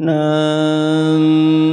Nam 0.00 1.67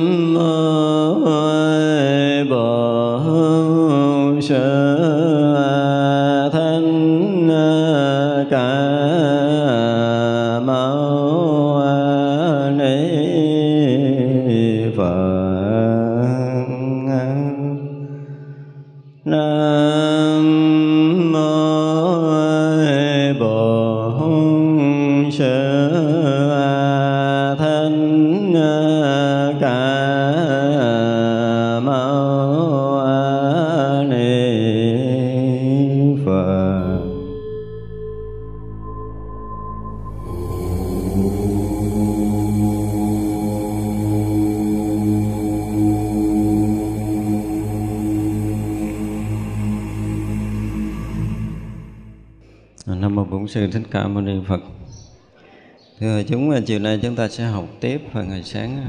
chiều 56.65 56.79
nay 56.79 56.99
chúng 57.01 57.15
ta 57.15 57.27
sẽ 57.27 57.43
học 57.43 57.65
tiếp 57.79 58.01
phần 58.13 58.29
ngày 58.29 58.43
sáng. 58.43 58.85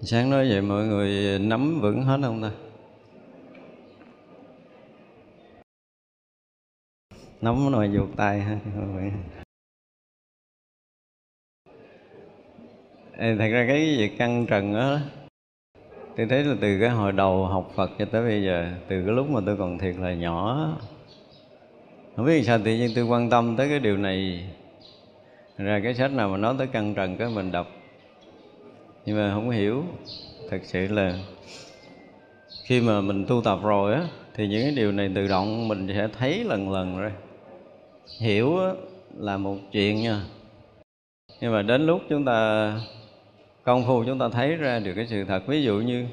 Sáng 0.00 0.30
nói 0.30 0.48
vậy 0.50 0.62
mọi 0.62 0.84
người 0.84 1.38
nắm 1.38 1.80
vững 1.80 2.02
hết 2.02 2.18
không 2.22 2.42
ta? 2.42 2.50
Nắm 7.40 7.72
nồi 7.72 7.88
vuột 7.88 8.08
tay 8.16 8.40
ha 8.40 8.58
Ê, 13.16 13.36
thật 13.38 13.48
ra 13.48 13.64
cái 13.68 13.96
việc 13.98 14.18
căng 14.18 14.46
trần 14.46 14.74
đó 14.74 14.98
tôi 16.16 16.26
thấy 16.26 16.44
là 16.44 16.54
từ 16.60 16.80
cái 16.80 16.90
hồi 16.90 17.12
đầu 17.12 17.46
học 17.46 17.72
Phật 17.74 17.90
cho 17.98 18.04
tới 18.04 18.22
bây 18.22 18.44
giờ 18.44 18.72
từ 18.88 19.04
cái 19.04 19.14
lúc 19.14 19.30
mà 19.30 19.40
tôi 19.46 19.56
còn 19.56 19.78
thiệt 19.78 19.96
là 19.96 20.14
nhỏ 20.14 20.68
không 22.16 22.26
biết 22.26 22.42
sao 22.46 22.58
tự 22.58 22.70
nhiên 22.70 22.90
tôi 22.94 23.04
quan 23.04 23.30
tâm 23.30 23.56
tới 23.56 23.68
cái 23.68 23.80
điều 23.80 23.96
này 23.96 24.44
ra 25.58 25.80
cái 25.84 25.94
sách 25.94 26.12
nào 26.12 26.28
mà 26.28 26.36
nói 26.36 26.54
tới 26.58 26.66
căn 26.66 26.94
trần 26.94 27.16
cái 27.16 27.28
mình 27.28 27.52
đọc. 27.52 27.66
Nhưng 29.06 29.16
mà 29.16 29.34
không 29.34 29.50
hiểu. 29.50 29.84
Thật 30.50 30.60
sự 30.62 30.86
là 30.88 31.18
khi 32.64 32.80
mà 32.80 33.00
mình 33.00 33.26
tu 33.26 33.42
tập 33.44 33.58
rồi 33.62 33.94
á 33.94 34.08
thì 34.34 34.48
những 34.48 34.62
cái 34.62 34.72
điều 34.72 34.92
này 34.92 35.10
tự 35.14 35.26
động 35.26 35.68
mình 35.68 35.88
sẽ 35.88 36.08
thấy 36.18 36.44
lần 36.44 36.70
lần 36.70 36.98
rồi. 36.98 37.12
Hiểu 38.20 38.58
á, 38.58 38.70
là 39.16 39.36
một 39.36 39.56
chuyện 39.72 40.02
nha. 40.02 40.20
Nhưng 41.40 41.52
mà 41.52 41.62
đến 41.62 41.86
lúc 41.86 42.02
chúng 42.08 42.24
ta 42.24 42.72
công 43.62 43.86
phu 43.86 44.04
chúng 44.04 44.18
ta 44.18 44.28
thấy 44.28 44.56
ra 44.56 44.78
được 44.78 44.92
cái 44.96 45.06
sự 45.06 45.24
thật. 45.24 45.46
Ví 45.46 45.62
dụ 45.62 45.74
như 45.74 46.06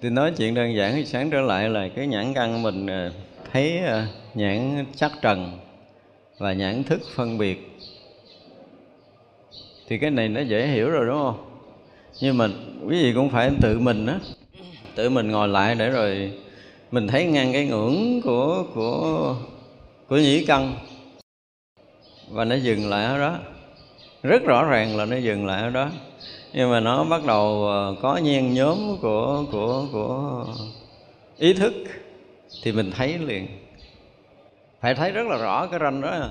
tôi 0.00 0.10
nói 0.10 0.32
chuyện 0.36 0.54
đơn 0.54 0.74
giản 0.74 0.92
thì 0.94 1.04
sáng 1.04 1.30
trở 1.30 1.40
lại 1.40 1.68
là 1.68 1.88
cái 1.88 2.06
nhãn 2.06 2.34
căn 2.34 2.62
mình 2.62 2.86
à, 2.86 3.10
thấy 3.52 3.78
à, 3.78 4.06
nhãn 4.34 4.84
sắc 4.92 5.12
trần 5.22 5.58
và 6.38 6.52
nhãn 6.52 6.84
thức 6.84 7.00
phân 7.14 7.38
biệt 7.38 7.70
thì 9.88 9.98
cái 9.98 10.10
này 10.10 10.28
nó 10.28 10.40
dễ 10.40 10.66
hiểu 10.66 10.90
rồi, 10.90 11.06
đúng 11.06 11.18
không? 11.18 11.50
Nhưng 12.20 12.38
mà 12.38 12.48
quý 12.86 13.02
vị 13.02 13.12
cũng 13.14 13.30
phải 13.30 13.50
tự 13.62 13.78
mình 13.78 14.06
á. 14.06 14.18
Tự 14.94 15.10
mình 15.10 15.30
ngồi 15.30 15.48
lại 15.48 15.74
để 15.74 15.90
rồi 15.90 16.32
mình 16.90 17.08
thấy 17.08 17.24
ngang 17.24 17.52
cái 17.52 17.66
ngưỡng 17.66 18.20
của 18.24 18.64
của 18.74 19.36
của 20.08 20.16
nhĩ 20.16 20.44
căn. 20.44 20.74
Và 22.28 22.44
nó 22.44 22.54
dừng 22.54 22.90
lại 22.90 23.04
ở 23.04 23.18
đó. 23.18 23.38
Rất 24.22 24.44
rõ 24.44 24.64
ràng 24.64 24.96
là 24.96 25.04
nó 25.04 25.16
dừng 25.16 25.46
lại 25.46 25.62
ở 25.62 25.70
đó. 25.70 25.90
Nhưng 26.52 26.70
mà 26.70 26.80
nó 26.80 27.04
bắt 27.04 27.24
đầu 27.26 27.66
ờ, 27.66 27.94
có 28.02 28.16
nhen 28.16 28.54
nhóm 28.54 28.96
của 29.00 29.44
của 29.52 29.86
của 29.92 30.46
ý 31.38 31.54
thức 31.54 31.74
thì 32.62 32.72
mình 32.72 32.90
thấy 32.90 33.18
liền. 33.18 33.46
Phải 34.80 34.94
thấy 34.94 35.10
rất 35.10 35.26
là 35.26 35.36
rõ 35.36 35.66
cái 35.66 35.80
ranh 35.82 36.00
đó 36.00 36.28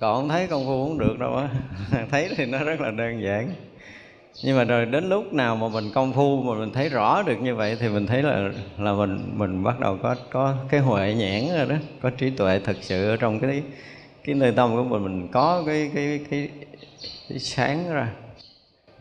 còn 0.00 0.20
không 0.20 0.28
thấy 0.28 0.46
công 0.46 0.66
phu 0.66 0.86
cũng 0.88 0.98
được 0.98 1.18
đâu 1.18 1.36
á. 1.36 1.48
Thấy 2.10 2.28
thì 2.36 2.46
nó 2.46 2.64
rất 2.64 2.80
là 2.80 2.90
đơn 2.90 3.22
giản. 3.22 3.50
Nhưng 4.44 4.56
mà 4.56 4.64
rồi 4.64 4.86
đến 4.86 5.08
lúc 5.08 5.32
nào 5.32 5.56
mà 5.56 5.68
mình 5.68 5.90
công 5.94 6.12
phu 6.12 6.42
mà 6.42 6.54
mình 6.54 6.72
thấy 6.72 6.88
rõ 6.88 7.22
được 7.22 7.36
như 7.42 7.54
vậy 7.54 7.76
thì 7.80 7.88
mình 7.88 8.06
thấy 8.06 8.22
là 8.22 8.50
là 8.78 8.92
mình 8.92 9.30
mình 9.34 9.64
bắt 9.64 9.80
đầu 9.80 9.98
có 10.02 10.16
có 10.30 10.54
cái 10.68 10.80
huệ 10.80 11.14
nhãn 11.14 11.56
rồi 11.56 11.66
đó 11.66 11.74
có 12.02 12.10
trí 12.10 12.30
tuệ 12.30 12.58
thực 12.58 12.76
sự 12.80 13.10
ở 13.10 13.16
trong 13.16 13.40
cái 13.40 13.62
cái 14.24 14.34
nơi 14.34 14.52
tâm 14.52 14.76
của 14.76 14.84
mình 14.84 15.04
mình 15.04 15.28
có 15.32 15.62
cái 15.66 15.90
cái 15.94 16.20
cái, 16.30 16.48
cái 17.28 17.38
sáng 17.38 17.92
ra. 17.92 18.08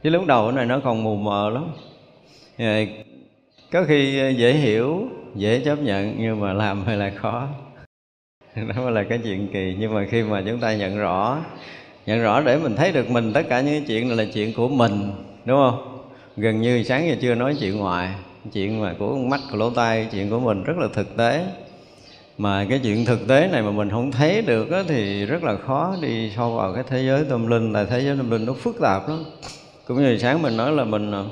Chứ 0.04 0.10
lúc 0.10 0.26
đầu 0.26 0.52
này 0.52 0.66
nó 0.66 0.80
còn 0.80 1.04
mù 1.04 1.16
mờ 1.16 1.50
lắm. 1.50 1.68
Có 3.72 3.84
khi 3.88 4.34
dễ 4.38 4.54
hiểu 4.54 5.08
dễ 5.36 5.62
chấp 5.66 5.76
nhận 5.76 6.16
nhưng 6.18 6.40
mà 6.40 6.54
làm 6.54 6.84
hơi 6.84 6.98
là 6.98 7.12
khó. 7.16 7.48
đó 8.76 8.90
là 8.90 9.04
cái 9.04 9.20
chuyện 9.24 9.48
kỳ. 9.54 9.76
Nhưng 9.80 9.94
mà 9.94 10.06
khi 10.10 10.24
mà 10.24 10.44
chúng 10.48 10.60
ta 10.60 10.76
nhận 10.76 10.98
rõ 10.98 11.38
nhận 12.06 12.22
rõ 12.22 12.42
để 12.42 12.58
mình 12.58 12.76
thấy 12.76 12.92
được 12.92 13.10
mình 13.10 13.34
tất 13.34 13.42
cả 13.50 13.62
những 13.62 13.74
cái 13.74 13.84
chuyện 13.88 14.08
này 14.08 14.18
là 14.18 14.26
chuyện 14.34 14.54
của 14.54 14.68
mình 14.68 15.12
đúng 15.46 15.58
không? 15.58 16.00
Gần 16.38 16.62
như 16.62 16.84
sáng 16.84 17.08
giờ 17.08 17.16
chưa 17.22 17.36
nói 17.36 17.56
chuyện 17.60 17.78
ngoài 17.78 18.10
chuyện 18.54 18.82
mà 18.82 18.96
của 19.00 19.18
mắt 19.18 19.42
của 19.52 19.58
lỗ 19.58 19.70
tai 19.70 20.08
chuyện 20.12 20.30
của 20.30 20.40
mình 20.40 20.64
rất 20.64 20.78
là 20.78 20.88
thực 20.94 21.18
tế. 21.18 21.46
Mà 22.38 22.66
cái 22.70 22.80
chuyện 22.84 23.06
thực 23.06 23.28
tế 23.28 23.50
này 23.52 23.62
mà 23.62 23.72
mình 23.72 23.90
không 23.90 24.12
thấy 24.12 24.42
được 24.42 24.72
á, 24.72 24.84
thì 24.88 25.26
rất 25.26 25.44
là 25.44 25.56
khó 25.58 25.96
đi 26.02 26.32
sâu 26.36 26.56
vào 26.56 26.74
cái 26.74 26.84
thế 26.88 27.04
giới 27.08 27.26
tâm 27.30 27.48
linh. 27.48 27.74
Là 27.74 27.86
thế 27.86 28.02
giới 28.02 28.18
tâm 28.18 28.32
linh 28.32 28.46
nó 28.46 28.54
phức 28.54 28.76
tạp 28.82 29.10
lắm. 29.10 29.24
Cũng 29.88 29.98
như 29.98 30.18
sáng 30.18 30.42
mình 30.42 30.58
nói 30.58 30.72
là 30.72 30.84
mình 30.84 31.12
à, 31.12 31.24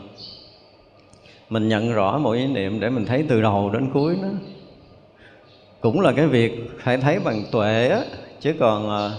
mình 1.50 1.70
nhận 1.70 1.94
rõ 1.94 2.18
mỗi 2.18 2.38
ý 2.38 2.48
niệm 2.48 2.80
để 2.80 2.90
mình 2.90 3.06
thấy 3.06 3.26
từ 3.30 3.42
đầu 3.42 3.70
đến 3.74 3.90
cuối 3.94 4.16
nó 4.22 4.28
cũng 5.84 6.02
là 6.02 6.12
cái 6.12 6.28
việc 6.28 6.52
phải 6.84 6.98
thấy 6.98 7.20
bằng 7.20 7.44
tuệ 7.52 7.88
á 7.88 8.02
chứ 8.40 8.54
còn 8.60 8.90
à, 8.90 9.12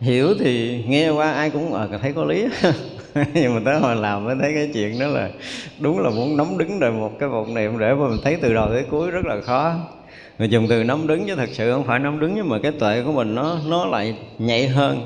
hiểu 0.00 0.34
thì 0.40 0.82
nghe 0.86 1.10
qua 1.10 1.32
ai 1.32 1.50
cũng 1.50 1.74
à, 1.74 1.88
thấy 2.02 2.12
có 2.12 2.24
lý. 2.24 2.46
Nhưng 3.34 3.54
mà 3.54 3.60
tới 3.64 3.80
hồi 3.80 3.96
làm 3.96 4.24
mới 4.24 4.36
thấy 4.40 4.52
cái 4.54 4.70
chuyện 4.74 4.98
đó 4.98 5.06
là 5.06 5.30
đúng 5.78 5.98
là 5.98 6.10
muốn 6.10 6.36
nắm 6.36 6.58
đứng 6.58 6.78
rồi 6.78 6.92
một 6.92 7.18
cái 7.18 7.28
vọng 7.28 7.54
niệm 7.54 7.78
để 7.78 7.94
mà 7.94 8.08
mình 8.08 8.18
thấy 8.24 8.36
từ 8.42 8.54
đầu 8.54 8.68
tới 8.68 8.84
cuối 8.90 9.10
rất 9.10 9.24
là 9.24 9.40
khó. 9.40 9.74
Người 10.38 10.48
dùng 10.48 10.66
từ 10.68 10.84
nắm 10.84 11.06
đứng 11.06 11.26
chứ 11.26 11.34
thật 11.36 11.48
sự 11.52 11.72
không 11.72 11.84
phải 11.84 11.98
nắm 11.98 12.20
đứng 12.20 12.34
nhưng 12.34 12.48
mà 12.48 12.58
cái 12.62 12.72
tuệ 12.72 13.02
của 13.02 13.12
mình 13.12 13.34
nó 13.34 13.58
nó 13.66 13.86
lại 13.86 14.14
nhạy 14.38 14.68
hơn. 14.68 14.98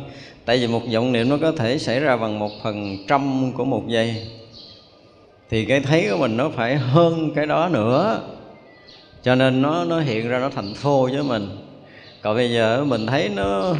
Tại 0.44 0.58
vì 0.58 0.66
một 0.66 0.82
vọng 0.94 1.12
niệm 1.12 1.28
nó 1.28 1.38
có 1.42 1.52
thể 1.52 1.78
xảy 1.78 2.00
ra 2.00 2.16
bằng 2.16 2.38
một 2.38 2.50
phần 2.62 2.96
trăm 3.06 3.52
của 3.52 3.64
một 3.64 3.82
giây. 3.88 4.16
Thì 5.50 5.64
cái 5.64 5.80
thấy 5.80 6.08
của 6.10 6.16
mình 6.16 6.36
nó 6.36 6.50
phải 6.50 6.76
hơn 6.76 7.30
cái 7.34 7.46
đó 7.46 7.68
nữa 7.68 8.20
cho 9.22 9.34
nên 9.34 9.62
nó 9.62 9.84
nó 9.84 10.00
hiện 10.00 10.28
ra 10.28 10.38
nó 10.38 10.48
thành 10.48 10.74
thô 10.82 11.02
với 11.02 11.22
mình. 11.22 11.48
Còn 12.22 12.36
bây 12.36 12.52
giờ 12.52 12.84
mình 12.84 13.06
thấy 13.06 13.28
nó, 13.28 13.74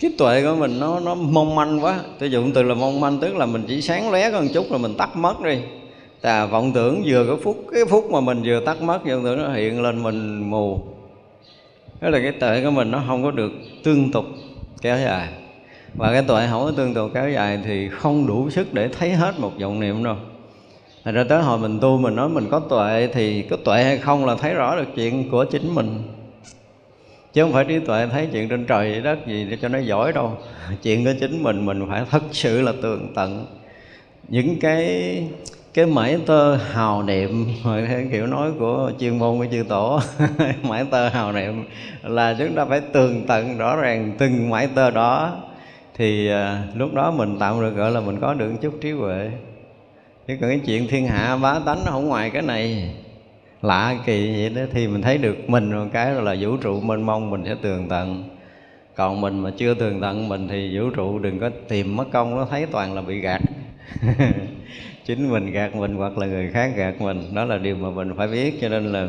cái 0.00 0.10
tuệ 0.18 0.42
của 0.42 0.54
mình 0.54 0.80
nó 0.80 1.00
nó 1.00 1.14
mong 1.14 1.54
manh 1.54 1.84
quá. 1.84 2.00
Tôi 2.18 2.30
dùng 2.30 2.52
từ 2.52 2.62
là 2.62 2.74
mong 2.74 3.00
manh, 3.00 3.18
tức 3.20 3.36
là 3.36 3.46
mình 3.46 3.64
chỉ 3.68 3.82
sáng 3.82 4.10
lóe 4.10 4.30
có 4.30 4.40
một 4.40 4.46
chút 4.54 4.72
là 4.72 4.78
mình 4.78 4.94
tắt 4.94 5.16
mất 5.16 5.40
đi. 5.40 5.58
Tà 6.20 6.46
vọng 6.46 6.72
tưởng 6.72 7.02
vừa 7.06 7.26
cái 7.26 7.36
phút 7.42 7.64
cái 7.72 7.84
phút 7.84 8.10
mà 8.10 8.20
mình 8.20 8.42
vừa 8.44 8.60
tắt 8.66 8.82
mất, 8.82 9.04
vọng 9.04 9.24
tưởng 9.24 9.38
nó 9.38 9.52
hiện 9.52 9.82
lên 9.82 10.02
mình 10.02 10.50
mù. 10.50 10.80
Đó 12.00 12.08
là 12.08 12.20
cái 12.22 12.32
tuệ 12.32 12.64
của 12.64 12.70
mình 12.70 12.90
nó 12.90 13.02
không 13.06 13.22
có 13.22 13.30
được 13.30 13.52
tương 13.84 14.12
tục 14.12 14.24
kéo 14.82 14.98
dài. 14.98 15.28
Và 15.94 16.12
cái 16.12 16.22
tuệ 16.22 16.46
không 16.50 16.64
có 16.64 16.72
tương 16.76 16.94
tục 16.94 17.10
kéo 17.14 17.30
dài 17.30 17.60
thì 17.64 17.88
không 17.88 18.26
đủ 18.26 18.50
sức 18.50 18.74
để 18.74 18.88
thấy 18.88 19.10
hết 19.10 19.40
một 19.40 19.52
vọng 19.60 19.80
niệm 19.80 20.04
đâu. 20.04 20.16
Thành 21.04 21.14
ra 21.14 21.24
tới 21.24 21.42
hồi 21.42 21.58
mình 21.58 21.80
tu 21.80 21.98
mình 21.98 22.16
nói 22.16 22.28
mình 22.28 22.48
có 22.50 22.60
tuệ 22.60 23.08
thì 23.12 23.42
có 23.42 23.56
tuệ 23.64 23.84
hay 23.84 23.98
không 23.98 24.26
là 24.26 24.34
thấy 24.34 24.54
rõ 24.54 24.76
được 24.76 24.88
chuyện 24.96 25.30
của 25.30 25.44
chính 25.44 25.74
mình. 25.74 26.02
Chứ 27.32 27.42
không 27.42 27.52
phải 27.52 27.64
trí 27.64 27.78
tuệ 27.78 28.06
thấy 28.12 28.28
chuyện 28.32 28.48
trên 28.48 28.66
trời 28.66 29.00
đất 29.00 29.26
gì 29.26 29.46
để 29.50 29.58
cho 29.62 29.68
nó 29.68 29.78
giỏi 29.78 30.12
đâu. 30.12 30.36
Chuyện 30.82 31.04
của 31.04 31.12
chính 31.20 31.42
mình 31.42 31.66
mình 31.66 31.86
phải 31.88 32.02
thật 32.10 32.22
sự 32.32 32.62
là 32.62 32.72
tường 32.82 33.12
tận. 33.14 33.46
Những 34.28 34.60
cái 34.60 35.22
cái 35.74 35.86
mãi 35.86 36.18
tơ 36.26 36.56
hào 36.56 37.02
niệm 37.02 37.46
kiểu 38.12 38.26
nói 38.26 38.50
của 38.58 38.92
chuyên 39.00 39.18
môn 39.18 39.38
của 39.38 39.46
chư 39.52 39.64
tổ 39.68 40.00
mãi 40.62 40.84
tơ 40.90 41.08
hào 41.08 41.32
niệm 41.32 41.64
là 42.02 42.36
chúng 42.38 42.54
ta 42.54 42.64
phải 42.64 42.80
tường 42.80 43.24
tận 43.26 43.58
rõ 43.58 43.76
ràng 43.76 44.12
từng 44.18 44.50
mãi 44.50 44.68
tơ 44.74 44.90
đó. 44.90 45.36
Thì 45.94 46.28
à, 46.28 46.62
lúc 46.74 46.94
đó 46.94 47.10
mình 47.10 47.38
tạo 47.38 47.62
được 47.62 47.70
gọi 47.70 47.90
là 47.90 48.00
mình 48.00 48.20
có 48.20 48.34
được 48.34 48.52
chút 48.60 48.74
trí 48.80 48.90
huệ 48.90 49.30
chứ 50.30 50.36
còn 50.40 50.50
cái 50.50 50.60
chuyện 50.66 50.88
thiên 50.88 51.06
hạ 51.06 51.36
bá 51.36 51.58
tánh 51.58 51.84
nó 51.84 51.90
không 51.90 52.08
ngoài 52.08 52.30
cái 52.30 52.42
này 52.42 52.90
lạ 53.62 53.96
kỳ 54.06 54.32
vậy 54.32 54.50
đó. 54.50 54.62
Thì 54.72 54.88
mình 54.88 55.02
thấy 55.02 55.18
được 55.18 55.50
mình 55.50 55.72
một 55.72 55.86
cái 55.92 56.12
là 56.12 56.36
vũ 56.40 56.56
trụ 56.56 56.80
mênh 56.80 57.02
mông 57.02 57.30
mình 57.30 57.44
sẽ 57.46 57.54
tường 57.62 57.86
tận. 57.88 58.24
Còn 58.94 59.20
mình 59.20 59.38
mà 59.38 59.50
chưa 59.56 59.74
tường 59.74 60.00
tận 60.00 60.28
mình 60.28 60.48
thì 60.48 60.78
vũ 60.78 60.90
trụ 60.90 61.18
đừng 61.18 61.38
có 61.38 61.50
tìm 61.68 61.96
mất 61.96 62.04
công 62.12 62.36
nó 62.36 62.46
thấy 62.50 62.66
toàn 62.66 62.94
là 62.94 63.02
bị 63.02 63.20
gạt. 63.20 63.40
Chính 65.06 65.30
mình 65.30 65.50
gạt 65.50 65.76
mình 65.76 65.94
hoặc 65.94 66.18
là 66.18 66.26
người 66.26 66.50
khác 66.50 66.72
gạt 66.76 67.00
mình 67.00 67.22
đó 67.34 67.44
là 67.44 67.58
điều 67.58 67.76
mà 67.76 67.90
mình 67.90 68.12
phải 68.16 68.28
biết. 68.28 68.54
Cho 68.60 68.68
nên 68.68 68.92
là 68.92 69.08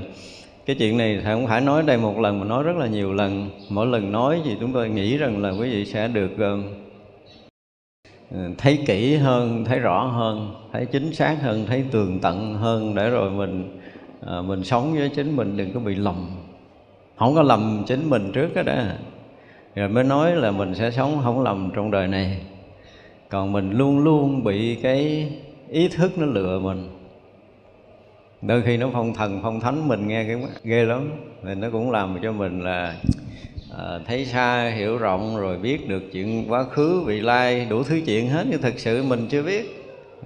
cái 0.66 0.76
chuyện 0.80 0.98
này 0.98 1.16
thì 1.16 1.24
không 1.24 1.48
phải 1.48 1.62
nói 1.62 1.84
đây 1.84 1.98
một 1.98 2.20
lần 2.20 2.40
mà 2.40 2.46
nói 2.46 2.64
rất 2.64 2.78
là 2.78 2.88
nhiều 2.88 3.14
lần. 3.14 3.50
Mỗi 3.70 3.88
lần 3.88 4.12
nói 4.12 4.42
thì 4.46 4.56
chúng 4.60 4.74
tôi 4.74 4.90
nghĩ 4.90 5.18
rằng 5.18 5.42
là 5.42 5.50
quý 5.50 5.70
vị 5.70 5.86
sẽ 5.86 6.08
được 6.08 6.32
uh, 6.34 6.81
Ừ, 8.34 8.40
thấy 8.58 8.80
kỹ 8.86 9.16
hơn 9.16 9.66
thấy 9.66 9.80
rõ 9.80 10.04
hơn 10.04 10.54
thấy 10.72 10.86
chính 10.86 11.14
xác 11.14 11.38
hơn 11.42 11.66
thấy 11.68 11.84
tường 11.92 12.20
tận 12.20 12.56
hơn 12.56 12.96
để 12.96 13.10
rồi 13.10 13.32
mình 13.32 13.80
à, 14.28 14.42
mình 14.42 14.64
sống 14.64 14.94
với 14.94 15.10
chính 15.10 15.36
mình 15.36 15.58
đừng 15.58 15.74
có 15.74 15.80
bị 15.80 15.96
lầm. 15.96 16.28
Không 17.18 17.36
có 17.36 17.42
lầm 17.42 17.84
chính 17.88 18.10
mình 18.10 18.32
trước 18.34 18.56
đó, 18.56 18.64
đó 18.64 18.76
rồi 19.76 19.90
mới 19.90 20.04
nói 20.04 20.36
là 20.36 20.52
mình 20.52 20.76
sẽ 20.76 20.92
sống 20.92 21.22
không 21.24 21.44
lầm 21.44 21.72
trong 21.76 21.92
đời 21.92 22.08
này. 22.08 22.42
Còn 23.30 23.52
mình 23.52 23.72
luôn 23.72 24.00
luôn 24.00 24.44
bị 24.44 24.76
cái 24.76 25.32
ý 25.70 25.88
thức 25.88 26.18
nó 26.18 26.26
lừa 26.26 26.60
mình. 26.60 26.90
Đôi 28.42 28.62
khi 28.62 28.78
nó 28.78 28.90
phong 28.94 29.14
thần 29.14 29.40
phong 29.44 29.60
thánh 29.60 29.88
mình 29.88 30.08
nghe 30.08 30.24
cái 30.24 30.38
ghê 30.64 30.86
lắm. 30.86 31.12
Thì 31.44 31.56
nó 31.56 31.70
cũng 31.72 31.92
làm 31.92 32.18
cho 32.24 32.32
mình 32.32 32.64
là 32.64 32.96
à, 33.78 34.00
thấy 34.08 34.26
xa 34.26 34.72
hiểu 34.76 34.98
rộng 34.98 35.38
rồi 35.38 35.58
biết 35.58 35.88
được 35.88 36.04
chuyện 36.12 36.46
quá 36.52 36.64
khứ 36.64 37.02
vị 37.06 37.22
lai 37.22 37.66
đủ 37.70 37.84
thứ 37.84 38.02
chuyện 38.06 38.30
hết. 38.30 38.46
Nhưng 38.50 38.62
thực 38.62 38.80
sự 38.80 39.04
mình 39.04 39.28
chưa 39.30 39.44
biết 39.44 39.66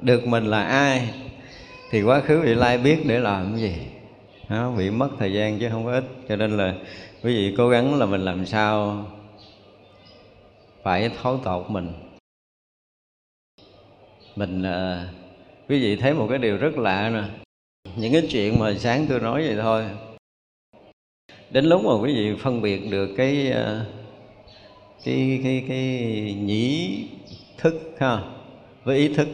được 0.01 0.27
mình 0.27 0.45
là 0.45 0.63
ai. 0.63 1.09
Thì 1.91 2.03
quá 2.03 2.21
khứ 2.21 2.39
vị 2.39 2.55
lai 2.55 2.77
biết 2.77 3.05
để 3.05 3.19
làm 3.19 3.51
cái 3.51 3.61
gì. 3.61 3.75
Nó 4.49 4.71
bị 4.71 4.89
mất 4.89 5.09
thời 5.19 5.33
gian 5.33 5.59
chứ 5.59 5.69
không 5.71 5.85
có 5.85 5.91
ích 5.91 6.05
cho 6.29 6.35
nên 6.35 6.57
là 6.57 6.73
quý 7.23 7.35
vị 7.35 7.55
cố 7.57 7.69
gắng 7.69 7.99
là 7.99 8.05
mình 8.05 8.21
làm 8.21 8.45
sao 8.45 9.05
phải 10.83 11.09
thấu 11.21 11.37
tột 11.37 11.69
mình. 11.69 11.93
Mình 14.35 14.63
à, 14.63 15.07
quý 15.69 15.81
vị 15.81 15.95
thấy 15.95 16.13
một 16.13 16.27
cái 16.29 16.37
điều 16.37 16.57
rất 16.57 16.77
lạ 16.77 17.09
nè. 17.09 17.23
Những 17.95 18.13
cái 18.13 18.27
chuyện 18.31 18.59
mà 18.59 18.73
sáng 18.79 19.05
tôi 19.09 19.19
nói 19.19 19.47
vậy 19.47 19.57
thôi 19.61 19.83
đến 21.49 21.65
lúc 21.65 21.85
mà 21.85 21.93
quý 22.01 22.13
vị 22.13 22.35
phân 22.39 22.61
biệt 22.61 22.91
được 22.91 23.09
cái 23.17 23.51
ờ, 23.51 23.85
cái 25.05 25.39
cái 25.43 25.63
cái 25.67 25.79
nhĩ 26.41 26.99
thức 27.57 27.95
ha, 27.99 28.19
với 28.83 28.97
ý 28.97 29.13
thức, 29.13 29.27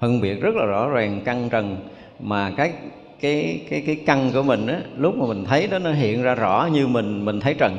phân 0.00 0.20
biệt 0.20 0.40
rất 0.40 0.54
là 0.54 0.64
rõ 0.64 0.88
ràng, 0.88 1.20
căng 1.24 1.48
trần. 1.50 1.76
Mà 2.20 2.52
cái 2.56 2.72
cái 3.20 3.60
cái 3.70 3.82
cái 3.86 3.96
căn 4.06 4.30
của 4.34 4.42
mình 4.42 4.66
á, 4.66 4.80
lúc 4.96 5.16
mà 5.16 5.26
mình 5.26 5.44
thấy 5.44 5.66
đó, 5.66 5.78
nó 5.78 5.92
hiện 5.92 6.22
ra 6.22 6.34
rõ 6.34 6.68
như 6.72 6.86
mình 6.86 7.24
mình 7.24 7.40
thấy 7.40 7.54
trần. 7.54 7.76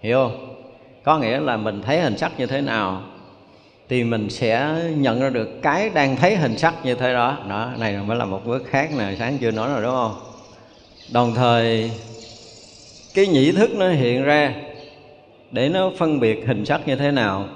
Hiểu 0.00 0.16
không? 0.16 0.54
Có 1.02 1.18
nghĩa 1.18 1.40
là 1.40 1.56
mình 1.56 1.82
thấy 1.82 2.00
hình 2.00 2.18
sắc 2.18 2.32
như 2.38 2.46
thế 2.46 2.60
nào, 2.60 3.02
thì 3.88 4.04
mình 4.04 4.30
sẽ 4.30 4.82
nhận 4.96 5.20
ra 5.20 5.30
được 5.30 5.48
cái 5.62 5.90
đang 5.90 6.16
thấy 6.16 6.36
hình 6.36 6.58
sắc 6.58 6.74
như 6.84 6.94
thế 6.94 7.12
đó. 7.12 7.38
Đó, 7.48 7.70
này 7.78 7.96
mới 8.06 8.16
là 8.16 8.24
một 8.24 8.46
bước 8.46 8.62
khác 8.66 8.90
nè, 8.98 9.14
sáng 9.18 9.38
chưa 9.38 9.50
nói 9.50 9.68
rồi, 9.68 9.82
đúng 9.82 9.92
không? 9.92 10.27
Đồng 11.12 11.34
thời 11.34 11.90
cái 13.14 13.26
nhĩ 13.26 13.52
thức 13.52 13.70
nó 13.74 13.90
hiện 13.90 14.22
ra 14.22 14.54
để 15.50 15.68
nó 15.68 15.90
phân 15.98 16.20
biệt 16.20 16.44
hình 16.46 16.64
sắc 16.64 16.88
như 16.88 16.96
thế 16.96 17.10
nào. 17.10 17.48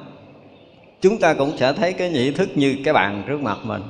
Chúng 1.00 1.18
ta 1.18 1.34
cũng 1.34 1.58
sẽ 1.58 1.72
thấy 1.72 1.92
cái 1.92 2.10
nhĩ 2.10 2.30
thức 2.30 2.48
như 2.54 2.76
cái 2.84 2.94
bàn 2.94 3.22
trước 3.26 3.40
mặt 3.40 3.58
mình. 3.64 3.82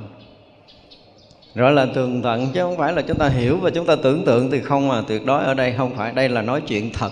Rõ 1.55 1.69
là 1.69 1.85
tường 1.85 2.21
tận 2.21 2.47
chứ 2.53 2.61
không 2.61 2.77
phải 2.77 2.93
là 2.93 3.01
chúng 3.01 3.17
ta 3.17 3.29
hiểu 3.29 3.57
và 3.57 3.69
chúng 3.69 3.85
ta 3.85 3.95
tưởng 3.95 4.25
tượng 4.25 4.51
thì 4.51 4.61
không 4.61 4.87
mà 4.87 5.03
tuyệt 5.07 5.25
đối 5.25 5.43
ở 5.43 5.53
đây 5.53 5.73
không 5.77 5.95
phải 5.95 6.11
đây 6.11 6.29
là 6.29 6.41
nói 6.41 6.61
chuyện 6.67 6.93
thật. 6.93 7.11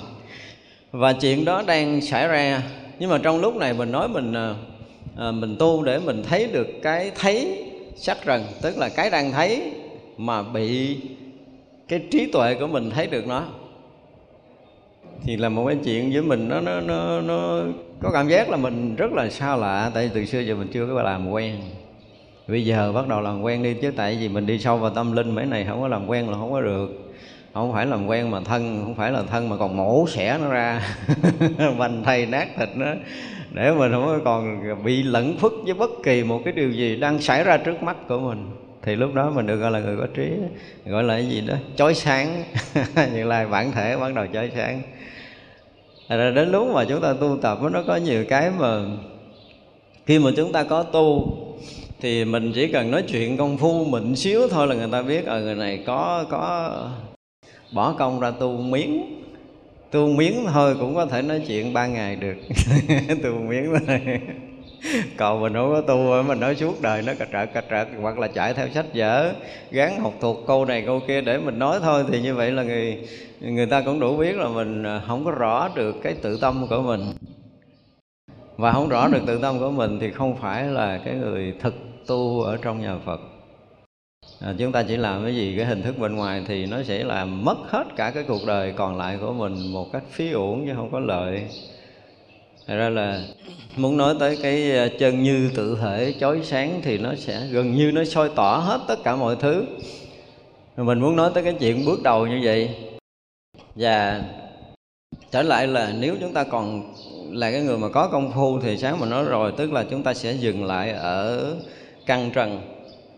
Và 0.91 1.13
chuyện 1.13 1.46
đó 1.46 1.63
đang 1.67 2.01
xảy 2.01 2.27
ra 2.27 2.62
nhưng 3.00 3.10
mà 3.10 3.17
trong 3.17 3.41
lúc 3.41 3.55
này 3.55 3.74
mình 3.74 3.91
nói 3.91 4.08
mình 4.08 4.34
à, 4.34 4.55
à 5.17 5.31
mình 5.31 5.55
tu 5.60 5.84
để 5.84 6.00
mình 6.00 6.24
thấy 6.29 6.48
được 6.48 6.67
cái 6.84 7.12
thấy 7.20 7.65
sắc 7.96 8.17
rần 8.25 8.41
tức 8.62 8.77
là 8.77 8.89
cái 8.89 9.10
đang 9.10 9.31
thấy 9.31 9.72
mà 10.17 10.43
bị 10.43 10.98
cái 11.92 12.02
trí 12.12 12.26
tuệ 12.26 12.56
của 12.56 12.68
mình 12.68 12.90
thấy 12.90 13.08
được 13.08 13.28
nó 13.28 13.44
thì 15.24 15.38
là 15.38 15.50
một 15.50 15.66
cái 15.68 15.78
chuyện 15.84 16.12
với 16.12 16.22
mình 16.22 16.50
nó 16.50 16.62
nó 16.62 16.82
nó, 16.82 17.22
nó 17.22 17.62
có 18.02 18.12
cảm 18.14 18.28
giác 18.28 18.50
là 18.50 18.58
mình 18.58 18.96
rất 18.96 19.12
là 19.12 19.30
xa 19.30 19.56
lạ. 19.56 19.92
Tại 19.94 20.08
vì 20.08 20.12
từ 20.14 20.26
xưa 20.26 20.40
giờ 20.40 20.56
mình 20.56 20.68
chưa 20.74 20.88
có 20.96 21.02
làm 21.02 21.30
quen. 21.30 21.56
Bây 22.48 22.66
giờ 22.66 22.92
bắt 22.92 23.08
đầu 23.08 23.22
làm 23.22 23.42
quen 23.42 23.64
đi 23.64 23.74
chứ 23.74 23.92
tại 23.96 24.18
vì 24.20 24.30
mình 24.30 24.46
đi 24.46 24.60
sâu 24.60 24.78
vào 24.78 24.90
tâm 24.90 25.12
linh 25.12 25.36
mấy 25.36 25.46
này 25.46 25.66
không 25.66 25.82
có 25.82 25.88
làm 25.88 26.08
quen 26.08 26.30
là 26.30 26.38
không 26.38 26.52
có 26.52 26.62
được. 26.62 26.90
Không 27.54 27.74
phải 27.74 27.86
làm 27.86 28.08
quen 28.08 28.32
mà 28.32 28.40
thân 28.40 28.82
không 28.84 28.96
phải 28.96 29.12
là 29.12 29.24
thân 29.24 29.50
mà 29.50 29.58
còn 29.58 29.78
mổ 29.78 30.06
xẻ 30.08 30.38
nó 30.42 30.50
ra. 30.50 30.98
Vành 31.78 32.04
thay 32.04 32.26
nát 32.26 32.48
thịt 32.58 32.70
nó. 32.76 32.88
Để 33.54 33.72
mình 33.72 33.92
không 33.92 34.22
còn 34.26 34.62
bị 34.84 35.04
lẫn 35.04 35.38
phức 35.38 35.54
với 35.66 35.74
bất 35.74 35.90
kỳ 36.04 36.24
một 36.24 36.42
cái 36.46 36.54
điều 36.54 36.72
gì 36.72 36.96
đang 36.96 37.20
xảy 37.20 37.44
ra 37.44 37.58
trước 37.58 37.84
mắt 37.84 37.98
của 38.08 38.20
mình 38.20 38.61
thì 38.84 38.96
lúc 38.96 39.14
đó 39.14 39.30
mình 39.30 39.48
được 39.48 39.56
gọi 39.56 39.72
là 39.72 39.80
người 39.80 39.98
có 39.98 40.08
trí, 40.14 40.30
gọi 40.86 41.04
là 41.04 41.14
cái 41.14 41.30
gì 41.30 41.42
đó? 41.42 41.56
Chói 41.76 41.94
sáng. 41.94 42.44
Như 43.14 43.24
là 43.24 43.48
bản 43.48 43.72
thể 43.72 43.98
bắt 43.98 44.14
đầu 44.14 44.26
chói 44.34 44.52
sáng. 44.56 44.82
Rồi 46.10 46.32
đến 46.32 46.52
lúc 46.52 46.68
mà 46.74 46.86
chúng 46.86 47.02
ta 47.02 47.14
tu 47.14 47.38
tập, 47.42 47.58
nó 47.72 47.84
có 47.88 47.96
nhiều 47.96 48.26
cái 48.30 48.52
mà 48.60 48.82
khi 50.06 50.20
mà 50.20 50.32
chúng 50.36 50.52
ta 50.52 50.64
có 50.64 50.84
tu, 50.84 51.38
thì 52.02 52.26
mình 52.26 52.52
chỉ 52.56 52.68
cần 52.68 52.92
nói 52.92 53.04
chuyện 53.08 53.38
công 53.38 53.58
phu 53.58 53.86
mình 53.86 54.16
xíu 54.16 54.48
thôi 54.48 54.68
là 54.68 54.76
người 54.76 54.90
ta 54.92 55.02
biết 55.02 55.26
ở 55.26 55.42
người 55.42 55.56
này 55.56 55.84
có 55.86 56.26
có 56.30 56.72
bỏ 57.74 57.94
công 58.00 58.20
ra 58.20 58.32
tu 58.32 58.58
miếng. 58.58 59.18
Tu 59.92 60.08
miếng 60.08 60.46
thôi 60.54 60.76
cũng 60.80 60.96
có 60.96 61.06
thể 61.06 61.22
nói 61.22 61.42
chuyện 61.48 61.74
ba 61.74 61.88
ngày 61.88 62.16
được. 62.16 62.36
Tu 63.24 63.30
miếng 63.30 63.74
thôi 63.88 64.20
còn 65.18 65.42
mình 65.42 65.54
không 65.54 65.72
có 65.72 65.82
tu 65.82 66.24
mình 66.24 66.40
nói 66.40 66.56
suốt 66.56 66.82
đời 66.82 67.02
nó 67.02 67.14
cà 67.20 67.26
trợt 67.26 67.54
cà 67.54 67.62
trợt 67.70 67.88
hoặc 68.02 68.20
là 68.20 68.28
chạy 68.28 68.54
theo 68.54 68.70
sách 68.70 68.86
vở 68.94 69.34
gán 69.72 69.92
học 70.00 70.14
thuộc 70.22 70.38
câu 70.48 70.66
này 70.66 70.84
câu 70.86 71.00
kia 71.08 71.22
để 71.22 71.38
mình 71.38 71.60
nói 71.60 71.80
thôi. 71.82 72.06
Thì 72.12 72.22
như 72.22 72.36
vậy 72.36 72.52
là 72.52 72.64
người 72.64 73.08
người 73.40 73.66
ta 73.66 73.82
cũng 73.82 74.00
đủ 74.00 74.18
biết 74.18 74.36
là 74.36 74.48
mình 74.48 74.84
à, 74.84 75.02
không 75.08 75.26
có 75.26 75.32
rõ 75.32 75.70
được 75.76 75.96
cái 76.04 76.14
tự 76.14 76.38
tâm 76.42 76.68
của 76.70 76.82
mình. 76.82 77.02
Và 78.58 78.72
không 78.72 78.90
rõ 78.90 79.08
được 79.08 79.22
tự 79.28 79.40
tâm 79.42 79.60
của 79.60 79.72
mình 79.72 80.00
thì 80.00 80.12
không 80.12 80.38
phải 80.42 80.64
là 80.64 81.00
cái 81.06 81.16
người 81.16 81.54
thực 81.60 81.76
tu 82.08 82.42
ở 82.42 82.58
trong 82.62 82.82
nhà 82.82 82.96
Phật. 83.06 83.20
À, 84.42 84.54
chúng 84.60 84.72
ta 84.72 84.84
chỉ 84.84 84.98
làm 84.98 85.24
cái 85.24 85.36
gì 85.36 85.54
cái 85.58 85.66
hình 85.66 85.82
thức 85.82 85.98
bên 85.98 86.16
ngoài 86.16 86.44
thì 86.48 86.66
nó 86.66 86.84
sẽ 86.84 87.04
làm 87.04 87.46
mất 87.46 87.58
hết 87.70 87.84
cả 87.96 88.12
cái 88.12 88.24
cuộc 88.28 88.42
đời 88.48 88.74
còn 88.78 88.98
lại 88.98 89.18
của 89.22 89.34
mình 89.34 89.72
một 89.74 89.92
cách 89.94 90.04
phí 90.12 90.32
uổng 90.32 90.66
chứ 90.66 90.74
không 90.76 90.92
có 90.92 91.00
lợi. 91.00 91.44
Thật 92.68 92.75
ra 92.75 92.89
là 92.89 93.24
muốn 93.77 93.98
nói 93.98 94.15
tới 94.20 94.38
cái 94.41 94.72
ờ, 94.72 94.89
chân 95.00 95.24
như 95.24 95.50
tự 95.56 95.77
thể 95.82 96.13
chói 96.20 96.39
sáng 96.44 96.82
thì 96.84 96.98
nó 96.98 97.15
sẽ 97.15 97.48
gần 97.51 97.75
như 97.75 97.91
nó 97.91 98.03
soi 98.03 98.30
tỏ 98.36 98.58
hết 98.58 98.80
tất 98.88 99.03
cả 99.03 99.15
mọi 99.15 99.36
thứ. 99.36 99.65
Mình 100.77 101.00
muốn 101.00 101.15
nói 101.15 101.32
tới 101.34 101.44
cái 101.44 101.56
chuyện 101.60 101.86
bước 101.86 102.03
đầu 102.03 102.27
như 102.27 102.39
vậy. 102.44 102.70
Và 103.75 104.24
trở 105.32 105.41
lại 105.41 105.68
là 105.68 105.94
nếu 106.00 106.15
chúng 106.22 106.34
ta 106.34 106.44
còn 106.44 106.94
là 107.32 107.51
cái 107.51 107.62
người 107.62 107.77
mà 107.77 107.89
có 107.89 108.08
công 108.08 108.32
phu 108.32 108.60
thì 108.60 108.77
sáng 108.77 109.00
mà 109.00 109.08
nói 109.08 109.24
rồi 109.24 109.53
tức 109.58 109.72
là 109.72 109.86
chúng 109.89 110.03
ta 110.03 110.13
sẽ 110.13 110.34
dừng 110.34 110.65
lại 110.65 110.91
ở 110.91 111.53
căn 112.06 112.32
trần 112.34 112.62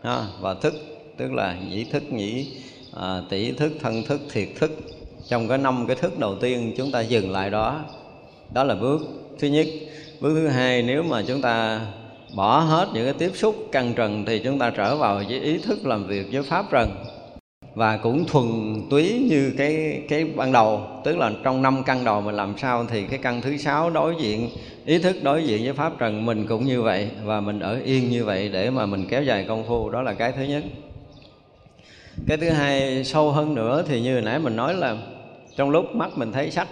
ha, 0.03 0.25
và 0.39 0.53
thức 0.53 0.73
tức 1.17 1.31
là 1.31 1.57
nhĩ 1.69 1.83
thức 1.83 2.03
nhĩ 2.11 2.47
à, 2.95 3.21
tỷ 3.29 3.51
thức 3.51 3.71
thân 3.81 4.03
thức 4.03 4.21
thiệt 4.31 4.47
thức. 4.59 4.71
Trong 5.27 5.47
cái 5.47 5.57
năm 5.57 5.85
cái 5.87 5.95
thức 5.95 6.19
đầu 6.19 6.35
tiên 6.35 6.73
chúng 6.77 6.91
ta 6.91 7.01
dừng 7.01 7.31
lại 7.31 7.49
đó 7.49 7.81
đó 8.53 8.63
là 8.63 8.75
bước 8.75 9.01
thứ 9.39 9.47
nhất, 9.47 9.67
bước 10.19 10.33
thứ 10.33 10.47
hai, 10.47 10.81
nếu 10.81 11.03
mà 11.03 11.21
chúng 11.27 11.41
ta 11.41 11.81
bỏ 12.35 12.59
hết 12.59 12.87
những 12.93 13.05
cái 13.05 13.13
tiếp 13.13 13.31
xúc 13.33 13.55
căng 13.71 13.93
trần 13.93 14.25
thì 14.25 14.39
chúng 14.39 14.59
ta 14.59 14.69
trở 14.69 14.97
vào 14.97 15.15
với 15.15 15.39
ý 15.39 15.57
thức 15.57 15.85
làm 15.85 16.07
việc 16.07 16.27
với 16.31 16.43
pháp 16.43 16.65
trần 16.71 16.89
và 17.75 17.97
cũng 17.97 18.25
thuần 18.25 18.45
túy 18.89 19.19
như 19.29 19.53
cái 19.57 20.01
cái 20.09 20.25
ban 20.25 20.51
đầu, 20.51 20.81
tức 21.03 21.17
là 21.17 21.31
trong 21.43 21.61
năm 21.61 21.83
căn 21.83 22.03
đầu 22.03 22.21
mình 22.21 22.35
làm 22.35 22.53
sao 22.57 22.85
thì 22.89 23.03
cái 23.03 23.19
căn 23.19 23.41
thứ 23.41 23.57
sáu 23.57 23.89
đối 23.89 24.15
diện, 24.21 24.49
ý 24.85 24.99
thức 24.99 25.15
đối 25.23 25.43
diện 25.43 25.63
với 25.63 25.73
pháp 25.73 25.99
trần 25.99 26.25
mình 26.25 26.47
cũng 26.47 26.65
như 26.65 26.81
vậy 26.81 27.09
và 27.23 27.41
mình 27.41 27.59
ở 27.59 27.79
yên 27.85 28.09
như 28.09 28.25
vậy 28.25 28.49
để 28.53 28.69
mà 28.69 28.85
mình 28.85 29.05
kéo 29.09 29.23
dài 29.23 29.45
công 29.47 29.63
phu, 29.67 29.89
đó 29.89 30.01
là 30.01 30.13
cái 30.13 30.31
thứ 30.31 30.43
nhất. 30.43 30.63
Cái 32.27 32.37
thứ 32.37 32.49
hai, 32.49 33.03
sâu 33.03 33.31
hơn 33.31 33.55
nữa 33.55 33.83
thì 33.87 34.01
như 34.01 34.13
hồi 34.13 34.21
nãy 34.21 34.39
mình 34.39 34.55
nói 34.55 34.73
là 34.73 34.97
trong 35.55 35.69
lúc 35.69 35.95
mắt 35.95 36.17
mình 36.17 36.31
thấy 36.31 36.51
sách 36.51 36.67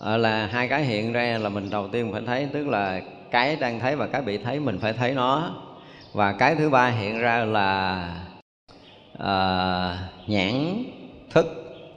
à, 0.00 0.16
là 0.16 0.46
hai 0.46 0.68
cái 0.68 0.84
hiện 0.84 1.12
ra 1.12 1.38
là 1.38 1.48
mình 1.48 1.70
đầu 1.70 1.88
tiên 1.88 2.12
phải 2.12 2.22
thấy 2.26 2.48
tức 2.52 2.68
là 2.68 3.00
cái 3.30 3.56
đang 3.56 3.80
thấy 3.80 3.96
và 3.96 4.06
cái 4.06 4.22
bị 4.22 4.38
thấy 4.38 4.60
mình 4.60 4.78
phải 4.78 4.92
thấy 4.92 5.14
nó. 5.14 5.50
Và 6.12 6.32
cái 6.32 6.54
thứ 6.54 6.70
ba 6.70 6.88
hiện 6.88 7.18
ra 7.18 7.44
là 7.44 8.08
à, 9.18 9.98
nhãn 10.26 10.84
thức 11.30 11.46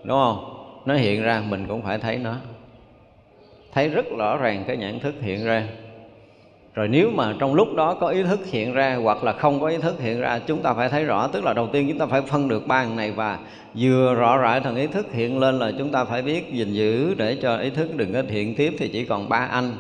đúng 0.04 0.18
không? 0.18 0.58
Nó 0.86 0.96
hiện 0.96 1.24
ra 1.24 1.44
mình 1.50 1.68
cũng 1.68 1.82
phải 1.82 1.98
thấy 1.98 2.18
nó. 2.18 2.36
Thấy 3.74 3.90
rất 3.90 4.06
rõ 4.18 4.38
ràng 4.38 4.64
cái 4.68 4.78
nhãn 4.78 5.00
thức 5.00 5.16
hiện 5.22 5.46
ra 5.46 5.64
rồi 6.74 6.88
nếu 6.88 7.12
mà 7.12 7.36
trong 7.40 7.54
lúc 7.54 7.76
đó 7.76 7.94
có 7.94 8.08
ý 8.08 8.24
thức 8.24 8.40
hiện 8.46 8.74
ra 8.74 9.00
hoặc 9.04 9.24
là 9.24 9.34
không 9.34 9.60
có 9.60 9.68
ý 9.68 9.78
thức 9.78 10.02
hiện 10.02 10.20
ra, 10.20 10.40
chúng 10.48 10.62
ta 10.62 10.74
phải 10.74 10.90
thấy 10.90 11.04
rõ, 11.04 11.28
tức 11.28 11.44
là 11.44 11.54
đầu 11.54 11.68
tiên 11.68 11.88
chúng 11.90 12.00
ta 12.00 12.06
phải 12.06 12.22
phân 12.22 12.48
được 12.48 12.68
ba 12.68 12.86
này 12.86 13.12
và 13.12 13.40
vừa 13.76 14.16
rõ 14.16 14.38
rãi 14.38 14.60
thần 14.62 14.76
ý 14.76 14.88
thức 14.88 15.08
hiện 15.14 15.40
lên 15.40 15.60
là 15.60 15.72
chúng 15.78 15.92
ta 15.92 16.06
phải 16.06 16.22
biết 16.22 16.54
gìn 16.54 16.74
giữ 16.74 17.14
để 17.14 17.38
cho 17.42 17.58
ý 17.58 17.70
thức 17.70 17.96
đừng 17.96 18.14
có 18.14 18.24
hiện 18.30 18.56
tiếp 18.56 18.76
thì 18.78 18.88
chỉ 18.88 19.06
còn 19.06 19.30
ba 19.30 19.38
anh. 19.38 19.72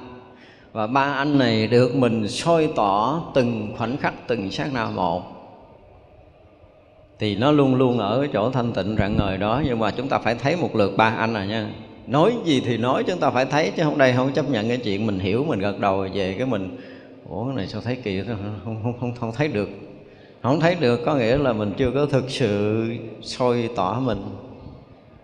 Và 0.71 0.87
ba 0.87 1.13
anh 1.13 1.37
này 1.37 1.67
được 1.67 1.95
mình 1.95 2.27
soi 2.27 2.69
tỏ 2.75 3.23
từng 3.33 3.73
khoảnh 3.77 3.97
khắc, 3.97 4.13
từng 4.27 4.51
sát 4.51 4.73
na 4.73 4.85
một. 4.85 5.23
Thì 7.19 7.35
nó 7.35 7.51
luôn 7.51 7.75
luôn 7.75 7.99
ở 7.99 8.27
chỗ 8.33 8.51
thanh 8.51 8.71
tịnh 8.71 8.95
rạng 8.99 9.17
ngời 9.17 9.37
đó, 9.37 9.61
nhưng 9.65 9.79
mà 9.79 9.91
chúng 9.91 10.07
ta 10.07 10.19
phải 10.19 10.35
thấy 10.35 10.55
một 10.55 10.75
lượt 10.75 10.97
ba 10.97 11.15
anh 11.17 11.33
rồi 11.33 11.47
nha 11.47 11.69
nói 12.07 12.33
gì 12.45 12.61
thì 12.65 12.77
nói 12.77 13.03
chúng 13.03 13.19
ta 13.19 13.29
phải 13.29 13.45
thấy 13.45 13.71
chứ 13.77 13.83
không 13.83 13.97
đây 13.97 14.13
không 14.13 14.33
chấp 14.33 14.49
nhận 14.49 14.67
cái 14.67 14.77
chuyện 14.77 15.07
mình 15.07 15.19
hiểu 15.19 15.45
mình 15.47 15.59
gật 15.59 15.79
đầu 15.79 16.07
về 16.13 16.35
cái 16.37 16.47
mình 16.47 16.77
ủa 17.29 17.45
cái 17.45 17.55
này 17.55 17.67
sao 17.67 17.81
thấy 17.81 17.95
kỳ 17.95 18.21
không 18.21 18.59
không 18.83 18.93
không, 18.99 19.13
không 19.19 19.31
thấy 19.31 19.47
được. 19.47 19.69
Không 20.43 20.59
thấy 20.59 20.75
được 20.79 20.99
có 21.05 21.15
nghĩa 21.15 21.37
là 21.37 21.53
mình 21.53 21.73
chưa 21.77 21.91
có 21.91 22.05
thực 22.05 22.29
sự 22.29 22.85
soi 23.21 23.69
tỏ 23.75 24.01
mình. 24.03 24.21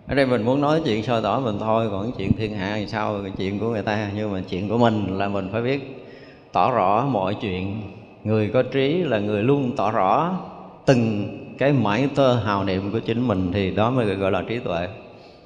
Ở 0.06 0.14
đây 0.14 0.26
mình 0.26 0.42
muốn 0.42 0.60
nói 0.60 0.80
chuyện 0.84 1.02
soi 1.02 1.22
tỏ 1.22 1.40
mình 1.40 1.56
thôi 1.60 1.88
còn 1.90 2.12
chuyện 2.18 2.32
thiên 2.32 2.54
hạ 2.54 2.72
thì 2.76 2.86
sao? 2.86 3.20
Cái 3.22 3.32
chuyện 3.38 3.58
của 3.58 3.68
người 3.68 3.82
ta 3.82 4.10
nhưng 4.16 4.32
mà 4.32 4.42
chuyện 4.48 4.68
của 4.68 4.78
mình 4.78 5.18
là 5.18 5.28
mình 5.28 5.48
phải 5.52 5.62
biết 5.62 6.06
tỏ 6.52 6.72
rõ 6.72 7.06
mọi 7.10 7.36
chuyện. 7.40 7.82
Người 8.24 8.48
có 8.48 8.62
trí 8.62 8.92
là 8.92 9.18
người 9.18 9.42
luôn 9.42 9.76
tỏ 9.76 9.90
rõ 9.90 10.38
từng 10.86 11.28
cái 11.58 11.72
mãi 11.72 12.08
tơ 12.14 12.34
hào 12.34 12.64
niệm 12.64 12.92
của 12.92 12.98
chính 12.98 13.28
mình 13.28 13.50
thì 13.52 13.70
đó 13.70 13.90
mới 13.90 14.14
gọi 14.14 14.32
là 14.32 14.42
trí 14.48 14.58
tuệ. 14.58 14.88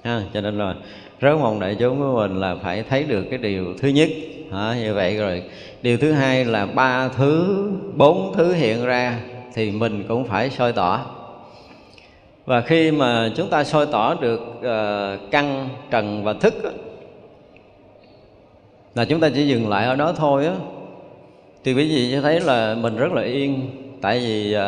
Ha 0.04 0.22
cho 0.34 0.40
nên 0.40 0.58
là 0.58 0.74
rất 1.22 1.38
mong 1.40 1.60
đại 1.60 1.76
chúng 1.78 1.98
của 1.98 2.14
mình 2.16 2.40
là 2.40 2.54
phải 2.62 2.82
thấy 2.82 3.02
được 3.02 3.24
cái 3.30 3.38
điều 3.38 3.74
thứ 3.78 3.88
nhất. 3.88 4.08
À, 4.50 4.76
như 4.82 4.94
vậy 4.94 5.16
rồi. 5.16 5.42
Điều 5.82 5.98
thứ 5.98 6.12
hai 6.12 6.44
là 6.44 6.66
ba 6.66 7.08
thứ 7.08 7.70
bốn 7.96 8.32
thứ 8.36 8.52
hiện 8.54 8.84
ra 8.84 9.20
thì 9.54 9.70
mình 9.70 10.04
cũng 10.08 10.24
phải 10.24 10.50
soi 10.50 10.72
tỏ. 10.72 11.06
Và 12.46 12.60
khi 12.60 12.90
mà 12.90 13.30
chúng 13.36 13.48
ta 13.48 13.64
soi 13.64 13.86
tỏ 13.86 14.14
được 14.14 14.40
uh, 14.40 15.30
căn 15.30 15.68
trần 15.90 16.24
và 16.24 16.32
thức 16.32 16.54
là 18.94 19.04
chúng 19.04 19.20
ta 19.20 19.30
chỉ 19.34 19.46
dừng 19.46 19.68
lại 19.68 19.86
ở 19.86 19.94
đó 19.94 20.12
thôi 20.16 20.46
á. 20.46 20.54
Thì 21.64 21.74
quý 21.74 21.88
vị 21.88 22.12
sẽ 22.12 22.20
thấy 22.20 22.40
là 22.40 22.74
mình 22.74 22.96
rất 22.96 23.12
là 23.12 23.22
yên. 23.22 23.70
Tại 24.00 24.18
vì 24.18 24.56
uh, 24.56 24.62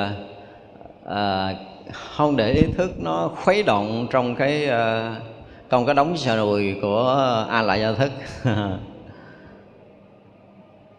uh, 1.08 1.56
không 1.92 2.37
để 2.37 2.52
ý 2.52 2.62
thức 2.76 2.90
nó 3.02 3.30
khuấy 3.44 3.62
động 3.62 4.06
trong 4.11 4.34
cái 4.34 4.68
uh, 4.68 5.34
trong 5.71 5.87
có 5.87 5.92
đóng 5.92 6.16
xà 6.16 6.37
đùi 6.37 6.75
của 6.83 7.47
a 7.50 7.62
lại 7.62 7.80
gia 7.80 7.92
thức. 7.92 8.12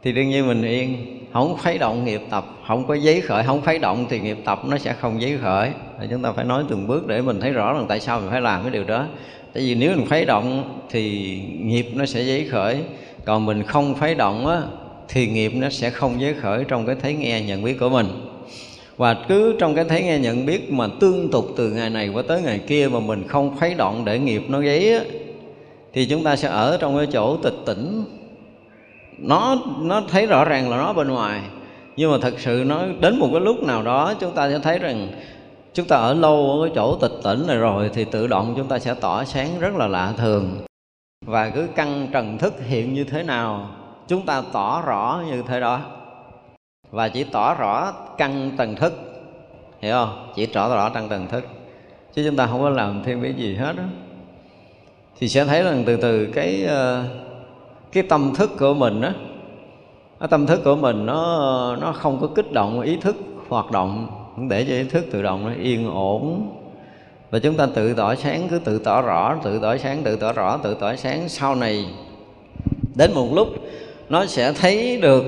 Thì 0.03 0.11
đương 0.11 0.29
nhiên 0.29 0.47
mình 0.47 0.61
yên. 0.61 0.97
Không 1.33 1.57
khuấy 1.63 1.77
động 1.77 2.05
nghiệp 2.05 2.21
tập. 2.29 2.45
Không 2.67 2.87
có 2.87 2.93
giấy 2.93 3.21
khởi, 3.21 3.43
không 3.43 3.61
khuấy 3.61 3.79
động 3.79 4.05
thì 4.09 4.19
nghiệp 4.19 4.37
tập 4.45 4.61
nó 4.67 4.77
sẽ 4.77 4.93
không 4.93 5.21
giấy 5.21 5.37
khởi. 5.41 5.71
Thì 5.99 6.07
chúng 6.09 6.21
ta 6.21 6.31
phải 6.31 6.45
nói 6.45 6.63
từng 6.69 6.87
bước 6.87 7.07
để 7.07 7.21
mình 7.21 7.39
thấy 7.41 7.51
rõ 7.51 7.73
rằng 7.73 7.85
tại 7.89 7.99
sao 7.99 8.19
mình 8.19 8.29
phải 8.29 8.41
làm 8.41 8.61
cái 8.61 8.71
điều 8.71 8.83
đó. 8.83 9.05
Tại 9.53 9.63
vì 9.63 9.75
nếu 9.75 9.95
mình 9.95 10.07
khuấy 10.09 10.25
động 10.25 10.79
thì 10.89 11.35
nghiệp 11.61 11.87
nó 11.93 12.05
sẽ 12.05 12.21
giấy 12.21 12.47
khởi. 12.51 12.77
Còn 13.25 13.45
mình 13.45 13.63
không 13.63 13.95
khuấy 13.99 14.15
động 14.15 14.47
á, 14.47 14.61
thì 15.07 15.27
nghiệp 15.27 15.51
nó 15.55 15.69
sẽ 15.69 15.89
không 15.89 16.21
giấy 16.21 16.33
khởi 16.33 16.63
trong 16.67 16.85
cái 16.85 16.95
thấy 17.01 17.13
nghe 17.13 17.41
nhận 17.41 17.63
biết 17.63 17.79
của 17.79 17.89
mình 17.89 18.07
và 18.97 19.13
cứ 19.27 19.55
trong 19.59 19.75
cái 19.75 19.85
thấy 19.85 20.03
nghe 20.03 20.19
nhận 20.19 20.45
biết 20.45 20.71
mà 20.71 20.87
tương 20.99 21.31
tục 21.31 21.45
từ 21.57 21.71
ngày 21.71 21.89
này 21.89 22.09
qua 22.09 22.23
tới 22.27 22.41
ngày 22.41 22.59
kia 22.67 22.87
mà 22.91 22.99
mình 22.99 23.27
không 23.27 23.57
khuấy 23.59 23.73
động 23.73 24.05
để 24.05 24.19
nghiệp 24.19 24.43
nó 24.47 24.59
gáy 24.59 24.93
á, 24.93 24.99
thì 25.93 26.05
chúng 26.05 26.23
ta 26.23 26.35
sẽ 26.35 26.47
ở 26.47 26.77
trong 26.81 26.97
cái 26.97 27.07
chỗ 27.11 27.37
tịch 27.37 27.55
tỉnh. 27.65 28.03
Nó 29.17 29.57
nó 29.81 30.01
thấy 30.09 30.25
rõ 30.25 30.45
ràng 30.45 30.69
là 30.69 30.77
nó 30.77 30.93
bên 30.93 31.07
ngoài 31.07 31.41
nhưng 31.97 32.11
mà 32.11 32.17
thật 32.21 32.33
sự 32.37 32.63
nó 32.67 32.85
đến 32.99 33.19
một 33.19 33.29
cái 33.31 33.41
lúc 33.41 33.63
nào 33.63 33.83
đó 33.83 34.13
chúng 34.19 34.31
ta 34.31 34.49
sẽ 34.49 34.59
thấy 34.59 34.79
rằng 34.79 35.07
chúng 35.73 35.85
ta 35.85 35.95
ở 35.95 36.13
lâu 36.13 36.51
ở 36.51 36.65
cái 36.65 36.71
chỗ 36.75 36.95
tịch 36.95 37.11
tỉnh 37.23 37.47
này 37.47 37.57
rồi 37.57 37.89
thì 37.93 38.05
tự 38.05 38.27
động 38.27 38.53
chúng 38.57 38.67
ta 38.67 38.79
sẽ 38.79 38.93
tỏ 38.93 39.23
sáng 39.23 39.49
rất 39.59 39.75
là 39.75 39.87
lạ 39.87 40.13
thường. 40.17 40.57
Và 41.25 41.49
cứ 41.49 41.67
căn 41.75 42.07
trần 42.11 42.37
thức 42.37 42.53
hiện 42.67 42.93
như 42.93 43.03
thế 43.03 43.23
nào 43.23 43.69
chúng 44.07 44.25
ta 44.25 44.41
tỏ 44.53 44.81
rõ 44.85 45.21
như 45.27 45.43
thế 45.47 45.59
đó 45.59 45.79
và 46.91 47.09
chỉ 47.09 47.23
tỏ 47.23 47.53
rõ 47.53 47.93
căn 48.17 48.51
tầng 48.57 48.75
thức. 48.75 48.93
Hiểu 49.79 49.93
không? 49.93 50.31
Chỉ 50.35 50.45
tỏ 50.45 50.75
rõ 50.75 50.89
căn 50.89 51.09
tầng 51.09 51.27
thức. 51.27 51.43
Chứ 52.13 52.23
chúng 52.27 52.35
ta 52.35 52.47
không 52.47 52.61
có 52.61 52.69
làm 52.69 53.03
thêm 53.03 53.21
cái 53.21 53.33
gì 53.33 53.55
hết 53.55 53.75
đó 53.77 53.83
thì 55.19 55.27
sẽ 55.29 55.45
thấy 55.45 55.63
rằng 55.63 55.83
từ 55.85 55.97
từ 55.97 56.25
cái 56.25 56.63
ờ, 56.63 57.03
cái 57.91 58.03
tâm 58.03 58.33
thức 58.35 58.51
của 58.59 58.73
mình 58.73 59.01
á, 59.01 59.13
cái 60.19 60.27
tâm 60.27 60.45
thức 60.45 60.61
của 60.63 60.75
mình 60.75 61.05
nó 61.05 61.75
nó 61.81 61.91
không 61.91 62.17
có 62.21 62.27
kích 62.35 62.51
động 62.51 62.81
ý 62.81 62.97
thức, 62.97 63.15
hoạt 63.49 63.71
động 63.71 64.07
để 64.49 64.65
cho 64.67 64.73
ý 64.73 64.83
thức 64.83 65.05
tự 65.11 65.21
động, 65.21 65.45
nó 65.45 65.53
yên 65.63 65.89
ổn. 65.89 66.51
Và 67.31 67.39
chúng 67.39 67.55
ta 67.55 67.67
tự 67.75 67.93
tỏ 67.93 68.15
sáng, 68.15 68.47
cứ 68.49 68.59
tự 68.59 68.79
tỏ 68.79 69.01
rõ, 69.01 69.35
tự 69.43 69.59
tỏ 69.59 69.77
sáng, 69.77 70.03
tự 70.03 70.15
tỏ 70.15 70.33
rõ, 70.33 70.57
tự 70.57 70.73
tỏ 70.73 70.95
sáng. 70.95 71.29
Sau 71.29 71.55
này, 71.55 71.85
đến 72.95 73.11
một 73.13 73.27
lúc, 73.33 73.47
nó 74.09 74.25
sẽ 74.25 74.53
thấy 74.53 74.97
được 75.01 75.23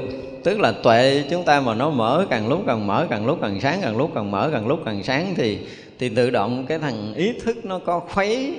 tức 0.48 0.60
là 0.60 0.72
tuệ 0.72 1.24
chúng 1.30 1.44
ta 1.44 1.62
mà 1.62 1.74
nó 1.74 1.90
mở 1.90 2.26
càng 2.30 2.48
lúc 2.48 2.64
càng 2.68 2.88
mở, 2.88 3.08
càng 3.10 3.26
lúc 3.26 3.38
càng 3.42 3.62
sáng, 3.62 3.80
càng 3.82 3.98
lúc 3.98 4.12
càng 4.16 4.32
mở, 4.32 4.50
càng 4.54 4.68
lúc 4.68 4.80
càng 4.86 5.04
sáng 5.04 5.34
thì 5.36 5.60
thì 6.00 6.10
tự 6.10 6.30
động 6.30 6.66
cái 6.66 6.80
thằng 6.80 7.14
ý 7.14 7.34
thức 7.44 7.66
nó 7.66 7.80
có 7.80 8.00
khuấy 8.00 8.56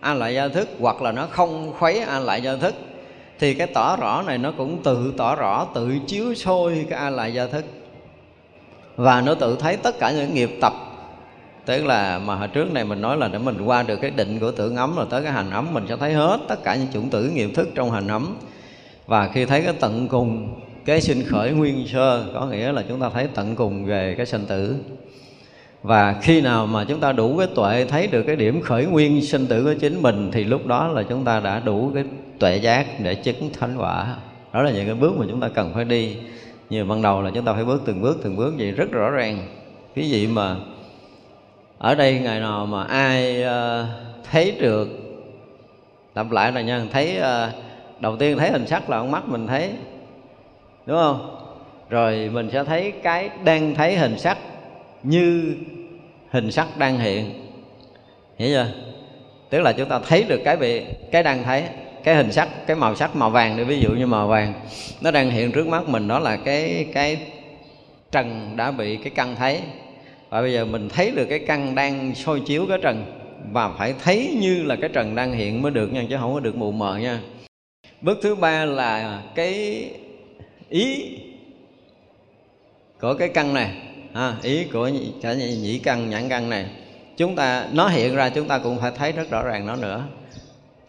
a 0.00 0.14
lại 0.14 0.34
gia 0.34 0.48
thức 0.48 0.68
hoặc 0.80 1.02
là 1.02 1.12
nó 1.12 1.26
không 1.30 1.72
khuấy 1.78 2.00
a 2.00 2.18
lại 2.18 2.42
gia 2.42 2.56
thức. 2.56 2.74
Thì 3.38 3.54
cái 3.54 3.66
tỏ 3.66 3.96
rõ 3.96 4.22
này 4.26 4.38
nó 4.38 4.52
cũng 4.56 4.82
tự 4.82 5.14
tỏ 5.16 5.36
rõ, 5.36 5.66
tự 5.74 5.92
chiếu 6.06 6.34
sôi 6.34 6.86
cái 6.90 6.98
a 6.98 7.10
lại 7.10 7.34
gia 7.34 7.46
thức. 7.46 7.64
Và 8.96 9.20
nó 9.20 9.34
tự 9.34 9.56
thấy 9.60 9.76
tất 9.76 9.98
cả 9.98 10.10
những 10.10 10.34
nghiệp 10.34 10.50
tập. 10.60 10.72
Tức 11.66 11.86
là 11.86 12.18
mà 12.18 12.34
hồi 12.34 12.48
trước 12.48 12.72
này 12.72 12.84
mình 12.84 13.00
nói 13.00 13.16
là 13.16 13.28
để 13.28 13.38
mình 13.38 13.62
qua 13.64 13.82
được 13.82 13.96
cái 13.96 14.10
định 14.10 14.38
của 14.38 14.50
tưởng 14.50 14.76
ấm 14.76 14.96
rồi 14.96 15.06
tới 15.10 15.22
cái 15.22 15.32
hành 15.32 15.50
ấm, 15.50 15.66
mình 15.72 15.84
sẽ 15.88 15.96
thấy 15.96 16.12
hết 16.12 16.38
tất 16.48 16.64
cả 16.64 16.74
những 16.74 16.88
chủng 16.92 17.10
tử 17.10 17.30
nghiệp 17.34 17.50
thức 17.54 17.68
trong 17.74 17.90
hành 17.90 18.08
ấm. 18.08 18.36
Và 19.06 19.30
khi 19.34 19.44
thấy 19.44 19.62
cái 19.62 19.74
tận 19.80 20.08
cùng 20.08 20.60
cái 20.84 21.00
sinh 21.00 21.22
khởi 21.26 21.50
nguyên 21.50 21.86
sơ 21.86 22.24
có 22.34 22.46
nghĩa 22.46 22.72
là 22.72 22.84
chúng 22.88 23.00
ta 23.00 23.10
thấy 23.10 23.28
tận 23.34 23.56
cùng 23.56 23.84
về 23.84 24.14
cái 24.16 24.26
sinh 24.26 24.46
tử. 24.46 24.76
Và 25.82 26.16
khi 26.22 26.40
nào 26.40 26.66
mà 26.66 26.84
chúng 26.84 27.00
ta 27.00 27.12
đủ 27.12 27.38
cái 27.38 27.46
tuệ 27.54 27.84
thấy 27.84 28.06
được 28.06 28.22
cái 28.22 28.36
điểm 28.36 28.60
khởi 28.60 28.86
nguyên 28.86 29.22
sinh 29.22 29.46
tử 29.46 29.64
của 29.64 29.74
chính 29.80 30.02
mình 30.02 30.30
thì 30.32 30.44
lúc 30.44 30.66
đó 30.66 30.88
là 30.88 31.02
chúng 31.02 31.24
ta 31.24 31.40
đã 31.40 31.60
đủ 31.60 31.90
cái 31.94 32.04
tuệ 32.38 32.56
giác 32.56 32.86
để 33.00 33.14
chứng 33.14 33.50
thánh 33.52 33.76
quả. 33.78 34.16
Đó 34.52 34.62
là 34.62 34.70
những 34.70 34.86
cái 34.86 34.94
bước 34.94 35.16
mà 35.18 35.26
chúng 35.30 35.40
ta 35.40 35.48
cần 35.48 35.72
phải 35.74 35.84
đi. 35.84 36.16
Như 36.70 36.84
ban 36.84 37.02
đầu 37.02 37.22
là 37.22 37.30
chúng 37.34 37.44
ta 37.44 37.52
phải 37.52 37.64
bước 37.64 37.82
từng 37.86 38.02
bước 38.02 38.20
từng 38.22 38.36
bước 38.36 38.54
vậy 38.58 38.70
rất 38.70 38.92
rõ 38.92 39.10
ràng. 39.10 39.38
Cái 39.94 40.10
gì 40.10 40.26
mà 40.26 40.56
ở 41.78 41.94
đây 41.94 42.18
ngày 42.18 42.40
nào 42.40 42.66
mà 42.66 42.84
ai 42.84 43.44
uh, 43.44 43.86
thấy 44.30 44.54
được 44.60 44.88
lặp 46.14 46.30
lại 46.30 46.52
là 46.52 46.60
nha 46.60 46.86
thấy 46.92 47.18
uh, 47.18 47.54
đầu 48.00 48.16
tiên 48.16 48.38
thấy 48.38 48.50
hình 48.50 48.66
sắc 48.66 48.90
là 48.90 48.98
con 48.98 49.10
mắt 49.10 49.28
mình 49.28 49.46
thấy 49.46 49.70
đúng 50.90 50.98
không? 50.98 51.36
Rồi 51.90 52.30
mình 52.32 52.50
sẽ 52.52 52.64
thấy 52.64 52.92
cái 53.02 53.30
đang 53.44 53.74
thấy 53.74 53.96
hình 53.96 54.18
sắc 54.18 54.38
như 55.02 55.54
hình 56.30 56.52
sắc 56.52 56.78
đang 56.78 56.98
hiện. 56.98 57.30
Hiểu 58.38 58.48
chưa? 58.48 58.66
Tức 59.50 59.60
là 59.60 59.72
chúng 59.72 59.88
ta 59.88 60.00
thấy 60.08 60.24
được 60.28 60.40
cái 60.44 60.56
bị, 60.56 60.82
cái 61.12 61.22
đang 61.22 61.44
thấy, 61.44 61.64
cái 62.04 62.14
hình 62.14 62.32
sắc, 62.32 62.48
cái 62.66 62.76
màu 62.76 62.94
sắc 62.94 63.16
màu 63.16 63.30
vàng 63.30 63.56
để 63.56 63.64
ví 63.64 63.80
dụ 63.80 63.90
như 63.90 64.06
màu 64.06 64.28
vàng, 64.28 64.52
nó 65.00 65.10
đang 65.10 65.30
hiện 65.30 65.52
trước 65.52 65.66
mắt 65.66 65.88
mình, 65.88 66.08
đó 66.08 66.18
là 66.18 66.36
cái 66.36 66.86
cái 66.92 67.18
trần 68.12 68.56
đã 68.56 68.70
bị 68.70 68.96
cái 68.96 69.12
căn 69.14 69.36
thấy. 69.36 69.60
Và 70.28 70.40
bây 70.40 70.52
giờ 70.52 70.64
mình 70.64 70.88
thấy 70.88 71.10
được 71.10 71.26
cái 71.26 71.38
căn 71.38 71.74
đang 71.74 72.14
soi 72.14 72.40
chiếu 72.40 72.66
cái 72.68 72.78
trần, 72.82 73.04
và 73.52 73.68
phải 73.78 73.94
thấy 74.04 74.36
như 74.40 74.62
là 74.62 74.76
cái 74.76 74.90
trần 74.92 75.14
đang 75.14 75.32
hiện 75.32 75.62
mới 75.62 75.72
được 75.72 75.92
nha, 75.92 76.04
chứ 76.10 76.16
không 76.20 76.34
có 76.34 76.40
được 76.40 76.56
mù 76.56 76.72
mờ 76.72 76.98
nha. 76.98 77.20
Bước 78.00 78.18
thứ 78.22 78.34
ba 78.34 78.64
là 78.64 79.22
cái 79.34 79.84
ý 80.70 81.18
của 83.00 83.14
cái 83.14 83.28
căn 83.28 83.54
này 83.54 83.74
à, 84.12 84.36
ý 84.42 84.64
của 84.64 84.90
cả 85.22 85.34
nhĩ 85.34 85.78
căn 85.78 86.10
nhãn 86.10 86.28
căn 86.28 86.50
này 86.50 86.66
chúng 87.16 87.36
ta 87.36 87.68
nó 87.72 87.88
hiện 87.88 88.14
ra 88.14 88.28
chúng 88.28 88.48
ta 88.48 88.58
cũng 88.58 88.78
phải 88.78 88.92
thấy 88.96 89.12
rất 89.12 89.30
rõ 89.30 89.42
ràng 89.42 89.66
nó 89.66 89.76
nữa. 89.76 90.04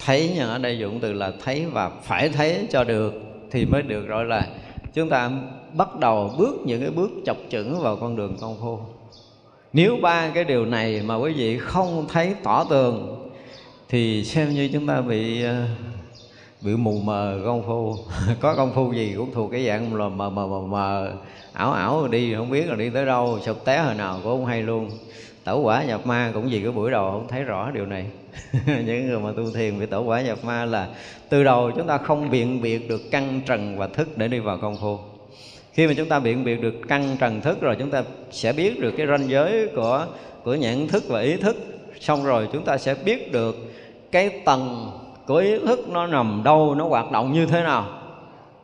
Thấy 0.05 0.31
nhưng 0.35 0.49
ở 0.49 0.57
đây 0.57 0.79
dụng 0.79 0.99
từ 0.99 1.13
là 1.13 1.31
thấy 1.43 1.65
và 1.65 1.89
phải 2.03 2.29
thấy 2.29 2.67
cho 2.69 2.83
được 2.83 3.13
thì 3.51 3.65
mới 3.65 3.81
được 3.81 4.07
gọi 4.07 4.25
là 4.25 4.47
chúng 4.93 5.09
ta 5.09 5.31
bắt 5.73 5.99
đầu 5.99 6.33
bước 6.37 6.55
những 6.65 6.81
cái 6.81 6.89
bước 6.89 7.09
chọc 7.25 7.37
chững 7.49 7.79
vào 7.79 7.95
con 7.95 8.15
đường 8.15 8.37
công 8.41 8.57
phu. 8.61 8.79
Nếu 9.73 9.97
ba 10.01 10.31
cái 10.33 10.43
điều 10.43 10.65
này 10.65 11.01
mà 11.05 11.15
quý 11.15 11.33
vị 11.33 11.57
không 11.57 12.05
thấy 12.09 12.35
tỏ 12.43 12.65
tường 12.69 13.17
thì 13.89 14.23
xem 14.23 14.49
như 14.49 14.69
chúng 14.73 14.87
ta 14.87 15.01
bị 15.01 15.45
uh, 15.45 15.51
bị 16.61 16.75
mù 16.75 16.91
mờ 17.03 17.39
công 17.45 17.63
phu. 17.63 17.95
Có 18.39 18.55
công 18.55 18.73
phu 18.73 18.93
gì 18.93 19.13
cũng 19.17 19.31
thuộc 19.33 19.51
cái 19.51 19.65
dạng 19.65 19.95
là 19.95 20.09
mờ 20.09 20.29
mờ 20.29 20.47
mờ 20.47 20.59
mờ, 20.59 21.13
ảo 21.53 21.71
ảo 21.71 22.07
đi, 22.07 22.33
không 22.35 22.49
biết 22.49 22.69
là 22.69 22.75
đi 22.75 22.89
tới 22.89 23.05
đâu, 23.05 23.39
sụp 23.45 23.65
té 23.65 23.77
hồi 23.77 23.95
nào 23.95 24.19
cũng 24.23 24.31
không 24.31 24.45
hay 24.45 24.61
luôn. 24.61 24.89
Tẩu 25.43 25.61
quả 25.61 25.83
nhập 25.83 26.07
ma 26.07 26.31
cũng 26.33 26.49
vì 26.49 26.61
cái 26.61 26.71
buổi 26.71 26.91
đầu 26.91 27.11
không 27.11 27.27
thấy 27.27 27.43
rõ 27.43 27.71
điều 27.71 27.85
này. 27.85 28.05
Những 28.65 29.07
người 29.07 29.19
mà 29.19 29.29
tu 29.37 29.51
thiền 29.51 29.79
bị 29.79 29.85
tẩu 29.85 30.03
quả 30.03 30.21
nhập 30.21 30.37
ma 30.43 30.65
là 30.65 30.87
từ 31.29 31.43
đầu 31.43 31.71
chúng 31.71 31.87
ta 31.87 31.97
không 31.97 32.29
biện 32.29 32.61
biệt 32.61 32.89
được 32.89 33.01
căn 33.11 33.41
trần 33.45 33.77
và 33.77 33.87
thức 33.87 34.17
để 34.17 34.27
đi 34.27 34.39
vào 34.39 34.57
công 34.57 34.77
phu. 34.81 34.97
Khi 35.73 35.87
mà 35.87 35.93
chúng 35.97 36.09
ta 36.09 36.19
biện 36.19 36.43
biệt 36.43 36.61
được 36.61 36.75
căn 36.87 37.17
trần 37.19 37.41
thức 37.41 37.61
rồi, 37.61 37.75
chúng 37.79 37.91
ta 37.91 38.03
sẽ 38.31 38.53
biết 38.53 38.79
được 38.79 38.93
cái 38.97 39.07
ranh 39.07 39.29
giới 39.29 39.67
của 39.75 40.07
của 40.43 40.55
nhận 40.55 40.87
thức 40.87 41.03
và 41.07 41.21
ý 41.21 41.35
thức. 41.35 41.57
Xong 41.99 42.23
rồi 42.23 42.47
chúng 42.53 42.65
ta 42.65 42.77
sẽ 42.77 42.95
biết 43.05 43.31
được 43.31 43.55
cái 44.11 44.29
tầng 44.45 44.91
của 45.31 45.37
ý 45.37 45.59
thức 45.65 45.89
nó 45.89 46.07
nằm 46.07 46.41
đâu, 46.43 46.75
nó 46.75 46.87
hoạt 46.87 47.11
động 47.11 47.33
như 47.33 47.45
thế 47.45 47.63
nào? 47.63 47.87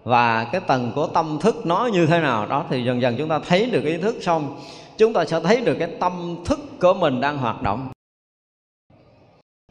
Và 0.04 0.44
cái 0.44 0.62
tầng 0.62 0.92
của 0.96 1.08
tâm 1.08 1.38
thức 1.42 1.66
nó 1.66 1.90
như 1.94 2.06
thế 2.06 2.20
nào? 2.20 2.46
Đó 2.46 2.66
thì 2.70 2.84
dần 2.84 3.02
dần 3.02 3.16
chúng 3.18 3.30
ta 3.30 3.40
thấy 3.48 3.66
được 3.66 3.84
ý 3.84 3.98
thức 3.98 4.16
xong, 4.22 4.60
chúng 4.98 5.14
ta 5.14 5.26
sẽ 5.26 5.40
thấy 5.40 5.62
được 5.62 5.76
cái 5.80 5.88
tâm 6.00 6.36
thức 6.46 6.60
của 6.82 6.94
mình 6.94 7.22
đang 7.22 7.38
hoạt 7.38 7.62
động. 7.62 7.90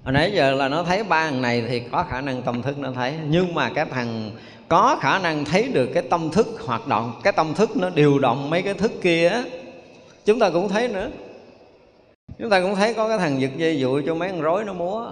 Hồi 0.05 0.13
nãy 0.13 0.33
giờ 0.35 0.55
là 0.55 0.69
nó 0.69 0.83
thấy 0.83 1.05
ba 1.05 1.31
thằng 1.31 1.43
này 1.43 1.65
thì 1.69 1.81
có 1.81 2.05
khả 2.09 2.21
năng 2.21 2.43
tâm 2.43 2.63
thức 2.63 2.79
nó 2.79 2.93
thấy, 2.93 3.15
nhưng 3.29 3.55
mà 3.55 3.71
cái 3.75 3.85
thằng 3.85 4.31
có 4.69 4.97
khả 5.01 5.19
năng 5.19 5.45
thấy 5.45 5.69
được 5.69 5.91
cái 5.95 6.03
tâm 6.11 6.31
thức 6.31 6.47
hoạt 6.67 6.89
động, 6.89 7.13
cái 7.23 7.33
tâm 7.33 7.55
thức 7.55 7.77
nó 7.77 7.91
điều 7.91 8.19
động 8.19 8.51
mấy 8.51 8.63
cái 8.63 8.75
thức 8.75 8.93
kia 9.03 9.29
á, 9.29 9.45
chúng 10.25 10.39
ta 10.39 10.51
cũng 10.51 10.69
thấy 10.69 10.89
nữa. 10.89 11.09
Chúng 12.39 12.51
ta 12.51 12.61
cũng 12.61 12.75
thấy 12.75 12.95
có 12.95 13.09
cái 13.09 13.19
thằng 13.19 13.41
giật 13.41 13.51
dây 13.57 13.81
dụi 13.81 14.03
cho 14.07 14.15
mấy 14.15 14.31
con 14.31 14.41
rối 14.41 14.65
nó 14.65 14.73
múa 14.73 15.11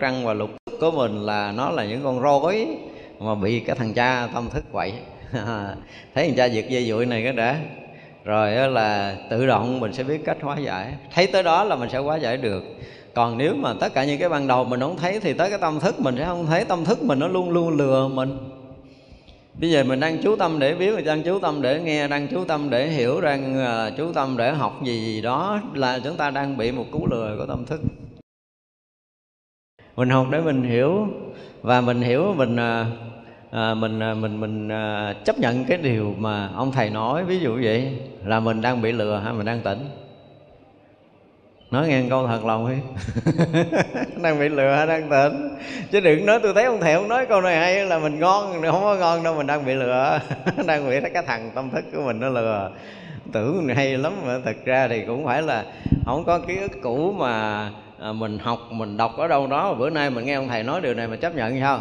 trăng 0.00 0.26
và 0.26 0.34
lục 0.34 0.50
của 0.80 0.90
mình 0.90 1.22
là 1.22 1.52
nó 1.52 1.70
là 1.70 1.84
những 1.84 2.00
con 2.04 2.20
rối 2.20 2.66
mà 3.20 3.34
bị 3.34 3.60
cái 3.60 3.76
thằng 3.76 3.94
cha 3.94 4.28
tâm 4.34 4.48
thức 4.50 4.64
quậy. 4.72 4.92
Thấy 6.14 6.28
thằng 6.28 6.34
cha 6.36 6.44
giật 6.44 6.64
dây 6.68 6.84
dụi 6.84 7.06
này 7.06 7.22
cái 7.22 7.32
đã. 7.32 7.56
Rồi 8.24 8.70
là 8.70 9.16
tự 9.30 9.46
động 9.46 9.80
mình 9.80 9.92
sẽ 9.92 10.04
biết 10.04 10.24
cách 10.24 10.36
hóa 10.40 10.58
giải. 10.58 10.92
Thấy 11.14 11.26
tới 11.26 11.42
đó 11.42 11.64
là 11.64 11.76
mình 11.76 11.88
sẽ 11.90 11.98
hóa 11.98 12.16
giải 12.16 12.36
được. 12.36 12.64
Còn 13.14 13.38
nếu 13.38 13.54
mà 13.54 13.74
tất 13.80 13.94
cả 13.94 14.04
những 14.04 14.18
cái 14.18 14.28
ban 14.28 14.48
đầu 14.48 14.64
mình 14.64 14.80
không 14.80 14.96
thấy 14.96 15.20
thì 15.20 15.32
tới 15.32 15.50
cái 15.50 15.58
tâm 15.58 15.80
thức 15.80 16.00
mình 16.00 16.14
sẽ 16.18 16.24
không 16.24 16.46
thấy. 16.46 16.64
Tâm 16.64 16.84
thức 16.84 17.02
mình 17.02 17.18
nó 17.18 17.28
luôn 17.28 17.50
luôn 17.50 17.76
lừa 17.76 18.08
mình. 18.08 18.38
Bây 19.60 19.70
giờ 19.70 19.84
mình 19.84 20.00
đang 20.00 20.22
chú 20.22 20.36
tâm 20.36 20.58
để 20.58 20.74
biết, 20.74 20.94
mình 20.94 21.04
đang 21.04 21.22
chú 21.22 21.38
tâm 21.38 21.62
để 21.62 21.80
nghe, 21.80 22.08
đang 22.08 22.28
chú 22.28 22.44
tâm 22.44 22.70
để 22.70 22.88
hiểu, 22.88 23.20
đang 23.20 23.64
à, 23.64 23.90
chú 23.96 24.12
tâm 24.12 24.36
để 24.36 24.52
học 24.52 24.80
gì 24.84 25.04
gì 25.04 25.20
đó 25.20 25.60
là 25.74 25.98
chúng 26.04 26.16
ta 26.16 26.30
đang 26.30 26.56
bị 26.56 26.72
một 26.72 26.84
cú 26.92 27.06
lừa 27.10 27.36
của 27.38 27.46
tâm 27.46 27.64
thức 27.66 27.80
mình 29.96 30.10
học 30.10 30.26
để 30.30 30.40
mình 30.40 30.62
hiểu. 30.62 31.08
Và 31.62 31.80
mình 31.80 32.02
hiểu 32.02 32.34
mình 32.36 32.56
à, 32.56 32.86
à, 33.50 33.74
mình 33.74 34.00
à, 34.02 34.14
mình 34.14 34.40
mình 34.40 34.68
à, 34.68 35.14
chấp 35.24 35.38
nhận 35.38 35.64
cái 35.64 35.78
điều 35.78 36.14
mà 36.18 36.50
ông 36.54 36.72
thầy 36.72 36.90
nói. 36.90 37.24
Ví 37.24 37.38
dụ 37.38 37.58
vậy 37.62 37.98
là 38.24 38.40
mình 38.40 38.60
đang 38.60 38.82
bị 38.82 38.92
lừa 38.92 39.20
hay 39.24 39.32
mình 39.32 39.46
đang 39.46 39.60
tỉnh? 39.60 39.88
Nói 41.70 41.88
nghe 41.88 42.02
câu 42.10 42.26
thật 42.26 42.44
lòng 42.44 42.68
đi. 42.70 42.76
Đang 44.22 44.38
bị 44.38 44.48
lừa 44.48 44.74
hay 44.76 44.86
đang 44.86 45.08
tỉnh? 45.10 45.48
Chứ 45.90 46.00
đừng 46.00 46.26
nói 46.26 46.40
tôi 46.42 46.54
thấy 46.54 46.64
ông 46.64 46.80
thầy 46.80 46.92
ông 46.92 47.08
nói 47.08 47.26
câu 47.26 47.40
này 47.40 47.56
hay 47.56 47.86
là 47.86 47.98
mình 47.98 48.20
ngon 48.20 48.62
không 48.62 48.82
có 48.82 48.96
ngon 48.96 49.22
đâu 49.22 49.34
mình 49.34 49.46
đang 49.46 49.66
bị 49.66 49.74
lừa. 49.74 50.20
Đang 50.66 50.88
bị 50.88 50.96
cái 51.14 51.22
thằng 51.26 51.50
tâm 51.54 51.70
thức 51.70 51.84
của 51.92 52.02
mình 52.06 52.20
nó 52.20 52.28
lừa. 52.28 52.70
Tưởng 53.32 53.68
hay 53.68 53.98
lắm 53.98 54.12
mà 54.26 54.38
thật 54.44 54.56
ra 54.64 54.88
thì 54.88 55.04
cũng 55.06 55.24
phải 55.24 55.42
là 55.42 55.64
không 56.04 56.24
có 56.24 56.38
ký 56.38 56.56
ức 56.56 56.72
cũ 56.82 57.12
mà 57.18 57.70
à, 58.00 58.12
mình 58.12 58.38
học 58.38 58.58
mình 58.70 58.96
đọc 58.96 59.16
ở 59.16 59.28
đâu 59.28 59.46
đó. 59.46 59.74
Bữa 59.74 59.90
nay 59.90 60.10
mình 60.10 60.24
nghe 60.24 60.34
ông 60.34 60.48
thầy 60.48 60.62
nói 60.62 60.80
điều 60.80 60.94
này 60.94 61.08
mà 61.08 61.16
chấp 61.16 61.34
nhận 61.34 61.60
sao 61.60 61.80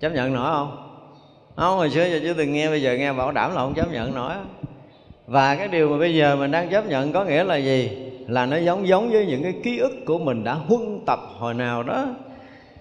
chấp 0.00 0.10
nhận 0.10 0.34
nổi 0.34 0.52
không? 0.52 0.76
Không 1.56 1.76
hồi 1.76 1.90
xưa 1.90 2.04
giờ 2.04 2.20
chưa 2.22 2.34
từng 2.34 2.52
nghe 2.52 2.68
bây 2.68 2.82
giờ 2.82 2.96
nghe 2.96 3.12
bảo 3.12 3.32
đảm 3.32 3.50
là 3.50 3.56
không 3.56 3.74
chấp 3.74 3.92
nhận 3.92 4.14
nổi. 4.14 4.34
Và 5.26 5.54
cái 5.54 5.68
điều 5.68 5.88
mà 5.88 5.98
bây 5.98 6.14
giờ 6.14 6.36
mình 6.36 6.50
đang 6.50 6.68
chấp 6.68 6.86
nhận 6.86 7.12
có 7.12 7.24
nghĩa 7.24 7.44
là 7.44 7.56
gì? 7.56 7.90
Là 8.28 8.46
nó 8.46 8.56
giống 8.56 8.88
giống 8.88 9.10
với 9.10 9.26
những 9.26 9.42
cái 9.42 9.54
ký 9.62 9.78
ức 9.78 9.92
của 10.06 10.18
mình 10.18 10.44
đã 10.44 10.52
huân 10.52 11.00
tập 11.06 11.20
hồi 11.38 11.54
nào 11.54 11.82
đó. 11.82 12.06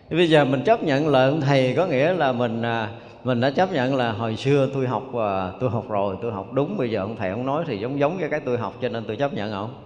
Bây 0.09 0.29
giờ 0.29 0.45
mình 0.45 0.63
chấp 0.63 0.83
nhận 0.83 1.07
lời 1.07 1.29
ông 1.29 1.41
thầy 1.41 1.73
có 1.77 1.85
nghĩa 1.85 2.13
là 2.13 2.31
mình 2.31 2.61
à, 2.61 2.89
mình 3.23 3.41
đã 3.41 3.49
chấp 3.49 3.73
nhận 3.73 3.95
là 3.95 4.11
hồi 4.11 4.35
xưa 4.35 4.69
tôi 4.73 4.87
học 4.87 5.03
và 5.11 5.53
tôi 5.59 5.69
học 5.69 5.85
rồi 5.89 6.15
tôi 6.21 6.31
học 6.31 6.53
đúng. 6.53 6.77
Bây 6.77 6.91
giờ 6.91 6.99
ông 6.99 7.15
thầy 7.15 7.29
ông 7.29 7.45
nói 7.45 7.63
thì 7.67 7.77
giống 7.77 7.99
giống 7.99 8.17
với 8.17 8.29
cái 8.29 8.39
tôi 8.39 8.57
học 8.57 8.73
cho 8.81 8.89
nên 8.89 9.03
tôi 9.07 9.15
chấp 9.15 9.33
nhận 9.33 9.51
không? 9.51 9.84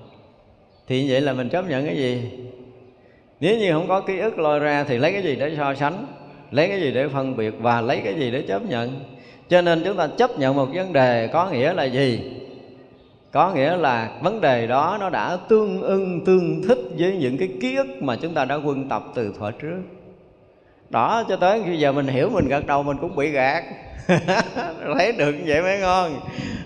Thì 0.89 1.11
vậy 1.11 1.21
là 1.21 1.33
mình 1.33 1.49
chấp 1.49 1.69
nhận 1.69 1.85
cái 1.85 1.97
gì? 1.97 2.21
Nếu 3.39 3.57
như 3.57 3.73
không 3.73 3.87
có 3.87 4.01
ký 4.01 4.19
ức 4.19 4.39
lôi 4.39 4.59
ra 4.59 4.83
thì 4.83 4.97
lấy 4.97 5.11
cái 5.11 5.23
gì 5.23 5.35
để 5.35 5.55
so 5.57 5.73
sánh? 5.73 6.05
Lấy 6.51 6.67
cái 6.67 6.81
gì 6.81 6.91
để 6.91 7.07
phân 7.07 7.37
biệt 7.37 7.53
và 7.59 7.81
lấy 7.81 8.01
cái 8.03 8.13
gì 8.13 8.31
để 8.31 8.41
chấp 8.41 8.69
nhận? 8.69 8.99
Cho 9.49 9.61
nên 9.61 9.81
chúng 9.85 9.97
ta 9.97 10.07
chấp 10.17 10.39
nhận 10.39 10.55
một 10.55 10.67
vấn 10.73 10.93
đề 10.93 11.27
có 11.27 11.49
nghĩa 11.49 11.73
là 11.73 11.83
gì? 11.83 12.19
Có 13.31 13.53
nghĩa 13.53 13.77
là 13.77 14.19
vấn 14.21 14.41
đề 14.41 14.67
đó 14.67 14.97
nó 14.99 15.09
đã 15.09 15.37
tương 15.49 15.81
ưng, 15.81 16.25
tương 16.25 16.61
thích 16.67 16.79
với 16.97 17.17
những 17.17 17.37
cái 17.37 17.49
ký 17.61 17.75
ức 17.75 17.87
mà 18.01 18.15
chúng 18.15 18.33
ta 18.33 18.45
đã 18.45 18.55
quân 18.55 18.89
tập 18.89 19.03
từ 19.15 19.33
thuở 19.39 19.51
trước 19.51 19.81
đó, 20.89 21.23
cho 21.29 21.35
tới 21.35 21.61
khi 21.65 21.77
giờ 21.77 21.91
mình 21.91 22.07
hiểu 22.07 22.29
mình 22.29 22.47
gật 22.47 22.65
đầu 22.65 22.83
mình 22.83 22.97
cũng 23.01 23.15
bị 23.15 23.29
gạt. 23.29 23.63
Thấy 24.97 25.11
được 25.11 25.31
như 25.31 25.43
vậy 25.47 25.61
mới 25.61 25.79
ngon. 25.79 26.19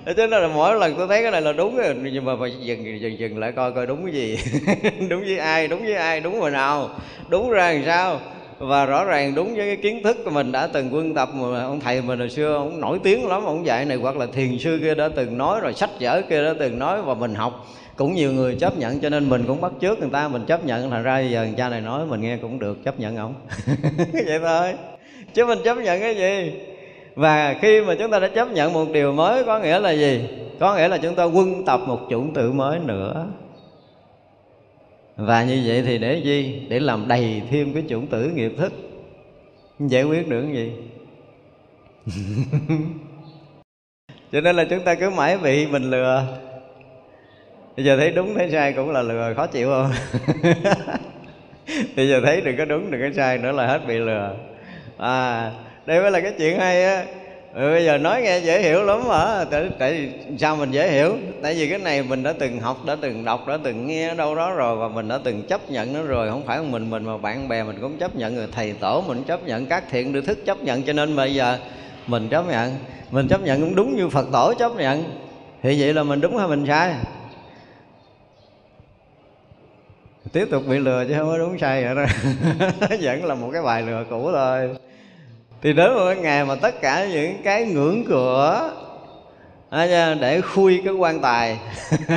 Cho 0.05 0.27
nên 0.27 0.29
là 0.29 0.47
mỗi 0.47 0.75
lần 0.75 0.95
tôi 0.97 1.07
thấy 1.07 1.21
cái 1.21 1.31
này 1.31 1.41
là 1.41 1.53
đúng 1.53 1.75
rồi. 1.75 1.95
Nhưng 2.11 2.25
mà 2.25 2.33
phải 2.39 2.51
dừng 2.61 3.01
dừng 3.01 3.19
dừng 3.19 3.39
lại 3.39 3.51
coi 3.51 3.71
coi 3.71 3.87
đúng 3.87 4.05
cái 4.05 4.13
gì. 4.13 4.37
Đúng 5.09 5.21
với 5.21 5.37
ai, 5.37 5.67
đúng 5.67 5.83
với 5.83 5.95
ai, 5.95 6.19
đúng 6.19 6.39
hồi 6.39 6.51
nào. 6.51 6.89
Đúng 7.29 7.49
ra 7.49 7.71
làm 7.71 7.83
sao. 7.85 8.19
Và 8.59 8.85
rõ 8.85 9.05
ràng 9.05 9.35
đúng 9.35 9.55
với 9.55 9.65
cái 9.67 9.75
kiến 9.75 10.03
thức 10.03 10.17
của 10.25 10.31
mình 10.31 10.51
đã 10.51 10.67
từng 10.67 10.89
quân 10.93 11.13
tập 11.13 11.29
mà 11.33 11.63
ông 11.63 11.79
thầy 11.79 12.01
mình 12.01 12.19
hồi 12.19 12.29
xưa 12.29 12.55
ông 12.55 12.81
nổi 12.81 12.99
tiếng 13.03 13.27
lắm. 13.27 13.43
Ông 13.45 13.65
dạy 13.65 13.85
này, 13.85 13.97
hoặc 13.97 14.17
là 14.17 14.25
thiền 14.33 14.59
sư 14.59 14.79
kia 14.81 14.95
đã 14.95 15.09
từng 15.15 15.37
nói, 15.37 15.59
rồi 15.61 15.73
sách 15.73 15.89
vở 15.99 16.21
kia 16.29 16.43
đã 16.43 16.53
từng 16.59 16.79
nói, 16.79 17.01
và 17.01 17.13
mình 17.13 17.35
học 17.35 17.67
cũng 17.95 18.13
nhiều 18.13 18.33
người 18.33 18.55
chấp 18.55 18.77
nhận 18.77 18.99
cho 18.99 19.09
nên 19.09 19.29
mình 19.29 19.43
cũng 19.47 19.61
bắt 19.61 19.71
trước 19.79 19.99
người 19.99 20.09
ta, 20.11 20.27
mình 20.27 20.45
chấp 20.45 20.65
nhận. 20.65 20.89
Thành 20.89 21.03
ra 21.03 21.19
giờ 21.19 21.47
cha 21.57 21.69
này 21.69 21.81
nói 21.81 22.05
mình 22.05 22.21
nghe 22.21 22.37
cũng 22.37 22.59
được, 22.59 22.83
chấp 22.83 22.99
nhận 22.99 23.17
ông 23.17 23.33
vậy 24.25 24.39
thôi. 24.39 24.73
Chứ 25.33 25.45
mình 25.45 25.59
chấp 25.63 25.77
nhận 25.77 25.99
cái 25.99 26.15
gì? 26.15 26.53
Và 27.15 27.55
khi 27.61 27.81
mà 27.81 27.95
chúng 27.99 28.11
ta 28.11 28.19
đã 28.19 28.27
chấp 28.27 28.51
nhận 28.51 28.73
một 28.73 28.85
điều 28.93 29.13
mới 29.13 29.43
có 29.43 29.59
nghĩa 29.59 29.79
là 29.79 29.91
gì? 29.91 30.27
Có 30.59 30.75
nghĩa 30.75 30.87
là 30.87 30.97
chúng 30.97 31.15
ta 31.15 31.23
quân 31.23 31.65
tập 31.65 31.81
một 31.87 31.99
chủng 32.09 32.33
tử 32.33 32.51
mới 32.51 32.79
nữa. 32.79 33.27
Và 35.15 35.43
như 35.43 35.63
vậy 35.65 35.83
thì 35.85 35.97
để 35.97 36.21
gì? 36.23 36.65
Để 36.69 36.79
làm 36.79 37.07
đầy 37.07 37.41
thêm 37.49 37.73
cái 37.73 37.83
chủng 37.89 38.07
tử 38.07 38.31
nghiệp 38.35 38.53
thức. 38.57 38.73
Giải 39.79 40.03
quyết 40.03 40.27
được 40.27 40.41
cái 40.41 40.53
gì? 40.53 40.71
Cho 44.31 44.41
nên 44.41 44.55
là 44.55 44.65
chúng 44.69 44.79
ta 44.79 44.95
cứ 44.95 45.09
mãi 45.09 45.37
bị 45.37 45.67
mình 45.67 45.83
lừa 45.83 46.25
bây 47.75 47.85
giờ 47.85 47.97
thấy 47.97 48.11
đúng 48.11 48.35
thấy 48.35 48.49
sai 48.51 48.73
cũng 48.73 48.91
là 48.91 49.01
lừa 49.01 49.33
khó 49.35 49.47
chịu 49.47 49.69
không? 49.69 49.91
Bây 51.95 52.09
giờ 52.09 52.21
thấy 52.25 52.41
đừng 52.41 52.57
có 52.57 52.65
đúng 52.65 52.91
đừng 52.91 53.01
có 53.01 53.07
sai 53.15 53.37
nữa 53.37 53.51
là 53.51 53.67
hết 53.67 53.87
bị 53.87 53.97
lừa. 53.97 54.35
À 54.97 55.51
đây 55.85 56.01
mới 56.01 56.11
là 56.11 56.19
cái 56.19 56.33
chuyện 56.37 56.59
hay 56.59 56.85
á. 56.85 57.03
Ừ, 57.53 57.71
bây 57.71 57.85
giờ 57.85 57.97
nói 57.97 58.21
nghe 58.21 58.39
dễ 58.39 58.61
hiểu 58.61 58.83
lắm 58.83 59.07
mà 59.07 59.45
tại, 59.51 59.69
tại 59.79 60.09
sao 60.37 60.55
mình 60.55 60.71
dễ 60.71 60.91
hiểu? 60.91 61.15
Tại 61.41 61.53
vì 61.53 61.69
cái 61.69 61.79
này 61.79 62.03
mình 62.03 62.23
đã 62.23 62.33
từng 62.39 62.59
học 62.59 62.85
đã 62.85 62.95
từng 63.01 63.25
đọc 63.25 63.47
đã 63.47 63.57
từng 63.63 63.87
nghe 63.87 64.09
ở 64.09 64.15
đâu 64.15 64.35
đó 64.35 64.51
rồi 64.53 64.75
và 64.75 64.87
mình 64.87 65.07
đã 65.07 65.19
từng 65.23 65.43
chấp 65.43 65.71
nhận 65.71 65.93
nó 65.93 66.01
rồi. 66.01 66.29
Không 66.29 66.43
phải 66.45 66.59
mình 66.61 66.89
mình 66.89 67.05
mà 67.05 67.17
bạn 67.17 67.47
bè 67.47 67.63
mình 67.63 67.77
cũng 67.81 67.97
chấp 67.97 68.15
nhận 68.15 68.35
người 68.35 68.47
thầy 68.51 68.73
tổ 68.73 69.03
mình 69.07 69.23
chấp 69.23 69.47
nhận 69.47 69.65
các 69.65 69.83
thiện 69.89 70.13
đưa 70.13 70.21
thức 70.21 70.45
chấp 70.45 70.63
nhận. 70.63 70.83
Cho 70.83 70.93
nên 70.93 71.15
bây 71.15 71.33
giờ 71.33 71.57
mình 72.07 72.29
chấp 72.29 72.47
nhận. 72.47 72.75
Mình 73.11 73.27
chấp 73.27 73.41
nhận 73.41 73.61
cũng 73.61 73.75
đúng 73.75 73.95
như 73.95 74.09
phật 74.09 74.27
tổ 74.31 74.53
chấp 74.53 74.71
nhận. 74.75 75.03
Thì 75.63 75.81
vậy 75.81 75.93
là 75.93 76.03
mình 76.03 76.21
đúng 76.21 76.37
hay 76.37 76.47
mình 76.47 76.65
sai? 76.67 76.93
Tiếp 80.33 80.47
tục 80.51 80.63
bị 80.67 80.79
lừa 80.79 81.05
chứ 81.07 81.13
không 81.17 81.27
có 81.27 81.37
đúng 81.37 81.59
sai 81.59 81.83
vậy 81.83 81.95
đó. 81.95 82.05
Vẫn 83.01 83.25
là 83.25 83.35
một 83.35 83.49
cái 83.53 83.61
bài 83.61 83.81
lừa 83.81 84.05
cũ 84.09 84.31
thôi. 84.31 84.69
Thì 85.61 85.73
đến 85.73 85.93
một 85.93 86.13
ngày 86.21 86.45
mà 86.45 86.55
tất 86.55 86.81
cả 86.81 87.05
những 87.05 87.41
cái 87.43 87.65
ngưỡng 87.65 88.05
cửa 88.05 88.71
để 90.21 90.41
khui 90.41 90.81
cái 90.85 90.93
quan 90.93 91.19
tài. 91.19 91.59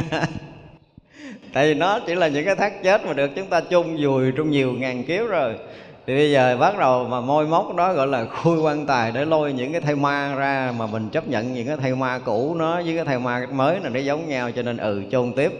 Tại 1.52 1.66
vì 1.66 1.74
nó 1.74 2.00
chỉ 2.06 2.14
là 2.14 2.28
những 2.28 2.44
cái 2.44 2.56
thác 2.56 2.82
chết 2.82 3.06
mà 3.06 3.12
được 3.12 3.30
chúng 3.36 3.46
ta 3.46 3.60
chôn 3.70 3.96
vùi 4.02 4.32
trong 4.32 4.50
nhiều 4.50 4.72
ngàn 4.72 5.04
kiếp 5.04 5.26
rồi 5.28 5.54
thì 6.06 6.14
bây 6.14 6.30
giờ 6.30 6.56
bắt 6.60 6.78
đầu 6.78 7.04
mà 7.04 7.20
môi 7.20 7.46
móc 7.46 7.74
đó 7.76 7.92
gọi 7.92 8.06
là 8.06 8.24
khui 8.24 8.58
quan 8.58 8.86
tài 8.86 9.12
để 9.12 9.24
lôi 9.24 9.52
những 9.52 9.72
cái 9.72 9.80
thay 9.80 9.94
ma 9.94 10.34
ra 10.34 10.72
mà 10.78 10.86
mình 10.86 11.08
chấp 11.08 11.28
nhận 11.28 11.54
những 11.54 11.66
cái 11.66 11.76
thay 11.76 11.94
ma 11.94 12.18
cũ 12.24 12.54
nó 12.54 12.82
với 12.82 12.96
cái 12.96 13.04
thay 13.04 13.18
ma 13.18 13.46
mới 13.52 13.80
là 13.80 13.88
nó 13.88 14.00
giống 14.00 14.28
nhau 14.28 14.50
cho 14.50 14.62
nên 14.62 14.76
ừ 14.76 15.02
chôn 15.10 15.32
tiếp. 15.32 15.52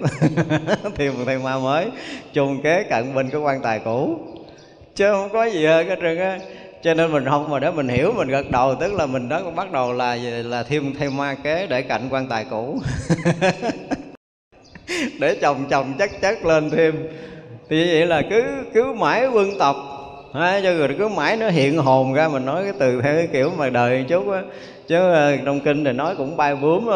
Thêm 0.94 1.14
một 1.14 1.24
thay 1.26 1.38
ma 1.38 1.58
mới, 1.58 1.86
chôn 2.32 2.60
kế 2.62 2.82
cận 2.82 3.14
bên 3.14 3.30
cái 3.30 3.40
quan 3.40 3.60
tài 3.62 3.78
cũ. 3.78 4.18
Chứ 4.94 5.12
không 5.12 5.28
có 5.32 5.44
gì 5.44 5.66
hơn 5.66 5.88
cái 5.88 5.96
trơn 6.00 6.18
á. 6.18 6.38
Cho 6.82 6.94
nên 6.94 7.12
mình 7.12 7.24
không 7.24 7.50
mà 7.50 7.58
để 7.58 7.70
mình 7.70 7.88
hiểu, 7.88 8.12
mình 8.16 8.28
gật 8.28 8.50
đầu, 8.50 8.74
tức 8.74 8.94
là 8.94 9.06
mình 9.06 9.28
đó 9.28 9.40
cũng 9.44 9.56
bắt 9.56 9.72
đầu 9.72 9.92
là 9.92 10.16
là 10.44 10.62
thêm 10.62 10.94
thêm 10.98 11.16
ma 11.16 11.34
kế 11.34 11.66
để 11.66 11.82
cạnh 11.82 12.08
quan 12.10 12.26
tài 12.26 12.44
cũ. 12.50 12.80
Để 15.20 15.36
chồng 15.40 15.64
chồng 15.70 15.94
chắc 15.98 16.10
chắc 16.22 16.46
lên 16.46 16.70
thêm. 16.70 17.08
Thì 17.68 17.84
vậy 17.86 18.06
là 18.06 18.22
cứ 18.30 18.42
cứ 18.74 18.92
mãi 18.92 19.26
quân 19.26 19.58
tập 19.58 19.76
đấy 20.40 20.60
cho 20.64 20.72
người 20.72 20.88
cứ 20.98 21.08
mãi 21.08 21.36
nó 21.36 21.48
hiện 21.48 21.78
hồn 21.78 22.14
ra, 22.14 22.28
mình 22.28 22.44
nói 22.44 22.62
cái 22.64 22.72
từ 22.78 23.00
theo 23.02 23.14
cái 23.14 23.28
kiểu 23.32 23.50
mà 23.58 23.70
đời 23.70 24.04
chút 24.08 24.30
á. 24.30 24.42
Chứ 24.88 25.12
ờ, 25.12 25.36
trong 25.44 25.60
kinh 25.60 25.84
thì 25.84 25.92
nói 25.92 26.14
cũng 26.16 26.36
bay 26.36 26.56
bướm 26.56 26.88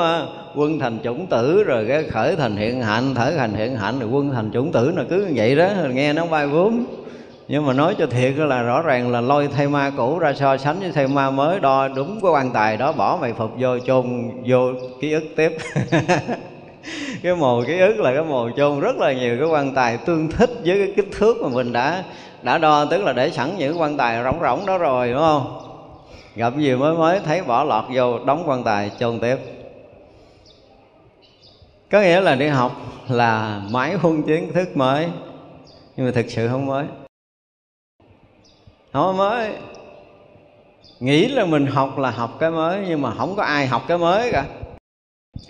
quân 0.55 0.79
thành 0.79 0.99
chủng 1.05 1.27
tử 1.27 1.65
rồi 1.65 1.85
cái 1.89 2.05
khởi 2.05 2.37
thành 2.37 2.57
hiện 2.57 2.83
hạnh 2.83 3.15
thở 3.15 3.33
thành 3.37 3.55
hiện 3.55 3.77
hạnh 3.77 3.99
rồi 4.01 4.09
quân 4.09 4.31
thành 4.35 4.51
chủng 4.53 4.73
tử 4.73 4.93
là 4.97 5.05
cứ 5.11 5.17
như 5.17 5.33
vậy 5.35 5.55
đó. 5.55 5.69
Nghe 5.93 6.13
nó 6.13 6.27
bay 6.27 6.47
bướm. 6.47 6.85
Nhưng 7.49 7.67
mà 7.67 7.73
nói 7.73 7.95
cho 7.99 8.07
thiệt 8.07 8.33
là 8.37 8.63
rõ 8.63 8.83
ràng 8.83 9.11
là 9.11 9.21
lôi 9.21 9.49
thay 9.57 9.69
ma 9.69 9.91
cũ 9.97 10.19
ra 10.19 10.33
so 10.33 10.57
sánh 10.57 10.81
với 10.81 10.93
thay 10.93 11.09
ma 11.09 11.31
mới, 11.31 11.61
đo 11.61 11.89
đúng 11.89 12.21
cái 12.23 12.31
quan 12.31 12.51
tài 12.51 12.77
đó, 12.77 12.93
bỏ 12.93 13.19
mày 13.21 13.33
phục 13.33 13.51
vô 13.59 13.79
chôn, 13.79 14.31
vô 14.47 14.73
ký 15.01 15.13
ức 15.13 15.25
tiếp. 15.37 15.57
Cái 17.23 17.35
mồ 17.35 17.63
ký 17.67 17.79
ức 17.79 18.01
là 18.01 18.15
cái 18.15 18.23
mồ 18.23 18.51
chôn 18.57 18.81
rất 18.81 18.97
là 18.97 19.13
nhiều 19.13 19.37
cái 19.39 19.49
quan 19.49 19.75
tài 19.75 19.97
tương 19.97 20.29
thích 20.29 20.51
với 20.65 20.79
cái 20.79 20.93
kích 20.97 21.09
thước 21.19 21.37
mà 21.43 21.49
mình 21.49 21.73
đã 21.73 22.05
đã 22.43 22.59
đo, 22.59 22.85
tức 22.85 23.03
là 23.03 23.13
để 23.13 23.31
sẵn 23.31 23.59
những 23.59 23.81
quan 23.81 23.97
tài 23.97 24.25
rỗng 24.25 24.41
rỗng 24.41 24.67
đó 24.67 24.79
rồi, 24.79 25.09
đúng 25.13 25.21
không? 25.21 25.67
Gặp 26.35 26.57
gì 26.57 26.75
mới 26.75 26.95
mới 26.95 27.21
thấy 27.21 27.43
bỏ 27.43 27.65
lọt 27.65 27.85
vô, 27.95 28.19
đóng 28.25 28.43
quan 28.47 28.65
tài, 28.65 28.91
chôn 28.99 29.21
tiếp. 29.21 29.37
Có 31.91 32.01
nghĩa 32.01 32.21
là 32.21 32.35
đi 32.35 32.47
học 32.47 32.73
là 33.09 33.63
mãi 33.71 33.95
huân 33.95 34.23
kiến 34.23 34.53
thức 34.53 34.77
mới, 34.77 35.09
nhưng 35.97 36.07
mà 36.07 36.13
thực 36.15 36.31
sự 36.31 36.49
không 36.49 36.67
mới. 36.67 36.85
Không 38.93 39.17
mới. 39.17 39.51
Nghĩ 41.01 41.29
là 41.29 41.45
mình 41.45 41.67
học 41.67 41.99
là 41.99 42.11
học 42.11 42.37
cái 42.41 42.51
mới, 42.51 42.85
nhưng 42.89 43.03
mà 43.03 43.15
không 43.15 43.37
có 43.37 43.43
ai 43.43 43.67
học 43.67 43.83
cái 43.89 43.99
mới 43.99 44.33
cả. 44.33 44.45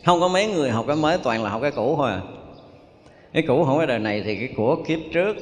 Không 0.04 0.20
có 0.20 0.28
mấy 0.28 0.46
người 0.46 0.70
học 0.70 0.84
cái 0.86 0.96
mới, 0.96 1.18
toàn 1.18 1.44
là 1.44 1.50
học 1.50 1.62
cái 1.62 1.70
cũ 1.70 1.94
thôi 1.96 2.10
à. 2.10 2.20
Cái 3.32 3.42
cũ 3.48 3.64
không 3.64 3.78
phải 3.78 3.86
đời 3.86 3.98
này 3.98 4.22
thì 4.24 4.36
cái 4.36 4.48
của 4.56 4.76
kiếp 4.86 4.98
trước 5.12 5.36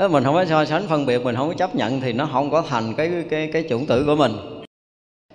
đó 0.00 0.08
mình 0.08 0.24
không 0.24 0.34
có 0.34 0.44
so 0.44 0.64
sánh 0.64 0.86
phân 0.88 1.06
biệt, 1.06 1.24
mình 1.24 1.36
không 1.36 1.48
có 1.48 1.54
chấp 1.54 1.74
nhận 1.74 2.00
thì 2.00 2.12
nó 2.12 2.28
không 2.32 2.50
có 2.50 2.62
thành 2.62 2.94
cái 2.94 3.10
cái 3.30 3.50
cái 3.52 3.64
chủng 3.68 3.86
tử 3.86 4.04
của 4.06 4.16
mình. 4.16 4.32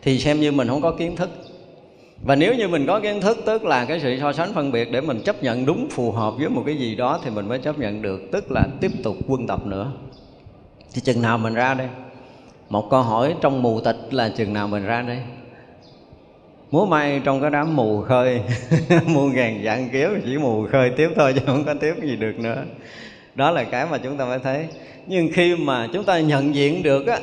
Thì 0.01 0.19
xem 0.19 0.39
như 0.39 0.51
mình 0.51 0.67
không 0.67 0.82
có 0.82 0.91
kiến 0.91 1.15
thức. 1.15 1.30
Và 2.25 2.36
nếu 2.36 2.56
như 2.56 2.67
mình 2.67 2.86
có 2.88 2.99
kiến 2.99 3.21
thức, 3.21 3.38
tức 3.45 3.63
là 3.63 3.86
cái 3.86 3.99
sự 3.99 4.19
so 4.19 4.34
sánh 4.34 4.54
phân 4.54 4.71
biệt 4.71 4.91
để 4.91 5.01
mình 5.01 5.21
chấp 5.21 5.43
nhận 5.43 5.65
đúng, 5.65 5.89
phù 5.89 6.12
hợp 6.12 6.34
với 6.38 6.49
một 6.49 6.63
cái 6.65 6.75
gì 6.75 6.95
đó 6.95 7.19
thì 7.23 7.30
mình 7.30 7.47
mới 7.47 7.60
chấp 7.60 7.80
nhận 7.80 8.01
được, 8.01 8.21
tức 8.32 8.51
là 8.51 8.63
tiếp 8.82 8.91
tục 9.04 9.17
quân 9.28 9.47
tập 9.47 9.65
nữa. 9.65 9.91
Thì 10.93 11.01
chừng 11.01 11.21
nào 11.21 11.38
mình 11.38 11.54
ra 11.54 11.73
đây? 11.73 11.88
Một 12.69 12.88
câu 12.89 13.01
hỏi 13.01 13.36
trong 13.41 13.62
mù 13.62 13.80
tịch 13.80 13.97
là 14.12 14.30
chừng 14.30 14.54
nào 14.54 14.67
mình 14.67 14.86
ra 14.86 15.01
đây? 15.01 15.19
Múa 16.71 16.86
may 16.86 17.21
trong 17.23 17.41
cái 17.41 17.49
đám 17.49 17.75
mù 17.75 18.01
khơi 18.01 18.41
muôn 19.08 19.34
ngàn 19.34 19.62
dạng 19.65 19.89
kéo 19.91 20.10
chỉ 20.25 20.38
mù 20.38 20.67
khơi 20.71 20.91
tiếp 20.97 21.10
thôi 21.15 21.34
chứ 21.36 21.41
không 21.45 21.63
có 21.65 21.73
tiếp 21.73 21.93
gì 22.04 22.15
được 22.15 22.39
nữa 22.39 22.63
đó 23.35 23.51
là 23.51 23.63
cái 23.63 23.85
mà 23.85 23.97
chúng 23.97 24.17
ta 24.17 24.25
phải 24.25 24.39
thấy. 24.39 24.67
Nhưng 25.07 25.29
khi 25.33 25.55
mà 25.55 25.87
chúng 25.93 26.03
ta 26.03 26.19
nhận 26.19 26.55
diện 26.55 26.83
được 26.83 27.07
á, 27.07 27.19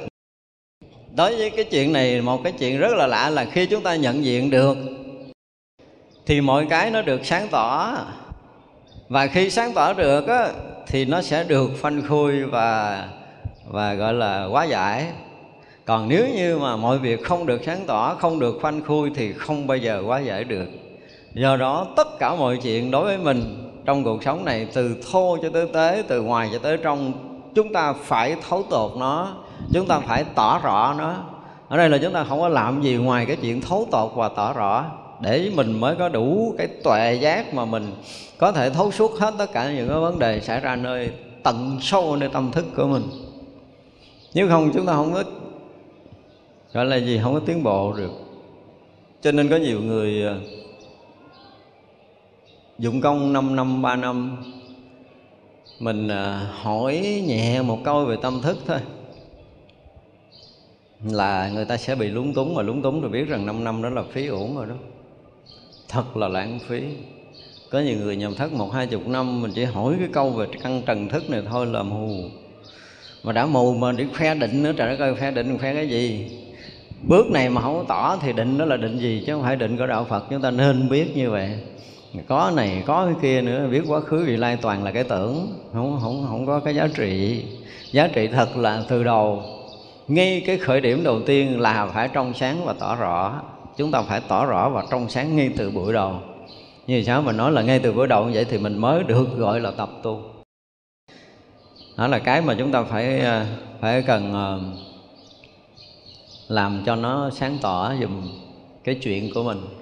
đối 1.16 1.36
với 1.36 1.50
cái 1.50 1.64
chuyện 1.64 1.92
này, 1.92 2.20
một 2.20 2.40
cái 2.44 2.52
chuyện 2.58 2.78
rất 2.78 2.92
là 2.96 3.06
lạ 3.06 3.30
là 3.30 3.44
khi 3.44 3.66
chúng 3.66 3.82
ta 3.82 3.96
nhận 3.96 4.24
diện 4.24 4.50
được, 4.50 4.76
thì 6.26 6.40
mọi 6.40 6.66
cái 6.70 6.90
nó 6.90 7.02
được 7.02 7.26
sáng 7.26 7.48
tỏ. 7.50 7.98
Và 9.08 9.26
khi 9.26 9.50
sáng 9.50 9.72
tỏ 9.74 9.92
được 9.92 10.26
á, 10.26 10.48
thì 10.86 11.04
nó 11.04 11.22
sẽ 11.22 11.44
được 11.44 11.70
phanh 11.76 12.02
khui 12.08 12.42
và 12.44 13.08
và 13.70 13.94
gọi 13.94 14.14
là 14.14 14.44
quá 14.44 14.64
giải. 14.64 15.06
Còn 15.84 16.08
nếu 16.08 16.26
như 16.34 16.58
mà 16.58 16.76
mọi 16.76 16.98
việc 16.98 17.22
không 17.22 17.46
được 17.46 17.60
sáng 17.66 17.80
tỏ, 17.86 18.14
không 18.14 18.38
được 18.38 18.58
phanh 18.62 18.84
khui 18.84 19.10
thì 19.14 19.32
không 19.32 19.66
bao 19.66 19.76
giờ 19.76 20.02
quá 20.06 20.20
giải 20.20 20.44
được. 20.44 20.66
Do 21.34 21.56
đó, 21.56 21.86
tất 21.96 22.18
cả 22.18 22.34
mọi 22.34 22.58
chuyện 22.62 22.90
đối 22.90 23.04
với 23.04 23.18
mình 23.18 23.61
trong 23.84 24.04
cuộc 24.04 24.22
sống 24.22 24.44
này, 24.44 24.66
từ 24.74 24.96
thô 25.10 25.36
cho 25.42 25.48
tới 25.48 25.66
tế, 25.66 26.02
từ 26.08 26.22
ngoài 26.22 26.48
cho 26.52 26.58
tới 26.58 26.76
trong, 26.76 27.12
chúng 27.54 27.72
ta 27.72 27.92
phải 27.92 28.36
thấu 28.48 28.62
tột 28.70 28.96
nó, 28.96 29.34
chúng 29.72 29.86
ta 29.86 29.98
phải 29.98 30.24
tỏ 30.34 30.58
rõ 30.58 30.94
nó. 30.98 31.14
Ở 31.68 31.76
đây 31.76 31.88
là 31.88 31.98
chúng 31.98 32.12
ta 32.12 32.24
không 32.24 32.40
có 32.40 32.48
làm 32.48 32.82
gì 32.82 32.94
ngoài 32.94 33.26
cái 33.26 33.36
chuyện 33.36 33.60
thấu 33.60 33.88
tột 33.90 34.12
và 34.14 34.28
tỏ 34.28 34.52
rõ. 34.52 34.84
Để 35.20 35.50
mình 35.54 35.80
mới 35.80 35.96
có 35.96 36.08
đủ 36.08 36.54
cái 36.58 36.66
tuệ 36.66 37.14
giác 37.14 37.54
mà 37.54 37.64
mình 37.64 37.92
có 38.38 38.52
thể 38.52 38.70
thấu 38.70 38.90
suốt 38.90 39.18
hết 39.18 39.34
tất 39.38 39.52
cả 39.52 39.72
những 39.72 39.88
cái 39.88 39.98
vấn 39.98 40.18
đề 40.18 40.40
xảy 40.40 40.60
ra 40.60 40.76
nơi 40.76 41.10
tận 41.42 41.78
sâu 41.80 42.16
nơi 42.16 42.28
tâm 42.28 42.50
thức 42.52 42.64
của 42.76 42.86
mình. 42.86 43.02
Nếu 44.34 44.48
không, 44.48 44.70
chúng 44.74 44.86
ta 44.86 44.92
không 44.92 45.12
có, 45.12 45.22
gọi 46.72 46.84
là 46.84 46.96
gì, 46.96 47.20
không 47.22 47.34
có 47.34 47.40
tiến 47.46 47.62
bộ 47.62 47.92
được. 47.92 48.10
Cho 49.22 49.32
nên 49.32 49.48
có 49.48 49.56
nhiều 49.56 49.80
người 49.80 50.26
à, 50.26 50.34
dụng 52.82 53.00
công 53.00 53.32
5 53.32 53.56
năm 53.56 53.82
3 53.82 53.96
năm. 53.96 54.36
Mình 55.78 56.08
à, 56.08 56.46
hỏi 56.62 57.22
nhẹ 57.26 57.62
một 57.62 57.78
câu 57.84 58.04
về 58.04 58.16
tâm 58.22 58.40
thức 58.42 58.58
thôi. 58.66 58.78
Là 61.04 61.50
người 61.54 61.64
ta 61.64 61.76
sẽ 61.76 61.94
bị 61.94 62.08
lúng 62.08 62.34
túng 62.34 62.54
mà 62.54 62.62
lúng 62.62 62.82
túng 62.82 63.00
rồi 63.00 63.10
biết 63.10 63.28
rằng 63.28 63.46
5 63.46 63.64
năm 63.64 63.82
đó 63.82 63.88
là 63.88 64.02
phí 64.12 64.26
uổng 64.26 64.56
rồi 64.56 64.66
đó. 64.66 64.74
Thật 65.88 66.16
là 66.16 66.28
lãng 66.28 66.58
phí. 66.58 66.82
Có 67.70 67.80
nhiều 67.80 67.98
người 67.98 68.16
nhầm 68.16 68.34
thất 68.34 68.52
một 68.52 68.72
hai 68.72 68.86
chục 68.86 69.08
năm 69.08 69.42
mình 69.42 69.52
chỉ 69.54 69.64
hỏi 69.64 69.94
cái 69.98 70.08
câu 70.12 70.30
về 70.30 70.46
căn 70.62 70.82
trần 70.86 71.08
thức 71.08 71.30
này 71.30 71.42
thôi 71.50 71.66
là 71.66 71.82
mù. 71.82 72.08
Mà 73.22 73.32
đã 73.32 73.46
mù 73.46 73.74
mà 73.74 73.92
đi 73.92 74.06
khoe 74.16 74.34
định 74.34 74.62
nữa 74.62 74.72
trời 74.76 74.88
đất 74.88 75.04
ơi 75.04 75.14
khoe 75.14 75.30
định 75.30 75.58
khoe 75.58 75.74
cái 75.74 75.88
gì? 75.88 76.30
Bước 77.02 77.30
này 77.30 77.48
mà 77.48 77.60
không 77.60 77.78
có 77.78 77.84
tỏ 77.88 78.18
thì 78.22 78.32
định 78.32 78.58
đó 78.58 78.64
là 78.64 78.76
định 78.76 78.98
gì 78.98 79.22
chứ 79.26 79.32
không 79.32 79.42
phải 79.42 79.56
định 79.56 79.76
của 79.76 79.86
đạo 79.86 80.06
phật 80.08 80.24
chúng 80.30 80.42
ta 80.42 80.50
nên 80.50 80.88
biết 80.88 81.16
như 81.16 81.30
vậy 81.30 81.50
có 82.28 82.52
này, 82.56 82.82
có 82.86 83.06
cái 83.06 83.14
kia 83.22 83.42
nữa, 83.42 83.68
biết 83.68 83.82
quá 83.88 84.00
khứ 84.00 84.24
vị 84.26 84.36
lai 84.36 84.56
toàn 84.56 84.84
là 84.84 84.90
cái 84.90 85.04
tưởng. 85.04 85.48
Không 85.72 85.98
không 86.02 86.26
không 86.28 86.46
có 86.46 86.60
cái 86.60 86.74
giá 86.74 86.88
trị. 86.96 87.44
Giá 87.92 88.08
trị 88.08 88.26
thật 88.26 88.56
là 88.56 88.84
từ 88.88 89.04
đầu. 89.04 89.42
Ngay 90.08 90.42
cái 90.46 90.58
khởi 90.58 90.80
điểm 90.80 91.04
đầu 91.04 91.20
tiên 91.26 91.60
là 91.60 91.86
phải 91.86 92.08
trong 92.12 92.34
sáng 92.34 92.64
và 92.64 92.72
tỏ 92.72 92.96
rõ. 92.96 93.42
Chúng 93.76 93.90
ta 93.90 94.02
phải 94.02 94.20
tỏ 94.28 94.46
rõ 94.46 94.68
và 94.68 94.84
trong 94.90 95.08
sáng 95.08 95.36
ngay 95.36 95.50
từ 95.56 95.70
buổi 95.70 95.92
đầu. 95.92 96.14
Như 96.86 97.02
sao 97.02 97.22
mình 97.22 97.36
nói 97.36 97.52
là 97.52 97.62
ngay 97.62 97.78
từ 97.78 97.92
buổi 97.92 98.06
đầu 98.06 98.24
như 98.24 98.30
vậy 98.34 98.44
thì 98.44 98.58
mình 98.58 98.78
mới 98.78 99.02
được 99.02 99.36
gọi 99.36 99.60
là 99.60 99.70
tập 99.70 99.90
tu. 100.02 100.22
Đó 101.96 102.06
là 102.06 102.18
cái 102.18 102.40
mà 102.40 102.54
chúng 102.58 102.72
ta 102.72 102.82
phải 102.82 103.20
ờ, 103.20 103.46
phải 103.80 104.02
cần 104.02 104.32
ờ, 104.32 104.60
làm 106.48 106.82
cho 106.86 106.96
nó 106.96 107.30
sáng 107.30 107.58
tỏ 107.62 107.92
dùm 108.00 108.28
cái 108.84 108.94
chuyện 108.94 109.34
của 109.34 109.42
mình 109.42 109.81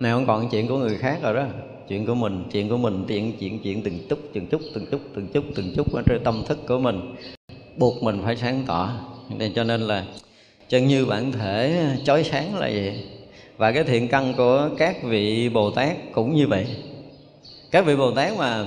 này 0.00 0.12
không 0.12 0.26
còn 0.26 0.48
chuyện 0.48 0.68
của 0.68 0.78
người 0.78 0.98
khác 0.98 1.18
rồi 1.22 1.34
đó. 1.34 1.46
Chuyện 1.88 2.06
của 2.06 2.14
mình, 2.14 2.44
chuyện 2.52 2.68
của 2.68 2.76
mình, 2.76 3.04
chuyện 3.08 3.32
chuyện 3.40 3.58
chuyện 3.58 3.82
từng 3.82 3.98
chút 4.08 4.18
từng 4.32 4.46
chút 4.46 4.60
từng 4.74 4.86
chút 4.90 5.00
từng 5.14 5.26
chút 5.32 5.44
từng 5.54 5.74
chút 5.76 5.94
ở 5.94 6.02
trên 6.06 6.24
tâm 6.24 6.42
thức 6.46 6.58
của 6.68 6.78
mình. 6.78 7.14
Buộc 7.76 8.02
mình 8.02 8.20
phải 8.24 8.36
sáng 8.36 8.64
tỏ. 8.66 8.92
Nên 9.38 9.52
cho 9.54 9.64
nên 9.64 9.80
là 9.80 10.04
chân 10.68 10.86
như 10.86 11.06
bản 11.06 11.32
thể 11.32 11.86
chói 12.04 12.24
sáng 12.24 12.54
là 12.54 12.68
vậy. 12.68 13.04
Và 13.56 13.72
cái 13.72 13.84
thiện 13.84 14.08
căn 14.08 14.34
của 14.36 14.70
các 14.78 15.02
vị 15.02 15.48
bồ 15.48 15.70
tát 15.70 15.96
cũng 16.12 16.34
như 16.34 16.46
vậy. 16.46 16.66
Các 17.70 17.86
vị 17.86 17.96
bồ 17.96 18.10
tát 18.10 18.36
mà 18.38 18.66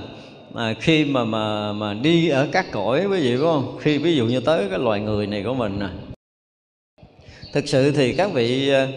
mà 0.54 0.74
khi 0.74 1.06
mà 1.06 1.24
mà 1.26 1.74
mà 1.74 1.93
đi 1.93 2.30
ở 2.30 2.48
các 2.52 2.72
cõi, 2.72 3.06
quý 3.06 3.22
vị 3.22 3.30
phải 3.30 3.38
không? 3.38 3.78
Khi 3.82 3.98
ví 3.98 4.15
dụ 4.15 4.26
như 4.26 4.39
tới 4.39 4.65
cái 4.69 4.80
loài 4.80 5.00
người 5.00 5.28
này 5.28 5.43
của 5.43 5.54
mình 5.54 5.80
nè. 5.80 5.88
Thực 7.54 7.67
sự 7.67 7.91
thì 7.91 8.13
các 8.13 8.34
vị 8.34 8.69
ờ, 8.69 8.88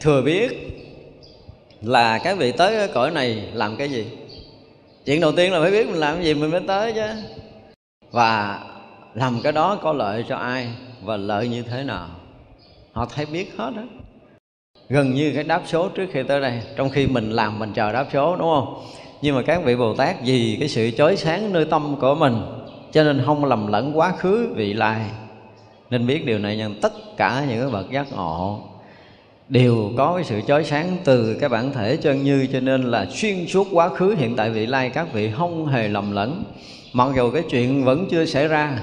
thừa 0.00 0.22
biết 0.22 0.71
là 1.82 2.18
các 2.18 2.38
vị 2.38 2.52
tới 2.52 2.76
cái 2.76 2.88
cõi 2.88 3.10
này 3.10 3.48
làm 3.52 3.76
cái 3.76 3.88
gì? 3.88 4.06
Chuyện 5.04 5.20
đầu 5.20 5.32
tiên 5.32 5.52
là 5.52 5.60
phải 5.60 5.70
biết 5.70 5.86
mình 5.86 6.00
làm 6.00 6.14
cái 6.16 6.24
gì 6.24 6.34
mình 6.34 6.50
mới 6.50 6.60
tới 6.66 6.92
chứ. 6.92 7.06
Và 8.10 8.60
làm 9.14 9.40
cái 9.42 9.52
đó 9.52 9.78
có 9.82 9.92
lợi 9.92 10.24
cho 10.28 10.36
ai 10.36 10.68
và 11.02 11.16
lợi 11.16 11.48
như 11.48 11.62
thế 11.62 11.84
nào? 11.84 12.08
Họ 12.92 13.06
thấy 13.06 13.26
biết 13.26 13.52
hết 13.56 13.72
đó 13.76 13.82
gần 14.88 15.14
như 15.14 15.32
cái 15.34 15.44
đáp 15.44 15.62
số 15.66 15.88
trước 15.88 16.06
khi 16.12 16.22
tới 16.22 16.40
đây, 16.40 16.62
trong 16.76 16.90
khi 16.90 17.06
mình 17.06 17.30
làm 17.30 17.58
mình 17.58 17.72
chờ 17.72 17.92
đáp 17.92 18.06
số, 18.12 18.36
đúng 18.36 18.48
không? 18.54 18.84
Nhưng 19.22 19.36
mà 19.36 19.42
các 19.42 19.64
vị 19.64 19.76
bồ 19.76 19.94
tát 19.94 20.16
vì 20.24 20.56
cái 20.60 20.68
sự 20.68 20.90
chói 20.90 21.16
sáng 21.16 21.52
nơi 21.52 21.64
tâm 21.64 21.96
của 22.00 22.14
mình, 22.14 22.42
cho 22.92 23.04
nên 23.04 23.22
không 23.26 23.44
lầm 23.44 23.66
lẫn 23.66 23.98
quá 23.98 24.12
khứ 24.18 24.52
vị 24.56 24.72
lai. 24.72 25.00
Nên 25.90 26.06
biết 26.06 26.26
điều 26.26 26.38
này 26.38 26.56
rằng 26.56 26.74
tất 26.82 26.92
cả 27.16 27.44
những 27.48 27.72
bậc 27.72 27.90
giác 27.90 28.12
ngộ 28.12 28.60
đều 29.48 29.90
có 29.96 30.14
cái 30.14 30.24
sự 30.24 30.40
chói 30.46 30.64
sáng 30.64 30.96
từ 31.04 31.36
cái 31.40 31.48
bản 31.48 31.72
thể 31.72 31.96
chân 31.96 32.24
như, 32.24 32.46
cho 32.52 32.60
nên 32.60 32.82
là 32.82 33.06
xuyên 33.10 33.46
suốt 33.46 33.66
quá 33.72 33.88
khứ. 33.88 34.14
Hiện 34.18 34.36
tại 34.36 34.50
vị 34.50 34.66
lai 34.66 34.90
các 34.90 35.12
vị 35.12 35.30
không 35.30 35.66
hề 35.66 35.88
lầm 35.88 36.12
lẫn. 36.12 36.44
Mặc 36.92 37.08
dù 37.16 37.30
cái 37.30 37.42
chuyện 37.50 37.84
vẫn 37.84 38.06
chưa 38.10 38.24
xảy 38.24 38.48
ra, 38.48 38.78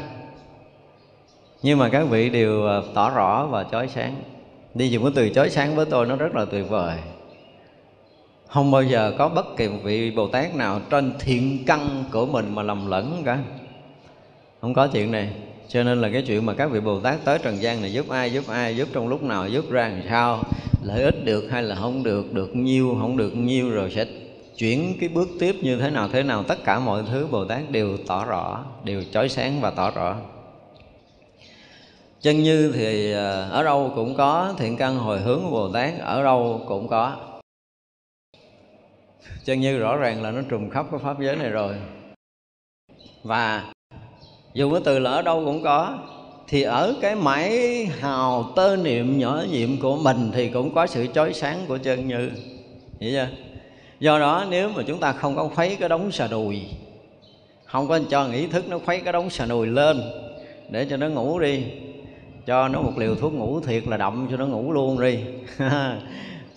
nhưng 1.62 1.80
mà 1.80 1.90
các 1.90 2.04
vị 2.10 2.30
đều 2.30 2.68
à, 2.68 2.82
tỏ 2.94 3.10
rõ 3.10 3.46
và 3.46 3.66
chói 3.72 3.88
sáng. 3.88 4.16
Đi 4.74 4.90
dùng 4.90 5.04
cái 5.04 5.12
từ 5.16 5.30
chói 5.30 5.50
sáng 5.50 5.76
với 5.76 5.86
tôi 5.86 6.06
nó 6.06 6.16
rất 6.16 6.36
là 6.36 6.46
tuyệt 6.46 6.70
vời. 6.70 6.98
Không 8.48 8.72
bao 8.72 8.84
giờ 8.84 9.14
có 9.18 9.30
bất 9.30 9.58
kỳ 9.58 9.68
một 9.68 9.80
vị 9.84 10.12
bồ 10.12 10.28
tát 10.28 10.56
nào 10.56 10.82
trên 10.90 11.14
thiện 11.20 11.64
căn 11.66 12.04
của 12.12 12.26
mình 12.26 12.56
mà 12.56 12.64
lầm 12.64 12.88
lẫn 12.88 13.22
cả. 13.26 13.40
Không 14.62 14.74
có 14.74 14.88
chuyện 14.88 15.12
này 15.12 15.30
cho 15.70 15.84
nên 15.84 16.02
là 16.02 16.10
cái 16.14 16.22
chuyện 16.22 16.46
mà 16.46 16.54
các 16.54 16.72
vị 16.72 16.80
bồ 16.80 17.00
tát 17.00 17.26
tới 17.26 17.40
trần 17.44 17.62
gian 17.62 17.82
này 17.82 17.94
giúp 17.94 18.10
ai 18.10 18.34
giúp 18.34 18.48
ai, 18.48 18.76
giúp 18.76 18.88
trong 18.94 19.08
lúc 19.08 19.24
nào, 19.24 19.48
giúp 19.48 19.72
ra 19.72 19.88
làm 19.88 20.02
sao, 20.10 20.44
lợi 20.84 21.04
ích 21.04 21.26
được 21.26 21.48
hay 21.52 21.64
là 21.64 21.76
không 21.76 22.04
được 22.04 22.34
được 22.34 22.56
nhiêu 22.56 22.98
không 23.02 23.18
được 23.18 23.36
nhiêu 23.36 23.70
rồi 23.70 23.92
sẽ 23.96 24.06
chuyển 24.58 24.98
cái 25.00 25.10
bước 25.10 25.30
tiếp 25.40 25.56
như 25.62 25.78
thế 25.78 25.90
nào 25.90 26.08
thế 26.08 26.24
nào, 26.24 26.44
tất 26.44 26.64
cả 26.64 26.80
mọi 26.80 27.04
thứ 27.12 27.28
bồ 27.32 27.46
tát 27.46 27.72
đều 27.72 27.98
tỏ 28.08 28.26
rõ, 28.26 28.66
đều 28.84 29.04
chói 29.12 29.30
sáng 29.30 29.62
và 29.62 29.70
tỏ 29.70 29.92
rõ. 29.92 30.16
Chân 32.22 32.44
như 32.44 32.72
thì 32.76 33.14
à, 33.14 33.50
ở 33.50 33.64
đâu 33.64 33.92
cũng 33.96 34.16
có, 34.16 34.54
thiện 34.58 34.78
căn 34.78 34.96
hồi 34.98 35.20
hướng 35.20 35.42
của 35.42 35.52
bồ 35.52 35.72
tát 35.72 35.94
ở 36.00 36.24
đâu 36.24 36.62
cũng 36.68 36.88
có. 36.88 37.18
Chân 39.46 39.60
như 39.60 39.80
rõ 39.80 39.96
ràng 39.96 40.22
là 40.24 40.32
nó 40.32 40.42
trùng 40.50 40.70
khắp 40.70 40.86
cái 40.92 41.00
pháp 41.04 41.20
giới 41.22 41.36
này 41.36 41.50
rồi. 41.50 41.76
Và 43.24 43.74
dùng 44.54 44.72
cái 44.72 44.82
từ 44.86 45.00
là 45.00 45.12
ở 45.12 45.22
đâu 45.22 45.42
cũng 45.46 45.64
có. 45.64 45.98
Thì 46.48 46.62
ở 46.62 46.96
cái 47.02 47.16
mãi 47.16 47.86
hào 47.86 48.52
tơ 48.56 48.76
niệm 48.76 49.20
nhỏ 49.20 49.44
nhiệm 49.52 49.80
của 49.82 49.98
mình 49.98 50.32
thì 50.34 50.50
cũng 50.50 50.74
có 50.74 50.88
sự 50.88 51.08
chói 51.14 51.34
sáng 51.34 51.66
của 51.68 51.78
chân 51.78 52.08
như. 52.08 52.30
Hiểu 53.00 53.12
chưa? 53.12 53.28
Do 54.00 54.20
đó 54.20 54.46
nếu 54.50 54.70
mà 54.70 54.84
chúng 54.88 55.00
ta 55.00 55.12
không 55.12 55.36
có 55.36 55.48
khuấy 55.56 55.78
cái 55.80 55.90
đống 55.90 56.12
xà 56.12 56.28
đùi, 56.28 56.62
không 57.66 57.88
có 57.88 58.00
cho 58.10 58.28
ý 58.28 58.48
thức 58.48 58.70
nó 58.70 58.80
khuấy 58.80 59.00
cái 59.00 59.14
đống 59.14 59.30
xà 59.30 59.46
đùi 59.46 59.68
lên 59.68 60.02
để 60.70 60.86
cho 60.90 60.98
nó 60.98 61.08
ngủ 61.08 61.40
đi, 61.40 61.64
cho 62.46 62.68
nó 62.68 62.82
một 62.82 62.94
liều 62.98 63.16
thuốc 63.16 63.34
ngủ 63.34 63.60
thiệt 63.60 63.88
là 63.88 63.98
đậm 63.98 64.28
cho 64.32 64.38
nó 64.38 64.46
ngủ 64.46 64.72
luôn 64.72 65.02
đi. 65.02 65.20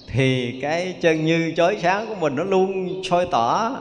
Thì 0.07 0.59
cái 0.63 0.95
chân 1.01 1.25
như 1.25 1.53
chói 1.57 1.77
sáng 1.83 2.07
của 2.07 2.15
mình 2.21 2.37
nó 2.37 2.45
luôn 2.45 3.03
soi 3.05 3.27
tỏ 3.31 3.77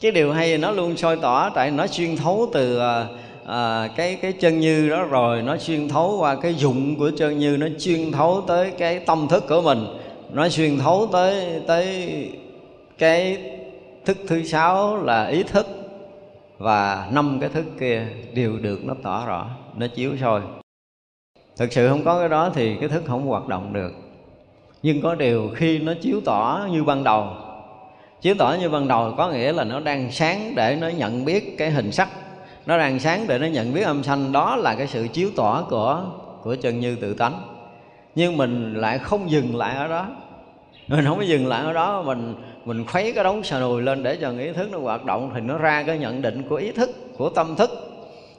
cái 0.00 0.10
điều 0.10 0.32
hay 0.32 0.50
là 0.50 0.56
nó 0.56 0.70
luôn 0.70 0.96
soi 0.96 1.16
tỏ 1.16 1.50
tại 1.50 1.70
nó 1.70 1.86
xuyên 1.86 2.16
thấu 2.16 2.50
từ 2.52 2.78
à, 2.78 3.06
à, 3.46 3.88
cái 3.96 4.18
cái 4.22 4.32
chân 4.32 4.60
như 4.60 4.88
đó 4.88 5.02
rồi 5.02 5.42
nó 5.42 5.56
xuyên 5.56 5.88
thấu 5.88 6.16
qua 6.20 6.36
cái 6.36 6.54
dụng 6.54 6.96
của 6.96 7.10
chân 7.16 7.38
như 7.38 7.56
nó 7.56 7.66
xuyên 7.78 8.12
thấu 8.12 8.44
tới 8.46 8.70
cái 8.78 8.98
tâm 8.98 9.26
thức 9.28 9.44
của 9.48 9.62
mình 9.62 9.86
nó 10.32 10.48
xuyên 10.48 10.78
thấu 10.78 11.08
tới 11.12 11.62
tới 11.66 12.06
cái 12.98 13.38
thức 14.04 14.18
thứ 14.26 14.44
sáu 14.44 14.96
là 15.04 15.26
ý 15.26 15.42
thức 15.42 15.66
và 16.58 17.08
năm 17.12 17.38
cái 17.40 17.48
thức 17.48 17.64
kia 17.80 18.06
đều 18.34 18.58
được 18.58 18.84
nó 18.84 18.94
tỏ 19.02 19.26
rõ 19.26 19.46
nó 19.76 19.86
chiếu 19.86 20.16
soi. 20.20 20.40
Thực 21.56 21.72
sự 21.72 21.88
không 21.88 22.04
có 22.04 22.18
cái 22.18 22.28
đó 22.28 22.50
thì 22.54 22.76
cái 22.80 22.88
thức 22.88 23.02
không 23.06 23.26
hoạt 23.26 23.48
động 23.48 23.72
được. 23.72 23.92
Nhưng 24.82 25.02
có 25.02 25.14
điều 25.14 25.50
khi 25.54 25.78
nó 25.78 25.92
chiếu 26.02 26.20
tỏ 26.24 26.66
như 26.70 26.84
ban 26.84 27.04
đầu 27.04 27.26
chiếu 28.20 28.34
tỏ 28.38 28.56
như 28.60 28.68
ban 28.68 28.88
đầu 28.88 29.14
có 29.16 29.28
nghĩa 29.28 29.52
là 29.52 29.64
nó 29.64 29.80
đang 29.80 30.12
sáng 30.12 30.52
để 30.54 30.76
nó 30.80 30.88
nhận 30.88 31.24
biết 31.24 31.58
cái 31.58 31.70
hình 31.70 31.92
sắc. 31.92 32.08
Nó 32.66 32.78
đang 32.78 32.98
sáng 32.98 33.24
để 33.26 33.38
nó 33.38 33.46
nhận 33.46 33.74
biết 33.74 33.82
âm 33.82 34.02
thanh. 34.02 34.32
Đó 34.32 34.56
là 34.56 34.74
cái 34.74 34.86
sự 34.86 35.08
chiếu 35.08 35.30
tỏ 35.36 35.66
của 35.70 36.02
của 36.42 36.56
chân 36.62 36.80
như 36.80 36.96
tự 36.96 37.14
tánh. 37.14 37.40
Nhưng 38.14 38.36
mình 38.36 38.74
lại 38.74 38.98
không 38.98 39.30
dừng 39.30 39.56
lại 39.56 39.76
ở 39.76 39.88
đó. 39.88 40.06
Mình 40.88 41.04
không 41.04 41.18
có 41.18 41.24
dừng 41.24 41.46
lại 41.46 41.64
ở 41.64 41.72
đó. 41.72 42.02
Mình 42.02 42.34
mình 42.64 42.84
khuấy 42.86 43.12
cái 43.12 43.24
đống 43.24 43.42
sờ 43.42 43.60
nùi 43.60 43.82
lên 43.82 44.02
để 44.02 44.16
cho 44.16 44.30
ý 44.38 44.52
thức 44.52 44.68
nó 44.72 44.78
hoạt 44.78 45.04
động 45.04 45.30
thì 45.34 45.40
nó 45.40 45.58
ra 45.58 45.82
cái 45.82 45.98
nhận 45.98 46.22
định 46.22 46.42
của 46.48 46.56
ý 46.56 46.72
thức, 46.72 46.90
của 47.18 47.28
tâm 47.28 47.56
thức, 47.56 47.70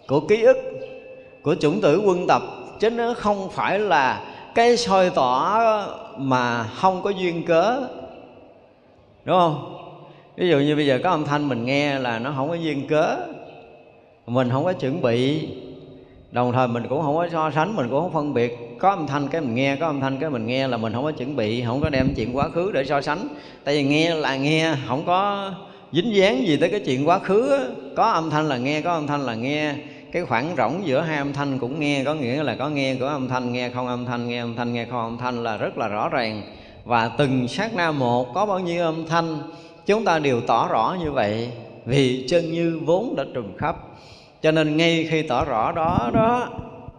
của 0.07 0.19
ký 0.19 0.43
ức, 0.43 0.57
của 1.41 1.55
chủng 1.55 1.81
tử 1.81 2.01
quân 2.05 2.27
tập. 2.27 2.41
Chứ 2.79 2.89
nó 2.89 3.13
không 3.17 3.49
phải 3.49 3.79
là 3.79 4.23
cái 4.55 4.77
soi 4.77 5.09
tỏ 5.09 5.61
mà 6.17 6.63
không 6.63 7.01
có 7.01 7.09
duyên 7.09 7.45
cớ 7.45 7.87
đúng 9.25 9.37
không? 9.37 9.75
Ví 10.37 10.49
dụ 10.49 10.59
như 10.59 10.75
bây 10.75 10.85
giờ 10.85 10.99
có 11.03 11.09
âm 11.09 11.25
thanh 11.25 11.49
mình 11.49 11.65
nghe 11.65 11.99
là 11.99 12.19
nó 12.19 12.33
không 12.35 12.49
có 12.49 12.55
duyên 12.55 12.87
cớ. 12.87 13.17
Mình 14.27 14.49
không 14.49 14.65
có 14.65 14.73
chuẩn 14.73 15.01
bị. 15.01 15.47
Đồng 16.31 16.51
thời 16.53 16.67
mình 16.67 16.83
cũng 16.89 17.01
không 17.01 17.15
có 17.15 17.27
so 17.31 17.51
sánh, 17.51 17.75
mình 17.75 17.89
cũng 17.89 18.01
không 18.01 18.13
phân 18.13 18.33
biệt. 18.33 18.57
Có 18.79 18.89
âm 18.89 19.07
thanh 19.07 19.27
cái 19.27 19.41
mình 19.41 19.55
nghe, 19.55 19.75
có 19.75 19.85
âm 19.85 19.99
thanh 19.99 20.17
cái 20.19 20.29
mình 20.29 20.45
nghe 20.45 20.67
là 20.67 20.77
mình 20.77 20.93
không 20.93 21.03
có 21.03 21.11
chuẩn 21.11 21.35
bị, 21.35 21.63
không 21.63 21.81
có 21.81 21.89
đem 21.89 22.13
chuyện 22.15 22.37
quá 22.37 22.49
khứ 22.49 22.71
để 22.71 22.85
so 22.85 23.01
sánh. 23.01 23.27
Tại 23.63 23.75
vì 23.75 23.83
nghe 23.83 24.15
là 24.15 24.37
nghe, 24.37 24.73
không 24.87 25.03
có 25.05 25.51
dính 25.91 26.15
dáng 26.15 26.47
gì 26.47 26.57
tới 26.57 26.69
cái 26.69 26.79
chuyện 26.79 27.07
quá 27.07 27.19
khứ 27.19 27.59
có 27.95 28.03
âm 28.03 28.29
thanh 28.29 28.45
là 28.45 28.57
nghe, 28.57 28.81
có 28.81 28.93
âm 28.93 29.07
thanh 29.07 29.21
là 29.21 29.35
nghe. 29.35 29.73
Cái 30.11 30.25
khoảng 30.25 30.55
rỗng 30.57 30.81
giữa 30.85 31.01
hai 31.01 31.17
âm 31.17 31.33
thanh 31.33 31.59
cũng 31.59 31.79
nghe, 31.79 32.03
có 32.03 32.13
nghĩa 32.13 32.43
là 32.43 32.55
có 32.55 32.69
nghe 32.69 32.95
của 32.95 33.05
âm 33.05 33.27
thanh, 33.27 33.53
nghe 33.53 33.69
không 33.69 33.87
âm 33.87 34.05
thanh, 34.05 34.27
nghe 34.27 34.39
âm 34.39 34.55
thanh, 34.55 34.73
nghe 34.73 34.85
không 34.85 34.99
âm 34.99 35.17
thanh 35.17 35.43
là 35.43 35.57
rất 35.57 35.77
là 35.77 35.87
rõ 35.87 36.09
ràng 36.09 36.41
và 36.89 37.07
từng 37.17 37.47
sát 37.47 37.75
na 37.75 37.91
một 37.91 38.33
có 38.33 38.45
bao 38.45 38.59
nhiêu 38.59 38.83
âm 38.83 39.05
thanh, 39.05 39.37
chúng 39.85 40.05
ta 40.05 40.19
đều 40.19 40.41
tỏ 40.41 40.67
rõ 40.67 40.95
như 40.99 41.11
vậy, 41.11 41.51
vì 41.85 42.25
chân 42.29 42.51
như 42.51 42.79
vốn 42.85 43.15
đã 43.15 43.23
trùm 43.33 43.57
khắp. 43.57 43.75
Cho 44.41 44.51
nên 44.51 44.77
ngay 44.77 45.07
khi 45.09 45.21
tỏ 45.21 45.45
rõ 45.45 45.71
đó 45.71 46.09
đó 46.13 46.49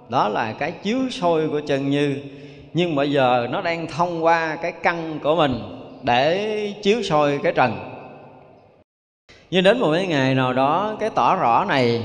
đó 0.09 0.29
là 0.29 0.53
cái 0.53 0.73
chiếu 0.73 0.99
soi 1.11 1.49
của 1.49 1.61
chân 1.67 1.91
như. 1.91 2.17
Nhưng 2.75 2.97
bây 2.97 3.13
giờ 3.13 3.49
nó 3.51 3.61
đang 3.61 3.87
thông 3.87 4.25
qua 4.25 4.57
cái 4.57 4.73
căn 4.73 5.19
của 5.23 5.37
mình 5.37 5.55
để 6.03 6.75
chiếu 6.83 7.03
soi 7.03 7.39
cái 7.43 7.53
trần. 7.53 7.73
Nhưng 9.51 9.65
đến 9.65 9.81
một 9.81 9.93
cái 9.93 10.07
ngày 10.07 10.35
nào 10.35 10.53
đó, 10.53 10.97
cái 11.01 11.11
tỏ 11.11 11.37
rõ 11.37 11.65
này, 11.69 12.03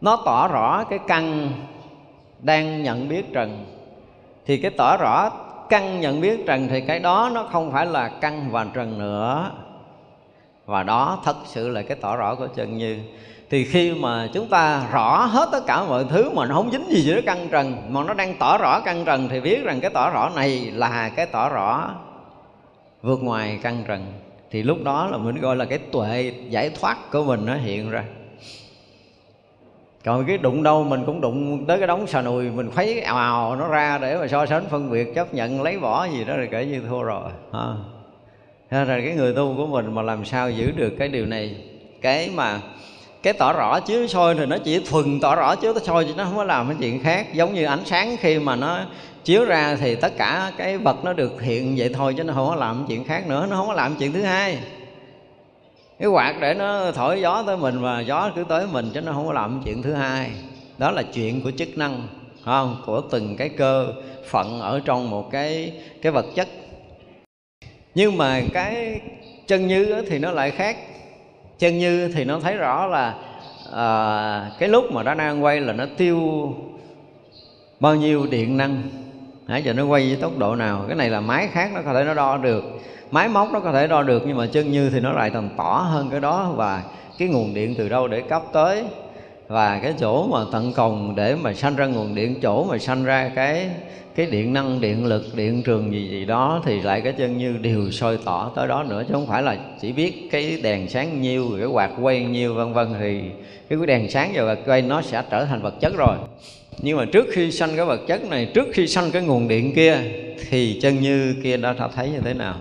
nó 0.00 0.22
tỏ 0.24 0.48
rõ 0.48 0.84
cái 0.84 0.98
căn 1.08 1.50
đang 2.42 2.82
nhận 2.82 3.08
biết 3.08 3.32
trần, 3.32 3.64
thì 4.46 4.56
cái 4.56 4.70
tỏ 4.70 4.96
rõ 4.96 5.30
căn 5.72 6.00
nhận 6.00 6.20
biết 6.20 6.46
trần 6.46 6.68
thì 6.68 6.80
cái 6.80 6.98
đó 6.98 7.30
nó 7.34 7.42
không 7.52 7.72
phải 7.72 7.86
là 7.86 8.08
căn 8.08 8.48
và 8.50 8.66
trần 8.74 8.98
nữa. 8.98 9.50
Và 10.66 10.82
đó 10.82 11.18
thật 11.24 11.36
sự 11.46 11.68
là 11.68 11.82
cái 11.82 11.96
tỏ 12.00 12.16
rõ 12.16 12.34
của 12.34 12.46
chân 12.46 12.78
như. 12.78 12.98
Thì 13.50 13.64
khi 13.64 13.92
mà 13.94 14.28
chúng 14.32 14.48
ta 14.48 14.86
rõ 14.92 15.24
hết 15.24 15.48
tất 15.52 15.66
cả 15.66 15.84
mọi 15.84 16.04
thứ 16.04 16.30
mà 16.30 16.46
nó 16.46 16.54
không 16.54 16.70
dính 16.72 16.84
gì 16.88 17.00
giữa 17.00 17.20
căn 17.26 17.48
trần, 17.50 17.76
mà 17.88 18.04
nó 18.04 18.14
đang 18.14 18.34
tỏ 18.38 18.58
rõ 18.58 18.80
căn 18.80 19.04
trần 19.04 19.28
thì 19.28 19.40
biết 19.40 19.64
rằng 19.64 19.80
cái 19.80 19.90
tỏ 19.90 20.10
rõ 20.10 20.30
này 20.36 20.70
là 20.74 21.10
cái 21.16 21.26
tỏ 21.26 21.48
rõ 21.48 21.90
vượt 23.02 23.22
ngoài 23.22 23.58
căn 23.62 23.84
trần. 23.86 24.12
Thì 24.50 24.62
lúc 24.62 24.78
đó 24.84 25.06
là 25.06 25.18
mình 25.18 25.40
gọi 25.40 25.56
là 25.56 25.64
cái 25.64 25.78
tuệ 25.78 26.32
giải 26.48 26.70
thoát 26.80 26.96
của 27.12 27.24
mình 27.24 27.46
nó 27.46 27.54
hiện 27.54 27.90
ra 27.90 28.04
còn 30.04 30.24
cái 30.26 30.38
đụng 30.38 30.62
đâu 30.62 30.84
mình 30.84 31.04
cũng 31.06 31.20
đụng, 31.20 31.66
tới 31.66 31.78
cái 31.78 31.86
đống 31.86 32.06
xà 32.06 32.22
nùi 32.22 32.50
mình 32.50 32.70
khuấy 32.70 33.00
ào 33.00 33.16
ào 33.16 33.56
nó 33.56 33.68
ra 33.68 33.98
để 33.98 34.16
mà 34.16 34.28
so 34.28 34.46
sánh 34.46 34.64
phân 34.70 34.90
biệt, 34.90 35.14
chấp 35.14 35.34
nhận, 35.34 35.62
lấy 35.62 35.78
bỏ 35.78 36.04
gì 36.04 36.24
đó 36.24 36.36
rồi 36.36 36.48
kể 36.50 36.66
như 36.66 36.82
thua 36.88 37.02
rồi, 37.02 37.30
ha. 37.52 37.74
Thế 38.70 38.84
ra 38.84 39.00
cái 39.04 39.14
người 39.14 39.34
tu 39.34 39.54
của 39.56 39.66
mình 39.66 39.94
mà 39.94 40.02
làm 40.02 40.24
sao 40.24 40.50
giữ 40.50 40.70
được 40.70 40.92
cái 40.98 41.08
điều 41.08 41.26
này? 41.26 41.56
Cái 42.00 42.30
mà, 42.34 42.60
cái 43.22 43.32
tỏ 43.32 43.52
rõ 43.52 43.80
chiếu 43.80 44.06
soi 44.06 44.34
thì 44.34 44.46
nó 44.46 44.56
chỉ 44.64 44.80
thuần 44.90 45.20
tỏ 45.20 45.36
rõ 45.36 45.54
chiếu 45.54 45.74
soi 45.82 46.04
chứ 46.04 46.14
nó 46.16 46.24
không 46.24 46.36
có 46.36 46.44
làm 46.44 46.66
cái 46.66 46.76
chuyện 46.80 47.02
khác. 47.02 47.34
Giống 47.34 47.54
như 47.54 47.64
ánh 47.64 47.84
sáng 47.84 48.16
khi 48.20 48.38
mà 48.38 48.56
nó 48.56 48.78
chiếu 49.24 49.44
ra 49.44 49.76
thì 49.80 49.94
tất 49.94 50.12
cả 50.16 50.52
cái 50.56 50.78
vật 50.78 51.04
nó 51.04 51.12
được 51.12 51.42
hiện 51.42 51.74
vậy 51.76 51.90
thôi 51.94 52.14
chứ 52.16 52.24
nó 52.24 52.32
không 52.34 52.48
có 52.48 52.54
làm 52.54 52.84
chuyện 52.88 53.04
khác 53.04 53.28
nữa, 53.28 53.46
nó 53.50 53.56
không 53.56 53.66
có 53.66 53.74
làm 53.74 53.94
chuyện 53.98 54.12
thứ 54.12 54.22
hai 54.22 54.58
cái 56.02 56.10
quạt 56.10 56.34
để 56.40 56.54
nó 56.54 56.92
thổi 56.92 57.20
gió 57.20 57.42
tới 57.46 57.56
mình 57.56 57.80
và 57.80 58.00
gió 58.00 58.30
cứ 58.34 58.44
tới 58.44 58.66
mình 58.72 58.90
chứ 58.94 59.00
nó 59.00 59.12
không 59.12 59.26
có 59.26 59.32
làm 59.32 59.62
chuyện 59.64 59.82
thứ 59.82 59.92
hai. 59.92 60.30
Đó 60.78 60.90
là 60.90 61.02
chuyện 61.02 61.40
của 61.42 61.50
chức 61.50 61.78
năng 61.78 62.08
không? 62.44 62.82
Của 62.86 63.00
từng 63.00 63.36
cái 63.36 63.48
cơ 63.48 63.92
phận 64.30 64.60
ở 64.60 64.80
trong 64.84 65.10
một 65.10 65.30
cái 65.30 65.72
cái 66.02 66.12
vật 66.12 66.26
chất. 66.34 66.48
Nhưng 67.94 68.16
mà 68.16 68.42
cái 68.52 69.00
chân 69.46 69.66
như 69.66 70.04
thì 70.08 70.18
nó 70.18 70.30
lại 70.30 70.50
khác. 70.50 70.76
Chân 71.58 71.78
như 71.78 72.08
thì 72.14 72.24
nó 72.24 72.40
thấy 72.40 72.56
rõ 72.56 72.86
là 72.86 73.14
à, 73.72 74.50
cái 74.58 74.68
lúc 74.68 74.92
mà 74.92 75.02
nó 75.02 75.14
đang 75.14 75.44
quay 75.44 75.60
là 75.60 75.72
nó 75.72 75.84
tiêu 75.96 76.20
bao 77.80 77.94
nhiêu 77.94 78.26
điện 78.30 78.56
năng 78.56 78.82
nãy 79.48 79.62
giờ 79.62 79.72
nó 79.72 79.84
quay 79.84 80.06
với 80.06 80.16
tốc 80.16 80.38
độ 80.38 80.56
nào? 80.56 80.84
Cái 80.88 80.96
này 80.96 81.10
là 81.10 81.20
máy 81.20 81.48
khác 81.52 81.70
nó 81.74 81.80
có 81.84 81.94
thể 81.94 82.04
nó 82.04 82.14
đo 82.14 82.36
được. 82.36 82.64
Máy 83.10 83.28
móc 83.28 83.52
nó 83.52 83.60
có 83.60 83.72
thể 83.72 83.86
đo 83.86 84.02
được, 84.02 84.22
nhưng 84.26 84.36
mà 84.36 84.46
chân 84.46 84.72
như 84.72 84.90
thì 84.90 85.00
nó 85.00 85.12
lại 85.12 85.30
còn 85.30 85.48
tỏ 85.56 85.86
hơn 85.90 86.08
cái 86.10 86.20
đó. 86.20 86.52
Và 86.56 86.82
cái 87.18 87.28
nguồn 87.28 87.54
điện 87.54 87.74
từ 87.78 87.88
đâu 87.88 88.08
để 88.08 88.20
cấp 88.20 88.42
tới? 88.52 88.84
Và 89.48 89.78
cái 89.82 89.94
chỗ 90.00 90.26
mà 90.26 90.38
tận 90.52 90.72
cùng 90.76 91.14
để 91.16 91.34
mà 91.34 91.54
sanh 91.54 91.76
ra 91.76 91.86
nguồn 91.86 92.14
điện, 92.14 92.40
chỗ 92.42 92.64
mà 92.64 92.78
sanh 92.78 93.04
ra 93.04 93.30
cái 93.34 93.70
cái 94.14 94.26
điện 94.26 94.52
năng, 94.52 94.80
điện 94.80 95.06
lực, 95.06 95.22
điện 95.34 95.62
trường 95.62 95.92
gì 95.92 96.08
gì 96.08 96.24
đó, 96.24 96.62
thì 96.64 96.80
lại 96.80 97.00
cái 97.00 97.12
chân 97.12 97.38
như 97.38 97.56
đều 97.62 97.90
soi 97.90 98.18
tỏ 98.24 98.50
tới 98.56 98.68
đó 98.68 98.82
nữa. 98.82 99.02
Chứ 99.08 99.14
không 99.14 99.26
phải 99.26 99.42
là 99.42 99.56
chỉ 99.80 99.92
biết 99.92 100.28
cái 100.30 100.60
đèn 100.62 100.88
sáng 100.88 101.22
nhiêu, 101.22 101.46
cái 101.58 101.66
quạt 101.66 101.90
quay 102.00 102.24
nhiêu, 102.24 102.54
vân 102.54 102.72
vân. 102.72 102.94
Thì 103.00 103.20
cái 103.68 103.78
cái 103.78 103.86
đèn 103.86 104.10
sáng 104.10 104.32
và 104.34 104.44
quạt 104.44 104.58
quay 104.66 104.82
nó 104.82 105.02
sẽ 105.02 105.22
trở 105.30 105.44
thành 105.44 105.62
vật 105.62 105.74
chất 105.80 105.96
rồi 105.96 106.16
nhưng 106.78 106.96
mà 106.96 107.04
trước 107.04 107.26
khi 107.32 107.52
sanh 107.52 107.70
cái 107.76 107.86
vật 107.86 108.00
chất 108.08 108.24
này 108.24 108.50
trước 108.54 108.68
khi 108.72 108.86
sanh 108.88 109.10
cái 109.10 109.22
nguồn 109.22 109.48
điện 109.48 109.72
kia 109.76 109.96
thì 110.50 110.78
chân 110.82 111.00
như 111.00 111.36
kia 111.42 111.56
đã 111.56 111.74
thấy 111.94 112.10
như 112.10 112.20
thế 112.20 112.34
nào? 112.34 112.56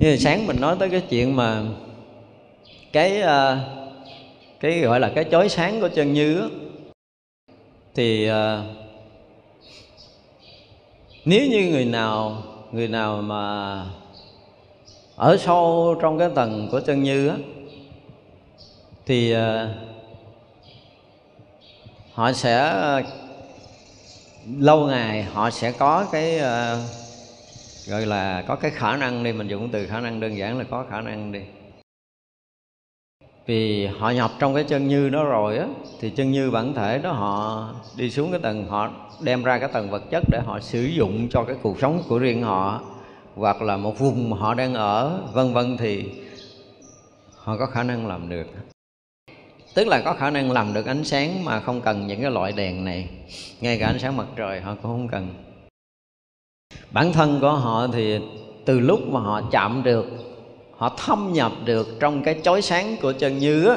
Như 0.00 0.16
sáng 0.16 0.46
mình 0.46 0.60
nói 0.60 0.76
tới 0.78 0.90
cái 0.90 1.02
chuyện 1.10 1.36
mà 1.36 1.62
cái 2.92 3.20
à, 3.20 3.60
cái 4.60 4.80
gọi 4.80 5.00
là 5.00 5.12
cái 5.14 5.24
chói 5.30 5.48
sáng 5.48 5.80
của 5.80 5.88
chân 5.88 6.12
như 6.12 6.38
đó, 6.40 6.48
thì 7.94 8.28
à, 8.28 8.62
nếu 11.24 11.46
như 11.46 11.70
người 11.70 11.84
nào 11.84 12.42
người 12.72 12.88
nào 12.88 13.22
mà 13.22 13.84
ở 15.16 15.36
sâu 15.36 15.96
trong 16.00 16.18
cái 16.18 16.28
tầng 16.34 16.68
của 16.70 16.80
chân 16.80 17.02
như 17.02 17.28
á 17.28 17.36
thì 19.06 19.34
uh, 19.34 19.38
họ 22.14 22.32
sẽ 22.32 22.74
lâu 24.58 24.86
ngày 24.86 25.22
họ 25.22 25.50
sẽ 25.50 25.72
có 25.72 26.06
cái 26.12 26.36
uh, 26.36 26.78
gọi 27.88 28.06
là 28.06 28.44
có 28.48 28.56
cái 28.56 28.70
khả 28.70 28.96
năng 28.96 29.24
đi 29.24 29.32
mình 29.32 29.48
dùng 29.48 29.68
từ 29.72 29.86
khả 29.86 30.00
năng 30.00 30.20
đơn 30.20 30.36
giản 30.36 30.58
là 30.58 30.64
có 30.70 30.84
khả 30.90 31.00
năng 31.00 31.32
đi. 31.32 31.40
Vì 33.46 33.86
họ 33.86 34.10
nhập 34.10 34.30
trong 34.38 34.54
cái 34.54 34.64
chân 34.64 34.88
như 34.88 35.08
đó 35.08 35.24
rồi 35.24 35.58
á 35.58 35.66
thì 36.00 36.10
chân 36.10 36.32
như 36.32 36.50
bản 36.50 36.74
thể 36.74 36.98
đó 36.98 37.12
họ 37.12 37.68
đi 37.96 38.10
xuống 38.10 38.30
cái 38.30 38.40
tầng 38.42 38.66
họ 38.68 38.90
đem 39.20 39.42
ra 39.42 39.58
cái 39.58 39.68
tầng 39.72 39.90
vật 39.90 40.02
chất 40.10 40.22
để 40.30 40.40
họ 40.46 40.60
sử 40.60 40.82
dụng 40.82 41.28
cho 41.30 41.44
cái 41.44 41.56
cuộc 41.62 41.80
sống 41.80 42.02
của 42.08 42.18
riêng 42.18 42.42
họ 42.42 42.80
hoặc 43.34 43.62
là 43.62 43.76
một 43.76 43.98
vùng 43.98 44.32
họ 44.32 44.54
đang 44.54 44.74
ở 44.74 45.20
vân 45.32 45.52
vân 45.52 45.76
thì 45.76 46.10
họ 47.36 47.56
có 47.56 47.66
khả 47.66 47.82
năng 47.82 48.06
làm 48.06 48.28
được 48.28 48.46
tức 49.74 49.86
là 49.86 50.00
có 50.00 50.12
khả 50.12 50.30
năng 50.30 50.52
làm 50.52 50.74
được 50.74 50.86
ánh 50.86 51.04
sáng 51.04 51.44
mà 51.44 51.60
không 51.60 51.80
cần 51.80 52.06
những 52.06 52.22
cái 52.22 52.30
loại 52.30 52.52
đèn 52.52 52.84
này. 52.84 53.08
Ngay 53.60 53.78
cả 53.78 53.86
ánh 53.86 53.98
sáng 53.98 54.16
mặt 54.16 54.26
trời 54.36 54.60
họ 54.60 54.74
cũng 54.74 54.90
không 54.90 55.08
cần. 55.08 55.28
Bản 56.90 57.12
thân 57.12 57.38
của 57.40 57.52
họ 57.52 57.86
thì 57.92 58.18
từ 58.64 58.80
lúc 58.80 59.00
mà 59.08 59.20
họ 59.20 59.42
chạm 59.50 59.82
được, 59.82 60.06
họ 60.76 60.96
thâm 60.98 61.32
nhập 61.32 61.52
được 61.64 61.88
trong 62.00 62.22
cái 62.22 62.36
chói 62.42 62.62
sáng 62.62 62.96
của 63.02 63.12
chân 63.12 63.38
như 63.38 63.66
á, 63.66 63.76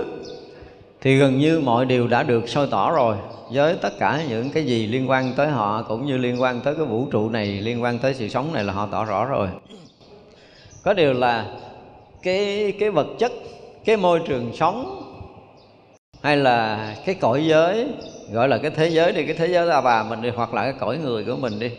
thì 1.01 1.17
gần 1.17 1.37
như 1.37 1.59
mọi 1.59 1.85
điều 1.85 2.07
đã 2.07 2.23
được 2.23 2.49
soi 2.49 2.67
tỏ 2.71 2.91
rồi. 2.91 3.15
Với 3.51 3.75
tất 3.81 3.99
cả 3.99 4.23
những 4.29 4.49
cái 4.49 4.65
gì 4.65 4.87
liên 4.87 5.09
quan 5.09 5.33
tới 5.35 5.47
họ 5.47 5.83
cũng 5.83 6.05
như 6.05 6.17
liên 6.17 6.41
quan 6.41 6.61
tới 6.61 6.75
cái 6.75 6.85
vũ 6.85 7.07
trụ 7.11 7.29
này, 7.29 7.47
liên 7.47 7.83
quan 7.83 7.99
tới 7.99 8.13
sự 8.13 8.27
sống 8.27 8.53
này 8.53 8.63
là 8.63 8.73
họ 8.73 8.87
tỏ 8.91 9.05
rõ 9.05 9.25
rồi. 9.25 9.47
Có 10.83 10.93
điều 10.93 11.13
là 11.13 11.45
cái 12.23 12.73
cái 12.79 12.89
vật 12.89 13.07
chất, 13.19 13.31
cái 13.85 13.97
môi 13.97 14.19
trường 14.27 14.51
sống 14.55 15.01
hay 16.25 16.37
là 16.37 16.95
cái 17.05 17.15
cõi 17.15 17.45
giới, 17.45 17.87
gọi 18.31 18.47
là 18.47 18.57
cái 18.57 18.71
thế 18.71 18.89
giới 18.89 19.11
đi, 19.11 19.25
cái 19.25 19.35
thế 19.35 19.47
giới 19.47 19.65
là 19.65 19.81
bà 19.81 20.03
mình 20.03 20.21
đi, 20.21 20.29
hoặc 20.29 20.53
là 20.53 20.63
cái 20.63 20.73
cõi 20.79 20.97
người 20.97 21.23
của 21.23 21.35
mình 21.35 21.59
đi. 21.59 21.71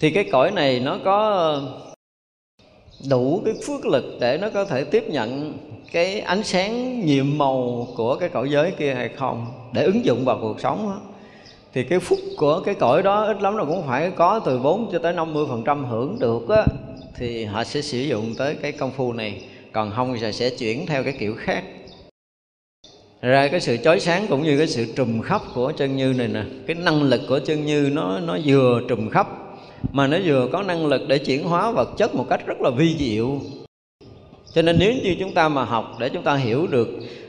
Thì 0.00 0.10
cái 0.10 0.24
cõi 0.32 0.50
này 0.50 0.80
nó 0.80 0.98
có 1.04 1.60
đủ 3.10 3.42
cái 3.44 3.54
phước 3.66 3.86
lực 3.86 4.04
để 4.20 4.38
nó 4.40 4.50
có 4.50 4.64
thể 4.64 4.84
tiếp 4.84 5.04
nhận 5.08 5.58
cái 5.92 6.20
ánh 6.20 6.42
sáng 6.42 7.00
nhiệm 7.06 7.38
màu 7.38 7.88
của 7.96 8.16
cái 8.16 8.28
cõi 8.28 8.50
giới 8.50 8.70
kia 8.70 8.94
hay 8.94 9.08
không, 9.08 9.46
để 9.72 9.82
ứng 9.82 10.04
dụng 10.04 10.24
vào 10.24 10.38
cuộc 10.42 10.60
sống 10.60 10.90
đó. 10.90 11.00
thì 11.74 11.84
cái 11.84 11.98
phúc 12.00 12.18
của 12.36 12.60
cái 12.60 12.74
cõi 12.74 13.02
đó 13.02 13.26
ít 13.26 13.42
lắm 13.42 13.56
là 13.56 13.64
cũng 13.64 13.86
phải 13.86 14.10
có 14.10 14.40
từ 14.44 14.58
4 14.58 14.88
cho 14.92 14.98
tới 14.98 15.12
50 15.12 15.46
phần 15.48 15.62
trăm 15.66 15.84
hưởng 15.84 16.16
được 16.20 16.48
á, 16.48 16.64
thì 17.16 17.44
họ 17.44 17.64
sẽ 17.64 17.82
sử 17.82 17.98
dụng 17.98 18.34
tới 18.38 18.54
cái 18.62 18.72
công 18.72 18.90
phu 18.90 19.12
này. 19.12 19.42
Còn 19.72 19.90
không 19.96 20.16
thì 20.20 20.32
sẽ 20.32 20.50
chuyển 20.50 20.86
theo 20.86 21.04
cái 21.04 21.12
kiểu 21.18 21.34
khác 21.38 21.64
ra 23.20 23.48
cái 23.48 23.60
sự 23.60 23.76
chói 23.76 24.00
sáng 24.00 24.26
cũng 24.28 24.42
như 24.42 24.58
cái 24.58 24.66
sự 24.66 24.86
trùm 24.96 25.20
khắp 25.20 25.42
của 25.54 25.72
chân 25.76 25.96
như 25.96 26.12
này 26.16 26.28
nè. 26.28 26.42
Cái 26.66 26.76
năng 26.76 27.02
lực 27.02 27.20
của 27.28 27.38
chân 27.38 27.66
như 27.66 27.90
nó 27.92 28.20
nó 28.20 28.38
vừa 28.44 28.80
trùm 28.88 29.10
khắp, 29.10 29.28
mà 29.92 30.06
nó 30.06 30.18
vừa 30.24 30.48
có 30.52 30.62
năng 30.62 30.86
lực 30.86 31.02
để 31.08 31.18
chuyển 31.18 31.44
hóa 31.44 31.70
vật 31.70 31.88
chất 31.96 32.14
một 32.14 32.26
cách 32.30 32.46
rất 32.46 32.60
là 32.60 32.70
vi 32.70 32.96
diệu. 32.98 33.40
Cho 34.54 34.62
nên 34.62 34.76
nếu 34.78 34.92
như 34.92 35.16
chúng 35.20 35.34
ta 35.34 35.48
mà 35.48 35.64
học 35.64 35.96
để 36.00 36.08
chúng 36.08 36.22
ta 36.22 36.36
hiểu 36.36 36.66
được 36.66 36.88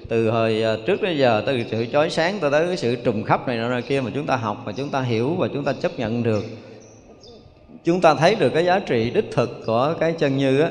từ 0.09 0.29
hồi 0.29 0.63
à, 0.63 0.75
trước 0.85 1.01
đến 1.01 1.17
giờ, 1.17 1.43
từ 1.45 1.63
sự 1.71 1.85
chói 1.91 2.09
sáng 2.09 2.39
tới 2.39 2.51
tới 2.51 2.67
cái 2.67 2.77
sự 2.77 2.95
trùm 2.95 3.23
khắp 3.23 3.47
này 3.47 3.57
nọ 3.57 3.81
kia 3.87 4.01
mà 4.01 4.11
chúng 4.15 4.25
ta 4.25 4.35
học 4.35 4.61
và 4.65 4.71
chúng 4.71 4.89
ta 4.89 5.01
hiểu 5.01 5.33
và 5.33 5.47
chúng 5.53 5.63
ta 5.63 5.73
chấp 5.73 5.99
nhận 5.99 6.23
được, 6.23 6.43
chúng 7.83 8.01
ta 8.01 8.15
thấy 8.15 8.35
được 8.35 8.49
cái 8.49 8.65
giá 8.65 8.79
trị 8.79 9.09
đích 9.09 9.31
thực 9.31 9.65
của 9.65 9.95
cái 9.99 10.13
chân 10.19 10.37
như 10.37 10.59
á. 10.59 10.69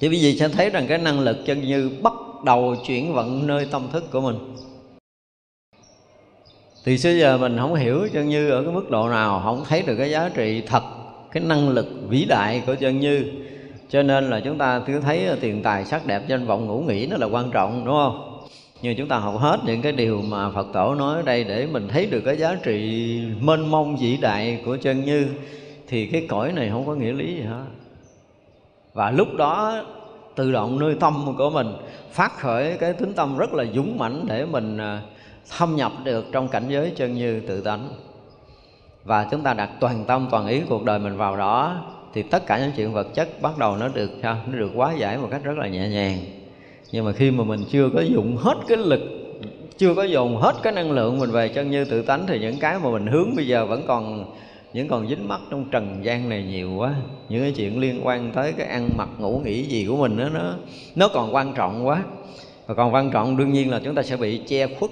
Thì 0.00 0.08
vì 0.08 0.38
sẽ 0.38 0.48
thấy 0.48 0.70
rằng 0.70 0.86
cái 0.88 0.98
năng 0.98 1.20
lực 1.20 1.36
chân 1.46 1.60
như 1.60 1.90
bất 2.02 2.12
bắt 2.42 2.46
đầu 2.46 2.76
chuyển 2.86 3.14
vận 3.14 3.46
nơi 3.46 3.66
tâm 3.70 3.82
thức 3.92 4.04
của 4.12 4.20
mình. 4.20 4.36
Thì 6.84 6.98
xưa 6.98 7.10
giờ 7.10 7.38
mình 7.38 7.58
không 7.58 7.74
hiểu, 7.74 8.08
chân 8.12 8.28
như 8.28 8.50
ở 8.50 8.62
cái 8.62 8.72
mức 8.72 8.90
độ 8.90 9.08
nào, 9.08 9.40
không 9.44 9.64
thấy 9.68 9.82
được 9.82 9.96
cái 9.98 10.10
giá 10.10 10.30
trị 10.34 10.62
thật, 10.66 10.82
cái 11.32 11.42
năng 11.42 11.68
lực 11.68 11.86
vĩ 12.08 12.24
đại 12.24 12.62
của 12.66 12.74
chân 12.74 13.00
như. 13.00 13.24
Cho 13.88 14.02
nên 14.02 14.30
là 14.30 14.40
chúng 14.40 14.58
ta 14.58 14.82
cứ 14.86 15.00
thấy 15.00 15.28
tiền 15.40 15.62
tài 15.62 15.84
sắc 15.84 16.06
đẹp 16.06 16.22
danh 16.28 16.46
vọng 16.46 16.66
ngủ 16.66 16.80
nghỉ 16.80 17.06
nó 17.06 17.16
là 17.16 17.26
quan 17.26 17.50
trọng, 17.50 17.84
đúng 17.84 17.94
không? 17.94 18.44
Nhưng 18.82 18.96
chúng 18.96 19.08
ta 19.08 19.18
học 19.18 19.34
hết 19.38 19.60
những 19.66 19.82
cái 19.82 19.92
điều 19.92 20.22
mà 20.22 20.50
Phật 20.50 20.66
tổ 20.72 20.94
nói 20.94 21.16
ở 21.16 21.22
đây 21.22 21.44
để 21.44 21.66
mình 21.66 21.88
thấy 21.88 22.06
được 22.06 22.20
cái 22.20 22.36
giá 22.36 22.56
trị 22.62 23.20
mênh 23.40 23.70
mông 23.70 23.96
vĩ 23.96 24.16
đại 24.16 24.62
của 24.64 24.76
chân 24.76 25.04
như, 25.04 25.26
thì 25.88 26.06
cái 26.06 26.26
cõi 26.28 26.52
này 26.52 26.70
không 26.70 26.86
có 26.86 26.94
nghĩa 26.94 27.12
lý 27.12 27.34
gì 27.34 27.42
hết. 27.42 27.64
Và 28.92 29.10
lúc 29.10 29.28
đó 29.34 29.84
tự 30.34 30.52
động 30.52 30.78
nơi 30.78 30.94
tâm 31.00 31.34
của 31.38 31.50
mình, 31.50 31.72
phát 32.10 32.38
khởi 32.38 32.76
cái 32.80 32.92
tính 32.92 33.12
tâm 33.12 33.38
rất 33.38 33.52
là 33.52 33.64
dũng 33.74 33.98
mãnh 33.98 34.24
để 34.28 34.44
mình 34.44 34.78
à, 34.78 35.00
thâm 35.58 35.76
nhập 35.76 35.92
được 36.04 36.26
trong 36.32 36.48
cảnh 36.48 36.64
giới 36.68 36.92
chân 36.96 37.14
như 37.14 37.40
tự 37.40 37.60
tánh. 37.60 37.88
Và 39.04 39.28
chúng 39.30 39.42
ta 39.42 39.54
đặt 39.54 39.70
toàn 39.80 40.04
tâm, 40.04 40.28
toàn 40.30 40.46
ý 40.46 40.60
cuộc 40.68 40.84
đời 40.84 40.98
mình 40.98 41.16
vào 41.16 41.36
đó, 41.36 41.84
thì 42.14 42.22
tất 42.22 42.46
cả 42.46 42.58
những 42.58 42.72
chuyện 42.76 42.92
vật 42.92 43.06
chất 43.14 43.42
bắt 43.42 43.58
đầu 43.58 43.76
nó 43.76 43.88
được 43.88 44.10
sao 44.22 44.36
nó 44.46 44.58
được 44.58 44.70
quá 44.74 44.92
giải 44.92 45.18
một 45.18 45.28
cách 45.30 45.44
rất 45.44 45.58
là 45.58 45.68
nhẹ 45.68 45.88
nhàng. 45.88 46.18
Nhưng 46.92 47.04
mà 47.04 47.12
khi 47.12 47.30
mà 47.30 47.44
mình 47.44 47.64
chưa 47.70 47.90
có 47.94 48.00
dụng 48.00 48.36
hết 48.36 48.54
cái 48.68 48.78
lực, 48.78 49.00
chưa 49.78 49.94
có 49.94 50.02
dùng 50.02 50.36
hết 50.36 50.52
cái 50.62 50.72
năng 50.72 50.90
lượng 50.90 51.18
mình 51.18 51.30
về 51.30 51.48
chân 51.48 51.70
như 51.70 51.84
tự 51.84 52.02
tánh, 52.02 52.26
thì 52.26 52.38
những 52.38 52.58
cái 52.58 52.78
mà 52.82 52.90
mình 52.90 53.06
hướng 53.06 53.36
bây 53.36 53.46
giờ 53.46 53.66
vẫn 53.66 53.82
còn 53.86 54.24
những 54.72 54.88
còn 54.88 55.08
dính 55.08 55.28
mắc 55.28 55.40
trong 55.50 55.70
trần 55.70 56.00
gian 56.02 56.28
này 56.28 56.42
nhiều 56.42 56.72
quá. 56.76 56.94
Những 57.28 57.42
cái 57.42 57.52
chuyện 57.56 57.80
liên 57.80 58.06
quan 58.06 58.32
tới 58.34 58.52
cái 58.52 58.66
ăn 58.66 58.88
mặc 58.96 59.08
ngủ 59.18 59.42
nghỉ 59.44 59.62
gì 59.62 59.86
của 59.86 59.96
mình 59.96 60.16
đó, 60.16 60.28
nó 60.32 60.54
nó 60.94 61.08
còn 61.08 61.34
quan 61.34 61.54
trọng 61.54 61.86
quá. 61.86 62.04
Và 62.66 62.74
còn 62.74 62.94
quan 62.94 63.10
trọng 63.10 63.36
đương 63.36 63.52
nhiên 63.52 63.70
là 63.70 63.80
chúng 63.84 63.94
ta 63.94 64.02
sẽ 64.02 64.16
bị 64.16 64.40
che 64.46 64.66
khuất 64.66 64.90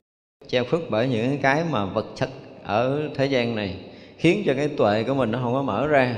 che 0.49 0.63
khuất 0.65 0.83
bởi 0.89 1.09
những 1.09 1.39
cái 1.39 1.65
mà 1.71 1.85
vật 1.85 2.07
chất 2.15 2.29
ở 2.65 3.09
thế 3.15 3.27
gian 3.27 3.55
này 3.57 3.77
khiến 4.19 4.43
cho 4.47 4.55
cái 4.57 4.69
tuệ 4.69 5.03
của 5.03 5.15
mình 5.15 5.31
nó 5.31 5.39
không 5.43 5.53
có 5.53 5.63
mở 5.63 5.87
ra. 5.87 6.17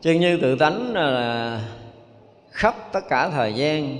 Chân 0.00 0.20
như 0.20 0.38
tự 0.42 0.56
tánh 0.56 0.92
là 0.92 1.68
khắp 2.50 2.74
tất 2.92 3.00
cả 3.08 3.30
thời 3.30 3.54
gian 3.54 3.96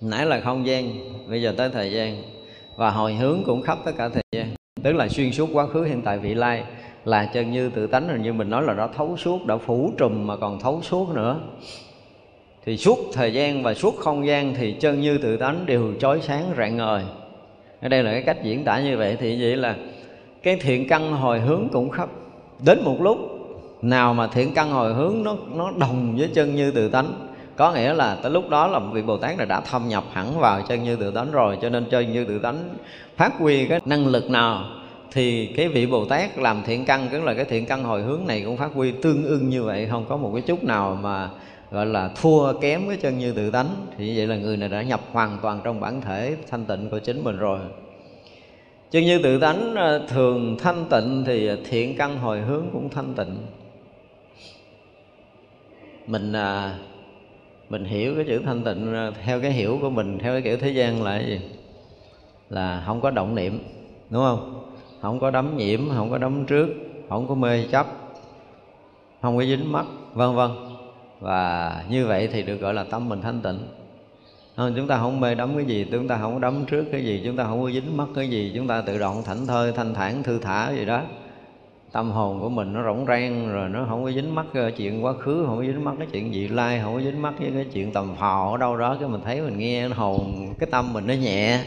nãy 0.00 0.26
là 0.26 0.40
không 0.40 0.66
gian 0.66 0.90
bây 1.28 1.42
giờ 1.42 1.54
tới 1.56 1.70
thời 1.72 1.92
gian. 1.92 2.22
Và 2.76 2.90
hồi 2.90 3.14
hướng 3.14 3.42
cũng 3.46 3.62
khắp 3.62 3.78
tất 3.84 3.92
cả 3.98 4.08
thời 4.08 4.22
gian 4.32 4.54
tức 4.86 4.92
là 4.92 5.08
xuyên 5.08 5.32
suốt 5.32 5.48
quá 5.52 5.66
khứ, 5.66 5.82
hiện 5.82 6.02
tại 6.02 6.18
vị 6.18 6.34
lai. 6.34 6.64
Là 7.04 7.24
chân 7.24 7.50
như 7.50 7.70
tự 7.70 7.86
tánh 7.86 8.08
rồi, 8.08 8.18
như 8.18 8.32
mình 8.32 8.50
nói 8.50 8.62
là 8.62 8.74
nó 8.74 8.88
thấu 8.96 9.16
suốt, 9.16 9.46
đã 9.46 9.56
phủ 9.56 9.92
trùm 9.98 10.26
mà 10.26 10.36
còn 10.36 10.60
thấu 10.60 10.80
suốt 10.82 11.08
nữa. 11.14 11.40
Thì 12.64 12.76
suốt 12.76 12.98
thời 13.12 13.32
gian 13.32 13.62
và 13.62 13.74
suốt 13.74 13.96
không 13.96 14.26
gian 14.26 14.54
thì 14.54 14.72
chân 14.72 15.00
như 15.00 15.18
tự 15.18 15.36
tánh 15.36 15.66
đều 15.66 15.94
chói 16.00 16.20
sáng 16.20 16.44
rạng 16.56 16.76
ngời. 16.76 17.02
Ở 17.80 17.88
đây 17.88 18.02
là 18.02 18.12
cái 18.12 18.22
cách 18.22 18.42
diễn 18.42 18.64
tả 18.64 18.80
như 18.80 18.96
vậy 18.96 19.16
thì 19.20 19.42
vậy 19.42 19.56
là 19.56 19.76
cái 20.42 20.56
thiện 20.56 20.88
căn 20.88 21.12
hồi 21.12 21.40
hướng 21.40 21.68
cũng 21.72 21.90
khắp. 21.90 22.08
Đến 22.66 22.78
một 22.84 22.96
lúc 23.00 23.18
nào 23.82 24.14
mà 24.14 24.26
thiện 24.26 24.54
căn 24.54 24.70
hồi 24.70 24.94
hướng 24.94 25.22
nó 25.24 25.36
nó 25.54 25.72
đồng 25.78 26.16
với 26.18 26.28
chân 26.34 26.54
như 26.54 26.70
tự 26.70 26.88
tánh 26.88 27.12
có 27.56 27.72
nghĩa 27.72 27.94
là 27.94 28.14
tới 28.22 28.32
lúc 28.32 28.50
đó 28.50 28.66
là 28.66 28.78
vị 28.78 29.02
bồ 29.02 29.16
tát 29.16 29.36
này 29.36 29.46
đã 29.46 29.60
thâm 29.60 29.88
nhập 29.88 30.04
hẳn 30.12 30.38
vào 30.38 30.62
chân 30.62 30.82
như 30.82 30.96
tự 30.96 31.10
tánh 31.10 31.30
rồi, 31.30 31.58
cho 31.62 31.68
nên 31.68 31.84
chân 31.90 32.12
như 32.12 32.24
tự 32.24 32.38
tánh 32.38 32.68
phát 33.16 33.38
huy 33.38 33.66
cái 33.66 33.80
năng 33.84 34.06
lực 34.06 34.30
nào 34.30 34.64
thì 35.12 35.46
cái 35.46 35.68
vị 35.68 35.86
bồ 35.86 36.04
tát 36.04 36.38
làm 36.38 36.62
thiện 36.66 36.84
căn, 36.84 37.08
tức 37.12 37.24
là 37.24 37.34
cái 37.34 37.44
thiện 37.44 37.66
căn 37.66 37.84
hồi 37.84 38.02
hướng 38.02 38.20
này 38.26 38.42
cũng 38.44 38.56
phát 38.56 38.70
huy 38.74 38.92
tương 38.92 39.24
ưng 39.24 39.48
như 39.48 39.62
vậy. 39.62 39.88
Không 39.90 40.04
có 40.08 40.16
một 40.16 40.30
cái 40.34 40.42
chút 40.42 40.64
nào 40.64 40.98
mà, 41.02 41.28
gọi 41.70 41.86
là, 41.86 42.10
thua 42.22 42.52
kém 42.60 42.88
cái 42.88 42.96
chân 42.96 43.18
như 43.18 43.32
tự 43.32 43.50
tánh. 43.50 43.68
Thì 43.98 44.06
như 44.06 44.14
vậy 44.16 44.26
là 44.26 44.36
người 44.36 44.56
này 44.56 44.68
đã 44.68 44.82
nhập 44.82 45.00
hoàn 45.12 45.38
toàn 45.42 45.60
trong 45.64 45.80
bản 45.80 46.00
thể 46.00 46.36
thanh 46.50 46.64
tịnh 46.64 46.90
của 46.90 46.98
chính 46.98 47.24
mình 47.24 47.36
rồi. 47.36 47.58
Chân 48.90 49.04
như 49.04 49.18
tự 49.22 49.38
tánh 49.38 49.74
à, 49.74 49.98
thường 50.08 50.56
thanh 50.58 50.84
tịnh 50.90 51.24
thì 51.26 51.50
thiện 51.68 51.96
căn 51.96 52.18
hồi 52.18 52.40
hướng 52.40 52.64
cũng 52.72 52.88
thanh 52.88 53.14
tịnh. 53.14 53.36
Mình 56.06 56.32
à, 56.32 56.78
mình 57.68 57.84
hiểu 57.84 58.14
cái 58.14 58.24
chữ 58.24 58.38
thanh 58.44 58.64
tịnh 58.64 58.94
theo 59.24 59.40
cái 59.40 59.50
hiểu 59.50 59.78
của 59.82 59.90
mình 59.90 60.18
theo 60.18 60.32
cái 60.32 60.42
kiểu 60.42 60.56
thế 60.56 60.70
gian 60.70 61.02
là 61.02 61.18
cái 61.18 61.26
gì? 61.26 61.40
Là 62.50 62.82
không 62.86 63.00
có 63.00 63.10
động 63.10 63.34
niệm 63.34 63.58
đúng 64.10 64.22
không? 64.22 64.64
Không 65.02 65.20
có 65.20 65.30
đấm 65.30 65.56
nhiễm 65.56 65.80
không 65.96 66.10
có 66.10 66.18
đấm 66.18 66.44
trước 66.44 66.68
không 67.08 67.28
có 67.28 67.34
mê 67.34 67.64
chấp 67.72 67.86
không 69.22 69.36
có 69.36 69.44
dính 69.44 69.72
mắt 69.72 69.86
vân 70.14 70.34
vân. 70.34 70.50
Và 71.20 71.84
như 71.90 72.06
vậy 72.06 72.28
thì 72.32 72.42
được 72.42 72.56
gọi 72.56 72.74
là 72.74 72.84
tâm 72.84 73.08
mình 73.08 73.20
thanh 73.20 73.40
tịnh. 73.40 73.58
Không, 74.56 74.72
chúng 74.76 74.86
ta 74.86 74.98
không 74.98 75.20
mê 75.20 75.34
đắm 75.34 75.56
cái 75.56 75.64
gì 75.64 75.86
chúng 75.92 76.08
ta 76.08 76.18
không 76.20 76.34
có 76.34 76.38
đắm 76.38 76.64
trước 76.66 76.84
cái 76.92 77.04
gì 77.04 77.22
chúng 77.24 77.36
ta 77.36 77.44
không 77.44 77.62
có 77.62 77.70
dính 77.70 77.96
mắt 77.96 78.08
cái 78.14 78.28
gì 78.28 78.52
chúng 78.54 78.66
ta 78.66 78.80
tự 78.80 78.98
động 78.98 79.22
thảnh 79.24 79.46
thơi 79.46 79.72
thanh 79.72 79.94
thản 79.94 80.22
thư 80.22 80.38
thả 80.38 80.72
gì 80.72 80.84
đó 80.84 81.02
tâm 81.96 82.10
hồn 82.10 82.40
của 82.40 82.48
mình 82.48 82.72
nó 82.72 82.82
rỗng 82.84 83.06
rang, 83.06 83.52
rồi 83.52 83.68
nó 83.68 83.86
không 83.88 84.04
có 84.04 84.10
dính 84.10 84.34
mắc 84.34 84.46
ờ, 84.54 84.70
chuyện 84.70 85.04
quá 85.04 85.12
khứ, 85.12 85.44
không 85.46 85.56
có 85.56 85.62
dính 85.62 85.84
mắc 85.84 85.94
cái 85.98 86.08
chuyện 86.12 86.30
vị 86.32 86.48
lai, 86.48 86.80
không 86.82 86.94
có 86.94 87.00
dính 87.00 87.22
mắc 87.22 87.34
với 87.38 87.50
cái 87.54 87.66
chuyện 87.72 87.92
tầm 87.92 88.16
phò 88.16 88.52
ở 88.52 88.56
đâu 88.58 88.76
đó, 88.76 88.96
cái 89.00 89.08
mình 89.08 89.20
thấy 89.24 89.40
mình 89.40 89.58
nghe 89.58 89.88
hồn, 89.88 90.54
cái 90.58 90.68
tâm 90.70 90.92
mình 90.92 91.06
nó 91.06 91.14
nhẹ. 91.14 91.60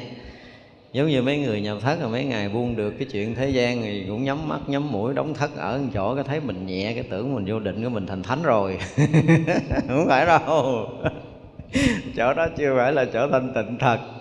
Giống 0.93 1.07
như 1.07 1.21
mấy 1.21 1.39
người 1.39 1.61
nhập 1.61 1.77
thất 1.81 2.01
là 2.01 2.07
mấy 2.07 2.25
ngày 2.25 2.49
buông 2.49 2.75
được 2.75 2.91
cái 2.91 3.07
chuyện 3.11 3.35
thế 3.35 3.49
gian 3.49 3.81
thì 3.81 4.05
cũng 4.07 4.23
nhắm 4.23 4.47
mắt, 4.47 4.59
nhắm 4.67 4.91
mũi, 4.91 5.13
đóng 5.13 5.33
thất 5.33 5.55
ở 5.57 5.79
chỗ, 5.93 6.15
cái 6.15 6.23
thấy 6.23 6.39
mình 6.39 6.65
nhẹ, 6.65 6.93
cái 6.93 7.03
tưởng 7.03 7.35
mình 7.35 7.45
vô 7.47 7.59
định 7.59 7.83
của 7.83 7.89
mình 7.89 8.07
thành 8.07 8.23
thánh 8.23 8.43
rồi. 8.43 8.77
Không 9.87 10.05
phải 10.07 10.25
đâu. 10.25 10.87
Chỗ 12.15 12.33
đó 12.33 12.47
chưa 12.57 12.75
phải 12.77 12.93
là 12.93 13.05
chỗ 13.13 13.27
thanh 13.31 13.53
tịnh 13.53 13.77
thật 13.79 14.18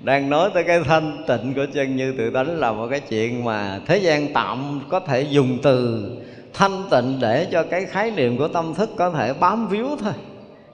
đang 0.00 0.30
nói 0.30 0.50
tới 0.54 0.64
cái 0.64 0.80
thanh 0.84 1.24
tịnh 1.26 1.54
của 1.54 1.66
chân 1.74 1.96
như 1.96 2.14
tự 2.18 2.30
tánh 2.30 2.58
là 2.58 2.72
một 2.72 2.86
cái 2.90 3.00
chuyện 3.00 3.44
mà 3.44 3.80
thế 3.86 3.98
gian 3.98 4.32
tạm 4.32 4.80
có 4.88 5.00
thể 5.00 5.22
dùng 5.22 5.58
từ 5.62 6.10
thanh 6.54 6.82
tịnh 6.90 7.18
để 7.20 7.46
cho 7.52 7.62
cái 7.62 7.84
khái 7.84 8.10
niệm 8.10 8.38
của 8.38 8.48
tâm 8.48 8.74
thức 8.74 8.90
có 8.96 9.10
thể 9.10 9.32
bám 9.40 9.68
víu 9.68 9.88
thôi. 10.00 10.12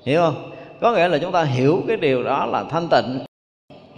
Hiểu 0.05 0.21
không? 0.21 0.51
Có 0.81 0.93
nghĩa 0.93 1.09
là 1.09 1.19
chúng 1.19 1.33
ta 1.33 1.43
hiểu 1.43 1.83
cái 1.89 1.97
điều 1.97 2.23
đó 2.23 2.47
là 2.47 2.65
thanh 2.71 2.89
tịnh 2.91 3.19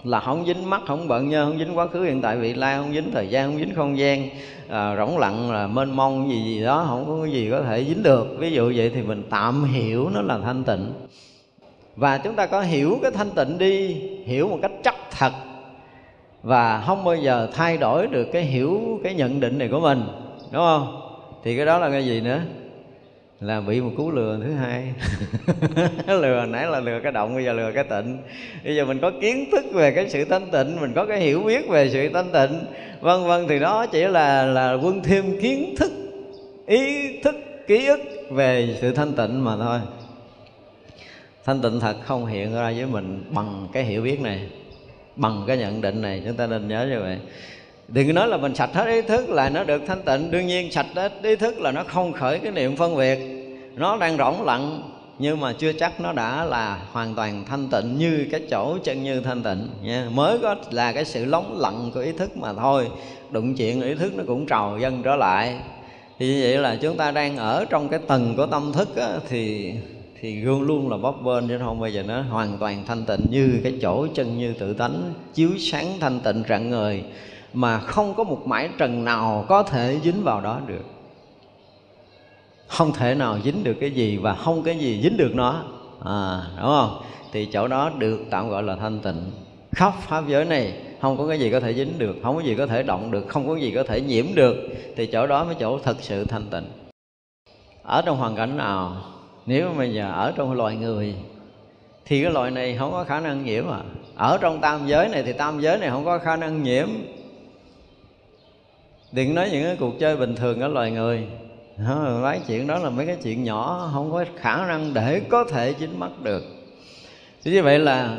là 0.03 0.19
không 0.19 0.45
dính 0.45 0.69
mắt 0.69 0.81
không 0.87 1.07
bận 1.07 1.29
nhơ 1.29 1.45
không 1.45 1.59
dính 1.59 1.77
quá 1.77 1.87
khứ 1.87 2.03
hiện 2.03 2.21
tại 2.21 2.37
vị 2.37 2.53
lai 2.53 2.77
không 2.77 2.93
dính 2.93 3.11
thời 3.13 3.27
gian 3.27 3.51
không 3.51 3.59
dính 3.59 3.75
không 3.75 3.97
gian 3.97 4.29
à, 4.69 4.95
rỗng 4.95 5.17
lặng 5.17 5.51
là 5.51 5.67
mênh 5.67 5.95
mông 5.95 6.29
gì 6.29 6.43
gì 6.43 6.63
đó 6.63 6.85
không 6.87 7.05
có 7.07 7.23
cái 7.23 7.33
gì 7.33 7.51
có 7.51 7.61
thể 7.61 7.85
dính 7.85 8.03
được. 8.03 8.27
Ví 8.39 8.51
dụ 8.51 8.73
vậy 8.75 8.91
thì 8.95 9.01
mình 9.01 9.23
tạm 9.29 9.63
hiểu 9.63 10.09
nó 10.13 10.21
là 10.21 10.39
thanh 10.43 10.63
tịnh. 10.63 10.93
Và 11.95 12.17
chúng 12.17 12.35
ta 12.35 12.45
có 12.45 12.61
hiểu 12.61 12.99
cái 13.01 13.11
thanh 13.11 13.29
tịnh 13.29 13.57
đi 13.57 13.87
hiểu 14.25 14.47
một 14.47 14.59
cách 14.61 14.71
chắc 14.83 14.95
thật. 15.17 15.31
Và 16.43 16.83
không 16.87 17.03
bao 17.03 17.15
giờ 17.15 17.49
thay 17.53 17.77
đổi 17.77 18.07
được 18.07 18.27
cái 18.33 18.41
hiểu, 18.41 18.99
cái 19.03 19.13
nhận 19.13 19.39
định 19.39 19.57
này 19.57 19.67
của 19.67 19.79
mình, 19.79 20.03
đúng 20.51 20.61
không? 20.61 21.01
Thì 21.43 21.55
cái 21.57 21.65
đó 21.65 21.77
là 21.77 21.89
cái 21.89 22.05
gì 22.05 22.21
nữa? 22.21 22.41
Là 23.39 23.61
bị 23.61 23.81
một 23.81 23.91
cú 23.97 24.11
lừa 24.11 24.39
thứ 24.43 24.51
hai. 24.51 24.93
Lừa, 26.07 26.45
nãy 26.45 26.65
là 26.67 26.79
lừa 26.79 26.99
cái 26.99 27.11
động, 27.11 27.35
bây 27.35 27.43
giờ 27.43 27.53
lừa 27.53 27.71
cái 27.71 27.83
tịnh. 27.83 28.17
Bây 28.63 28.75
giờ 28.75 28.85
mình 28.85 28.99
có 28.99 29.11
kiến 29.21 29.45
thức 29.51 29.65
về 29.73 29.91
cái 29.91 30.09
sự 30.09 30.25
thanh 30.25 30.51
tịnh, 30.51 30.81
mình 30.81 30.93
có 30.93 31.05
cái 31.05 31.19
hiểu 31.19 31.43
biết 31.43 31.69
về 31.69 31.89
sự 31.89 32.09
thanh 32.13 32.31
tịnh, 32.31 32.59
vân 33.01 33.23
vân, 33.23 33.47
thì 33.47 33.59
đó 33.59 33.85
chỉ 33.85 34.03
là 34.03 34.45
là 34.45 34.73
quân 34.73 35.03
thêm 35.03 35.41
kiến 35.41 35.75
thức, 35.77 35.91
ý 36.65 37.11
thức, 37.21 37.35
ký 37.67 37.87
ức 37.87 37.99
về 38.29 38.77
sự 38.81 38.93
thanh 38.93 39.13
tịnh 39.13 39.43
mà 39.45 39.55
thôi. 39.57 39.79
Thanh 41.45 41.61
tịnh 41.61 41.79
thật 41.79 41.95
không 42.03 42.25
hiện 42.25 42.55
ra 42.55 42.73
với 42.75 42.85
mình 42.85 43.23
bằng 43.29 43.67
cái 43.73 43.83
hiểu 43.83 44.01
biết 44.01 44.21
này 44.21 44.47
bằng 45.17 45.43
cái 45.47 45.57
nhận 45.57 45.81
định 45.81 46.01
này 46.01 46.21
chúng 46.25 46.35
ta 46.35 46.47
nên 46.47 46.67
nhớ 46.67 46.87
như 46.89 46.99
vậy. 46.99 47.17
Đừng 47.87 48.13
nói 48.13 48.27
là 48.27 48.37
mình 48.37 48.55
sạch 48.55 48.69
hết 48.73 48.87
ý 48.87 49.01
thức 49.01 49.29
là 49.29 49.49
nó 49.49 49.63
được 49.63 49.81
thanh 49.87 50.01
tịnh. 50.01 50.31
Đương 50.31 50.47
nhiên 50.47 50.71
sạch 50.71 50.85
hết 50.95 51.11
ý 51.23 51.35
thức 51.35 51.59
là 51.59 51.71
nó 51.71 51.83
không 51.83 52.13
khởi 52.13 52.39
cái 52.39 52.51
niệm 52.51 52.75
phân 52.75 52.97
biệt. 52.97 53.19
Nó 53.75 53.97
đang 53.97 54.17
rỗng 54.17 54.45
lặng 54.45 54.91
nhưng 55.19 55.39
mà 55.39 55.53
chưa 55.53 55.73
chắc 55.73 56.01
nó 56.01 56.13
đã 56.13 56.45
là 56.45 56.81
hoàn 56.91 57.15
toàn 57.15 57.45
thanh 57.45 57.67
tịnh 57.67 57.97
như 57.97 58.27
cái 58.31 58.41
chỗ 58.49 58.77
chân 58.83 59.03
như 59.03 59.21
thanh 59.21 59.43
tịnh 59.43 59.67
nha. 59.83 60.07
Mới 60.13 60.39
có 60.39 60.55
là 60.71 60.91
cái 60.91 61.05
sự 61.05 61.25
lóng 61.25 61.59
lặng 61.59 61.91
của 61.93 61.99
ý 61.99 62.11
thức 62.11 62.37
mà 62.37 62.53
thôi. 62.53 62.87
Đụng 63.29 63.55
chuyện 63.55 63.81
ý 63.81 63.95
thức 63.95 64.15
nó 64.15 64.23
cũng 64.27 64.45
trào 64.45 64.77
dâng 64.81 65.01
trở 65.03 65.15
lại. 65.15 65.55
Thì 66.19 66.27
như 66.27 66.39
vậy 66.41 66.57
là 66.57 66.77
chúng 66.81 66.97
ta 66.97 67.11
đang 67.11 67.37
ở 67.37 67.65
trong 67.69 67.89
cái 67.89 67.99
tầng 68.07 68.33
của 68.37 68.45
tâm 68.45 68.71
thức 68.73 68.95
á, 68.95 69.09
thì 69.29 69.73
thì 70.21 70.35
luôn 70.35 70.61
luôn 70.61 70.89
là 70.89 70.97
bóp 70.97 71.11
bên 71.11 71.47
chứ 71.47 71.57
không 71.59 71.79
bây 71.79 71.93
giờ 71.93 72.03
nó 72.03 72.21
hoàn 72.21 72.57
toàn 72.57 72.83
thanh 72.87 73.05
tịnh 73.05 73.25
như 73.29 73.59
cái 73.63 73.73
chỗ 73.81 74.07
chân 74.13 74.37
như 74.37 74.53
tự 74.53 74.73
tánh 74.73 75.13
chiếu 75.33 75.49
sáng 75.57 75.87
thanh 75.99 76.19
tịnh 76.19 76.43
rạng 76.49 76.69
người 76.69 77.03
mà 77.53 77.79
không 77.79 78.13
có 78.13 78.23
một 78.23 78.47
mãi 78.47 78.69
trần 78.77 79.05
nào 79.05 79.45
có 79.47 79.63
thể 79.63 79.99
dính 80.03 80.23
vào 80.23 80.41
đó 80.41 80.61
được. 80.67 80.83
Không 82.67 82.93
thể 82.93 83.15
nào 83.15 83.39
dính 83.43 83.63
được 83.63 83.77
cái 83.79 83.91
gì 83.91 84.17
và 84.17 84.35
không 84.35 84.63
cái 84.63 84.77
gì 84.77 85.01
dính 85.03 85.17
được 85.17 85.31
nó. 85.35 85.63
À, 86.05 86.41
đúng 86.57 86.65
không? 86.65 87.01
Thì 87.31 87.45
chỗ 87.45 87.67
đó 87.67 87.91
được 87.97 88.19
tạm 88.29 88.49
gọi 88.49 88.63
là 88.63 88.75
thanh 88.75 88.99
tịnh. 88.99 89.31
Khắp 89.71 89.93
pháp 90.07 90.27
giới 90.27 90.45
này 90.45 90.73
không 91.01 91.17
có 91.17 91.27
cái 91.27 91.39
gì 91.39 91.51
có 91.51 91.59
thể 91.59 91.73
dính 91.73 91.93
được 91.97 92.15
không 92.23 92.35
có 92.35 92.41
gì 92.41 92.55
có 92.55 92.67
thể 92.67 92.83
động 92.83 93.11
được 93.11 93.27
không 93.27 93.47
có 93.47 93.55
gì 93.55 93.71
có 93.71 93.83
thể 93.83 94.01
nhiễm 94.01 94.25
được. 94.35 94.55
Thì 94.95 95.05
chỗ 95.05 95.27
đó 95.27 95.43
mới 95.43 95.55
chỗ 95.59 95.79
thật 95.79 95.97
sự 95.99 96.23
thanh 96.25 96.45
tịnh. 96.51 96.65
Ở 97.83 98.01
trong 98.05 98.17
hoàn 98.17 98.35
cảnh 98.35 98.57
nào 98.57 99.01
nếu 99.47 99.73
mà 99.73 99.85
giờ 99.85 100.11
ở 100.11 100.33
trong 100.35 100.53
loài 100.53 100.75
người, 100.75 101.15
thì 102.05 102.23
cái 102.23 102.31
loài 102.31 102.51
này 102.51 102.75
không 102.79 102.91
có 102.91 103.03
khả 103.03 103.19
năng 103.19 103.45
nhiễm 103.45 103.67
à. 103.67 103.79
Ở 104.15 104.37
trong 104.41 104.61
tam 104.61 104.87
giới 104.87 105.09
này 105.09 105.23
thì 105.23 105.33
tam 105.33 105.59
giới 105.59 105.77
này 105.77 105.89
không 105.89 106.05
có 106.05 106.17
khả 106.17 106.35
năng 106.35 106.63
nhiễm. 106.63 106.87
Đừng 109.11 109.35
nói 109.35 109.49
những 109.51 109.63
cái 109.63 109.75
cuộc 109.79 109.99
chơi 109.99 110.17
bình 110.17 110.35
thường 110.35 110.61
ở 110.61 110.67
loài 110.67 110.91
người. 110.91 111.27
Nói 112.21 112.39
chuyện 112.47 112.67
đó 112.67 112.79
là 112.79 112.89
mấy 112.89 113.05
cái 113.05 113.17
chuyện 113.23 113.43
nhỏ, 113.43 113.89
không 113.93 114.11
có 114.11 114.25
khả 114.37 114.65
năng 114.65 114.93
để 114.93 115.21
có 115.29 115.43
thể 115.43 115.73
dính 115.79 115.99
mắt 115.99 116.11
được. 116.23 116.43
Thì 117.43 117.51
như 117.51 117.63
vậy 117.63 117.79
là 117.79 118.17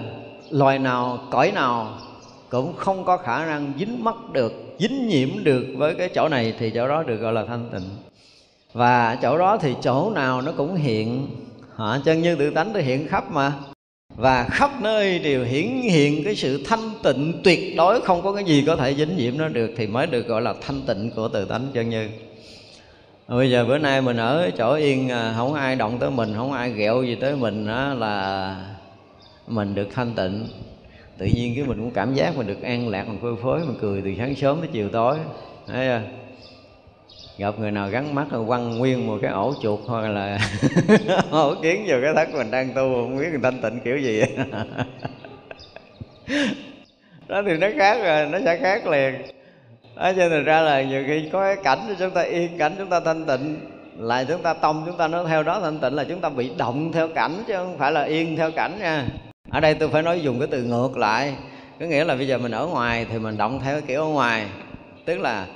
loài 0.51 0.79
nào, 0.79 1.19
cõi 1.31 1.53
nào 1.53 1.99
cũng 2.51 2.77
không 2.77 3.05
có 3.05 3.17
khả 3.17 3.47
năng 3.47 3.73
dính 3.79 4.05
mắt 4.05 4.17
được, 4.33 4.53
dính 4.79 5.09
nhiễm 5.09 5.29
được 5.45 5.67
với 5.77 5.95
cái 5.95 6.09
chỗ 6.15 6.29
này, 6.29 6.55
thì 6.59 6.71
chỗ 6.71 6.89
đó 6.89 7.03
được 7.03 7.17
gọi 7.17 7.33
là 7.33 7.45
thanh 7.45 7.69
tịnh 7.73 8.08
và 8.73 9.19
chỗ 9.23 9.39
đó 9.39 9.59
thì 9.61 9.75
chỗ 9.83 10.11
nào 10.15 10.43
nó 10.43 10.53
cũng 10.57 10.75
hiện. 10.77 11.27
Họ 11.75 11.99
chân 12.05 12.23
như 12.23 12.37
tự 12.37 12.51
tánh 12.51 12.73
nó 12.73 12.81
hiện 12.81 13.09
khắp 13.09 13.31
mà. 13.31 13.53
Và 14.17 14.45
khắp 14.45 14.71
nơi 14.83 15.19
đều 15.19 15.45
hiển 15.45 15.67
hiện 15.67 16.25
cái 16.25 16.35
sự 16.35 16.65
thanh 16.67 16.91
tịnh 17.03 17.41
tuyệt 17.45 17.77
đối. 17.77 18.01
Không 18.01 18.23
có 18.23 18.33
cái 18.33 18.45
gì 18.45 18.65
có 18.67 18.77
thể 18.77 18.95
dính 18.95 19.17
nhiễm 19.17 19.39
nó 19.39 19.49
được 19.49 19.71
thì 19.77 19.87
mới 19.87 20.07
được 20.07 20.27
gọi 20.27 20.43
là 20.43 20.55
thanh 20.61 20.83
tịnh 20.87 21.11
của 21.17 21.29
tự 21.29 21.45
tánh 21.45 21.67
chân 21.75 21.91
như. 21.91 22.09
Bây 23.29 23.51
giờ 23.51 23.65
bữa 23.65 23.79
nay 23.79 24.01
mình 24.01 24.17
ở 24.17 24.51
chỗ 24.59 24.75
yên 24.75 25.09
à, 25.09 25.35
không 25.37 25.55
ai 25.55 25.77
động 25.77 25.99
tới 25.99 26.11
mình, 26.11 26.35
không 26.37 26.53
ai 26.53 26.73
ghẹo 26.73 27.03
gì 27.03 27.15
tới 27.15 27.37
mình 27.37 27.67
đó 27.67 27.95
là 27.95 28.57
mình 29.47 29.75
được 29.75 29.89
thanh 29.95 30.15
tịnh. 30.15 30.47
Tự 31.19 31.27
nhiên 31.27 31.55
cái 31.57 31.65
mình 31.65 31.79
cũng 31.79 31.91
cảm 31.91 32.15
giác 32.15 32.37
mình 32.37 32.47
được 32.47 32.63
an 32.63 32.89
lạc, 32.89 33.09
mình 33.09 33.19
phơi 33.23 33.33
phới, 33.43 33.67
mình 33.67 33.79
cười 33.81 34.03
từ 34.03 34.11
sáng 34.19 34.35
sớm 34.35 34.59
tới 34.61 34.69
chiều 34.73 34.89
tối. 34.89 35.17
Thấy 35.67 35.87
chưa? 35.87 36.18
Gặp 37.39 37.59
người 37.59 37.71
nào 37.71 37.89
gắn 37.89 38.15
mắt 38.15 38.27
rồi 38.31 38.45
quăng 38.47 38.79
nguyên 38.79 39.07
một 39.07 39.19
cái 39.23 39.31
ổ 39.31 39.55
chuột 39.63 39.81
hoặc 39.87 40.09
là 40.09 40.39
ổ 41.31 41.55
kiến 41.63 41.85
vào 41.89 42.01
cái 42.03 42.13
thất 42.15 42.35
mình 42.35 42.51
đang 42.51 42.69
tu, 42.69 42.95
không 42.95 43.19
biết 43.19 43.29
người 43.31 43.41
thanh 43.43 43.61
tịnh 43.63 43.81
kiểu 43.85 43.99
gì. 43.99 44.23
Đó 47.29 47.43
thì 47.47 47.57
nó 47.57 47.67
khác 47.79 47.99
rồi, 48.05 48.27
nó 48.27 48.39
sẽ 48.45 48.57
khác 48.57 48.87
liền. 48.87 49.15
Đó, 49.97 50.13
cho 50.17 50.29
nên 50.29 50.45
ra 50.45 50.61
là 50.61 50.83
nhiều 50.83 51.05
khi 51.07 51.29
có 51.33 51.41
cái 51.41 51.57
cảnh 51.65 51.79
thì 51.89 51.95
chúng 51.99 52.11
ta 52.11 52.23
yên 52.23 52.59
cảnh, 52.59 52.75
chúng 52.79 52.91
ta 52.91 53.01
thanh 53.01 53.27
tịnh, 53.27 53.57
lại 53.99 54.27
chúng 54.29 54.43
ta 54.43 54.55
tông 54.55 54.83
chúng 54.87 54.97
ta 54.97 55.09
nó 55.09 55.25
theo 55.25 55.43
đó 55.43 55.61
thanh 55.61 55.79
tịnh 55.79 55.95
là 55.95 56.05
chúng 56.05 56.21
ta 56.21 56.29
bị 56.29 56.51
động 56.59 56.93
theo 56.93 57.09
cảnh 57.09 57.43
chứ 57.47 57.55
không 57.57 57.79
phải 57.79 57.93
là 57.93 58.03
yên 58.03 58.37
theo 58.37 58.51
cảnh 58.51 58.79
nha. 58.81 59.05
Ở 59.51 59.61
đây 59.61 59.75
tôi 59.75 59.89
phải 59.89 60.03
nói 60.03 60.21
dùng 60.21 60.39
cái 60.39 60.49
từ 60.51 60.63
ngược 60.63 60.97
lại, 60.97 61.35
có 61.81 61.87
nghĩa 61.87 62.05
là 62.05 62.15
bây 62.15 62.27
giờ 62.27 62.39
mình 62.39 62.53
ở 62.53 62.67
ngoài 62.67 63.07
thì 63.11 63.19
mình 63.19 63.37
động 63.39 63.61
theo 63.65 63.73
cái 63.75 63.83
kiểu 63.87 64.03
ở 64.03 64.09
ngoài. 64.09 64.47
Tức 65.05 65.21
là 65.21 65.47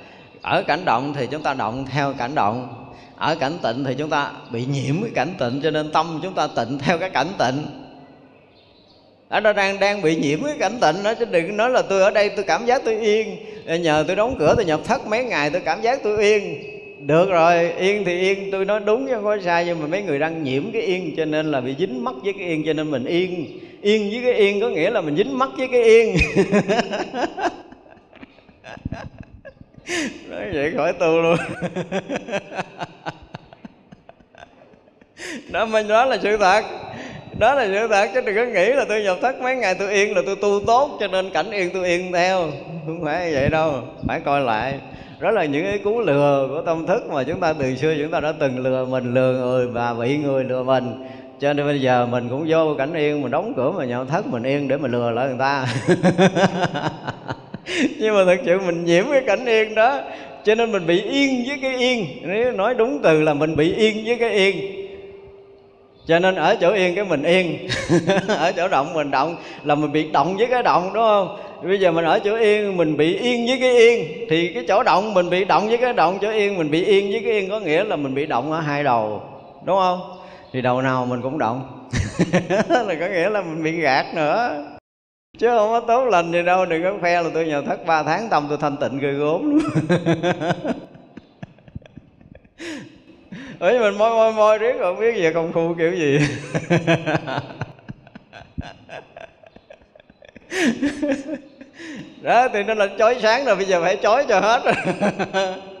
ở 0.43 0.63
cảnh 0.67 0.85
động 0.85 1.13
thì 1.15 1.27
chúng 1.31 1.41
ta 1.41 1.53
động 1.53 1.85
theo 1.93 2.13
cảnh 2.13 2.35
động. 2.35 2.85
Ở 3.15 3.35
cảnh 3.35 3.57
tịnh 3.63 3.83
thì 3.83 3.95
chúng 3.97 4.09
ta 4.09 4.31
bị 4.51 4.65
nhiễm 4.65 5.01
cái 5.01 5.11
cảnh 5.15 5.33
tịnh, 5.39 5.61
cho 5.63 5.71
nên 5.71 5.91
tâm 5.91 6.19
chúng 6.23 6.33
ta 6.33 6.47
tịnh 6.47 6.77
theo 6.79 6.97
cái 6.97 7.09
cảnh 7.09 7.27
tịnh. 7.39 7.65
Ở 9.29 9.39
đó 9.39 9.53
đang 9.53 9.79
đang 9.79 10.01
bị 10.01 10.15
nhiễm 10.15 10.43
cái 10.43 10.55
cảnh 10.59 10.79
tịnh 10.81 11.03
đó, 11.03 11.13
chứ 11.13 11.25
đừng 11.25 11.57
nói 11.57 11.69
là 11.69 11.81
tôi 11.81 12.01
ở 12.01 12.11
đây 12.11 12.29
tôi 12.29 12.45
cảm 12.45 12.65
giác 12.65 12.81
tôi 12.85 12.99
yên. 12.99 13.37
Ờ, 13.67 13.75
nhờ 13.75 14.03
tôi 14.07 14.15
đóng 14.15 14.35
cửa, 14.39 14.53
tôi 14.55 14.65
nhập 14.65 14.81
thất 14.85 15.07
mấy 15.07 15.23
ngày, 15.23 15.49
tôi 15.49 15.61
cảm 15.65 15.81
giác 15.81 15.99
tôi 16.03 16.23
yên. 16.23 16.57
Được 17.07 17.29
rồi, 17.29 17.71
yên 17.71 18.03
thì 18.05 18.19
yên, 18.19 18.51
tôi 18.51 18.65
nói 18.65 18.79
đúng 18.85 19.07
chứ 19.07 19.13
không 19.13 19.23
có 19.23 19.37
sai, 19.45 19.65
nhưng 19.65 19.79
mà 19.79 19.87
mấy 19.87 20.01
người 20.01 20.19
đang 20.19 20.43
nhiễm 20.43 20.71
cái 20.71 20.81
yên, 20.81 21.13
cho 21.17 21.25
nên 21.25 21.51
là 21.51 21.61
bị 21.61 21.75
dính 21.79 22.03
mắc 22.03 22.15
với 22.23 22.33
cái 22.33 22.47
yên, 22.47 22.63
cho 22.65 22.73
nên 22.73 22.91
mình 22.91 23.05
yên. 23.05 23.59
Yên 23.81 24.09
với 24.09 24.21
cái 24.23 24.33
yên 24.33 24.61
có 24.61 24.69
nghĩa 24.69 24.89
là 24.89 25.01
mình 25.01 25.15
dính 25.15 25.37
mắc 25.37 25.49
với 25.57 25.67
cái 25.67 25.83
yên. 25.83 26.15
nói 30.29 30.49
vậy 30.53 30.73
khỏi 30.77 30.93
tu 30.93 31.21
luôn. 31.21 31.37
Đó 35.51 35.65
mình 35.65 35.87
đó 35.87 36.05
là 36.05 36.17
sự 36.21 36.37
thật. 36.37 36.65
Đó 37.39 37.55
là 37.55 37.65
sự 37.65 37.87
thật, 37.87 38.09
chứ 38.13 38.21
đừng 38.21 38.35
có 38.35 38.45
nghĩ 38.45 38.69
là 38.69 38.85
tôi 38.89 39.03
nhập 39.03 39.17
thất 39.21 39.41
mấy 39.41 39.55
ngày 39.55 39.75
tôi 39.75 39.93
yên 39.93 40.15
là 40.15 40.21
tôi 40.25 40.35
tu 40.35 40.59
tốt, 40.67 40.97
cho 40.99 41.07
nên 41.07 41.29
cảnh 41.29 41.51
yên 41.51 41.69
tôi 41.73 41.87
yên 41.87 42.11
theo. 42.13 42.47
Không 42.85 43.05
phải 43.05 43.33
vậy 43.33 43.49
đâu, 43.49 43.73
phải 44.07 44.19
coi 44.19 44.41
lại. 44.41 44.79
Đó 45.19 45.31
là 45.31 45.45
những 45.45 45.65
cái 45.65 45.77
cú 45.77 45.99
lừa 45.99 46.47
của 46.49 46.61
tâm 46.61 46.87
thức 46.87 47.03
mà 47.09 47.23
chúng 47.23 47.39
ta 47.39 47.53
từ 47.53 47.75
xưa 47.75 47.95
chúng 48.01 48.11
ta 48.11 48.19
đã 48.19 48.33
từng 48.39 48.59
lừa 48.59 48.85
mình, 48.85 49.13
lừa 49.13 49.33
người 49.33 49.67
và 49.67 49.93
bị 49.93 50.17
người 50.17 50.43
lừa 50.43 50.63
mình. 50.63 51.07
Cho 51.39 51.53
nên 51.53 51.65
bây 51.65 51.81
giờ 51.81 52.05
mình 52.05 52.29
cũng 52.29 52.45
vô 52.47 52.75
cảnh 52.77 52.93
yên, 52.93 53.21
mình 53.21 53.31
đóng 53.31 53.53
cửa 53.55 53.71
mà 53.71 53.85
nhập 53.85 54.07
thất 54.09 54.27
mình 54.27 54.43
yên 54.43 54.67
để 54.67 54.77
mình 54.77 54.91
lừa 54.91 55.11
lại 55.11 55.27
người 55.27 55.39
ta. 55.39 55.67
nhưng 57.99 58.15
mà 58.15 58.25
thật 58.25 58.37
sự 58.45 58.59
mình 58.59 58.85
nhiễm 58.85 59.05
cái 59.11 59.21
cảnh 59.21 59.45
yên 59.45 59.75
đó, 59.75 59.99
cho 60.43 60.55
nên 60.55 60.71
mình 60.71 60.87
bị 60.87 61.01
yên 61.01 61.43
với 61.47 61.57
cái 61.61 61.77
yên. 61.77 62.05
Nếu 62.21 62.51
nói 62.51 62.73
đúng 62.73 62.99
từ 63.03 63.21
là 63.21 63.33
mình 63.33 63.55
bị 63.55 63.75
yên 63.75 64.03
với 64.05 64.17
cái 64.17 64.31
yên. 64.31 64.83
Cho 66.07 66.19
nên 66.19 66.35
ở 66.35 66.55
chỗ 66.55 66.73
yên 66.73 66.95
cái 66.95 67.05
mình 67.05 67.23
yên, 67.23 67.67
ở 68.27 68.51
chỗ 68.51 68.67
động 68.67 68.93
mình 68.93 69.11
động 69.11 69.35
là 69.63 69.75
mình 69.75 69.91
bị 69.91 70.11
động 70.11 70.37
với 70.37 70.47
cái 70.47 70.63
động, 70.63 70.91
đúng 70.93 71.03
không? 71.03 71.37
Bây 71.63 71.79
giờ 71.79 71.91
mình 71.91 72.05
ở 72.05 72.19
chỗ 72.19 72.35
yên, 72.35 72.77
mình 72.77 72.97
bị 72.97 73.17
yên 73.17 73.45
với 73.47 73.59
cái 73.59 73.77
yên. 73.77 74.27
Thì 74.29 74.53
cái 74.53 74.63
chỗ 74.67 74.83
động 74.83 75.13
mình 75.13 75.29
bị 75.29 75.45
động 75.45 75.67
với 75.67 75.77
cái 75.77 75.93
động, 75.93 76.17
chỗ 76.21 76.31
yên 76.31 76.57
mình 76.57 76.71
bị 76.71 76.83
yên 76.85 77.11
với 77.11 77.21
cái 77.23 77.31
yên 77.31 77.49
có 77.49 77.59
nghĩa 77.59 77.83
là 77.83 77.95
mình 77.95 78.15
bị 78.15 78.25
động 78.25 78.51
ở 78.51 78.59
hai 78.59 78.83
đầu, 78.83 79.21
đúng 79.65 79.77
không? 79.77 80.01
Thì 80.53 80.61
đầu 80.61 80.81
nào 80.81 81.05
mình 81.05 81.21
cũng 81.21 81.37
động, 81.37 81.89
là 82.69 82.95
có 82.99 83.07
nghĩa 83.07 83.29
là 83.29 83.41
mình 83.41 83.63
bị 83.63 83.71
gạt 83.71 84.05
nữa 84.15 84.63
chứ 85.37 85.47
không 85.47 85.71
có 85.71 85.79
tốt 85.79 86.05
lành 86.05 86.31
gì 86.31 86.41
đâu, 86.41 86.65
đừng 86.65 86.83
có 86.83 86.93
khoe 87.01 87.21
là 87.21 87.29
tôi 87.33 87.45
nhờ 87.45 87.61
thất 87.61 87.85
ba 87.85 88.03
tháng 88.03 88.29
tâm 88.29 88.45
tôi 88.49 88.57
thanh 88.61 88.77
tịnh 88.77 88.99
ghê 88.99 89.11
gốm 89.11 89.49
luôn. 89.51 89.61
Ấy 93.59 93.79
mình 93.79 93.97
môi 93.97 94.09
môi 94.09 94.33
môi 94.33 94.57
riết 94.57 94.75
không 94.79 94.99
biết 94.99 95.21
về 95.21 95.33
công 95.33 95.51
phu 95.53 95.73
kiểu 95.77 95.91
gì. 95.91 96.19
Đó 102.21 102.47
thì 102.53 102.63
nó 102.63 102.73
là 102.73 102.87
chói 102.97 103.19
sáng 103.21 103.45
rồi, 103.45 103.55
bây 103.55 103.65
giờ 103.65 103.81
phải 103.81 103.97
chói 104.01 104.25
cho 104.29 104.39
hết 104.39 104.61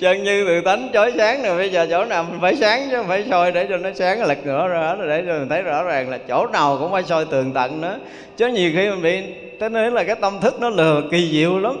chân 0.00 0.24
như 0.24 0.44
tự 0.46 0.60
tánh 0.60 0.88
chói 0.92 1.12
sáng 1.16 1.42
rồi 1.42 1.56
bây 1.56 1.70
giờ 1.70 1.86
chỗ 1.90 2.04
nào 2.04 2.24
mình 2.24 2.40
phải 2.40 2.56
sáng 2.56 2.88
chứ 2.90 2.96
không 2.96 3.08
phải 3.08 3.24
soi 3.30 3.52
để 3.52 3.66
cho 3.68 3.76
nó 3.76 3.90
sáng, 3.94 4.22
lật 4.22 4.46
ngửa 4.46 4.68
ra 4.68 4.94
rồi 4.94 5.08
để 5.08 5.24
cho 5.26 5.38
mình 5.38 5.48
thấy 5.48 5.62
rõ 5.62 5.82
ràng 5.82 6.10
là 6.10 6.18
chỗ 6.28 6.46
nào 6.46 6.78
cũng 6.78 6.92
phải 6.92 7.02
soi 7.02 7.24
tường 7.24 7.52
tận 7.52 7.80
nữa. 7.80 7.98
Chứ 8.36 8.48
nhiều 8.48 8.70
khi 8.74 8.90
mình 8.90 9.02
bị, 9.02 9.22
tới 9.60 9.70
nói 9.70 9.90
là 9.90 10.04
cái 10.04 10.16
tâm 10.20 10.40
thức 10.40 10.60
nó 10.60 10.70
lừa 10.70 11.02
kỳ 11.10 11.30
diệu 11.32 11.58
lắm. 11.58 11.76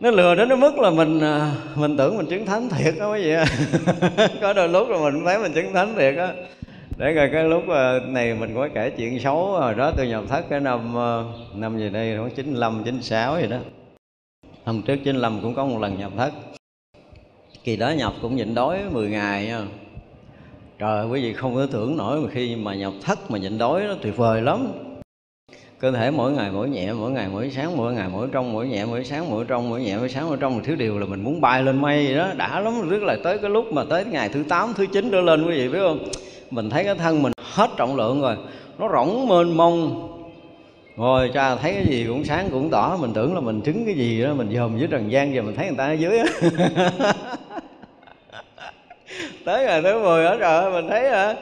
Nó 0.00 0.10
lừa 0.10 0.34
đến 0.34 0.48
cái 0.48 0.56
mức 0.56 0.78
là 0.78 0.90
mình 0.90 1.20
à, 1.20 1.52
mình 1.74 1.96
tưởng 1.96 2.16
mình 2.16 2.26
chứng 2.26 2.46
thánh 2.46 2.68
thiệt 2.68 2.94
đó 2.98 3.12
quý 3.12 3.22
vị 3.22 3.34
có 4.40 4.52
đôi 4.52 4.68
lúc 4.68 4.88
là 4.88 4.98
mình 4.98 5.24
thấy 5.24 5.38
mình 5.38 5.52
chứng 5.52 5.72
thánh 5.72 5.94
thiệt 5.96 6.16
á. 6.16 6.28
Để 6.96 7.12
rồi 7.12 7.30
cái 7.32 7.44
lúc 7.44 7.68
à, 7.68 7.92
này 8.06 8.34
mình 8.34 8.54
có 8.54 8.68
kể 8.74 8.90
chuyện 8.90 9.20
xấu 9.20 9.58
rồi 9.60 9.74
đó 9.74 9.92
tôi 9.96 10.08
nhập 10.08 10.24
thất 10.28 10.44
cái 10.50 10.60
năm 10.60 10.98
à, 10.98 11.22
năm 11.54 11.78
gì 11.78 11.88
đây, 11.88 12.16
khoảng 12.18 12.30
chín 12.30 12.54
lăm, 12.54 12.82
chín 12.84 13.02
sáu 13.02 13.40
gì 13.40 13.46
đó. 13.46 13.56
Hôm 14.64 14.82
trước 14.82 14.96
chín 15.04 15.16
lăm 15.16 15.38
cũng 15.42 15.54
có 15.54 15.64
một 15.64 15.78
lần 15.80 15.98
nhập 15.98 16.12
thất 16.16 16.30
kỳ 17.64 17.76
đó 17.76 17.90
nhập 17.90 18.12
cũng 18.22 18.36
nhịn 18.36 18.54
đói 18.54 18.78
10 18.92 19.08
ngày 19.08 19.46
nha. 19.46 19.62
Trời, 20.78 21.06
quý 21.06 21.22
vị 21.22 21.32
không 21.32 21.54
có 21.54 21.66
tưởng 21.66 21.96
nổi 21.96 22.20
mà 22.20 22.28
khi 22.32 22.56
mà 22.56 22.74
nhập 22.74 22.92
thất 23.02 23.30
mà 23.30 23.38
nhịn 23.38 23.58
đói 23.58 23.82
nó 23.88 23.94
tuyệt 24.02 24.16
vời 24.16 24.42
lắm. 24.42 24.72
Cơ 25.78 25.92
thể 25.92 26.10
mỗi 26.10 26.32
ngày 26.32 26.50
mỗi 26.52 26.68
nhẹ, 26.68 26.92
mỗi 26.92 27.10
ngày 27.10 27.28
mỗi 27.32 27.50
sáng, 27.50 27.76
mỗi 27.76 27.94
ngày 27.94 28.08
mỗi 28.12 28.28
trong, 28.32 28.52
mỗi 28.52 28.68
nhẹ, 28.68 28.84
mỗi 28.84 29.04
sáng, 29.04 29.30
mỗi 29.30 29.44
trong, 29.48 29.70
mỗi 29.70 29.80
nhẹ, 29.80 29.96
mỗi 29.96 30.08
sáng, 30.08 30.28
mỗi 30.28 30.36
trong. 30.40 30.54
Một 30.54 30.60
thứ 30.64 30.74
điều 30.74 30.98
là 30.98 31.06
mình 31.06 31.24
muốn 31.24 31.40
bay 31.40 31.62
lên 31.62 31.80
mây 31.80 32.14
đó. 32.14 32.28
Đã 32.36 32.60
lắm 32.60 32.88
rất 32.88 33.02
là 33.02 33.16
tới 33.24 33.38
cái 33.38 33.50
lúc 33.50 33.72
mà 33.72 33.84
tới 33.90 34.04
ngày 34.04 34.28
thứ 34.28 34.44
tám, 34.48 34.72
thứ 34.76 34.86
chín 34.86 35.10
trở 35.10 35.20
lên 35.20 35.46
quý 35.46 35.54
vị 35.54 35.68
biết 35.68 35.78
không? 35.78 36.08
Mình 36.50 36.70
thấy 36.70 36.84
cái 36.84 36.94
thân 36.94 37.22
mình 37.22 37.32
hết 37.42 37.70
trọng 37.76 37.96
lượng 37.96 38.20
rồi, 38.20 38.36
nó 38.78 38.88
rỗng 38.92 39.28
mênh 39.28 39.56
mông. 39.56 40.06
Rồi 40.96 41.30
cha, 41.34 41.56
thấy 41.56 41.72
cái 41.72 41.86
gì 41.86 42.04
cũng 42.08 42.24
sáng 42.24 42.48
cũng 42.50 42.70
tỏ. 42.70 42.96
Mình 43.00 43.12
tưởng 43.12 43.34
là 43.34 43.40
mình 43.40 43.62
trứng 43.62 43.84
cái 43.84 43.94
gì 43.94 44.22
đó, 44.22 44.34
mình 44.34 44.50
dòm 44.54 44.78
dưới 44.78 44.88
trần 44.88 45.12
gian 45.12 45.34
giờ 45.34 45.42
mình 45.42 45.54
thấy 45.54 45.66
người 45.66 45.76
ta 45.76 45.86
ở 45.86 45.92
dưới 45.92 46.18
á. 46.18 46.26
tới 49.44 49.64
ngày 49.64 49.82
thứ 49.82 50.02
10 50.02 50.26
ở 50.26 50.36
rồi, 50.36 50.72
mình 50.72 50.88
thấy 50.88 51.10
hả 51.10 51.34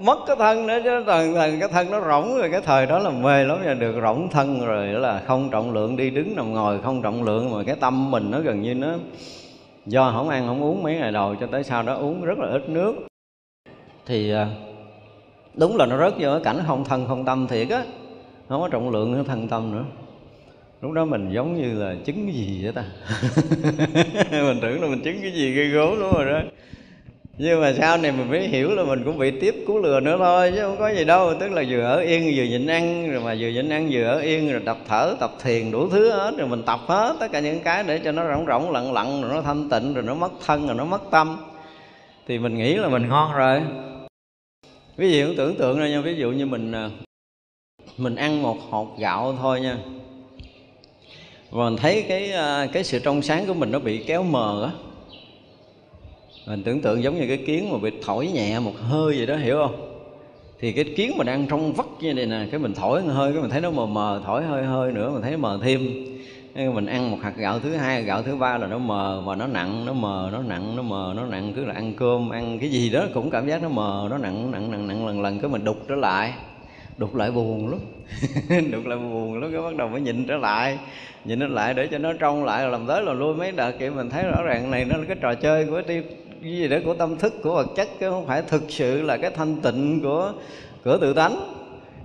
mất 0.00 0.18
cái 0.26 0.36
thân 0.36 0.66
nữa 0.66 0.78
chứ 0.84 1.04
thần 1.06 1.34
thần 1.34 1.60
cái 1.60 1.68
thân 1.68 1.90
nó 1.90 2.00
rỗng 2.00 2.38
rồi, 2.38 2.48
cái 2.52 2.60
thời 2.60 2.86
đó 2.86 2.98
là 2.98 3.10
mê 3.10 3.44
lắm 3.44 3.58
rồi 3.64 3.74
được 3.74 3.94
rỗng 4.02 4.28
thân 4.28 4.66
rồi 4.66 4.92
đó 4.92 4.98
là 4.98 5.22
không 5.26 5.50
trọng 5.50 5.72
lượng, 5.72 5.96
đi 5.96 6.10
đứng 6.10 6.36
nằm 6.36 6.52
ngồi 6.52 6.80
không 6.82 7.02
trọng 7.02 7.22
lượng, 7.22 7.50
mà 7.50 7.62
cái 7.66 7.76
tâm 7.80 8.10
mình 8.10 8.30
nó 8.30 8.40
gần 8.40 8.62
như 8.62 8.74
nó 8.74 8.94
do 9.86 10.12
không 10.12 10.28
ăn 10.28 10.46
không 10.46 10.62
uống 10.62 10.82
mấy 10.82 10.94
ngày 10.94 11.12
đầu 11.12 11.34
cho 11.40 11.46
tới 11.46 11.64
sau 11.64 11.82
đó 11.82 11.94
uống 11.94 12.24
rất 12.24 12.38
là 12.38 12.48
ít 12.48 12.68
nước. 12.68 12.94
Thì 14.06 14.30
ờ, 14.30 14.46
đúng 15.54 15.76
là 15.76 15.86
nó 15.86 15.98
rớt 15.98 16.12
vô 16.18 16.28
cái 16.32 16.40
cảnh 16.44 16.58
không 16.66 16.84
thân 16.84 17.06
không 17.08 17.24
tâm 17.24 17.46
thiệt 17.46 17.68
á 17.70 17.82
không 18.48 18.60
có 18.60 18.68
trọng 18.68 18.90
lượng 18.90 19.14
cái 19.14 19.24
thân 19.26 19.48
tâm 19.48 19.72
nữa. 19.72 19.84
Lúc 20.80 20.92
đó 20.92 21.04
mình 21.04 21.30
giống 21.32 21.62
như 21.62 21.82
là 21.82 21.94
chứng 22.04 22.26
cái 22.26 22.34
gì 22.34 22.60
vậy 22.62 22.72
ta? 22.72 22.84
Mình 24.30 24.58
tưởng 24.62 24.82
là 24.82 24.88
mình 24.88 25.00
chứng 25.04 25.22
cái 25.22 25.30
gì 25.32 25.54
gây 25.54 25.68
gớm 25.68 26.00
đúng 26.00 26.12
rồi 26.12 26.24
đó 26.24 26.40
nhưng 27.38 27.60
mà 27.60 27.72
sau 27.78 27.96
này 27.96 28.12
mình 28.12 28.30
mới 28.30 28.48
hiểu 28.48 28.70
là 28.70 28.84
mình 28.84 29.04
cũng 29.04 29.18
bị 29.18 29.40
tiếp 29.40 29.54
cú 29.66 29.78
lừa 29.78 30.00
nữa 30.00 30.16
thôi, 30.18 30.52
chứ 30.54 30.62
không 30.62 30.76
có 30.78 30.88
gì 30.88 31.04
đâu. 31.04 31.34
Tức 31.40 31.52
là 31.52 31.64
vừa 31.68 31.82
ở 31.82 32.00
yên 32.00 32.32
vừa 32.36 32.42
nhịn 32.44 32.66
ăn, 32.66 33.10
rồi 33.10 33.22
mà 33.22 33.36
vừa 33.40 33.48
nhịn 33.48 33.68
ăn 33.68 33.88
vừa 33.92 34.04
ở 34.04 34.20
yên, 34.20 34.52
rồi 34.52 34.62
tập 34.66 34.78
thở, 34.88 35.16
tập 35.20 35.32
thiền, 35.42 35.70
đủ 35.70 35.88
thứ 35.88 36.10
hết, 36.10 36.34
rồi 36.38 36.48
mình 36.48 36.62
tập 36.62 36.80
hết 36.86 37.16
tất 37.20 37.32
cả 37.32 37.40
những 37.40 37.60
cái 37.60 37.84
để 37.86 37.98
cho 38.04 38.12
nó 38.12 38.22
rỗng 38.28 38.46
rỗng, 38.46 38.70
lặng 38.70 38.92
lặng, 38.92 39.22
rồi 39.22 39.30
nó 39.34 39.42
thanh 39.42 39.68
tịnh, 39.70 39.94
rồi 39.94 40.04
nó 40.04 40.14
mất 40.14 40.32
thân, 40.46 40.66
rồi 40.66 40.76
nó 40.76 40.84
mất 40.84 41.02
tâm. 41.10 41.36
Thì 42.28 42.38
mình 42.38 42.58
nghĩ 42.58 42.74
là 42.74 42.88
mình 42.88 43.08
ngon 43.08 43.32
rồi. 43.36 43.62
Ví 44.96 45.12
dụ 45.12 45.34
tưởng 45.36 45.54
tượng 45.54 45.78
ra 45.78 45.88
nha, 45.88 46.00
ví 46.00 46.14
dụ 46.14 46.30
như 46.30 46.46
mình 46.46 46.72
à, 46.72 46.90
mình 47.96 48.14
ăn 48.14 48.42
một 48.42 48.56
hột 48.70 48.98
gạo 48.98 49.36
thôi 49.40 49.60
nha. 49.60 49.76
Và 51.50 51.64
mình 51.64 51.76
thấy 51.76 52.04
cái 52.08 52.32
à, 52.32 52.66
cái 52.72 52.84
sự 52.84 52.98
trong 52.98 53.22
sáng 53.22 53.46
của 53.46 53.54
mình 53.54 53.70
nó 53.70 53.78
bị 53.78 54.04
kéo 54.06 54.22
mờ 54.22 54.64
á 54.64 54.70
mình 56.46 56.62
tưởng 56.62 56.80
tượng 56.80 57.02
giống 57.02 57.20
như 57.20 57.26
cái 57.28 57.36
kiến 57.36 57.72
mà 57.72 57.78
bị 57.78 57.90
thổi 58.02 58.26
nhẹ 58.26 58.58
một 58.58 58.72
hơi 58.80 59.16
vậy 59.16 59.26
đó, 59.26 59.36
hiểu 59.36 59.56
không? 59.56 59.92
Thì 60.60 60.72
cái 60.72 60.84
kiến 60.96 61.12
mà 61.18 61.24
đang 61.24 61.46
trong 61.46 61.72
vắt 61.72 61.86
như 62.00 62.14
này 62.14 62.26
nè, 62.26 62.46
cái 62.50 62.60
mình 62.60 62.74
thổi 62.74 63.02
một 63.02 63.12
hơi, 63.12 63.32
cái 63.32 63.42
mình 63.42 63.50
thấy 63.50 63.60
nó 63.60 63.70
mờ 63.70 63.86
mờ, 63.86 64.22
thổi 64.24 64.44
hơi 64.44 64.64
hơi 64.64 64.92
nữa, 64.92 65.10
mình 65.12 65.22
thấy 65.22 65.30
nó 65.30 65.36
mờ 65.38 65.58
thêm. 65.62 65.80
Mình 66.54 66.86
ăn 66.86 67.10
một 67.10 67.18
hạt 67.22 67.32
gạo 67.36 67.60
thứ 67.60 67.76
hai, 67.76 68.02
gạo 68.02 68.22
thứ 68.22 68.36
ba 68.36 68.58
là 68.58 68.66
nó 68.66 68.78
mờ 68.78 69.22
và 69.26 69.34
nó 69.34 69.46
nặng, 69.46 69.86
nó 69.86 69.92
mờ, 69.92 70.30
nó 70.32 70.42
nặng, 70.42 70.76
nó 70.76 70.82
mờ, 70.82 71.12
nó 71.16 71.26
nặng, 71.26 71.52
cứ 71.56 71.64
là 71.64 71.74
ăn 71.74 71.92
cơm, 71.96 72.30
ăn 72.30 72.58
cái 72.58 72.70
gì 72.70 72.90
đó 72.90 73.04
cũng 73.14 73.30
cảm 73.30 73.48
giác 73.48 73.62
nó 73.62 73.68
mờ, 73.68 74.06
nó 74.10 74.18
nặng 74.18 74.50
nặng 74.50 74.70
nặng 74.70 74.88
nặng 74.88 75.06
lần 75.06 75.22
lần, 75.22 75.40
cái 75.40 75.50
mình 75.50 75.64
đục 75.64 75.76
trở 75.88 75.94
lại. 75.94 76.32
Đục 76.98 77.14
lại 77.14 77.30
buồn 77.30 77.70
lắm. 77.70 77.80
Đục 78.72 78.86
lại 78.86 78.98
buồn 78.98 79.40
lắm, 79.40 79.52
cái 79.52 79.62
bắt 79.62 79.76
đầu 79.76 79.88
mới 79.88 80.00
nhìn 80.00 80.26
trở 80.26 80.36
lại. 80.36 80.78
Nhìn 81.24 81.38
nó 81.38 81.46
lại 81.46 81.74
để 81.74 81.86
cho 81.86 81.98
nó 81.98 82.12
trong 82.12 82.44
lại 82.44 82.68
làm 82.68 82.86
tới 82.86 83.02
là 83.02 83.12
lui 83.12 83.34
mấy 83.34 83.52
đợt 83.52 83.72
kia 83.78 83.90
mình 83.90 84.10
thấy 84.10 84.22
rõ 84.22 84.42
ràng 84.42 84.70
này 84.70 84.84
nó 84.84 84.96
là 84.96 85.04
cái 85.08 85.16
trò 85.20 85.34
chơi 85.34 85.64
của 85.64 85.82
đi 85.88 86.00
cái 86.46 86.56
gì 86.56 86.68
đó 86.68 86.76
của 86.84 86.94
tâm 86.94 87.18
thức 87.18 87.34
của 87.42 87.54
vật 87.54 87.66
chất 87.76 87.88
chứ 88.00 88.10
không 88.10 88.26
phải 88.26 88.42
thực 88.42 88.62
sự 88.68 89.02
là 89.02 89.16
cái 89.16 89.30
thanh 89.30 89.56
tịnh 89.56 90.00
của 90.02 90.32
của 90.84 90.98
tự 90.98 91.14
tánh. 91.14 91.36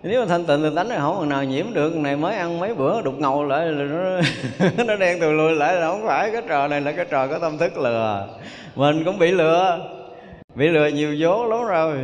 Nếu 0.04 0.22
mà 0.22 0.26
thanh 0.28 0.46
tịnh 0.46 0.62
tự 0.62 0.76
tánh 0.76 0.89
thì 0.89 0.96
không 0.98 1.16
còn 1.18 1.30
nào 1.30 1.44
nhiễm 1.44 1.74
được. 1.74 1.96
Này 1.96 2.16
mới 2.16 2.36
ăn 2.36 2.60
mấy 2.60 2.76
bữa 2.76 3.02
đục 3.02 3.20
ngầu 3.20 3.44
lại 3.44 3.66
là 3.66 3.84
nó 3.84 4.22
nó 4.86 4.96
đen 4.96 5.18
từ 5.22 5.32
lùi 5.32 5.56
lại 5.56 5.76
là 5.76 5.88
không 5.88 6.04
phải. 6.08 6.32
Cái 6.32 6.42
trò 6.48 6.68
này 6.68 6.82
là 6.82 6.92
cái 6.92 7.06
trò 7.10 7.28
có 7.28 7.39
tâm 7.39 7.58
thức 7.58 7.78
lừa. 7.78 8.28
Mình 8.76 9.04
cũng 9.04 9.20
bị 9.20 9.32
lừa. 9.32 9.80
Bị 10.56 10.68
lừa 10.68 10.88
nhiều 10.88 11.16
vố 11.20 11.46
lắm 11.46 11.66
rồi. 11.66 11.98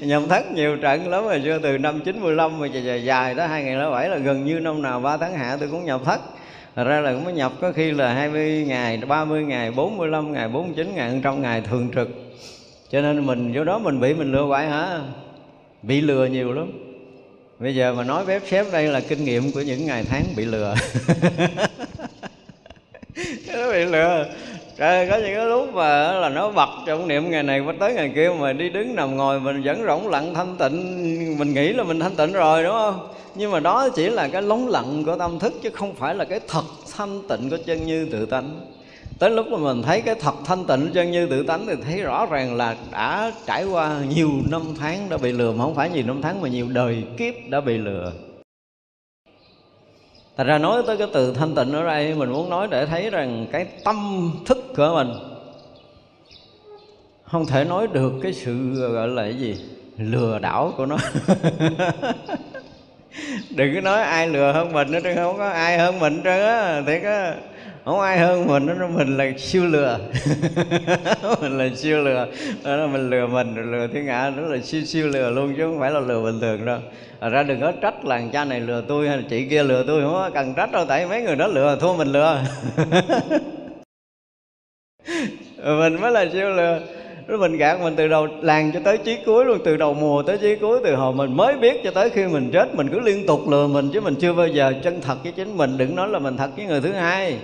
Nhầm 0.00 0.28
thất 0.28 0.52
nhiều 0.52 0.76
trận 0.76 1.08
lắm 1.08 1.24
rồi. 1.24 1.40
Chưa 1.44 1.58
từ 1.58 1.78
năm 1.78 2.00
95 2.04 2.58
mà 2.58 2.66
dài 2.66 2.84
dài, 2.84 3.04
dài 3.04 3.34
đó 3.34 3.46
2007 3.46 4.08
là 4.08 4.16
gần 4.16 4.44
như 4.44 4.60
năm 4.60 4.82
nào 4.82 5.00
ba 5.00 5.16
tháng 5.16 5.34
hạ 5.34 5.56
tôi 5.60 5.68
cũng 5.68 5.84
nhầm 5.84 6.04
thất. 6.04 6.20
Thật 6.76 6.84
ra 6.84 7.00
là 7.00 7.12
cũng 7.12 7.24
mới 7.24 7.32
nhập 7.32 7.52
có 7.60 7.72
khi 7.72 7.90
là 7.90 8.14
20 8.14 8.64
ngày, 8.68 8.96
30 8.96 9.44
ngày, 9.44 9.70
45 9.70 10.32
ngày, 10.32 10.48
49 10.48 10.94
ngày, 10.94 11.12
100 11.12 11.42
ngày 11.42 11.60
thường 11.60 11.90
trực. 11.94 12.08
Cho 12.90 13.00
nên 13.00 13.26
mình 13.26 13.52
vô 13.54 13.64
đó 13.64 13.78
mình 13.78 14.00
bị 14.00 14.14
mình 14.14 14.32
lừa 14.32 14.46
bại 14.46 14.68
hả? 14.68 15.00
Bị 15.82 16.00
lừa 16.00 16.26
nhiều 16.26 16.52
lắm. 16.52 16.72
Bây 17.58 17.74
giờ 17.74 17.94
mà 17.94 18.04
nói 18.04 18.26
bếp 18.26 18.42
xếp 18.46 18.66
đây 18.72 18.88
là 18.88 19.00
kinh 19.00 19.24
nghiệm 19.24 19.52
của 19.52 19.60
những 19.60 19.86
ngày 19.86 20.04
tháng 20.08 20.24
bị 20.36 20.44
lừa. 20.44 20.74
Nó 23.46 23.72
bị 23.72 23.84
lừa 23.84 24.26
rồi 24.78 25.06
có 25.10 25.16
những 25.16 25.34
cái 25.34 25.46
lúc 25.46 25.74
mà 25.74 26.12
là 26.12 26.28
nó 26.28 26.50
bật 26.50 26.68
trong 26.86 27.08
niệm 27.08 27.30
ngày 27.30 27.42
này 27.42 27.60
tới 27.80 27.94
ngày 27.94 28.12
kia 28.14 28.30
mà 28.40 28.52
đi 28.52 28.68
đứng 28.68 28.94
nằm 28.94 29.16
ngồi 29.16 29.40
mình 29.40 29.62
vẫn 29.64 29.82
rỗng 29.86 30.08
lặng 30.08 30.34
thanh 30.34 30.56
tịnh. 30.58 31.38
Mình 31.38 31.54
nghĩ 31.54 31.72
là 31.72 31.82
mình 31.82 32.00
thanh 32.00 32.16
tịnh 32.16 32.32
rồi, 32.32 32.62
đúng 32.62 32.72
không? 32.72 33.08
Nhưng 33.34 33.50
mà 33.50 33.60
đó 33.60 33.88
chỉ 33.88 34.10
là 34.10 34.28
cái 34.28 34.42
lóng 34.42 34.68
lặng 34.68 35.04
của 35.04 35.16
tâm 35.16 35.38
thức 35.38 35.54
chứ 35.62 35.70
không 35.70 35.94
phải 35.94 36.14
là 36.14 36.24
cái 36.24 36.40
thật 36.48 36.64
thanh 36.96 37.22
tịnh 37.28 37.50
của 37.50 37.56
chân 37.66 37.86
như 37.86 38.08
tự 38.12 38.26
tánh. 38.26 38.60
Tới 39.18 39.30
lúc 39.30 39.46
mà 39.46 39.58
mình 39.58 39.82
thấy 39.82 40.00
cái 40.00 40.14
thật 40.14 40.34
thanh 40.44 40.64
tịnh 40.64 40.90
chân 40.94 41.10
như 41.10 41.26
tự 41.26 41.42
tánh 41.42 41.66
thì 41.66 41.74
thấy 41.84 42.02
rõ 42.02 42.26
ràng 42.26 42.56
là 42.56 42.76
đã 42.92 43.32
trải 43.46 43.64
qua 43.64 44.00
nhiều 44.08 44.30
năm 44.50 44.62
tháng 44.80 45.08
đã 45.10 45.16
bị 45.16 45.32
lừa, 45.32 45.52
mà 45.52 45.64
không 45.64 45.74
phải 45.74 45.90
nhiều 45.90 46.04
năm 46.06 46.22
tháng 46.22 46.40
mà 46.40 46.48
nhiều 46.48 46.66
đời 46.68 47.02
kiếp 47.16 47.34
đã 47.48 47.60
bị 47.60 47.78
lừa. 47.78 48.12
Thật 50.38 50.44
ra 50.44 50.58
nói 50.58 50.82
tới 50.86 50.96
cái 50.96 51.08
từ 51.12 51.32
thanh 51.32 51.54
tịnh 51.54 51.72
ở 51.72 51.84
đây, 51.84 52.14
Mình 52.14 52.30
muốn 52.30 52.50
nói 52.50 52.68
để 52.70 52.86
thấy 52.86 53.10
rằng 53.10 53.46
cái 53.52 53.66
tâm 53.84 54.30
thức 54.46 54.72
của 54.76 54.92
mình 54.94 55.12
Không 57.24 57.46
thể 57.46 57.64
nói 57.64 57.86
được 57.86 58.12
cái 58.22 58.32
sự, 58.32 58.74
gọi 58.92 59.08
là 59.08 59.22
cái 59.22 59.34
gì, 59.34 59.56
Lừa 59.98 60.38
đảo 60.38 60.72
của 60.76 60.86
nó. 60.86 60.96
Đừng 63.50 63.74
có 63.74 63.80
nói 63.80 64.02
ai 64.02 64.28
lừa 64.28 64.52
hơn 64.52 64.72
mình 64.72 64.90
nữa 64.90 65.00
Không 65.14 65.38
có 65.38 65.48
ai 65.48 65.78
hơn 65.78 65.98
mình 65.98 66.20
trơn 66.24 66.40
á, 66.40 66.82
Thiệt 66.86 67.02
á. 67.02 67.34
Không 67.84 68.00
ai 68.00 68.18
hơn 68.18 68.46
mình 68.46 68.66
nó 68.66 68.88
mình 68.88 69.16
là 69.16 69.24
siêu 69.38 69.66
lừa. 69.66 69.98
Mình 71.40 71.58
là 71.58 71.68
siêu 71.76 72.02
lừa. 72.02 72.26
Đó 72.64 72.76
là 72.76 72.86
mình 72.86 73.10
lừa 73.10 73.26
mình, 73.26 73.54
rồi 73.54 73.66
lừa 73.66 73.86
thiên 73.86 74.06
hạ, 74.06 74.30
đó 74.30 74.42
là 74.42 74.58
siêu 74.60 74.82
siêu 74.84 75.08
lừa 75.08 75.30
luôn, 75.30 75.54
chứ 75.56 75.62
không 75.62 75.80
phải 75.80 75.90
là 75.90 76.00
lừa 76.00 76.22
bình 76.22 76.40
thường 76.40 76.66
đâu. 76.66 76.78
Rồi 77.20 77.30
ra 77.30 77.42
đừng 77.42 77.60
có 77.60 77.72
trách 77.72 78.04
làng 78.04 78.30
cha 78.32 78.44
này 78.44 78.60
lừa 78.60 78.80
tôi 78.88 79.08
hay 79.08 79.16
là 79.16 79.22
chị 79.30 79.48
kia 79.48 79.62
lừa 79.62 79.84
tôi, 79.86 80.02
không 80.02 80.12
có 80.12 80.30
cần 80.34 80.54
trách 80.54 80.72
đâu, 80.72 80.84
tại 80.88 81.06
mấy 81.06 81.22
người 81.22 81.36
đó 81.36 81.46
lừa, 81.46 81.76
thua 81.80 81.96
mình 81.96 82.08
lừa. 82.08 82.42
Mình 85.64 86.00
mới 86.00 86.10
là 86.10 86.26
siêu 86.32 86.50
lừa. 86.50 86.80
Rồi 87.26 87.38
mình 87.38 87.56
gạt 87.56 87.80
mình 87.80 87.96
từ 87.96 88.08
đầu 88.08 88.26
làng 88.40 88.70
cho 88.74 88.80
tới 88.84 88.98
chí 88.98 89.16
cuối 89.26 89.44
luôn, 89.44 89.58
từ 89.64 89.76
đầu 89.76 89.94
mùa 89.94 90.22
tới 90.22 90.38
chí 90.38 90.56
cuối, 90.56 90.80
từ 90.84 90.94
hồi 90.94 91.14
mình 91.14 91.36
mới 91.36 91.56
biết 91.56 91.80
cho 91.84 91.90
tới 91.90 92.10
khi 92.10 92.26
mình 92.26 92.50
chết, 92.52 92.74
mình 92.74 92.88
cứ 92.88 93.00
liên 93.00 93.26
tục 93.26 93.48
lừa 93.48 93.66
mình 93.66 93.90
chứ 93.92 94.00
mình 94.00 94.14
chưa 94.14 94.32
bao 94.32 94.46
giờ 94.46 94.72
chân 94.82 95.00
thật 95.00 95.16
với 95.22 95.32
chính 95.32 95.56
mình. 95.56 95.78
Đừng 95.78 95.96
nói 95.96 96.08
là 96.08 96.18
mình 96.18 96.36
thật 96.36 96.50
với 96.56 96.66
người 96.66 96.80
thứ 96.80 96.92
hai. 96.92 97.38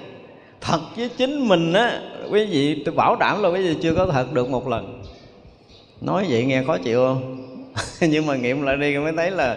Thật 0.60 0.80
với 0.96 1.08
chính 1.16 1.48
mình 1.48 1.72
á, 1.72 2.00
quý 2.30 2.46
vị, 2.46 2.82
tôi 2.84 2.94
bảo 2.94 3.16
đảm 3.16 3.42
là 3.42 3.48
quý 3.48 3.62
vị 3.62 3.76
chưa 3.82 3.94
có 3.94 4.06
thật 4.06 4.32
được 4.32 4.48
một 4.48 4.68
lần. 4.68 5.02
Nói 6.00 6.26
vậy 6.28 6.44
nghe 6.44 6.62
khó 6.66 6.78
chịu 6.78 6.98
không? 6.98 7.43
nhưng 8.00 8.26
mà 8.26 8.36
nghiệm 8.36 8.62
lại 8.62 8.76
đi 8.76 8.98
mới 8.98 9.12
thấy 9.16 9.30
là 9.30 9.56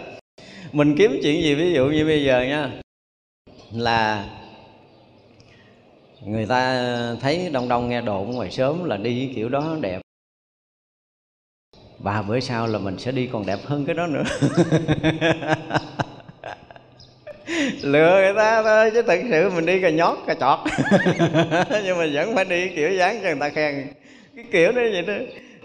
mình 0.72 0.96
kiếm 0.98 1.20
chuyện 1.22 1.42
gì, 1.42 1.54
ví 1.54 1.72
dụ 1.72 1.86
như 1.86 2.04
bây 2.06 2.24
giờ 2.24 2.42
nha, 2.42 2.70
là 3.72 4.26
người 6.24 6.46
ta 6.46 6.82
thấy 7.20 7.50
đông 7.52 7.68
đông 7.68 7.88
nghe 7.88 8.00
đồn 8.00 8.30
ngoài 8.30 8.50
sớm 8.50 8.84
là 8.84 8.96
đi 8.96 9.32
kiểu 9.34 9.48
đó 9.48 9.76
đẹp. 9.80 10.00
Ba 11.98 12.22
bữa 12.22 12.40
sau 12.40 12.66
là 12.66 12.78
mình 12.78 12.98
sẽ 12.98 13.12
đi 13.12 13.28
còn 13.32 13.46
đẹp 13.46 13.58
hơn 13.64 13.84
cái 13.86 13.94
đó 13.94 14.06
nữa. 14.06 14.24
Lừa 17.82 18.20
người 18.22 18.34
ta 18.36 18.62
thôi, 18.62 18.90
chứ 18.94 19.02
thật 19.02 19.20
sự 19.30 19.50
mình 19.50 19.66
đi 19.66 19.80
cà 19.80 19.90
nhót, 19.90 20.18
cà 20.26 20.34
chọt. 20.34 20.58
Nhưng 21.84 21.98
mà 21.98 22.06
vẫn 22.12 22.34
phải 22.34 22.44
đi 22.44 22.68
kiểu 22.76 22.90
dáng 22.90 23.20
cho 23.22 23.28
người 23.28 23.38
ta 23.40 23.48
khen. 23.48 23.86
Cái 24.36 24.44
kiểu 24.52 24.72
đó 24.72 24.80
vậy 24.92 25.02
đó 25.02 25.14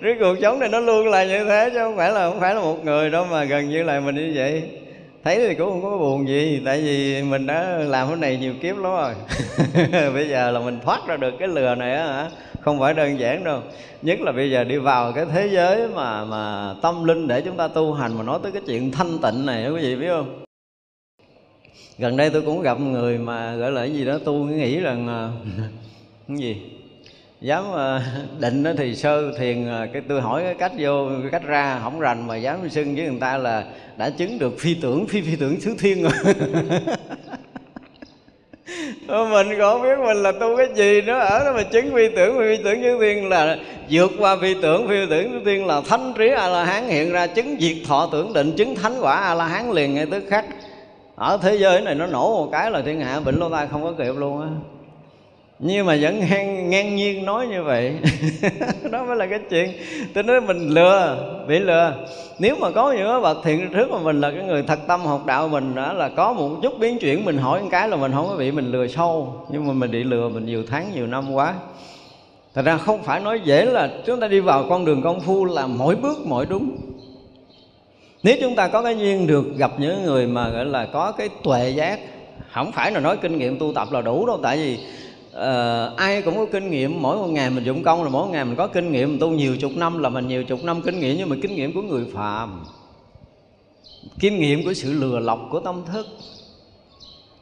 cái 0.03 0.15
cuộc 0.19 0.35
sống 0.41 0.59
này 0.59 0.69
nó 0.69 0.79
luôn 0.79 1.07
là 1.07 1.25
như 1.25 1.45
thế 1.45 1.69
chứ 1.73 1.79
không 1.79 1.97
phải 1.97 2.11
là 2.11 2.29
không 2.29 2.39
phải 2.39 2.55
là 2.55 2.61
một 2.61 2.85
người 2.85 3.09
đâu 3.09 3.25
mà 3.31 3.43
gần 3.43 3.69
như 3.69 3.83
là 3.83 3.99
mình 3.99 4.15
như 4.15 4.31
vậy. 4.35 4.63
Thấy 5.23 5.47
thì 5.47 5.55
cũng 5.55 5.69
không 5.69 5.81
có 5.81 5.97
buồn 5.97 6.27
gì, 6.27 6.61
tại 6.65 6.81
vì 6.81 7.23
mình 7.23 7.47
đã 7.47 7.63
làm 7.63 8.07
cái 8.07 8.17
này 8.17 8.37
nhiều 8.37 8.53
kiếp 8.61 8.75
lắm 8.77 8.91
rồi. 8.91 9.13
Bây 10.13 10.29
giờ 10.29 10.51
là 10.51 10.59
mình 10.59 10.79
thoát 10.83 11.07
ra 11.07 11.17
được 11.17 11.33
cái 11.39 11.47
lừa 11.47 11.75
này 11.75 11.95
á 11.95 12.07
hả? 12.07 12.29
Không 12.61 12.79
phải 12.79 12.93
đơn 12.93 13.19
giản 13.19 13.43
đâu. 13.43 13.61
Nhất 14.01 14.21
là 14.21 14.31
bây 14.31 14.51
giờ 14.51 14.63
đi 14.63 14.77
vào 14.77 15.11
cái 15.11 15.25
thế 15.33 15.49
giới 15.51 15.87
mà 15.87 16.25
mà 16.25 16.73
tâm 16.81 17.03
linh 17.03 17.27
để 17.27 17.41
chúng 17.41 17.57
ta 17.57 17.67
tu 17.67 17.93
hành 17.93 18.17
mà 18.17 18.23
nói 18.23 18.39
tới 18.43 18.51
cái 18.51 18.61
chuyện 18.67 18.91
thanh 18.91 19.17
tịnh 19.21 19.45
này, 19.45 19.69
quý 19.69 19.81
vị 19.81 19.95
biết 19.95 20.07
không? 20.09 20.43
Gần 21.97 22.17
đây 22.17 22.29
tôi 22.29 22.41
cũng 22.41 22.61
gặp 22.61 22.79
người 22.79 23.17
mà 23.17 23.55
gọi 23.55 23.71
là 23.71 23.81
cái 23.81 23.93
gì 23.93 24.05
đó 24.05 24.17
tu 24.25 24.33
nghĩ 24.33 24.79
rằng 24.79 25.07
à, 25.07 25.29
cái 26.27 26.37
gì? 26.37 26.72
Dám 27.43 27.63
à, 27.75 28.01
định 28.39 28.63
thì 28.77 28.95
sơ 28.95 29.31
thiền 29.37 29.67
à, 29.67 29.87
cái 29.93 30.01
tôi 30.09 30.21
hỏi 30.21 30.41
cái 30.43 30.53
cách 30.53 30.71
vô 30.77 31.09
cái 31.21 31.31
cách 31.31 31.43
ra 31.43 31.79
không 31.83 31.99
rành 31.99 32.27
mà 32.27 32.35
dám 32.37 32.69
xưng 32.69 32.95
với 32.95 33.05
người 33.05 33.19
ta 33.19 33.37
là 33.37 33.63
đã 33.97 34.09
chứng 34.09 34.39
được 34.39 34.59
phi 34.59 34.73
tưởng 34.81 35.07
phi 35.07 35.21
phi 35.21 35.35
tưởng 35.35 35.57
thứ 35.63 35.75
thiên 35.79 36.03
rồi. 36.03 36.11
Mình 39.31 39.47
còn 39.59 39.81
biết 39.81 39.99
mình 40.05 40.17
là 40.17 40.31
tu 40.31 40.57
cái 40.57 40.67
gì 40.75 41.01
nữa 41.01 41.19
ở 41.19 41.45
đó 41.45 41.53
mà 41.55 41.63
chứng 41.63 41.93
phi 41.93 42.07
tưởng 42.15 42.39
phi 42.39 42.63
tưởng 42.63 42.81
thứ 42.81 42.97
thiên 43.01 43.29
là 43.29 43.57
vượt 43.89 44.11
qua 44.19 44.37
phi 44.41 44.55
tưởng 44.61 44.87
phi 44.87 44.95
tưởng 45.09 45.31
thứ 45.31 45.39
thiên 45.45 45.65
là 45.67 45.81
thánh 45.89 46.13
trí 46.17 46.29
a 46.29 46.47
la 46.47 46.63
hán 46.63 46.87
hiện 46.87 47.11
ra 47.11 47.27
chứng 47.27 47.57
diệt 47.59 47.77
thọ 47.87 48.09
tưởng 48.11 48.33
định 48.33 48.53
chứng 48.57 48.75
thánh 48.75 48.93
quả 48.99 49.15
a 49.15 49.33
la 49.33 49.45
hán 49.45 49.71
liền 49.71 49.93
ngay 49.93 50.05
tức 50.05 50.23
khắc. 50.29 50.45
Ở 51.15 51.39
thế 51.41 51.55
giới 51.55 51.81
này 51.81 51.95
nó 51.95 52.07
nổ 52.07 52.43
một 52.43 52.49
cái 52.51 52.71
là 52.71 52.81
thiên 52.81 52.99
hạ 52.99 53.19
bệnh 53.19 53.35
lô 53.39 53.49
tai 53.49 53.67
không 53.67 53.83
có 53.83 53.91
kịp 53.91 54.13
luôn 54.17 54.41
á 54.41 54.47
nhưng 55.65 55.85
mà 55.85 55.97
vẫn 56.01 56.19
ngang, 56.19 56.69
ngang 56.69 56.95
nhiên 56.95 57.25
nói 57.25 57.47
như 57.47 57.63
vậy. 57.63 57.95
Đó 58.91 59.03
mới 59.03 59.15
là 59.15 59.25
cái 59.25 59.39
chuyện. 59.49 59.73
Tôi 60.13 60.23
nói 60.23 60.41
mình 60.41 60.69
lừa 60.69 61.17
bị 61.47 61.59
lừa. 61.59 61.93
Nếu 62.39 62.55
mà 62.59 62.71
có 62.71 62.91
những 62.91 63.21
bậc 63.21 63.37
thiện 63.43 63.69
trước 63.73 63.91
mà 63.91 63.97
mình 63.99 64.21
là 64.21 64.31
cái 64.31 64.43
người 64.43 64.63
thật 64.63 64.79
tâm 64.87 65.01
học 65.01 65.25
đạo 65.25 65.47
mình 65.47 65.75
đã 65.75 65.93
là 65.93 66.09
có 66.09 66.33
một 66.33 66.49
chút 66.61 66.79
biến 66.79 66.97
chuyển 66.99 67.25
mình 67.25 67.37
hỏi 67.37 67.61
một 67.61 67.67
cái 67.71 67.89
là 67.89 67.95
mình 67.95 68.11
không 68.11 68.27
có 68.29 68.35
bị 68.35 68.51
mình 68.51 68.71
lừa 68.71 68.87
sâu. 68.87 69.35
Nhưng 69.49 69.67
mà 69.67 69.73
mình 69.73 69.91
bị 69.91 70.03
lừa 70.03 70.29
mình 70.29 70.45
nhiều 70.45 70.63
tháng 70.69 70.91
nhiều 70.93 71.07
năm 71.07 71.33
quá. 71.33 71.53
Thật 72.53 72.65
ra 72.65 72.77
không 72.77 73.03
phải 73.03 73.19
nói 73.19 73.41
dễ 73.43 73.65
là 73.65 73.89
chúng 74.05 74.19
ta 74.19 74.27
đi 74.27 74.39
vào 74.39 74.65
con 74.69 74.85
đường 74.85 75.01
công 75.01 75.19
phu 75.19 75.45
là 75.45 75.67
mỗi 75.67 75.95
bước 75.95 76.17
mỗi 76.25 76.45
đúng. 76.45 76.77
Nếu 78.23 78.35
chúng 78.41 78.55
ta 78.55 78.67
có 78.67 78.81
cái 78.81 78.97
duyên 78.97 79.27
được 79.27 79.57
gặp 79.57 79.71
những 79.77 80.03
người 80.05 80.27
mà 80.27 80.49
gọi 80.49 80.65
là 80.65 80.85
có 80.85 81.11
cái 81.11 81.29
tuệ 81.43 81.69
giác 81.69 81.99
không 82.51 82.71
phải 82.71 82.91
là 82.91 82.99
nói 82.99 83.17
kinh 83.17 83.37
nghiệm 83.37 83.59
tu 83.59 83.73
tập 83.75 83.87
là 83.91 84.01
đủ 84.01 84.25
đâu 84.25 84.39
tại 84.43 84.57
vì 84.57 84.79
uh, 85.35 85.97
ai 85.97 86.21
cũng 86.21 86.35
có 86.35 86.45
kinh 86.45 86.71
nghiệm. 86.71 87.01
Mỗi 87.01 87.17
một 87.17 87.27
ngày 87.27 87.49
mình 87.49 87.63
dụng 87.63 87.83
công 87.83 88.03
là 88.03 88.09
mỗi 88.09 88.25
một 88.25 88.31
ngày 88.31 88.45
mình 88.45 88.55
có 88.55 88.67
kinh 88.67 88.91
nghiệm. 88.91 89.09
Mình 89.09 89.19
tu 89.19 89.29
nhiều 89.29 89.57
chục 89.57 89.71
năm 89.75 89.99
là 89.99 90.09
mình 90.09 90.27
nhiều 90.27 90.43
chục 90.43 90.63
năm 90.63 90.81
kinh 90.81 90.99
nghiệm 90.99 91.17
nhưng 91.17 91.29
mà 91.29 91.35
kinh 91.41 91.55
nghiệm 91.55 91.73
của 91.73 91.81
người 91.81 92.05
phàm 92.13 92.63
kinh 94.19 94.39
nghiệm 94.39 94.63
của 94.63 94.73
sự 94.73 94.93
lừa 94.93 95.19
lọc 95.19 95.47
của 95.51 95.59
tâm 95.59 95.83
thức. 95.93 96.07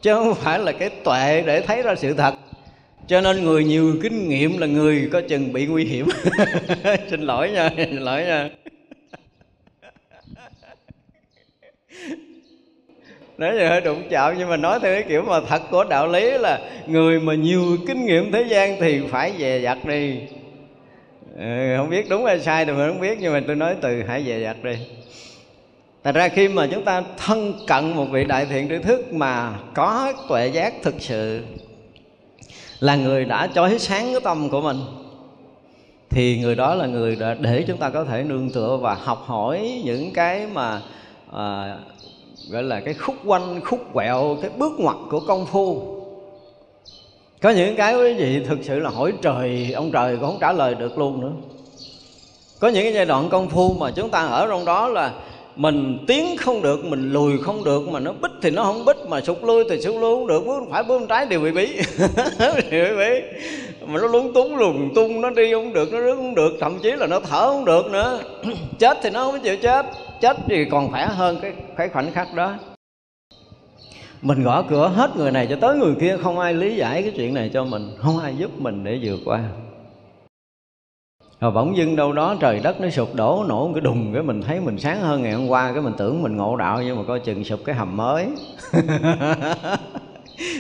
Chứ 0.02 0.14
không 0.14 0.36
phải 0.36 0.60
là 0.60 0.72
cái 0.72 0.90
tuệ 0.90 1.44
để 1.46 1.62
thấy 1.62 1.82
ra 1.82 1.96
sự 1.96 2.14
thật. 2.14 2.36
Cho 3.08 3.22
nên 3.22 3.44
người 3.44 3.64
nhiều 3.64 3.96
kinh 4.04 4.30
nghiệm 4.30 4.58
là 4.58 4.68
người 4.68 5.10
có 5.12 5.22
chừng 5.30 5.54
bị 5.54 5.66
nguy 5.66 5.86
hiểm. 5.86 6.08
Xin 7.10 7.22
lỗi 7.22 7.52
nha 7.52 7.70
xin 7.78 7.98
lỗi 7.98 8.24
nha. 8.24 8.50
Nói 13.42 13.56
thì 13.58 13.66
hơi 13.66 13.82
đụng 13.82 14.04
chạm 14.10 14.36
nhưng 14.38 14.50
mà 14.50 14.58
nói 14.58 14.80
theo 14.82 14.94
cái 14.94 15.04
kiểu 15.10 15.24
mà 15.24 15.40
thật 15.48 15.62
của 15.72 15.84
đạo 15.84 16.08
lý 16.08 16.32
là 16.32 16.60
người 16.88 17.20
mà 17.20 17.34
nhiều 17.34 17.78
kinh 17.88 18.06
nghiệm 18.06 18.32
thế 18.32 18.44
gian 18.44 18.78
thì 18.82 19.02
phải 19.10 19.34
về 19.38 19.62
giặt 19.64 19.78
đi. 19.86 20.20
Ừ, 21.38 21.76
không 21.78 21.90
biết 21.90 22.10
đúng 22.10 22.26
hay 22.26 22.40
sai 22.40 22.66
thì 22.66 22.72
mình 22.72 22.88
không 22.88 23.02
biết 23.02 23.18
nhưng 23.22 23.34
mà 23.34 23.42
tôi 23.48 23.56
nói 23.56 23.76
từ 23.82 24.04
hãy 24.08 24.24
về 24.26 24.44
giặt 24.44 24.58
đi. 24.64 24.76
Thật 26.04 26.16
ra 26.16 26.28
khi 26.28 26.48
mà 26.48 26.68
chúng 26.72 26.84
ta 26.84 27.04
thân 27.18 27.54
cận 27.68 27.96
một 27.96 28.06
vị 28.12 28.24
đại 28.24 28.46
thiện 28.46 28.70
tri 28.70 28.78
thức 28.78 29.14
mà 29.14 29.54
có 29.74 30.14
tuệ 30.30 30.48
giác 30.48 30.74
thực 30.84 30.96
sự 31.00 31.42
là 32.80 32.96
người 32.96 33.26
đã 33.26 33.48
chói 33.56 33.80
sáng 33.80 34.12
cái 34.12 34.22
tâm 34.24 34.50
của 34.50 34.62
mình 34.62 34.78
thì 36.10 36.40
người 36.40 36.56
đó 36.56 36.76
là 36.76 36.86
người 36.86 37.16
đã 37.16 37.34
để 37.34 37.64
chúng 37.68 37.78
ta 37.78 37.90
có 37.90 38.04
thể 38.04 38.24
nương 38.24 38.50
tựa 38.50 38.78
và 38.82 38.94
học 38.94 39.24
hỏi 39.26 39.82
những 39.86 40.14
cái 40.14 40.48
mà 40.54 40.82
à, 41.32 41.78
gọi 42.50 42.64
là 42.64 42.80
cái 42.80 42.94
khúc 42.94 43.16
quanh, 43.26 43.62
khúc 43.64 43.80
quẹo, 43.94 44.38
cái 44.42 44.52
bước 44.58 44.72
ngoặt 44.78 44.96
của 45.10 45.20
công 45.20 45.46
phu. 45.46 45.82
Có 47.42 47.50
những 47.50 47.76
cái 47.76 47.96
quý 47.96 48.14
vị 48.14 48.44
thực 48.48 48.60
sự 48.62 48.80
là 48.80 48.90
hỏi 48.90 49.14
trời, 49.22 49.72
ông 49.76 49.92
trời 49.92 50.18
cũng 50.18 50.26
không 50.26 50.38
trả 50.42 50.52
lời 50.52 50.76
được 50.76 50.98
luôn 50.98 51.22
nữa. 51.22 51.32
Có 52.60 52.68
những 52.68 52.84
cái 52.84 52.94
giai 52.94 53.06
đoạn 53.06 53.30
công 53.30 53.50
phu 53.50 53.74
mà 53.80 53.92
chúng 53.92 54.10
ta 54.10 54.26
ở 54.26 54.48
trong 54.48 54.66
đó 54.66 54.88
là 54.88 55.14
mình 55.56 55.98
tiến 56.08 56.38
không 56.38 56.62
được, 56.62 56.86
mình 56.86 57.14
lùi 57.14 57.38
không 57.38 57.64
được, 57.64 57.88
mà 57.90 58.00
nó 58.00 58.12
bích 58.22 58.32
thì 58.42 58.50
nó 58.50 58.64
không 58.64 58.86
bích 58.86 58.98
mà 59.08 59.22
sụt 59.22 59.38
lui 59.44 59.64
thì 59.70 59.82
sụt 59.82 59.96
lui 59.96 60.16
không 60.16 60.28
được, 60.28 60.46
bước 60.46 60.64
phải 60.72 60.84
bước 60.84 61.02
trái 61.10 61.26
đều 61.26 61.40
bị 61.40 61.52
bí 61.52 61.68
đều 62.72 62.84
bị 62.84 62.96
bí 62.98 63.22
mà 63.86 64.02
nó 64.02 64.08
lúng 64.08 64.34
túng 64.34 64.58
lùng 64.58 64.90
tung, 64.96 65.22
nó 65.22 65.30
đi 65.30 65.54
không 65.54 65.74
được, 65.74 65.94
nó 65.94 66.00
rước 66.00 66.16
không 66.16 66.36
được, 66.36 66.52
thậm 66.60 66.80
chí 66.80 66.92
là 66.92 67.08
nó 67.08 67.20
thở 67.20 67.48
không 67.48 67.66
được 67.66 67.92
nữa. 67.92 68.20
Chết 68.80 68.98
thì 69.04 69.10
nó 69.10 69.24
không 69.26 69.40
chịu 69.40 69.58
chết 69.58 69.86
chết 70.22 70.38
thì 70.48 70.66
còn 70.66 70.92
khỏe 70.92 71.06
hơn 71.06 71.38
cái 71.42 71.54
cái 71.78 71.90
khoảnh 71.90 72.12
khắc 72.12 72.34
đó. 72.34 72.56
Mình 74.22 74.44
gõ 74.44 74.64
cửa 74.70 74.88
hết 74.88 75.16
người 75.16 75.32
này 75.32 75.48
cho 75.50 75.56
tới 75.62 75.78
người 75.78 75.96
kia, 76.00 76.18
không 76.24 76.40
ai 76.40 76.54
lý 76.54 76.76
giải 76.76 77.04
cái 77.04 77.14
chuyện 77.16 77.34
này 77.34 77.50
cho 77.54 77.66
mình, 77.66 77.92
không 77.98 78.20
ai 78.20 78.36
giúp 78.38 78.52
mình 78.58 78.84
để 78.84 79.00
vượt 79.04 79.20
qua. 79.26 79.44
Rồi 81.40 81.52
bỗng 81.52 81.78
dưng 81.78 81.96
đâu 81.96 82.14
đó 82.14 82.36
trời 82.40 82.60
đất 82.60 82.82
nó 82.82 82.90
sụp 82.90 83.16
đổ, 83.16 83.46
nổ 83.48 83.68
một 83.68 83.74
cái 83.74 83.82
đùng, 83.82 84.14
cái 84.14 84.24
mình 84.24 84.42
thấy 84.42 84.60
mình 84.60 84.78
sáng 84.78 85.02
hơn 85.02 85.24
ngày 85.24 85.34
hôm 85.34 85.48
qua, 85.48 85.72
cái 85.74 85.82
mình 85.82 85.94
tưởng 85.98 86.24
mình 86.24 86.38
ngộ 86.38 86.56
đạo, 86.56 86.82
nhưng 86.84 86.98
mà 86.98 87.04
coi 87.08 87.20
chừng 87.20 87.44
sụp 87.44 87.60
cái 87.66 87.76
hầm 87.76 87.98
mới. 87.98 88.28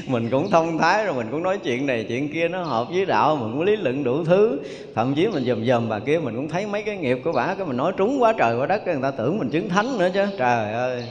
mình 0.07 0.29
cũng 0.29 0.51
thông 0.51 0.77
thái 0.77 1.05
rồi, 1.05 1.13
mình 1.13 1.27
cũng 1.31 1.43
nói 1.43 1.57
chuyện 1.57 1.85
này 1.85 2.05
chuyện 2.09 2.33
kia, 2.33 2.47
nó 2.47 2.63
hợp 2.63 2.87
với 2.89 3.05
đạo, 3.05 3.35
mình 3.35 3.51
cũng 3.51 3.61
lý 3.61 3.75
luận 3.75 4.03
đủ 4.03 4.23
thứ. 4.23 4.59
Thậm 4.95 5.13
chí 5.15 5.27
mình 5.27 5.45
dòm 5.45 5.65
dòm 5.65 5.89
bà 5.89 5.99
kia, 5.99 6.19
mình 6.19 6.35
cũng 6.35 6.49
thấy 6.49 6.67
mấy 6.67 6.83
cái 6.83 6.97
nghiệp 6.97 7.17
của 7.23 7.31
bà, 7.31 7.55
cái 7.55 7.65
mình 7.65 7.77
nói 7.77 7.93
trúng 7.97 8.21
quá 8.21 8.33
trời 8.37 8.57
quá 8.57 8.65
đất 8.65 8.85
người 8.85 8.99
ta 9.01 9.11
tưởng 9.11 9.39
mình 9.39 9.49
chứng 9.49 9.69
thánh 9.69 9.97
nữa 9.97 10.09
chứ. 10.13 10.25
Trời 10.37 10.73
ơi, 10.73 11.03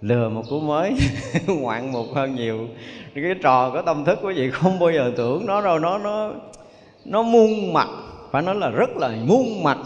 lừa 0.00 0.28
một 0.28 0.42
cú 0.50 0.60
mới, 0.60 0.92
ngoạn 1.46 1.92
một 1.92 2.06
hơn 2.14 2.34
nhiều. 2.34 2.68
Cái 3.14 3.34
trò 3.42 3.70
có 3.70 3.82
tâm 3.82 4.04
thức 4.04 4.18
của 4.22 4.32
vị 4.36 4.50
không 4.50 4.78
bao 4.78 4.90
giờ 4.92 5.12
tưởng, 5.16 5.46
nó 5.46 5.60
đâu, 5.60 5.78
nó 5.78 5.98
nó 5.98 6.30
nó 7.04 7.22
muôn 7.22 7.72
mặt. 7.72 7.88
Phải 8.30 8.42
nói 8.42 8.54
là 8.54 8.70
rất 8.70 8.96
là 8.96 9.10
muôn 9.24 9.62
mặt. 9.62 9.78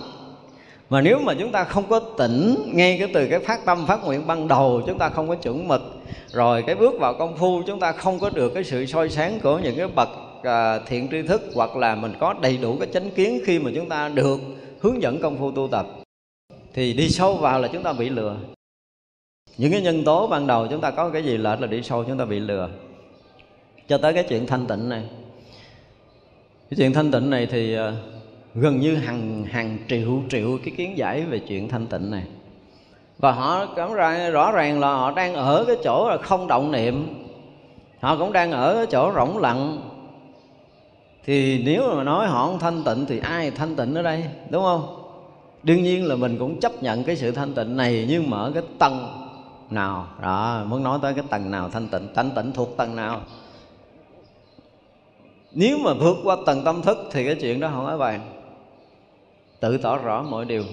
Mà 0.90 1.00
nếu 1.00 1.18
mà 1.18 1.34
chúng 1.38 1.52
ta 1.52 1.64
không 1.64 1.84
có 1.88 2.00
tỉnh 2.18 2.54
ngay 2.66 2.96
cái 2.98 3.08
từ 3.14 3.26
cái 3.26 3.38
phát 3.38 3.64
tâm, 3.64 3.86
phát 3.86 4.04
nguyện 4.04 4.26
ban 4.26 4.48
đầu, 4.48 4.82
chúng 4.86 4.98
ta 4.98 5.08
không 5.08 5.28
có 5.28 5.34
chuẩn 5.34 5.68
mực 5.68 5.97
rồi 6.32 6.62
cái 6.66 6.74
bước 6.74 6.94
vào 7.00 7.14
công 7.14 7.36
phu 7.36 7.62
chúng 7.66 7.80
ta 7.80 7.92
không 7.92 8.18
có 8.18 8.30
được 8.30 8.54
cái 8.54 8.64
sự 8.64 8.86
soi 8.86 9.08
sáng 9.08 9.40
của 9.42 9.58
những 9.58 9.76
cái 9.76 9.88
bậc 9.88 10.08
à, 10.42 10.78
thiện 10.78 11.08
tri 11.10 11.22
thức 11.22 11.42
hoặc 11.54 11.76
là 11.76 11.94
mình 11.94 12.12
có 12.18 12.34
đầy 12.42 12.56
đủ 12.56 12.76
cái 12.80 12.88
chánh 12.92 13.10
kiến 13.10 13.40
khi 13.44 13.58
mà 13.58 13.70
chúng 13.74 13.88
ta 13.88 14.08
được 14.08 14.40
hướng 14.80 15.02
dẫn 15.02 15.20
công 15.20 15.38
phu 15.38 15.50
tu 15.50 15.68
tập. 15.68 15.86
Thì 16.74 16.92
đi 16.92 17.08
sâu 17.08 17.36
vào 17.36 17.60
là 17.60 17.68
chúng 17.72 17.82
ta 17.82 17.92
bị 17.92 18.08
lừa. 18.08 18.36
Những 19.56 19.72
cái 19.72 19.80
nhân 19.80 20.04
tố 20.04 20.26
ban 20.26 20.46
đầu 20.46 20.66
chúng 20.70 20.80
ta 20.80 20.90
có 20.90 21.10
cái 21.10 21.24
gì 21.24 21.36
lệch 21.36 21.60
là 21.60 21.66
đi 21.66 21.82
sâu 21.82 22.04
chúng 22.04 22.18
ta 22.18 22.24
bị 22.24 22.40
lừa. 22.40 22.70
Cho 23.88 23.98
tới 23.98 24.12
cái 24.12 24.24
chuyện 24.28 24.46
thanh 24.46 24.66
tịnh 24.66 24.88
này. 24.88 25.04
Cái 26.70 26.76
chuyện 26.76 26.92
thanh 26.92 27.10
tịnh 27.10 27.30
này 27.30 27.46
thì 27.46 27.74
à, 27.74 27.92
gần 28.54 28.80
như 28.80 28.96
hàng 28.96 29.44
hàng 29.44 29.78
triệu 29.88 30.22
triệu 30.30 30.58
cái 30.64 30.74
kiến 30.76 30.98
giải 30.98 31.22
về 31.22 31.38
chuyện 31.38 31.68
thanh 31.68 31.86
tịnh 31.86 32.10
này 32.10 32.24
và 33.18 33.32
họ 33.32 33.66
cảm 33.66 33.92
ra 33.92 34.30
rõ 34.30 34.52
ràng 34.52 34.80
là 34.80 34.94
họ 34.94 35.10
đang 35.10 35.34
ở 35.34 35.64
cái 35.66 35.76
chỗ 35.84 36.08
là 36.10 36.18
không 36.18 36.46
động 36.46 36.72
niệm. 36.72 37.24
Họ 38.00 38.16
cũng 38.16 38.32
đang 38.32 38.52
ở 38.52 38.74
cái 38.74 38.86
chỗ 38.86 39.12
rỗng 39.14 39.38
lặng. 39.38 39.80
Thì 41.24 41.62
nếu 41.64 41.94
mà 41.96 42.04
nói 42.04 42.26
họ 42.26 42.46
không 42.46 42.58
thanh 42.58 42.82
tịnh 42.84 43.06
thì 43.06 43.18
ai 43.18 43.50
thanh 43.50 43.76
tịnh 43.76 43.94
ở 43.94 44.02
đây, 44.02 44.24
đúng 44.50 44.62
không? 44.62 44.94
Đương 45.62 45.82
nhiên 45.82 46.06
là 46.06 46.16
mình 46.16 46.38
cũng 46.38 46.60
chấp 46.60 46.82
nhận 46.82 47.04
cái 47.04 47.16
sự 47.16 47.30
thanh 47.30 47.54
tịnh 47.54 47.76
này 47.76 48.06
nhưng 48.08 48.30
mà 48.30 48.38
ở 48.38 48.50
cái 48.54 48.62
tầng 48.78 49.28
nào? 49.70 50.06
Đó, 50.22 50.62
muốn 50.66 50.82
nói 50.82 50.98
tới 51.02 51.14
cái 51.14 51.24
tầng 51.30 51.50
nào 51.50 51.68
thanh 51.68 51.88
tịnh? 51.88 52.08
Thanh 52.14 52.30
tịnh 52.30 52.52
thuộc 52.52 52.76
tầng 52.76 52.96
nào? 52.96 53.20
Nếu 55.52 55.78
mà 55.78 55.94
vượt 55.94 56.16
qua 56.24 56.36
tầng 56.46 56.64
tâm 56.64 56.82
thức 56.82 56.98
thì 57.12 57.24
cái 57.24 57.34
chuyện 57.34 57.60
đó 57.60 57.70
không 57.74 57.86
có 57.86 57.98
bàn. 57.98 58.20
Tự 59.60 59.78
tỏ 59.78 59.96
rõ 59.96 60.22
mọi 60.22 60.44
điều 60.44 60.64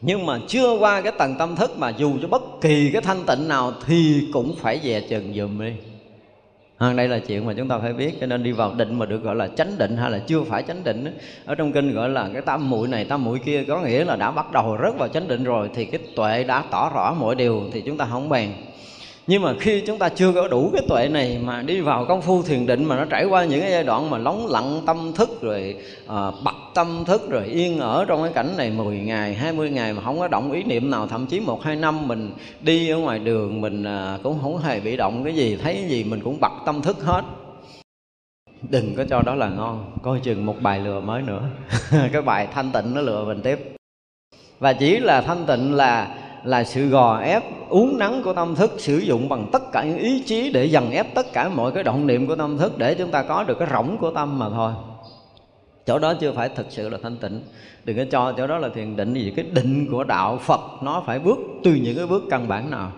nhưng 0.00 0.26
mà 0.26 0.40
chưa 0.48 0.72
qua 0.78 1.00
cái 1.00 1.12
tầng 1.18 1.34
tâm 1.38 1.56
thức 1.56 1.78
mà 1.78 1.92
dù 1.96 2.18
cho 2.22 2.28
bất 2.28 2.42
kỳ 2.60 2.90
cái 2.92 3.02
thanh 3.02 3.24
tịnh 3.26 3.48
nào 3.48 3.72
thì 3.86 4.28
cũng 4.32 4.56
phải 4.56 4.80
dè 4.84 5.00
chừng 5.00 5.34
dùm 5.34 5.60
đi. 5.60 5.72
À, 6.78 6.92
đây 6.92 7.08
là 7.08 7.18
chuyện 7.18 7.46
mà 7.46 7.54
chúng 7.56 7.68
ta 7.68 7.78
phải 7.78 7.92
biết 7.92 8.14
cho 8.20 8.26
nên 8.26 8.42
đi 8.42 8.52
vào 8.52 8.74
định 8.74 8.98
mà 8.98 9.06
được 9.06 9.22
gọi 9.22 9.36
là 9.36 9.48
chánh 9.48 9.78
định 9.78 9.96
hay 9.96 10.10
là 10.10 10.18
chưa 10.18 10.42
phải 10.42 10.62
chánh 10.62 10.84
định 10.84 11.18
ở 11.44 11.54
trong 11.54 11.72
kinh 11.72 11.92
gọi 11.92 12.08
là 12.08 12.30
cái 12.32 12.42
tam 12.42 12.70
muội 12.70 12.88
này 12.88 13.04
tam 13.04 13.24
muội 13.24 13.38
kia 13.38 13.64
có 13.68 13.80
nghĩa 13.80 14.04
là 14.04 14.16
đã 14.16 14.30
bắt 14.30 14.52
đầu 14.52 14.76
rất 14.76 14.98
vào 14.98 15.08
chánh 15.08 15.28
định 15.28 15.44
rồi 15.44 15.70
thì 15.74 15.84
cái 15.84 16.00
tuệ 16.16 16.44
đã 16.44 16.64
tỏ 16.70 16.90
rõ 16.94 17.14
mọi 17.20 17.34
điều 17.34 17.62
thì 17.72 17.80
chúng 17.80 17.96
ta 17.96 18.06
không 18.10 18.28
bàn 18.28 18.52
nhưng 19.28 19.42
mà 19.42 19.54
khi 19.60 19.80
chúng 19.86 19.98
ta 19.98 20.08
chưa 20.08 20.32
có 20.32 20.48
đủ 20.48 20.70
cái 20.72 20.82
tuệ 20.88 21.08
này 21.08 21.38
mà 21.44 21.62
đi 21.62 21.80
vào 21.80 22.04
công 22.04 22.22
phu 22.22 22.42
thiền 22.42 22.66
định 22.66 22.84
mà 22.84 22.96
nó 22.96 23.04
trải 23.04 23.24
qua 23.24 23.44
những 23.44 23.60
cái 23.60 23.70
giai 23.70 23.84
đoạn 23.84 24.10
mà 24.10 24.18
lóng 24.18 24.46
lặng 24.46 24.82
tâm 24.86 25.12
thức 25.12 25.42
rồi 25.42 25.76
à, 26.08 26.30
bật 26.44 26.54
tâm 26.74 27.04
thức 27.06 27.30
rồi 27.30 27.44
yên 27.44 27.78
ở 27.78 28.04
trong 28.08 28.22
cái 28.22 28.32
cảnh 28.32 28.54
này 28.56 28.70
10 28.70 28.98
ngày 28.98 29.34
20 29.34 29.70
ngày 29.70 29.92
mà 29.92 30.02
không 30.02 30.18
có 30.18 30.28
động 30.28 30.52
ý 30.52 30.62
niệm 30.62 30.90
nào 30.90 31.06
thậm 31.06 31.26
chí 31.26 31.40
một 31.40 31.62
hai 31.62 31.76
năm 31.76 32.08
mình 32.08 32.32
đi 32.60 32.90
ở 32.90 32.98
ngoài 32.98 33.18
đường 33.18 33.60
mình 33.60 33.84
à, 33.84 34.18
cũng 34.22 34.38
không 34.42 34.58
hề 34.58 34.80
bị 34.80 34.96
động 34.96 35.24
cái 35.24 35.34
gì 35.34 35.56
thấy 35.56 35.74
cái 35.74 35.88
gì 35.88 36.04
mình 36.04 36.20
cũng 36.24 36.40
bật 36.40 36.52
tâm 36.66 36.82
thức 36.82 36.96
hết. 37.04 37.22
Đừng 38.70 38.94
có 38.96 39.04
cho 39.10 39.22
đó 39.22 39.34
là 39.34 39.48
ngon 39.48 39.92
coi 40.02 40.20
chừng 40.20 40.46
một 40.46 40.56
bài 40.60 40.80
lừa 40.80 41.00
mới 41.00 41.22
nữa. 41.22 41.42
Cái 42.12 42.22
bài 42.22 42.48
thanh 42.54 42.70
tịnh 42.72 42.94
nó 42.94 43.00
lừa 43.00 43.24
mình 43.24 43.42
tiếp. 43.42 43.76
Và 44.58 44.72
chỉ 44.72 44.98
là 44.98 45.20
thanh 45.20 45.46
tịnh 45.46 45.74
là 45.74 46.08
là 46.44 46.64
sự 46.64 46.88
gò 46.88 47.18
ép 47.18 47.42
uống 47.68 47.98
nắng 47.98 48.22
của 48.24 48.32
tâm 48.32 48.54
thức, 48.54 48.74
sử 48.78 48.98
dụng 48.98 49.28
bằng 49.28 49.48
tất 49.52 49.62
cả 49.72 49.84
những 49.84 49.98
ý 49.98 50.22
chí 50.26 50.50
để 50.52 50.64
dần 50.64 50.90
ép 50.90 51.14
tất 51.14 51.32
cả 51.32 51.48
mọi 51.48 51.72
cái 51.72 51.82
động 51.82 52.06
niệm 52.06 52.26
của 52.26 52.36
tâm 52.36 52.58
thức 52.58 52.78
để 52.78 52.94
chúng 52.94 53.10
ta 53.10 53.22
có 53.22 53.44
được 53.44 53.58
cái 53.58 53.68
rỗng 53.72 53.96
của 53.98 54.10
tâm 54.10 54.38
mà 54.38 54.48
thôi. 54.50 54.72
Chỗ 55.86 55.98
đó 55.98 56.14
chưa 56.20 56.32
phải 56.32 56.48
thực 56.48 56.66
sự 56.70 56.88
là 56.88 56.98
thanh 57.02 57.16
tịnh. 57.16 57.40
Đừng 57.84 57.96
có 57.96 58.04
cho 58.10 58.32
chỗ 58.36 58.46
đó 58.46 58.58
là 58.58 58.68
thiền 58.68 58.96
định 58.96 59.14
gì 59.14 59.32
cái 59.36 59.44
định 59.52 59.88
của 59.90 60.04
đạo 60.04 60.38
phật 60.38 60.60
nó 60.82 61.02
phải 61.06 61.18
bước 61.18 61.38
từ 61.64 61.74
những 61.74 61.96
cái 61.96 62.06
bước 62.06 62.22
căn 62.30 62.48
bản 62.48 62.70
nào 62.70 62.92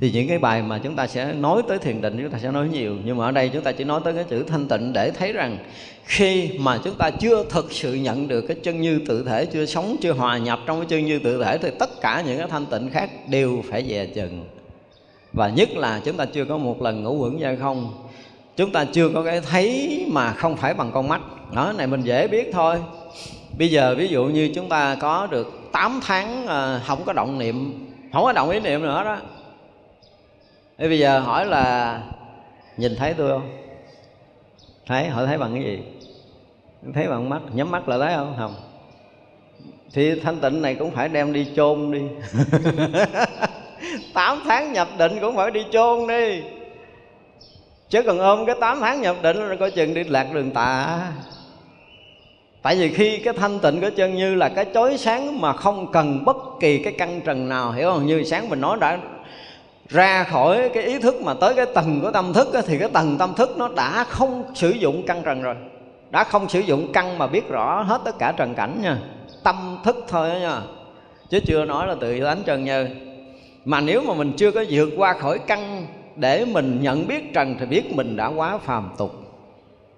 thì 0.00 0.10
những 0.10 0.28
cái 0.28 0.38
bài 0.38 0.62
mà 0.62 0.78
chúng 0.78 0.96
ta 0.96 1.06
sẽ 1.06 1.32
nói 1.32 1.62
tới 1.68 1.78
thiền 1.78 2.00
định, 2.00 2.18
chúng 2.22 2.30
ta 2.30 2.38
sẽ 2.38 2.50
nói 2.50 2.68
nhiều. 2.68 2.96
Nhưng 3.04 3.16
mà 3.16 3.24
ở 3.24 3.30
đây 3.30 3.48
chúng 3.48 3.62
ta 3.62 3.72
chỉ 3.72 3.84
nói 3.84 4.00
tới 4.04 4.12
cái 4.12 4.24
chữ 4.24 4.42
thanh 4.42 4.68
tịnh 4.68 4.92
để 4.92 5.10
thấy 5.10 5.32
rằng 5.32 5.58
khi 6.04 6.50
mà 6.58 6.78
chúng 6.84 6.94
ta 6.94 7.10
chưa 7.10 7.44
thực 7.50 7.72
sự 7.72 7.94
nhận 7.94 8.28
được 8.28 8.40
cái 8.40 8.56
chân 8.62 8.80
như 8.80 9.00
tự 9.08 9.24
thể, 9.24 9.46
chưa 9.46 9.66
sống, 9.66 9.96
chưa 10.00 10.12
hòa 10.12 10.38
nhập 10.38 10.60
trong 10.66 10.80
cái 10.80 10.86
chân 10.88 11.06
như 11.06 11.18
tự 11.18 11.44
thể, 11.44 11.58
thì 11.58 11.70
tất 11.78 12.00
cả 12.00 12.22
những 12.26 12.38
cái 12.38 12.48
thanh 12.48 12.66
tịnh 12.66 12.90
khác 12.90 13.10
đều 13.28 13.62
phải 13.70 13.84
dè 13.88 14.06
chừng. 14.06 14.44
Và 15.32 15.48
nhất 15.48 15.68
là 15.76 16.00
chúng 16.04 16.16
ta 16.16 16.24
chưa 16.24 16.44
có 16.44 16.58
một 16.58 16.82
lần 16.82 17.02
ngủ 17.02 17.16
quẩn 17.16 17.38
ra 17.38 17.56
không. 17.60 18.08
Chúng 18.56 18.72
ta 18.72 18.84
chưa 18.84 19.08
có 19.08 19.22
cái 19.22 19.40
thấy 19.40 20.04
mà 20.08 20.32
không 20.32 20.56
phải 20.56 20.74
bằng 20.74 20.90
con 20.94 21.08
mắt. 21.08 21.20
Đó, 21.54 21.72
này 21.78 21.86
mình 21.86 22.02
dễ 22.02 22.28
biết 22.28 22.50
thôi. 22.52 22.76
Bây 23.58 23.70
giờ 23.70 23.94
ví 23.98 24.08
dụ 24.08 24.24
như 24.24 24.50
chúng 24.54 24.68
ta 24.68 24.96
có 25.00 25.26
được 25.30 25.60
8 25.72 26.00
tháng 26.06 26.46
ờ, 26.46 26.80
không 26.86 27.04
có 27.04 27.12
động 27.12 27.38
niệm, 27.38 27.86
không 28.12 28.24
có 28.24 28.32
động 28.32 28.50
ý 28.50 28.60
niệm 28.60 28.82
nữa 28.82 29.04
đó. 29.04 29.18
Thế 30.80 30.88
bây 30.88 30.98
giờ 30.98 31.20
hỏi 31.20 31.46
là 31.46 32.00
nhìn 32.76 32.96
thấy 32.96 33.14
tôi 33.14 33.30
không? 33.30 33.50
Thấy, 34.86 35.08
họ 35.08 35.26
thấy 35.26 35.38
bằng 35.38 35.54
cái 35.54 35.62
gì? 35.62 35.78
Thấy 36.94 37.08
bằng 37.08 37.28
mắt, 37.28 37.40
nhắm 37.52 37.70
mắt 37.70 37.88
là 37.88 37.98
thấy 37.98 38.14
không? 38.16 38.34
Không 38.38 38.54
Thì 39.92 40.20
thanh 40.20 40.40
tịnh 40.40 40.62
này 40.62 40.74
cũng 40.74 40.90
phải 40.90 41.08
đem 41.08 41.32
đi 41.32 41.46
chôn 41.56 41.92
đi 41.92 42.00
8 44.14 44.42
tháng 44.44 44.72
nhập 44.72 44.88
định 44.98 45.18
cũng 45.20 45.36
phải 45.36 45.50
đi 45.50 45.64
chôn 45.72 46.06
đi 46.08 46.42
Chứ 47.88 48.02
còn 48.02 48.18
ôm 48.18 48.46
cái 48.46 48.56
8 48.60 48.80
tháng 48.80 49.00
nhập 49.00 49.16
định 49.22 49.36
là 49.36 49.56
coi 49.56 49.70
chừng 49.70 49.94
đi 49.94 50.04
lạc 50.04 50.26
đường 50.34 50.50
tà 50.50 51.00
Tại 52.62 52.76
vì 52.76 52.94
khi 52.94 53.18
cái 53.18 53.34
thanh 53.34 53.58
tịnh 53.58 53.80
của 53.80 53.90
chân 53.96 54.14
như 54.14 54.34
là 54.34 54.48
cái 54.48 54.66
chói 54.74 54.98
sáng 54.98 55.40
mà 55.40 55.52
không 55.52 55.92
cần 55.92 56.24
bất 56.24 56.36
kỳ 56.60 56.82
cái 56.82 56.92
căn 56.98 57.20
trần 57.24 57.48
nào 57.48 57.72
Hiểu 57.72 57.92
không? 57.92 58.06
Như 58.06 58.24
sáng 58.24 58.48
mình 58.48 58.60
nói 58.60 58.78
đã 58.80 58.98
ra 59.90 60.24
khỏi 60.24 60.70
cái 60.74 60.82
ý 60.82 60.98
thức 60.98 61.22
mà 61.22 61.34
tới 61.34 61.54
cái 61.54 61.66
tầng 61.74 62.00
của 62.00 62.10
tâm 62.10 62.32
thức 62.32 62.48
thì 62.66 62.78
cái 62.78 62.88
tầng 62.92 63.16
tâm 63.18 63.34
thức 63.34 63.58
nó 63.58 63.68
đã 63.68 64.04
không 64.04 64.44
sử 64.54 64.70
dụng 64.70 65.02
căn 65.06 65.22
trần 65.24 65.42
rồi. 65.42 65.54
Đã 66.10 66.24
không 66.24 66.48
sử 66.48 66.60
dụng 66.60 66.92
căn 66.92 67.18
mà 67.18 67.26
biết 67.26 67.48
rõ 67.48 67.82
hết 67.82 68.00
tất 68.04 68.18
cả 68.18 68.32
trần 68.36 68.54
cảnh 68.54 68.80
nha. 68.82 68.98
Tâm 69.44 69.78
thức 69.84 70.04
thôi 70.08 70.28
đó 70.28 70.38
nha. 70.38 70.60
Chứ 71.30 71.40
chưa 71.46 71.64
nói 71.64 71.86
là 71.86 71.94
tự 72.00 72.20
tánh 72.20 72.42
trần 72.46 72.64
như 72.64 72.86
mà 73.64 73.80
nếu 73.80 74.02
mà 74.02 74.14
mình 74.14 74.32
chưa 74.36 74.50
có 74.50 74.64
vượt 74.70 74.90
qua 74.96 75.12
khỏi 75.12 75.38
căn 75.38 75.86
để 76.16 76.44
mình 76.44 76.78
nhận 76.82 77.06
biết 77.06 77.34
trần 77.34 77.56
thì 77.60 77.66
biết 77.66 77.94
mình 77.94 78.16
đã 78.16 78.26
quá 78.26 78.58
phàm 78.58 78.90
tục. 78.98 79.12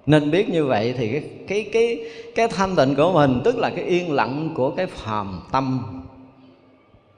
Nên 0.06 0.30
biết 0.30 0.48
như 0.48 0.66
vậy 0.66 0.94
thì 0.98 1.08
cái 1.10 1.22
cái 1.48 1.70
cái 1.72 1.98
cái 2.34 2.48
thanh 2.48 2.76
tịnh 2.76 2.94
của 2.94 3.12
mình, 3.12 3.40
tức 3.44 3.58
là 3.58 3.70
cái 3.70 3.84
yên 3.84 4.12
lặng 4.12 4.50
của 4.54 4.70
cái 4.70 4.86
phàm 4.86 5.40
tâm 5.52 5.82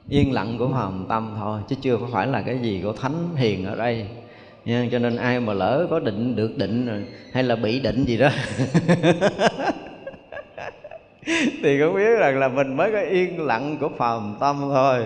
yên 0.09 0.33
lặng 0.33 0.55
của 0.59 0.67
hồn 0.67 1.05
tâm 1.09 1.35
thôi, 1.39 1.61
chứ 1.69 1.75
chưa 1.81 1.97
có 1.97 2.07
phải 2.11 2.27
là 2.27 2.41
cái 2.41 2.59
gì 2.59 2.81
của 2.83 2.93
thánh 2.93 3.35
hiền 3.35 3.65
ở 3.65 3.75
đây. 3.75 4.07
Nha, 4.65 4.87
cho 4.91 4.99
nên 4.99 5.15
ai 5.15 5.39
mà 5.39 5.53
lỡ 5.53 5.87
có 5.89 5.99
định, 5.99 6.35
được 6.35 6.57
định 6.57 7.05
hay 7.33 7.43
là 7.43 7.55
bị 7.55 7.79
định 7.79 8.05
gì 8.05 8.17
đó, 8.17 8.29
thì 11.63 11.79
cũng 11.79 11.95
biết 11.95 12.17
rằng 12.19 12.39
là 12.39 12.47
mình 12.47 12.77
mới 12.77 12.91
có 12.91 12.99
yên 12.99 13.45
lặng 13.45 13.77
của 13.79 13.89
phàm 13.97 14.35
tâm 14.39 14.57
thôi. 14.61 15.05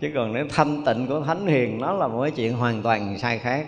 Chứ 0.00 0.10
còn 0.14 0.32
nếu 0.32 0.46
thanh 0.50 0.84
tịnh 0.84 1.06
của 1.06 1.20
thánh 1.20 1.46
hiền, 1.46 1.78
nó 1.80 1.92
là 1.92 2.08
một 2.08 2.22
cái 2.22 2.30
chuyện 2.30 2.52
hoàn 2.52 2.82
toàn 2.82 3.18
sai 3.18 3.38
khác. 3.38 3.66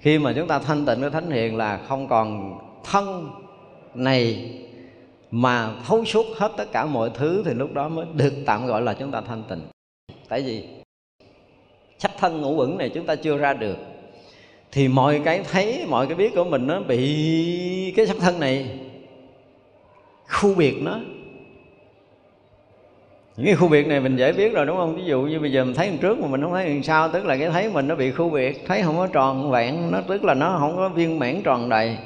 Khi 0.00 0.18
mà 0.18 0.32
chúng 0.32 0.48
ta 0.48 0.58
thanh 0.58 0.86
tịnh 0.86 1.00
của 1.00 1.10
thánh 1.10 1.30
hiền 1.30 1.56
là 1.56 1.80
không 1.88 2.08
còn 2.08 2.58
thân 2.84 3.30
này 3.94 4.50
mà 5.30 5.70
thấu 5.86 6.04
suốt 6.04 6.26
hết 6.36 6.52
tất 6.56 6.72
cả 6.72 6.86
mọi 6.86 7.10
thứ, 7.14 7.42
thì 7.46 7.54
lúc 7.54 7.72
đó 7.72 7.88
mới 7.88 8.06
được 8.14 8.32
tạm 8.46 8.66
gọi 8.66 8.82
là 8.82 8.94
chúng 8.94 9.10
ta 9.10 9.20
thanh 9.20 9.42
tịnh 9.48 9.71
tại 10.32 10.42
vì 10.42 10.62
sắc 11.98 12.10
thân 12.18 12.40
ngũ 12.40 12.56
uẩn 12.56 12.78
này 12.78 12.88
chúng 12.88 13.06
ta 13.06 13.14
chưa 13.14 13.36
ra 13.36 13.52
được. 13.52 13.76
Thì 14.72 14.88
mọi 14.88 15.20
cái 15.24 15.40
thấy, 15.52 15.84
mọi 15.88 16.06
cái 16.06 16.16
biết 16.16 16.34
của 16.34 16.44
mình 16.44 16.66
nó 16.66 16.80
bị 16.80 17.92
cái 17.96 18.06
sắc 18.06 18.16
thân 18.20 18.40
này 18.40 18.78
khu 20.28 20.54
biệt 20.54 20.74
nó. 20.82 21.00
Những 23.36 23.46
cái 23.46 23.54
khu 23.54 23.68
biệt 23.68 23.86
này 23.86 24.00
mình 24.00 24.16
dễ 24.16 24.32
biết 24.32 24.52
rồi, 24.52 24.66
đúng 24.66 24.76
không? 24.76 24.96
Ví 24.96 25.04
dụ 25.04 25.22
như 25.22 25.40
bây 25.40 25.52
giờ 25.52 25.64
mình 25.64 25.74
thấy 25.74 25.88
đằng 25.88 25.98
trước 25.98 26.18
mà 26.18 26.28
mình 26.28 26.42
không 26.42 26.52
thấy 26.52 26.68
đằng 26.68 26.82
sau, 26.82 27.08
tức 27.08 27.24
là 27.24 27.36
cái 27.36 27.50
thấy 27.50 27.70
mình 27.70 27.88
nó 27.88 27.94
bị 27.94 28.10
khu 28.10 28.30
biệt, 28.30 28.66
thấy 28.66 28.82
không 28.82 28.96
có 28.96 29.06
tròn 29.06 29.50
vẹn, 29.50 29.90
nó 29.90 30.00
tức 30.08 30.24
là 30.24 30.34
nó 30.34 30.56
không 30.58 30.76
có 30.76 30.88
viên 30.88 31.18
mãn 31.18 31.42
tròn 31.44 31.68
đầy 31.68 31.96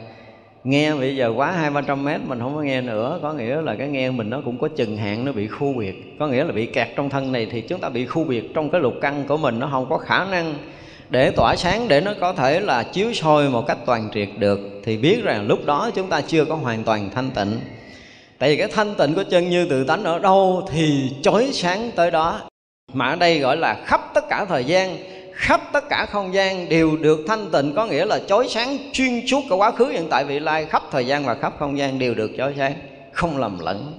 nghe 0.66 0.94
bây 0.94 1.16
giờ 1.16 1.32
quá 1.36 1.52
hai 1.52 1.70
ba 1.70 1.80
trăm 1.80 2.04
mét 2.04 2.20
mình 2.26 2.40
không 2.40 2.54
có 2.54 2.60
nghe 2.60 2.80
nữa, 2.80 3.18
có 3.22 3.32
nghĩa 3.32 3.62
là 3.62 3.74
cái 3.74 3.88
nghe 3.88 4.10
mình 4.10 4.30
nó 4.30 4.40
cũng 4.44 4.58
có 4.58 4.68
chừng 4.68 4.96
hạn, 4.96 5.24
nó 5.24 5.32
bị 5.32 5.46
khu 5.46 5.72
biệt. 5.72 6.16
Có 6.18 6.28
nghĩa 6.28 6.44
là 6.44 6.52
bị 6.52 6.66
kẹt 6.66 6.88
trong 6.96 7.10
thân 7.10 7.32
này 7.32 7.46
thì 7.50 7.60
chúng 7.60 7.80
ta 7.80 7.88
bị 7.88 8.06
khu 8.06 8.24
biệt 8.24 8.54
trong 8.54 8.70
cái 8.70 8.80
lục 8.80 8.94
căn 9.02 9.24
của 9.28 9.36
mình, 9.36 9.58
nó 9.58 9.68
không 9.72 9.86
có 9.88 9.98
khả 9.98 10.24
năng 10.24 10.54
để 11.10 11.30
tỏa 11.30 11.56
sáng 11.56 11.88
để 11.88 12.00
nó 12.00 12.12
có 12.20 12.32
thể 12.32 12.60
là 12.60 12.82
chiếu 12.82 13.12
soi 13.12 13.48
một 13.48 13.66
cách 13.66 13.78
toàn 13.86 14.08
triệt 14.14 14.28
được. 14.38 14.60
Thì 14.84 14.96
biết 14.96 15.24
rằng 15.24 15.46
lúc 15.46 15.66
đó 15.66 15.90
chúng 15.94 16.08
ta 16.08 16.20
chưa 16.20 16.44
có 16.44 16.54
hoàn 16.54 16.84
toàn 16.84 17.10
thanh 17.14 17.30
tịnh. 17.30 17.60
Tại 18.38 18.50
vì 18.50 18.56
cái 18.56 18.68
thanh 18.68 18.94
tịnh 18.94 19.14
của 19.14 19.24
chân 19.30 19.50
như 19.50 19.66
tự 19.66 19.84
tánh 19.84 20.04
ở 20.04 20.18
đâu 20.18 20.68
thì 20.72 21.10
chói 21.22 21.48
sáng 21.52 21.90
tới 21.96 22.10
đó. 22.10 22.40
Mà 22.92 23.08
ở 23.08 23.16
đây 23.16 23.38
gọi 23.38 23.56
là 23.56 23.82
khắp 23.84 24.00
tất 24.14 24.28
cả 24.28 24.44
thời 24.44 24.64
gian 24.64 24.96
khắp 25.36 25.60
tất 25.72 25.88
cả 25.88 26.06
không 26.06 26.34
gian 26.34 26.68
đều 26.68 26.96
được 26.96 27.18
thanh 27.28 27.50
tịnh, 27.52 27.72
có 27.76 27.86
nghĩa 27.86 28.04
là 28.04 28.18
chói 28.18 28.48
sáng 28.48 28.78
chuyên 28.92 29.26
suốt 29.26 29.40
cả 29.50 29.56
quá 29.56 29.70
khứ, 29.70 29.86
hiện 29.86 30.06
tại, 30.10 30.24
vị 30.24 30.38
lai, 30.38 30.66
khắp 30.66 30.82
thời 30.90 31.06
gian 31.06 31.24
và 31.24 31.34
khắp 31.34 31.54
không 31.58 31.78
gian 31.78 31.98
đều 31.98 32.14
được 32.14 32.30
chói 32.36 32.54
sáng, 32.56 32.74
không 33.12 33.38
lầm 33.38 33.58
lẫn. 33.58 33.98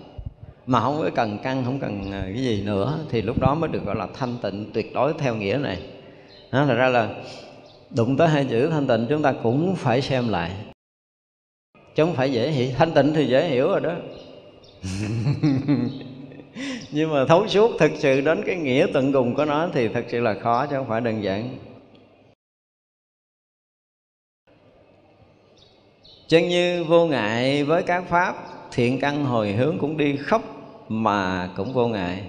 Mà 0.65 0.79
không 0.79 1.01
có 1.03 1.09
cần 1.15 1.37
căng, 1.43 1.65
không 1.65 1.79
cần 1.79 2.11
ờ, 2.11 2.21
cái 2.21 2.43
gì 2.43 2.63
nữa, 2.65 2.99
thì 3.09 3.21
lúc 3.21 3.39
đó 3.39 3.55
mới 3.55 3.69
được 3.69 3.85
gọi 3.85 3.95
là 3.95 4.07
thanh 4.13 4.37
tịnh, 4.41 4.71
tuyệt 4.73 4.93
đối 4.93 5.13
theo 5.13 5.35
nghĩa 5.35 5.59
này. 5.61 5.77
Đó 6.51 6.63
là 6.63 6.73
ra 6.73 6.89
là 6.89 7.09
đụng 7.89 8.17
tới 8.17 8.27
hai 8.27 8.45
chữ 8.49 8.69
thanh 8.69 8.87
tịnh, 8.87 9.05
chúng 9.09 9.21
ta 9.21 9.33
cũng 9.43 9.75
phải 9.75 10.01
xem 10.01 10.29
lại. 10.29 10.51
Chứ 11.95 12.05
không 12.05 12.15
phải 12.15 12.31
dễ 12.31 12.51
hiểu 12.51 12.69
thanh 12.77 12.91
tịnh 12.91 13.13
thì 13.13 13.25
dễ 13.25 13.47
hiểu 13.47 13.67
rồi 13.67 13.81
đó. 13.81 13.93
nhưng 16.91 17.13
mà 17.13 17.25
thấu 17.25 17.47
suốt 17.47 17.71
thực 17.79 17.91
sự 17.95 18.21
đến 18.21 18.43
cái 18.45 18.55
nghĩa 18.55 18.87
tận 18.93 19.13
cùng 19.13 19.35
của 19.35 19.45
nó 19.45 19.69
thì 19.73 19.87
thật 19.87 20.05
sự 20.07 20.19
là 20.19 20.35
khó 20.41 20.65
chứ 20.65 20.75
không 20.75 20.87
phải 20.87 21.01
đơn 21.01 21.23
giản. 21.23 21.57
Chân 26.27 26.47
như 26.47 26.83
vô 26.83 27.07
ngại 27.07 27.63
với 27.63 27.83
các 27.83 28.03
pháp 28.09 28.35
thiện 28.71 28.99
căn 28.99 29.25
hồi 29.25 29.51
hướng 29.51 29.77
cũng 29.79 29.97
đi 29.97 30.17
khóc 30.17 30.41
mà 30.89 31.49
cũng 31.57 31.73
vô 31.73 31.87
ngại. 31.87 32.23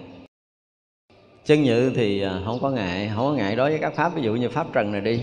Chân 1.45 1.63
như 1.63 1.93
thì 1.95 2.23
à, 2.23 2.41
không 2.45 2.59
có 2.63 2.71
ngại 2.71 3.11
không 3.15 3.27
có 3.27 3.33
ngại 3.33 3.57
đối 3.57 3.71
với 3.71 3.79
các 3.79 3.95
pháp 3.95 4.15
ví 4.15 4.23
dụ 4.23 4.35
như 4.35 4.49
pháp 4.49 4.67
trần 4.73 4.93
này 4.93 5.01
đi. 5.01 5.21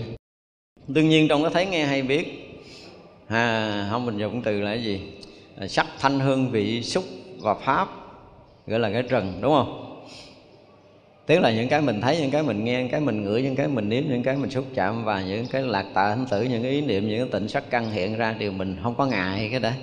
Đương 0.88 1.08
nhiên 1.08 1.28
trong 1.28 1.42
có 1.42 1.50
thấy 1.50 1.66
nghe 1.66 1.84
hay 1.84 2.02
biết 2.02 2.56
à, 3.28 3.88
không 3.90 4.06
mình 4.06 4.18
dùng 4.18 4.42
từ 4.42 4.60
là 4.60 4.70
cái 4.70 4.84
gì? 4.84 5.00
À, 5.58 5.68
sắc 5.68 5.86
thanh 5.98 6.20
hương 6.20 6.50
vị 6.50 6.82
xúc 6.82 7.04
và 7.40 7.54
pháp 7.54 8.05
gọi 8.66 8.80
là 8.80 8.90
cái 8.90 9.02
trần, 9.02 9.38
đúng 9.40 9.52
không? 9.52 9.82
Tức 11.26 11.38
là 11.38 11.50
những 11.50 11.68
cái 11.68 11.80
mình 11.80 12.00
thấy, 12.00 12.18
những 12.20 12.30
cái 12.30 12.42
mình 12.42 12.64
nghe, 12.64 12.78
những 12.78 12.88
cái 12.88 13.00
mình 13.00 13.22
ngửi, 13.22 13.42
những 13.42 13.56
cái 13.56 13.68
mình 13.68 13.88
nếm, 13.88 14.04
những 14.08 14.22
cái 14.22 14.36
mình 14.36 14.50
xúc 14.50 14.64
chạm 14.74 15.04
và 15.04 15.22
những 15.22 15.46
cái 15.46 15.62
lạc 15.62 15.84
tạ 15.94 16.08
thánh 16.08 16.26
tử, 16.30 16.42
những 16.42 16.62
cái 16.62 16.72
ý 16.72 16.80
niệm, 16.80 17.08
những 17.08 17.18
cái 17.18 17.40
tịnh 17.40 17.48
sắc 17.48 17.64
căn 17.70 17.90
hiện 17.90 18.16
ra 18.16 18.32
đều 18.32 18.52
mình 18.52 18.76
không 18.82 18.94
có 18.94 19.06
ngại 19.06 19.48
cái 19.50 19.60
đấy 19.60 19.74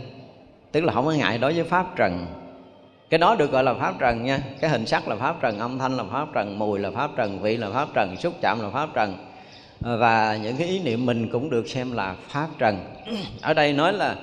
tức 0.74 0.84
là 0.84 0.94
không 0.94 1.06
có 1.06 1.12
ngại 1.12 1.38
đối 1.38 1.54
với 1.54 1.64
pháp 1.64 1.96
trần. 1.96 2.26
Cái 3.10 3.18
đó 3.18 3.36
được 3.36 3.52
gọi 3.52 3.64
là 3.64 3.74
pháp 3.74 4.00
trần 4.00 4.24
nha. 4.24 4.40
Cái 4.60 4.70
hình 4.70 4.86
sắc 4.86 5.08
là 5.08 5.16
pháp 5.16 5.42
trần, 5.42 5.60
âm 5.60 5.80
thanh 5.80 5.98
là 5.98 6.04
pháp 6.12 6.28
trần, 6.34 6.60
mùi 6.60 6.80
là 6.80 6.92
pháp 6.92 7.12
trần, 7.16 7.40
vị 7.40 7.58
là 7.58 7.70
pháp 7.70 7.88
trần, 7.94 8.16
xúc 8.18 8.34
chạm 8.42 8.62
là 8.62 8.70
pháp 8.70 8.90
trần. 8.94 9.18
Và 9.80 10.38
những 10.44 10.58
cái 10.58 10.68
ý 10.68 10.80
niệm 10.80 11.06
mình 11.06 11.30
cũng 11.32 11.50
được 11.50 11.68
xem 11.68 11.92
là 11.92 12.16
pháp 12.28 12.48
trần. 12.60 12.78
Ở 13.42 13.54
đây 13.54 13.74
nói 13.74 13.94
là 13.94 14.16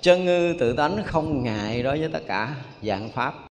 chân 0.00 0.24
ngư 0.24 0.54
tự 0.58 0.72
tánh 0.72 1.02
không 1.04 1.42
ngại 1.42 1.82
đối 1.82 2.00
với 2.00 2.08
tất 2.12 2.22
cả 2.26 2.54
dạng 2.82 3.08
pháp 3.08 3.47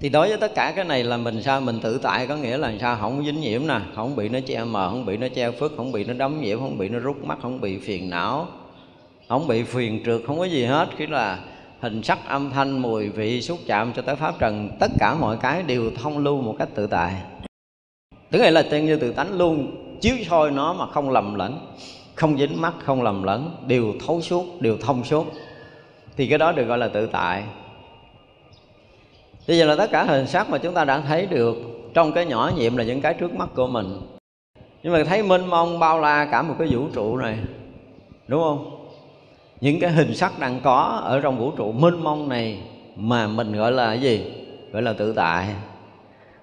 thì 0.00 0.08
đối 0.08 0.28
với 0.28 0.38
tất 0.38 0.54
cả 0.54 0.72
cái 0.76 0.84
này 0.84 1.04
là 1.04 1.16
mình 1.16 1.42
sao? 1.42 1.60
Mình 1.60 1.80
tự 1.82 1.98
tại, 1.98 2.26
có 2.26 2.36
nghĩa 2.36 2.56
là 2.56 2.72
sao? 2.80 2.96
Không 3.00 3.24
dính 3.24 3.40
nhiễm 3.40 3.66
nè, 3.66 3.80
không 3.94 4.16
bị 4.16 4.28
nó 4.28 4.38
che 4.46 4.64
mờ, 4.64 4.88
không 4.90 5.06
bị 5.06 5.16
nó 5.16 5.28
che 5.34 5.50
phước 5.50 5.72
không 5.76 5.92
bị 5.92 6.04
nó 6.04 6.14
đóng 6.14 6.42
nhiễm, 6.42 6.58
không 6.58 6.78
bị 6.78 6.88
nó 6.88 6.98
rút 6.98 7.24
mắt, 7.24 7.38
không 7.42 7.60
bị 7.60 7.78
phiền 7.78 8.10
não, 8.10 8.48
không 9.28 9.48
bị 9.48 9.62
phiền 9.62 10.02
trượt, 10.06 10.20
không 10.26 10.38
có 10.38 10.44
gì 10.44 10.64
hết. 10.64 10.88
Khi 10.96 11.06
là 11.06 11.38
hình 11.80 12.02
sắc, 12.02 12.18
âm 12.28 12.50
thanh, 12.50 12.78
mùi, 12.78 13.08
vị, 13.08 13.42
xúc 13.42 13.58
chạm 13.66 13.92
cho 13.96 14.02
tới 14.02 14.16
pháp 14.16 14.38
trần, 14.38 14.70
tất 14.80 14.90
cả 14.98 15.14
mọi 15.14 15.36
cái 15.36 15.62
đều 15.62 15.90
thông 16.02 16.18
lưu 16.18 16.42
một 16.42 16.56
cách 16.58 16.68
tự 16.74 16.86
tại. 16.86 17.14
Tức 18.30 18.38
là 18.38 18.62
tên 18.70 18.86
như 18.86 18.96
tự 18.96 19.12
tánh 19.12 19.38
luôn, 19.38 19.76
chiếu 20.00 20.16
soi 20.30 20.50
nó 20.50 20.72
mà 20.72 20.86
không 20.86 21.10
lầm 21.10 21.34
lẫn, 21.34 21.58
không 22.14 22.38
dính 22.38 22.60
mắt, 22.60 22.74
không 22.84 23.02
lầm 23.02 23.22
lẫn, 23.22 23.56
đều 23.66 23.94
thấu 24.06 24.20
suốt, 24.20 24.60
đều 24.60 24.76
thông 24.80 25.04
suốt. 25.04 25.26
Thì 26.16 26.26
cái 26.26 26.38
đó 26.38 26.52
được 26.52 26.64
gọi 26.64 26.78
là 26.78 26.88
tự 26.88 27.06
tại 27.06 27.42
bây 29.48 29.58
giờ 29.58 29.64
là 29.64 29.76
tất 29.76 29.90
cả 29.90 30.04
hình 30.04 30.26
sắc 30.26 30.50
mà 30.50 30.58
chúng 30.58 30.74
ta 30.74 30.84
đã 30.84 31.00
thấy 31.00 31.26
được 31.26 31.56
trong 31.94 32.12
cái 32.12 32.26
nhỏ 32.26 32.50
nhiệm 32.56 32.76
là 32.76 32.84
những 32.84 33.00
cái 33.00 33.14
trước 33.14 33.34
mắt 33.34 33.48
của 33.54 33.66
mình. 33.66 34.00
Nhưng 34.82 34.92
mà 34.92 35.04
thấy 35.04 35.22
mênh 35.22 35.46
mông 35.46 35.78
bao 35.78 36.00
la 36.00 36.28
cả 36.30 36.42
một 36.42 36.54
cái 36.58 36.68
vũ 36.70 36.88
trụ 36.94 37.16
này 37.16 37.38
đúng 38.28 38.42
không? 38.42 38.86
Những 39.60 39.80
cái 39.80 39.90
hình 39.90 40.14
sắc 40.14 40.38
đang 40.38 40.60
có 40.64 41.00
ở 41.04 41.20
trong 41.20 41.38
vũ 41.38 41.50
trụ 41.50 41.72
mênh 41.72 42.04
mông 42.04 42.28
này 42.28 42.62
mà 42.96 43.26
mình 43.26 43.52
gọi 43.52 43.72
là 43.72 43.94
gì? 43.94 44.32
Gọi 44.72 44.82
là 44.82 44.92
tự 44.92 45.12
tại. 45.12 45.46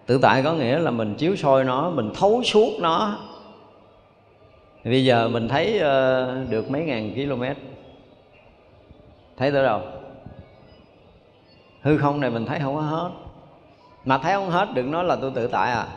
Tự 0.05 0.19
tại 0.21 0.43
có 0.43 0.53
nghĩa 0.53 0.79
là 0.79 0.91
mình 0.91 1.15
chiếu 1.15 1.35
soi 1.35 1.63
nó 1.63 1.89
mình 1.89 2.11
thấu 2.15 2.43
suốt 2.43 2.71
nó. 2.79 3.17
Thì 4.83 4.91
bây 4.91 5.05
giờ 5.05 5.27
mình 5.27 5.47
thấy 5.47 5.75
uh, 5.75 6.49
được 6.49 6.71
mấy 6.71 6.81
ngàn 6.81 7.13
km 7.13 7.43
thấy 9.37 9.51
tới 9.51 9.63
đâu? 9.63 9.81
Hư 11.83 11.97
không 11.97 12.19
này 12.19 12.29
mình 12.29 12.45
thấy 12.45 12.59
không 12.59 12.75
có 12.75 12.81
hết. 12.81 13.09
Mà 14.05 14.17
thấy 14.17 14.33
không 14.33 14.49
hết 14.49 14.67
đừng 14.73 14.91
nói 14.91 15.03
là 15.03 15.15
tôi 15.15 15.31
tự 15.35 15.47
tại 15.47 15.71
à. 15.71 15.87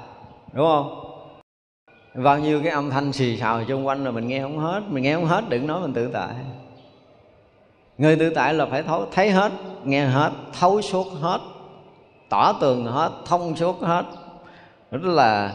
Đúng 0.52 0.66
không? 0.66 1.02
Bao 2.14 2.38
nhiêu 2.38 2.60
cái 2.62 2.72
âm 2.72 2.90
thanh 2.90 3.12
xì 3.12 3.36
xào 3.36 3.64
xung 3.64 3.86
quanh 3.86 4.04
là 4.04 4.10
mình 4.10 4.28
nghe 4.28 4.42
không 4.42 4.58
hết. 4.58 4.80
Mình 4.88 5.02
nghe 5.02 5.14
không 5.14 5.26
hết 5.26 5.44
đừng 5.48 5.66
nói 5.66 5.80
mình 5.80 5.92
tự 5.92 6.10
tại. 6.12 6.34
Người 7.98 8.16
tự 8.16 8.30
tại 8.30 8.54
là 8.54 8.66
phải 8.66 8.82
thấu, 8.82 9.06
thấy 9.12 9.30
hết 9.30 9.52
nghe 9.84 10.04
hết 10.04 10.30
thấu 10.60 10.82
suốt 10.82 11.06
hết 11.20 11.40
tỏ 12.28 12.52
tường 12.60 12.84
hết 12.84 13.10
thông 13.26 13.56
suốt 13.56 13.80
hết. 13.80 14.04
Đó 14.90 14.98
là 15.02 15.52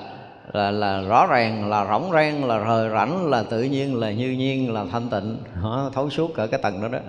là 0.54 0.72
là 0.72 1.02
rõ 1.02 1.28
ràng 1.28 1.70
là 1.70 1.86
rỗng 1.86 2.12
rang 2.12 2.46
là 2.46 2.58
rời 2.58 2.90
rảnh 2.90 3.30
là 3.30 3.44
tự 3.44 3.64
nhiên 3.64 4.00
là 4.00 4.12
như 4.12 4.32
nhiên 4.32 4.74
là 4.74 4.86
thanh 4.92 5.10
tịnh. 5.10 5.38
Thấu 5.94 6.10
suốt 6.10 6.36
ở 6.36 6.48
cái 6.48 6.60
tầng 6.64 6.82
đó 6.82 6.88
đó. 6.88 7.00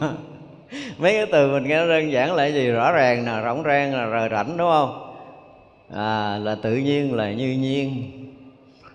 mấy 0.98 1.12
cái 1.14 1.26
từ 1.32 1.52
mình 1.52 1.64
nghe 1.68 1.76
nó 1.76 1.86
đơn 1.86 2.12
giản 2.12 2.34
là 2.34 2.46
gì? 2.46 2.70
Rõ 2.70 2.92
ràng 2.92 3.24
là 3.26 3.42
rỗng 3.44 3.62
rang 3.64 3.94
là 3.94 4.06
rời 4.06 4.28
rảnh 4.32 4.56
đúng 4.56 4.70
không? 4.70 5.14
À, 5.94 6.38
là 6.38 6.56
tự 6.62 6.76
nhiên 6.76 7.14
là 7.14 7.32
như 7.32 7.52
nhiên. 7.52 8.12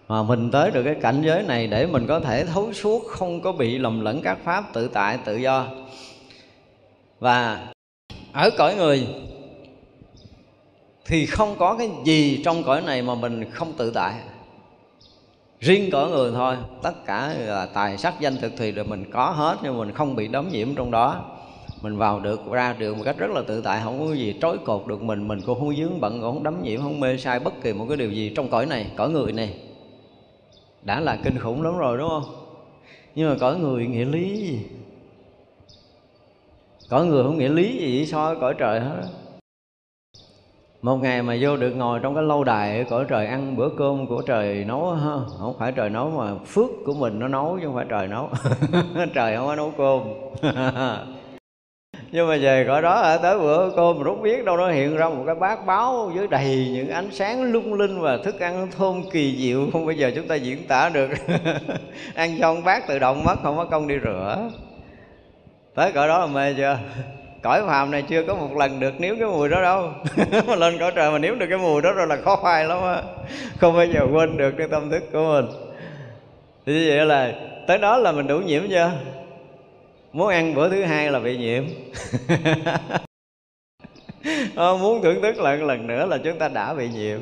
Mà 0.08 0.24
mình 0.24 0.52
tới 0.52 0.72
được 0.72 0.84
cái 0.84 0.96
cảnh 1.02 1.22
giới 1.26 1.44
này 1.44 1.68
để 1.68 1.86
mình 1.86 2.08
có 2.08 2.20
thể 2.20 2.46
thấu 2.46 2.74
suốt 2.74 3.04
không 3.08 3.42
có 3.42 3.52
bị 3.52 3.78
lầm 3.78 4.02
lẫn 4.02 4.22
các 4.22 4.38
pháp 4.44 4.74
tự 4.74 4.88
tại 4.88 5.18
tự 5.26 5.38
do. 5.38 5.68
Và 7.20 7.68
ở 8.34 8.50
cõi 8.58 8.76
người 8.76 9.08
thì 11.06 11.26
không 11.26 11.56
có 11.60 11.76
cái 11.76 11.90
gì 12.06 12.42
trong 12.46 12.64
cõi 12.64 12.82
này 12.82 13.02
mà 13.02 13.16
mình 13.16 13.52
không 13.52 13.74
tự 13.78 13.92
tại. 13.92 14.14
Riêng 15.60 15.90
cõi 15.92 16.10
người 16.10 16.32
thôi 16.32 16.56
tất 16.84 17.06
cả 17.06 17.34
là 17.38 17.66
tài 17.66 17.98
sắc 17.98 18.14
danh 18.20 18.38
thực 18.38 18.52
thì 18.58 18.72
là 18.72 18.84
mình 18.84 19.12
có 19.12 19.26
hết 19.26 19.58
nhưng 19.64 19.78
mình 19.78 19.92
không 19.92 20.16
bị 20.16 20.28
đóng 20.28 20.50
nhiễm 20.52 20.76
trong 20.76 20.92
đó 20.92 21.33
mình 21.84 21.98
vào 21.98 22.20
được, 22.20 22.42
ra 22.52 22.76
được 22.80 22.98
một 22.98 23.04
cách 23.06 23.18
rất 23.18 23.32
là 23.32 23.42
tự 23.48 23.62
tại, 23.62 23.82
không 23.84 24.08
có 24.08 24.14
gì 24.14 24.36
trói 24.42 24.58
cột 24.58 24.88
được 24.88 25.04
mình. 25.04 25.28
Mình 25.28 25.42
cũng 25.46 25.60
không 25.60 25.76
dướng 25.76 26.02
bận 26.02 26.22
cũng 26.22 26.34
không 26.34 26.44
đắm 26.44 26.64
nhiễm, 26.64 26.82
không 26.82 27.00
mê 27.00 27.18
sai 27.18 27.40
bất 27.40 27.54
kỳ 27.62 27.74
một 27.74 27.86
cái 27.90 27.98
điều 27.98 28.12
gì 28.12 28.34
trong 28.36 28.50
cõi 28.50 28.66
này, 28.66 28.92
cõi 28.98 29.10
người 29.10 29.32
này. 29.32 29.58
Đã 30.82 31.00
là 31.00 31.18
kinh 31.24 31.38
khủng 31.40 31.62
lắm 31.62 31.78
rồi, 31.78 31.98
đúng 31.98 32.10
không? 32.10 32.24
Nhưng 33.16 33.30
mà 33.30 33.36
cõi 33.40 33.60
người 33.60 33.88
nghĩa 33.88 34.06
lý 34.06 34.38
gì? 34.38 34.60
Cõi 36.90 37.06
người 37.06 37.24
không 37.24 37.38
nghĩa 37.38 37.50
lý 37.50 37.78
gì 37.78 38.06
so 38.06 38.28
với 38.28 38.42
cõi 38.42 38.56
trời 38.58 38.80
hết 38.80 39.02
một 40.82 40.98
ngày 40.98 41.22
mà 41.22 41.38
vô 41.42 41.58
được 41.58 41.72
ngồi 41.72 42.00
trong 42.00 42.16
cái 42.16 42.24
lâu 42.24 42.44
đài 42.44 42.84
cõi 42.84 43.06
trời 43.10 43.26
ăn 43.26 43.56
bữa 43.56 43.70
cơm 43.78 44.08
của 44.08 44.22
trời 44.22 44.66
nấu 44.66 44.92
ha, 44.92 45.16
không 45.40 45.56
phải 45.60 45.72
trời 45.72 45.90
nấu 45.90 46.10
mà 46.10 46.36
phước 46.46 46.70
của 46.86 46.94
mình 46.94 47.20
nó 47.20 47.28
nấu 47.28 47.58
chứ 47.60 47.66
không 47.66 47.76
phải 47.76 47.86
trời 47.90 48.08
nấu. 48.08 48.30
Trời 49.14 49.38
không 49.38 49.48
có 49.48 49.56
nấu 49.56 49.74
cơm. 49.78 50.02
nhưng 52.14 52.28
mà 52.28 52.38
về 52.42 52.66
cõi 52.68 52.82
đó 52.82 52.94
ở 52.94 53.18
tới 53.18 53.40
bữa 53.40 53.70
cơm 53.76 54.04
rút 54.04 54.22
biết 54.22 54.46
đâu 54.46 54.58
nó 54.58 54.70
hiện 54.70 54.98
ra 54.98 55.10
một 55.10 55.24
cái 55.26 55.36
bát 55.36 55.66
báo 55.66 56.12
với 56.16 56.28
đầy 56.28 56.70
những 56.74 56.90
ánh 56.90 57.12
sáng 57.12 57.44
lung 57.44 57.74
linh 57.74 58.02
và 58.02 58.18
thức 58.18 58.40
ăn 58.40 58.68
thơm 58.78 59.10
kỳ 59.12 59.36
diệu. 59.38 59.68
Không 59.74 59.86
bây 59.86 59.96
giờ 59.96 60.12
chúng 60.16 60.28
ta 60.28 60.36
diễn 60.36 60.68
tả 60.68 60.90
được. 60.90 61.10
Ăn 62.16 62.38
xong 62.40 62.64
bát 62.64 62.88
tự 62.88 63.00
động 63.00 63.24
mất, 63.24 63.36
không 63.44 63.58
có 63.58 63.66
công 63.66 63.88
đi 63.88 63.96
rửa. 64.04 64.50
Tới 65.76 65.92
cõi 65.92 66.08
đó 66.08 66.20
là 66.20 66.26
mê 66.26 66.54
chưa? 66.54 66.78
Cõi 67.42 67.62
phàm 67.68 67.92
này 67.92 68.02
chưa 68.02 68.24
có 68.28 68.36
một 68.36 68.58
lần 68.58 68.80
được 68.80 69.00
nếm 69.00 69.20
cái 69.20 69.28
mùi 69.28 69.50
đó 69.50 69.62
đâu. 69.62 69.92
Mà 70.48 70.56
lên 70.56 70.78
cõi 70.80 70.92
trời 70.96 71.12
mà 71.12 71.18
nếm 71.18 71.40
được 71.40 71.48
cái 71.50 71.58
mùi 71.58 71.82
đó 71.82 71.92
rồi 71.92 72.08
là 72.08 72.18
khó 72.18 72.36
khoai 72.36 72.66
lắm 72.66 72.84
á. 72.84 73.02
Không 73.60 73.74
bao 73.76 73.86
giờ 73.86 74.08
quên 74.14 74.38
được 74.38 74.54
cái 74.58 74.68
tâm 74.68 74.90
thức 74.90 75.04
của 75.12 75.24
mình. 75.34 75.46
Thì 76.66 76.74
như 76.74 76.86
vậy 76.90 77.06
là 77.06 77.32
tới 77.68 77.78
đó 77.78 77.98
là 77.98 78.12
mình 78.12 78.28
đủ 78.28 78.40
nhiễm 78.40 78.64
chưa? 78.70 78.92
Muốn 80.14 80.28
ăn 80.28 80.56
bữa 80.56 80.70
thứ 80.70 80.84
hai 80.84 81.12
là 81.12 81.20
bị 81.20 81.38
nhiễm. 81.38 81.64
Ờ, 84.56 84.78
muốn 84.78 85.02
thưởng 85.02 85.22
thức 85.22 85.40
lại 85.40 85.58
lần 85.58 85.88
nữa 85.88 86.06
là 86.06 86.18
chúng 86.18 86.40
ta 86.40 86.48
đã 86.48 86.74
bị 86.74 86.90
nhiễm. 86.90 87.20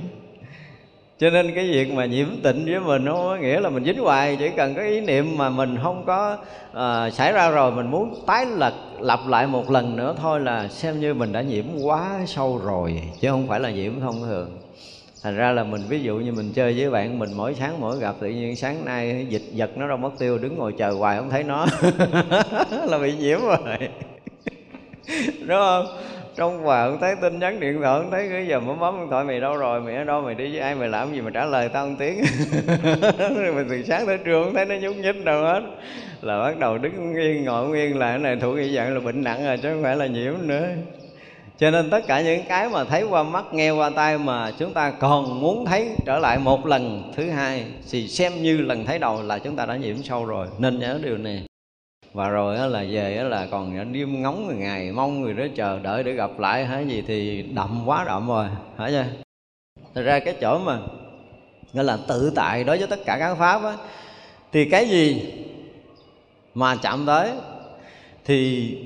Cho 1.20 1.30
nên 1.30 1.56
cái 1.56 1.68
việc 1.68 1.94
mà 1.94 2.06
nhiễm 2.06 2.28
tịnh 2.44 2.66
với 2.66 2.80
mình 2.80 3.06
nó 3.06 3.14
có 3.14 3.38
nghĩa 3.42 3.60
là 3.60 3.70
mình 3.70 3.86
dính 3.86 4.00
hoài 4.00 4.36
chỉ 4.40 4.50
cần 4.50 4.76
có 4.76 4.82
ý 4.82 5.02
niệm 5.02 5.38
mà 5.38 5.50
mình 5.50 5.78
không 5.84 6.04
có 6.06 6.38
uh, 6.72 7.14
xảy 7.14 7.32
ra 7.34 7.50
rồi 7.50 7.72
mình 7.72 7.92
muốn 7.92 8.24
tái 8.28 8.46
lật 8.46 8.74
lặp 9.00 9.20
lại 9.28 9.48
một 9.48 9.72
lần 9.72 9.96
nữa 9.96 10.16
thôi 10.22 10.40
là 10.40 10.68
xem 10.68 11.00
như 11.00 11.14
mình 11.14 11.32
đã 11.32 11.42
nhiễm 11.42 11.66
quá 11.84 12.20
sâu 12.28 12.62
rồi 12.64 13.02
chứ 13.20 13.30
không 13.30 13.48
phải 13.48 13.60
là 13.60 13.72
nhiễm 13.72 14.00
thông 14.00 14.22
thường 14.22 14.61
thành 15.24 15.36
ra 15.36 15.52
là 15.52 15.64
mình, 15.64 15.82
ví 15.88 16.00
dụ 16.00 16.18
như 16.18 16.32
mình 16.32 16.52
chơi 16.54 16.74
với 16.78 16.90
bạn 16.90 17.20
mình, 17.20 17.34
mỗi 17.34 17.54
sáng 17.54 17.82
mỗi 17.82 18.00
gặp, 18.00 18.16
tự 18.20 18.28
nhiên 18.28 18.56
sáng 18.56 18.86
nay 18.86 19.26
dịch 19.30 19.44
giật 19.54 19.78
nó 19.78 19.88
đâu 19.88 19.98
mất 19.98 20.12
tiêu, 20.20 20.38
đứng 20.38 20.58
ngồi 20.58 20.74
chờ 20.78 20.92
hoài 20.92 21.18
không 21.18 21.30
thấy 21.30 21.44
nó. 21.44 21.66
Là 22.88 22.98
bị 22.98 23.14
nhiễm 23.16 23.40
rồi. 23.42 23.78
Đúng 25.40 25.58
không? 25.58 25.86
Trong 26.36 26.68
quà 26.68 26.88
không 26.88 26.98
thấy 27.02 27.16
tin 27.22 27.40
nhắn 27.40 27.60
điện 27.60 27.82
thoại, 27.82 28.00
không 28.02 28.12
thấy 28.12 28.30
cái 28.30 28.48
giờ 28.48 28.60
mới 28.60 28.76
bấm 28.76 28.98
điện 29.00 29.08
thoại, 29.10 29.26
mày 29.26 29.40
đâu 29.40 29.58
rồi, 29.58 29.82
mày 29.82 29.96
ở 29.96 30.04
đâu, 30.04 30.22
mày 30.22 30.36
đi 30.36 30.52
với 30.52 30.60
ai, 30.60 30.76
mày 30.76 30.90
làm 30.90 31.14
gì 31.14 31.22
mà 31.22 31.30
trả 31.34 31.46
lời 31.46 31.70
tao 31.70 31.88
một 31.88 31.96
tiếng. 32.00 32.18
Mình 33.56 33.66
từ 33.70 33.84
sáng 33.84 34.06
tới 34.06 34.18
trưa 34.26 34.44
không 34.44 34.54
thấy 34.54 34.66
nó 34.66 34.76
nhúc 34.76 34.96
nhích 34.96 35.26
đâu 35.26 35.44
hết. 35.44 35.62
Là 36.22 36.44
bắt 36.44 36.60
đầu 36.60 36.78
đứng 36.78 37.16
yên 37.16 37.44
ngồi 37.44 37.78
yên 37.78 37.98
là 37.98 38.10
cái 38.10 38.20
này 38.20 38.36
thuộc 38.42 38.56
cái 38.56 38.70
dạng 38.76 38.94
là 38.94 39.00
bệnh 39.00 39.24
nặng 39.24 39.46
rồi, 39.46 39.58
chứ 39.58 39.70
không 39.74 39.84
phải 39.84 39.96
là 39.96 40.06
nhiễm 40.06 40.34
nữa 40.42 40.68
cho 41.62 41.72
nên 41.72 41.90
tất 41.90 42.08
cả 42.08 42.22
những 42.22 42.44
cái 42.48 42.70
mà 42.70 42.84
thấy 42.84 43.04
qua 43.04 43.24
mắt, 43.24 43.54
nghe 43.54 43.72
qua 43.72 43.90
tai 43.90 44.18
mà 44.18 44.52
chúng 44.52 44.74
ta 44.74 44.92
còn 44.92 45.42
muốn 45.42 45.66
thấy 45.66 45.90
trở 46.06 46.20
lại 46.20 46.40
một 46.40 46.66
lần 46.66 47.12
thứ 47.16 47.30
hai, 47.30 47.66
thì 47.92 48.08
xem 48.08 48.44
như 48.44 48.58
lần 48.58 48.86
thấy 48.86 49.00
đầu 49.00 49.22
là 49.24 49.40
chúng 49.40 49.56
ta 49.56 49.66
đã 49.66 49.76
nhiễm 49.76 50.04
sâu 50.04 50.26
rồi. 50.26 50.48
Nên 50.58 50.80
nhớ 50.80 51.00
điều 51.04 51.18
này. 51.18 51.46
Và 52.14 52.30
rồi 52.30 52.70
là 52.70 52.84
về 52.90 53.24
là 53.30 53.48
còn 53.52 53.94
đêm 53.94 54.22
ngóng 54.22 54.60
ngày 54.60 54.92
mong 54.92 55.22
người 55.22 55.34
đó 55.34 55.44
chờ 55.56 55.80
đợi 55.80 56.04
để 56.04 56.12
gặp 56.12 56.40
lại 56.40 56.66
hay 56.66 56.88
gì 56.88 57.04
thì 57.08 57.42
đậm 57.42 57.84
quá 57.86 58.04
đậm 58.08 58.28
rồi, 58.28 58.46
hả 58.78 58.90
chưa? 58.90 59.06
Thật 59.96 60.02
ra 60.02 60.20
cái 60.20 60.36
chỗ 60.42 60.60
mà 60.60 60.80
gọi 61.74 61.86
là 61.86 61.98
tự 62.08 62.32
tại 62.36 62.64
đối 62.64 62.78
với 62.78 62.88
tất 62.88 63.00
cả 63.06 63.18
các 63.20 63.36
pháp 63.36 63.64
á, 63.64 63.78
thì 64.52 64.70
cái 64.70 64.90
gì 64.90 65.34
mà 66.54 66.76
chạm 66.76 67.06
tới 67.06 67.32
thì 68.26 68.78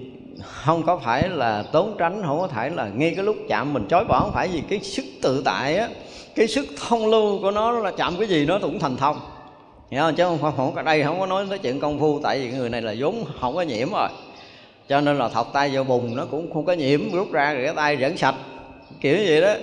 không 0.43 0.83
có 0.83 0.97
phải 0.97 1.29
là 1.29 1.63
tốn 1.71 1.95
tránh 1.97 2.21
không 2.25 2.39
có 2.39 2.47
phải 2.47 2.69
là 2.69 2.89
ngay 2.95 3.13
cái 3.15 3.25
lúc 3.25 3.35
chạm 3.49 3.73
mình 3.73 3.87
chối 3.89 4.05
bỏ 4.05 4.19
không 4.19 4.31
phải 4.33 4.49
gì. 4.49 4.63
Cái 4.69 4.79
sức 4.79 5.05
tự 5.21 5.41
tại 5.45 5.77
á 5.77 5.89
cái 6.35 6.47
sức 6.47 6.65
thông 6.87 7.07
lưu 7.07 7.41
của 7.41 7.51
nó 7.51 7.71
là 7.71 7.91
chạm 7.91 8.15
cái 8.19 8.27
gì 8.27 8.45
nó 8.45 8.59
cũng 8.61 8.79
thành 8.79 8.97
thông. 8.97 9.19
Hiểu 9.91 10.01
không? 10.01 10.15
Chứ 10.15 10.23
không, 10.23 10.37
không, 10.41 10.53
không 10.57 10.75
có 10.75 10.81
đây 10.81 11.03
không 11.03 11.19
có 11.19 11.25
nói 11.25 11.45
tới 11.49 11.59
chuyện 11.59 11.79
công 11.79 11.99
phu 11.99 12.19
tại 12.23 12.39
vì 12.39 12.57
người 12.57 12.69
này 12.69 12.81
là 12.81 12.95
vốn 12.97 13.25
không 13.41 13.55
có 13.55 13.61
nhiễm 13.61 13.91
rồi. 13.91 14.09
Cho 14.89 15.01
nên 15.01 15.17
là 15.17 15.29
thọc 15.29 15.53
tay 15.53 15.69
vào 15.69 15.83
bùn 15.83 16.15
nó 16.15 16.25
cũng 16.31 16.53
không 16.53 16.65
có 16.65 16.73
nhiễm 16.73 17.11
rút 17.11 17.31
ra 17.31 17.53
rồi 17.53 17.63
cái 17.65 17.73
tay 17.75 17.95
vẫn 17.95 18.17
sạch. 18.17 18.35
Kiểu 19.01 19.17
gì 19.17 19.41
đó 19.41 19.53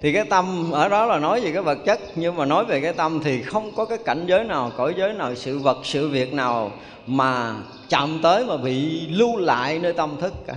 thì 0.00 0.12
cái 0.12 0.24
tâm, 0.24 0.70
ở 0.72 0.88
đó 0.88 1.06
là 1.06 1.18
nói 1.18 1.40
về 1.40 1.52
cái 1.52 1.62
vật 1.62 1.78
chất, 1.86 2.00
nhưng 2.14 2.36
mà 2.36 2.44
nói 2.44 2.64
về 2.64 2.80
cái 2.80 2.92
tâm 2.92 3.20
thì 3.24 3.42
không 3.42 3.72
có 3.76 3.84
cái 3.84 3.98
cảnh 4.04 4.24
giới 4.28 4.44
nào, 4.44 4.72
cõi 4.76 4.94
giới 4.98 5.12
nào, 5.12 5.34
sự 5.34 5.58
vật, 5.58 5.78
sự 5.84 6.08
việc 6.08 6.32
nào 6.32 6.72
mà 7.06 7.56
chạm 7.88 8.18
tới 8.22 8.44
mà 8.44 8.56
bị 8.56 9.06
lưu 9.08 9.36
lại 9.36 9.78
nơi 9.78 9.92
tâm 9.92 10.16
thức 10.20 10.32
cả. 10.46 10.54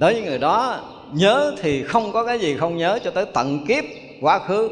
Đối 0.00 0.12
với 0.12 0.22
người 0.22 0.38
đó, 0.38 0.80
nhớ 1.12 1.54
thì 1.58 1.84
không 1.84 2.12
có 2.12 2.26
cái 2.26 2.38
gì 2.38 2.56
không 2.56 2.76
nhớ 2.76 2.98
cho 3.04 3.10
tới 3.10 3.26
tận 3.34 3.66
kiếp, 3.68 3.84
quá 4.20 4.38
khứ. 4.38 4.68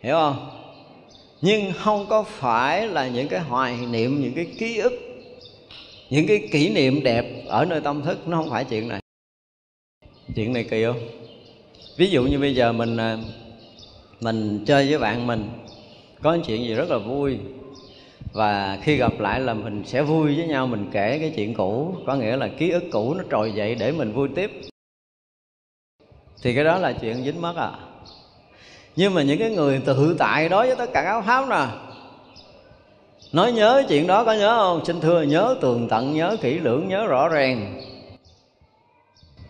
Hiểu 0.00 0.14
không? 0.14 0.48
Nhưng 1.40 1.72
không 1.72 2.06
có 2.10 2.22
phải 2.22 2.86
là 2.86 3.08
những 3.08 3.28
cái 3.28 3.40
hoài 3.40 3.76
niệm, 3.90 4.20
những 4.22 4.32
cái 4.34 4.46
ký 4.58 4.78
ức, 4.78 4.92
những 6.10 6.26
cái 6.26 6.48
kỷ 6.52 6.68
niệm 6.68 7.02
đẹp 7.02 7.44
ở 7.46 7.64
nơi 7.64 7.80
tâm 7.80 8.02
thức, 8.02 8.28
nó 8.28 8.36
không 8.36 8.50
phải 8.50 8.64
chuyện 8.64 8.88
này. 8.88 9.00
Chuyện 10.34 10.52
này 10.52 10.64
kỳ 10.70 10.84
không? 10.84 11.00
Ví 11.96 12.10
dụ 12.10 12.22
như 12.22 12.38
bây 12.38 12.54
giờ 12.54 12.72
mình 12.72 12.96
à, 12.96 13.18
mình 14.20 14.64
chơi 14.66 14.90
với 14.90 14.98
bạn 14.98 15.26
mình, 15.26 15.50
có 16.22 16.38
chuyện 16.46 16.64
gì 16.64 16.74
rất 16.74 16.90
là 16.90 16.98
vui, 16.98 17.38
và 18.32 18.78
khi 18.82 18.96
gặp 18.96 19.12
lại 19.20 19.40
là 19.40 19.54
mình 19.54 19.82
sẽ 19.86 20.02
vui 20.02 20.36
với 20.36 20.46
nhau, 20.46 20.66
mình 20.66 20.90
kể 20.92 21.18
cái 21.18 21.32
chuyện 21.36 21.54
cũ, 21.54 21.94
có 22.06 22.14
nghĩa 22.14 22.36
là 22.36 22.48
ký 22.48 22.70
ức 22.70 22.84
cũ 22.92 23.14
nó 23.14 23.24
trồi 23.30 23.52
dậy 23.52 23.74
để 23.74 23.92
mình 23.92 24.12
vui 24.12 24.28
tiếp. 24.34 24.50
Thì 26.42 26.54
cái 26.54 26.64
đó 26.64 26.78
là 26.78 26.92
chuyện 26.92 27.24
dính 27.24 27.40
mất 27.40 27.56
à. 27.56 27.72
Nhưng 28.96 29.14
mà 29.14 29.22
những 29.22 29.38
cái 29.38 29.50
người 29.50 29.80
tự 29.84 30.16
tại 30.18 30.48
đó 30.48 30.66
với 30.66 30.76
tất 30.76 30.90
cả 30.92 31.02
các 31.02 31.22
pháp 31.22 31.48
nè, 31.48 31.66
nói 33.32 33.52
nhớ 33.52 33.82
chuyện 33.88 34.06
đó 34.06 34.24
có 34.24 34.32
nhớ 34.32 34.56
không? 34.56 34.84
Xin 34.84 35.00
thưa, 35.00 35.22
nhớ 35.22 35.56
tường 35.60 35.88
tận, 35.90 36.14
nhớ 36.14 36.36
kỹ 36.40 36.58
lưỡng, 36.58 36.88
nhớ 36.88 37.06
rõ 37.06 37.28
ràng. 37.28 37.82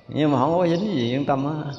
Nhưng 0.09 0.33
mà 0.33 0.39
không 0.39 0.53
có 0.59 0.67
dính 0.67 0.95
gì 0.95 1.11
yên 1.11 1.25
tâm 1.25 1.47
á 1.47 1.73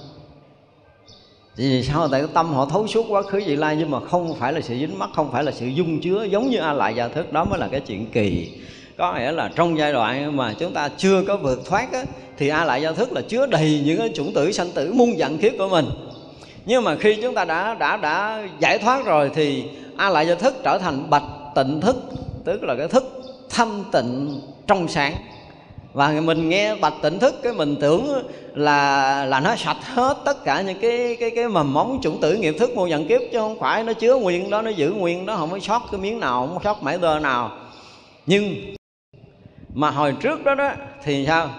vì 1.56 1.84
sao? 1.84 2.08
Tại 2.08 2.22
cái 2.22 2.30
tâm 2.34 2.54
họ 2.54 2.66
thấu 2.66 2.88
suốt 2.88 3.06
quá 3.10 3.22
khứ 3.22 3.42
vị 3.46 3.56
lai 3.56 3.76
nhưng 3.80 3.92
mà 3.92 4.00
không 4.00 4.36
phải 4.36 4.54
là 4.54 4.62
sự 4.62 4.76
dính 4.80 5.00
mắc 5.00 5.10
không 5.14 5.32
phải 5.32 5.44
là 5.44 5.52
sự 5.52 5.68
dung 5.68 6.02
chứa 6.02 6.24
giống 6.24 6.50
như 6.50 6.58
a 6.58 6.74
lại 6.74 6.96
gia 6.96 7.08
thức. 7.08 7.34
Đó 7.34 7.44
mới 7.44 7.60
là 7.60 7.68
cái 7.68 7.80
chuyện 7.80 8.06
kỳ. 8.12 8.52
Có 8.98 9.14
nghĩa 9.14 9.32
là 9.32 9.52
trong 9.56 9.78
giai 9.78 9.94
đoạn 9.94 10.38
mà 10.38 10.54
chúng 10.60 10.74
ta 10.74 10.90
chưa 10.98 11.24
có 11.28 11.38
vượt 11.38 11.66
thoát 11.66 11.94
á, 11.94 12.04
thì 12.38 12.48
a 12.48 12.66
lại 12.66 12.82
gia 12.82 12.92
thức 12.92 13.12
là 13.12 13.22
chứa 13.22 13.46
đầy 13.46 13.82
những 13.86 13.98
cái 13.98 14.12
chủng 14.16 14.34
tử 14.34 14.52
sanh 14.52 14.72
tử 14.72 14.94
muôn 14.94 15.18
dặn 15.18 15.38
kiếp 15.38 15.52
của 15.58 15.70
mình. 15.70 15.86
Nhưng 16.66 16.84
mà 16.84 16.96
khi 16.96 17.18
chúng 17.22 17.36
ta 17.36 17.46
đã 17.46 17.74
đã 17.74 17.98
đã 17.98 18.48
giải 18.60 18.78
thoát 18.78 19.06
rồi 19.06 19.32
thì 19.36 19.64
a 19.98 20.10
lại 20.10 20.28
gia 20.28 20.36
thức 20.36 20.56
trở 20.64 20.78
thành 20.78 21.10
bạch 21.10 21.24
tịnh 21.56 21.82
thức 21.82 21.96
tức 22.44 22.64
là 22.64 22.76
cái 22.76 22.88
thức 22.88 23.22
thanh 23.50 23.84
tịnh 23.92 24.42
trong 24.68 24.88
sáng 24.88 25.14
và 25.94 26.22
mình 26.24 26.50
nghe 26.50 26.76
bạch 26.76 26.94
tỉnh 27.02 27.20
thức 27.20 27.36
cái 27.44 27.54
mình 27.54 27.76
tưởng 27.82 28.28
là 28.54 29.26
là 29.26 29.40
nó 29.40 29.56
sạch 29.56 29.78
hết 29.84 30.18
tất 30.26 30.44
cả 30.44 30.62
những 30.62 30.80
cái 30.80 31.18
cái 31.20 31.32
cái 31.36 31.48
mầm 31.48 31.74
móng 31.74 32.00
chủng 32.04 32.22
tử 32.22 32.34
nghiệp 32.34 32.56
thức 32.60 32.72
vô 32.76 32.88
nhận 32.88 33.08
kiếp, 33.08 33.22
chứ 33.32 33.40
không 33.40 33.60
phải 33.60 33.84
nó 33.84 33.94
chứa 33.94 34.16
nguyên 34.16 34.50
đó, 34.50 34.62
nó 34.62 34.70
giữ 34.70 34.92
nguyên 34.92 35.26
đó, 35.26 35.36
không 35.36 35.52
có 35.52 35.60
sót 35.60 35.82
cái 35.92 36.02
miếng 36.02 36.20
nào, 36.20 36.48
không 36.48 36.56
có 36.56 36.62
sót 36.64 36.84
mảy 36.84 36.98
tơ 36.98 37.20
nào. 37.20 37.52
Nhưng 38.26 38.76
mà 39.74 39.92
hồi 39.92 40.14
trước 40.22 40.44
đó 40.44 40.56
đó, 40.56 40.72
thì 41.04 41.26
sao? 41.26 41.50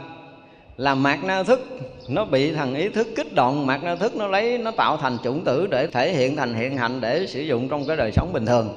Là 0.76 0.94
mạc 0.94 1.24
na 1.24 1.42
thức, 1.42 1.60
nó 2.08 2.24
bị 2.24 2.52
thằng 2.52 2.74
ý 2.74 2.88
thức 2.88 3.08
kích 3.16 3.34
động 3.34 3.66
mạc 3.66 3.84
na 3.84 3.96
thức 3.96 4.16
nó 4.16 4.26
lấy, 4.26 4.58
nó 4.58 4.70
tạo 4.70 4.96
thành 4.96 5.18
chủng 5.24 5.44
tử 5.44 5.66
để 5.66 5.86
thể 5.86 6.12
hiện 6.12 6.36
thành 6.36 6.54
hiện 6.54 6.76
hành 6.76 7.00
để 7.00 7.26
sử 7.26 7.40
dụng 7.40 7.68
trong 7.68 7.86
cái 7.86 7.96
đời 7.96 8.12
sống 8.12 8.32
bình 8.32 8.46
thường. 8.46 8.68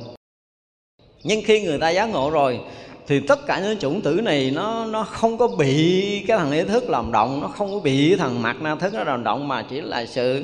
Nhưng 1.23 1.41
khi 1.45 1.61
người 1.61 1.79
ta 1.79 1.89
giác 1.89 2.05
ngộ 2.05 2.29
rồi 2.29 2.59
thì 3.07 3.19
tất 3.19 3.45
cả 3.45 3.59
những 3.59 3.79
chủng 3.79 4.01
tử 4.01 4.21
này 4.23 4.51
nó 4.55 4.85
nó 4.85 5.03
không 5.03 5.37
có 5.37 5.47
bị 5.47 6.23
cái 6.27 6.37
thằng 6.37 6.51
ý 6.51 6.63
thức 6.63 6.89
làm 6.89 7.11
động 7.11 7.41
nó 7.41 7.47
không 7.47 7.73
có 7.73 7.79
bị 7.79 8.15
thằng 8.15 8.41
mặt 8.41 8.61
na 8.61 8.75
thức 8.75 8.93
nó 8.93 9.03
làm 9.03 9.23
động 9.23 9.47
mà 9.47 9.61
chỉ 9.69 9.81
là 9.81 10.05
sự 10.05 10.43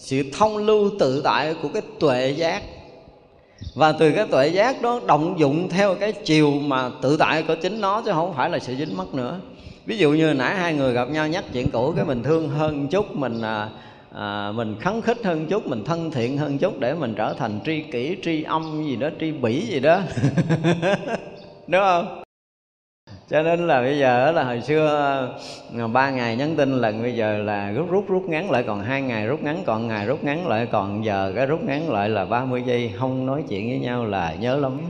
sự 0.00 0.22
thông 0.32 0.56
lưu 0.56 0.90
tự 0.98 1.20
tại 1.24 1.54
của 1.62 1.68
cái 1.68 1.82
tuệ 2.00 2.30
giác. 2.30 2.62
Và 3.74 3.92
từ 3.92 4.12
cái 4.12 4.26
tuệ 4.26 4.48
giác 4.48 4.82
đó 4.82 5.00
động 5.06 5.34
dụng 5.38 5.68
theo 5.68 5.94
cái 5.94 6.12
chiều 6.12 6.50
mà 6.50 6.90
tự 7.02 7.16
tại 7.16 7.42
của 7.42 7.54
chính 7.62 7.80
nó 7.80 8.02
chứ 8.02 8.10
không 8.12 8.34
phải 8.36 8.50
là 8.50 8.58
sự 8.58 8.74
dính 8.74 8.96
mắc 8.96 9.14
nữa. 9.14 9.40
Ví 9.86 9.98
dụ 9.98 10.12
như 10.12 10.34
nãy 10.34 10.54
hai 10.56 10.74
người 10.74 10.92
gặp 10.92 11.10
nhau 11.10 11.28
nhắc 11.28 11.44
chuyện 11.52 11.70
cũ 11.70 11.92
cái 11.96 12.04
mình 12.04 12.22
thương 12.22 12.48
hơn 12.48 12.88
chút 12.88 13.16
mình 13.16 13.42
à, 13.42 13.68
à, 14.14 14.52
mình 14.52 14.76
khấn 14.80 15.02
khích 15.02 15.24
hơn 15.24 15.46
chút 15.46 15.66
mình 15.66 15.84
thân 15.84 16.10
thiện 16.10 16.38
hơn 16.38 16.58
chút 16.58 16.80
để 16.80 16.94
mình 16.94 17.14
trở 17.16 17.34
thành 17.38 17.60
tri 17.66 17.82
kỷ 17.82 18.16
tri 18.24 18.42
âm 18.42 18.84
gì 18.84 18.96
đó 18.96 19.08
tri 19.20 19.32
bỉ 19.32 19.60
gì 19.60 19.80
đó. 19.80 20.00
đúng 21.70 21.82
không? 21.82 22.22
Cho 23.30 23.42
nên 23.42 23.66
là 23.66 23.80
bây 23.80 23.98
giờ 23.98 24.32
là 24.32 24.44
hồi 24.44 24.60
xưa 24.60 24.86
ờ, 25.78 25.88
ba 25.88 26.10
ngày 26.10 26.36
nhắn 26.36 26.56
tin 26.56 26.72
lần, 26.80 27.02
bây 27.02 27.14
giờ 27.14 27.38
là 27.38 27.70
rút 27.70 27.90
rút 27.90 28.04
rút 28.08 28.22
ngắn 28.28 28.50
lại 28.50 28.62
còn 28.66 28.80
hai 28.80 29.02
ngày, 29.02 29.26
rút 29.26 29.42
ngắn 29.42 29.62
còn 29.66 29.88
ngày, 29.88 30.06
rút 30.06 30.24
ngắn 30.24 30.48
lại 30.48 30.66
còn 30.72 31.04
giờ, 31.04 31.32
cái 31.36 31.46
rút 31.46 31.64
ngắn 31.64 31.90
lại 31.90 32.08
là 32.08 32.24
30 32.24 32.62
giây, 32.66 32.90
không 32.98 33.26
nói 33.26 33.42
chuyện 33.48 33.68
với 33.68 33.78
nhau 33.78 34.04
là 34.04 34.34
nhớ 34.40 34.56
lắm. 34.56 34.80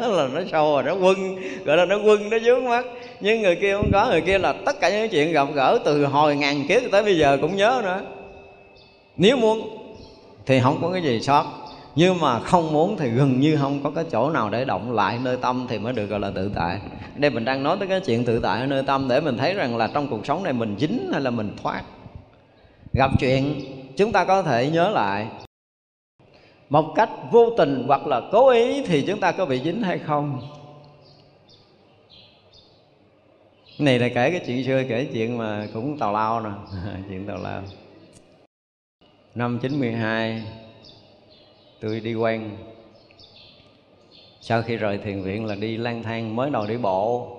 Là 0.00 0.28
nó 0.34 0.40
sâu 0.50 0.74
rồi, 0.74 0.82
nó 0.82 0.94
quân 0.94 1.36
gọi 1.64 1.76
là 1.76 1.84
nó 1.84 1.96
quân 2.04 2.30
nó 2.30 2.38
dướng 2.38 2.64
mắt. 2.64 2.86
Nhưng 3.20 3.42
người 3.42 3.56
kia 3.56 3.76
không 3.76 3.90
có, 3.92 4.06
người 4.10 4.20
kia 4.20 4.38
là 4.38 4.52
tất 4.52 4.80
cả 4.80 4.90
những 4.90 5.08
chuyện 5.08 5.32
gặp 5.32 5.48
gỡ 5.54 5.78
từ 5.84 6.04
hồi 6.04 6.36
ngàn 6.36 6.68
kiếp 6.68 6.82
tới 6.92 7.02
bây 7.02 7.18
giờ 7.18 7.38
cũng 7.40 7.56
nhớ 7.56 7.80
nữa. 7.84 8.00
Nếu 9.16 9.36
muốn 9.36 9.78
thì 10.46 10.60
không 10.60 10.78
có 10.82 10.90
cái 10.92 11.02
gì 11.02 11.20
sót 11.20 11.61
nhưng 11.94 12.20
mà 12.20 12.40
không 12.40 12.72
muốn 12.72 12.96
thì 12.98 13.08
gần 13.08 13.40
như 13.40 13.56
không 13.56 13.82
có 13.82 13.90
cái 13.90 14.04
chỗ 14.10 14.30
nào 14.30 14.50
để 14.50 14.64
động 14.64 14.92
lại 14.92 15.18
nơi 15.22 15.36
tâm 15.36 15.66
thì 15.68 15.78
mới 15.78 15.92
được 15.92 16.06
gọi 16.06 16.20
là 16.20 16.30
tự 16.34 16.50
tại. 16.54 16.80
Đây 17.16 17.30
mình 17.30 17.44
đang 17.44 17.62
nói 17.62 17.76
tới 17.78 17.88
cái 17.88 18.00
chuyện 18.00 18.24
tự 18.24 18.40
tại 18.40 18.60
ở 18.60 18.66
nơi 18.66 18.82
tâm 18.82 19.08
để 19.08 19.20
mình 19.20 19.38
thấy 19.38 19.54
rằng 19.54 19.76
là 19.76 19.90
trong 19.94 20.08
cuộc 20.08 20.26
sống 20.26 20.42
này 20.42 20.52
mình 20.52 20.76
dính 20.78 21.10
hay 21.12 21.20
là 21.20 21.30
mình 21.30 21.56
thoát. 21.62 21.82
Gặp 22.92 23.10
chuyện, 23.20 23.60
chúng 23.96 24.12
ta 24.12 24.24
có 24.24 24.42
thể 24.42 24.70
nhớ 24.70 24.90
lại. 24.90 25.26
Một 26.68 26.92
cách 26.96 27.10
vô 27.30 27.50
tình 27.56 27.84
hoặc 27.86 28.06
là 28.06 28.20
cố 28.32 28.48
ý 28.48 28.82
thì 28.86 29.04
chúng 29.06 29.20
ta 29.20 29.32
có 29.32 29.46
bị 29.46 29.60
dính 29.64 29.82
hay 29.82 29.98
không? 29.98 30.40
Này 33.78 33.98
là 33.98 34.08
kể 34.08 34.30
cái 34.30 34.40
chuyện 34.46 34.64
xưa, 34.64 34.82
kể 34.88 35.08
chuyện 35.12 35.38
mà 35.38 35.66
cũng 35.74 35.98
tào 35.98 36.12
lao 36.12 36.40
nè. 36.40 36.50
Chuyện 37.08 37.26
tào 37.26 37.38
lao. 37.38 37.62
Năm 39.34 39.58
92 39.58 40.42
tôi 41.82 42.00
đi 42.00 42.14
quen. 42.14 42.50
Sau 44.40 44.62
khi 44.62 44.76
rời 44.76 44.98
thiền 44.98 45.22
viện 45.22 45.46
là 45.46 45.54
đi 45.54 45.76
lang 45.76 46.02
thang 46.02 46.36
mới 46.36 46.50
đầu 46.50 46.66
đi 46.66 46.76
bộ. 46.76 47.36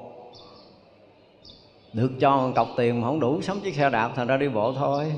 Được 1.94 2.12
cho 2.20 2.38
một 2.38 2.52
cọc 2.56 2.68
tiền 2.78 3.02
mà 3.02 3.08
không 3.08 3.20
đủ 3.20 3.42
sắm 3.42 3.60
chiếc 3.60 3.76
xe 3.76 3.90
đạp, 3.90 4.12
thành 4.16 4.28
ra 4.28 4.38
đi 4.38 4.48
bộ 4.48 4.74
thôi. 4.74 5.14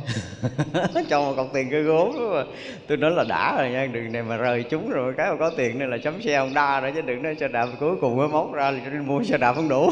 Cho 1.09 1.21
một 1.21 1.33
cọc 1.35 1.47
tiền 1.53 1.67
cơ 1.71 1.81
gốm 1.81 2.31
mà 2.33 2.43
tôi 2.87 2.97
nói 2.97 3.11
là 3.11 3.23
đã 3.29 3.57
rồi 3.57 3.69
nha, 3.69 3.85
đường 3.85 4.11
này 4.11 4.23
mà 4.23 4.37
rời 4.37 4.63
chúng 4.63 4.89
rồi, 4.89 5.13
cái 5.17 5.31
mà 5.31 5.37
có 5.39 5.51
tiền 5.57 5.79
nên 5.79 5.89
là 5.89 5.97
chấm 5.97 6.21
xe 6.21 6.35
ông 6.35 6.53
đa 6.53 6.79
rồi 6.79 6.91
chứ 6.95 7.01
đừng 7.01 7.23
nói 7.23 7.35
xe 7.35 7.47
đạp 7.47 7.67
cuối 7.79 7.95
cùng 8.01 8.17
mới 8.17 8.27
móc 8.27 8.53
ra 8.53 8.71
đi 8.71 8.99
mua 9.05 9.23
xe 9.23 9.37
đạp 9.37 9.53
không 9.53 9.69
đủ. 9.69 9.91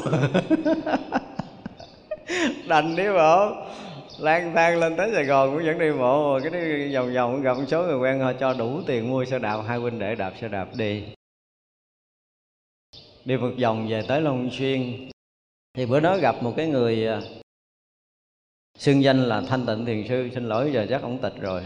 Đành 2.68 2.96
đi 2.96 3.04
không? 3.06 3.68
Lang 4.20 4.54
thang 4.56 4.80
lên 4.80 4.98
tới 4.98 5.12
sài 5.14 5.26
gòn 5.26 5.50
cũng 5.52 5.66
vẫn 5.66 5.80
đi 5.80 5.92
bộ, 5.92 6.40
cái 6.44 6.52
đi 6.52 6.96
vòng 6.96 7.14
vòng 7.14 7.42
gặp 7.42 7.58
một 7.58 7.64
số 7.68 7.84
người 7.84 7.98
quen 7.98 8.20
họ 8.20 8.34
cho 8.34 8.54
đủ 8.54 8.82
tiền 8.88 9.10
mua 9.10 9.26
xe 9.26 9.40
đạp, 9.40 9.62
hai 9.68 9.78
huynh 9.78 10.00
để 10.00 10.16
đạp 10.16 10.34
xe 10.42 10.48
đạp 10.48 10.68
đi. 10.78 11.04
Đi 13.26 13.38
một 13.38 13.52
vòng 13.62 13.88
về 13.90 14.02
tới 14.08 14.22
long 14.22 14.50
xuyên. 14.52 15.10
Thì 15.78 15.86
bữa 15.86 16.00
đó 16.00 16.18
gặp 16.18 16.44
một 16.44 16.54
cái 16.58 16.68
người 16.68 17.08
à, 17.08 17.22
xưng 18.78 19.04
danh 19.04 19.24
là 19.24 19.42
thanh 19.42 19.66
tịnh 19.66 19.86
thiền 19.86 20.08
sư. 20.08 20.30
Xin 20.34 20.50
lỗi, 20.50 20.72
giờ 20.74 20.86
chắc 20.90 21.02
ông 21.02 21.18
tịch 21.18 21.34
rồi. 21.42 21.62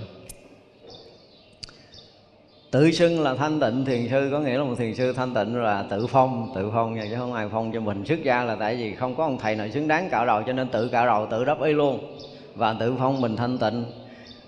Tự 2.71 2.91
xưng 2.91 3.21
là 3.21 3.35
thanh 3.35 3.59
tịnh 3.59 3.85
thiền 3.85 4.09
sư 4.09 4.29
có 4.31 4.39
nghĩa 4.39 4.57
là 4.57 4.63
một 4.63 4.75
thiền 4.77 4.95
sư 4.95 5.13
thanh 5.13 5.33
tịnh 5.33 5.55
là 5.55 5.85
tự 5.89 6.07
phong 6.07 6.51
tự 6.55 6.71
phong 6.73 6.95
nha, 6.95 7.05
chứ 7.09 7.15
không 7.17 7.33
ai 7.33 7.49
phong 7.51 7.71
cho 7.73 7.79
mình. 7.79 8.05
Xuất 8.05 8.23
gia 8.23 8.43
là 8.43 8.55
tại 8.55 8.75
vì 8.75 8.95
không 8.95 9.15
có 9.15 9.23
ông 9.23 9.37
thầy 9.37 9.55
nào 9.55 9.69
xứng 9.69 9.87
đáng 9.87 10.09
cạo 10.11 10.25
đầu, 10.25 10.43
cho 10.47 10.53
nên 10.53 10.69
tự 10.69 10.89
cạo 10.89 11.05
đầu, 11.05 11.27
tự 11.31 11.45
đắp 11.45 11.61
y 11.61 11.73
luôn 11.73 12.19
và 12.57 12.73
tự 12.73 12.95
phong 12.99 13.21
mình 13.21 13.35
thanh 13.35 13.57
tịnh. 13.57 13.85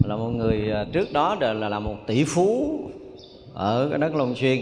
Là 0.03 0.15
một 0.15 0.29
người 0.29 0.71
à, 0.71 0.85
trước 0.91 1.13
đó 1.13 1.37
đều 1.39 1.53
là, 1.53 1.69
là 1.69 1.79
một 1.79 1.95
tỷ 2.07 2.23
phú 2.23 2.79
ở 3.53 3.87
cái 3.89 3.99
đất 3.99 4.15
Long 4.15 4.35
Xuyên. 4.35 4.59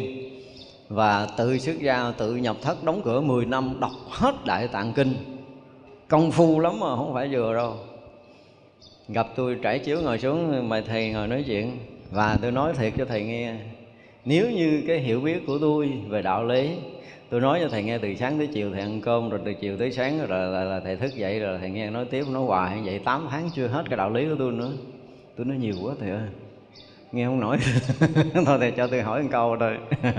Và 0.90 1.28
tự 1.38 1.58
xuất 1.58 1.80
gia 1.80 2.12
tự 2.18 2.36
nhập 2.36 2.56
thất 2.62 2.84
đóng 2.84 3.02
cửa 3.06 3.22
10 3.22 3.46
năm 3.46 3.78
đọc 3.80 3.92
hết 4.10 4.46
đại 4.46 4.68
tạng 4.68 4.94
kinh. 4.94 5.14
Công 6.08 6.32
phu 6.32 6.60
lắm 6.60 6.80
mà 6.80 6.96
không 6.96 7.14
phải 7.14 7.28
vừa 7.28 7.54
đâu. 7.54 7.74
Gặp 9.08 9.28
tôi 9.36 9.58
trải 9.62 9.80
chiếu 9.80 10.02
ngồi 10.02 10.20
xuống 10.20 10.70
mời 10.70 10.82
thầy 10.82 11.10
ngồi 11.10 11.28
nói 11.28 11.44
chuyện. 11.48 11.78
Và 12.12 12.38
tôi 12.42 12.52
nói 12.52 12.74
thiệt 12.74 12.94
cho 12.98 13.06
thầy 13.06 13.24
nghe 13.24 13.56
nếu 14.30 14.52
như 14.52 14.84
cái 14.88 15.00
hiểu 15.00 15.22
biết 15.22 15.48
của 15.48 15.58
tôi 15.62 15.94
về 16.08 16.22
đạo 16.22 16.46
lý 16.46 16.70
tôi 17.30 17.42
nói 17.42 17.60
cho 17.64 17.70
thầy 17.70 17.84
nghe 17.84 17.98
từ 17.98 18.16
sáng 18.16 18.38
tới 18.38 18.48
chiều 18.48 18.72
thầy 18.72 18.82
ăn 18.82 19.02
cơm 19.02 19.30
rồi 19.30 19.40
từ 19.46 19.54
chiều 19.54 19.78
tới 19.78 19.92
sáng 19.92 20.18
rồi 20.18 20.28
là, 20.28 20.46
là, 20.46 20.64
là 20.64 20.80
thầy 20.80 20.96
thức 20.96 21.16
dậy 21.16 21.40
rồi 21.40 21.58
thầy 21.60 21.70
nghe 21.70 21.90
nói 21.90 22.06
tiếp 22.06 22.24
nói 22.32 22.44
hoài 22.44 22.82
vậy 22.86 23.00
8 23.00 23.28
tháng 23.30 23.50
chưa 23.56 23.68
hết 23.68 23.84
cái 23.90 23.98
đạo 23.98 24.10
lý 24.10 24.26
của 24.30 24.36
tôi 24.40 24.52
nữa. 24.52 24.72
Tôi 25.38 25.46
nói 25.46 25.58
nhiều 25.58 25.76
quá 25.84 25.94
thầy 26.00 26.10
ơi 26.10 26.28
nghe 27.12 27.26
không 27.26 27.40
nổi. 27.40 27.58
Thôi 28.46 28.58
thầy 28.60 28.72
cho 28.72 28.88
tôi 28.88 29.02
hỏi 29.02 29.24
một 29.24 29.30
câu 29.32 29.58
thôi. 29.60 29.78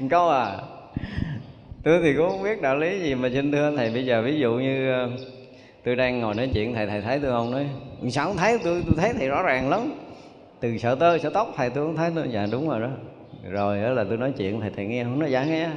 Một 0.00 0.06
câu 0.10 0.28
à. 0.28 0.56
Tôi 1.84 2.00
thì 2.02 2.14
cũng 2.16 2.28
không 2.28 2.42
biết 2.42 2.62
đạo 2.62 2.76
lý 2.76 3.00
gì 3.00 3.14
mà 3.14 3.28
xin 3.32 3.52
thưa 3.52 3.76
thầy. 3.76 3.90
Bây 3.90 4.06
giờ 4.06 4.22
ví 4.22 4.38
dụ 4.38 4.52
như 4.52 4.92
ờ, 4.92 5.10
tôi 5.84 5.96
đang 5.96 6.20
ngồi 6.20 6.34
nói 6.34 6.50
chuyện 6.54 6.74
thầy 6.74 6.86
thầy 6.86 7.00
thấy 7.00 7.18
tôi 7.18 7.30
không 7.30 7.50
nói 7.50 7.66
sao 8.10 8.26
không 8.26 8.36
thấy? 8.36 8.58
Tôi 8.64 8.82
tôi 8.86 8.94
thấy 8.96 9.12
thầy 9.18 9.28
rõ 9.28 9.42
ràng 9.42 9.70
lắm. 9.70 9.92
Từ 10.60 10.78
sợ 10.78 10.94
tơ 10.94 11.18
sợ 11.18 11.30
tóc 11.30 11.52
thầy 11.56 11.70
tôi 11.70 11.86
không 11.86 11.96
thấy. 11.96 12.10
Tôi 12.14 12.28
dạ 12.30 12.46
đúng 12.52 12.68
rồi 12.68 12.80
đó. 12.80 12.88
Rồi 13.50 13.82
đó 13.82 13.88
là 13.88 14.04
tôi 14.04 14.18
nói 14.18 14.32
chuyện 14.36 14.60
thầy 14.60 14.70
thầy 14.76 14.86
nghe 14.86 15.04
không? 15.04 15.18
Nói 15.18 15.30
dạ 15.30 15.44
nghe 15.44 15.70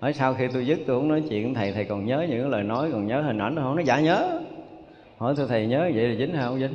hỏi 0.00 0.12
sau 0.12 0.34
khi 0.34 0.44
tôi 0.52 0.66
dứt 0.66 0.78
tôi 0.86 0.98
không 0.98 1.08
nói 1.08 1.22
chuyện 1.28 1.54
thầy 1.54 1.72
thầy 1.72 1.84
còn 1.84 2.06
nhớ 2.06 2.26
những 2.28 2.50
lời 2.50 2.62
nói 2.62 2.88
còn 2.92 3.06
nhớ 3.06 3.20
hình 3.20 3.38
ảnh 3.38 3.56
không 3.56 3.76
nó 3.76 3.82
dạ 3.82 4.00
nhớ. 4.00 4.40
Hỏi 5.18 5.34
tôi 5.36 5.46
thầy 5.48 5.66
nhớ 5.66 5.90
vậy 5.94 6.08
là 6.08 6.14
dính 6.18 6.34
hay 6.34 6.44
không 6.44 6.60
dính? 6.60 6.74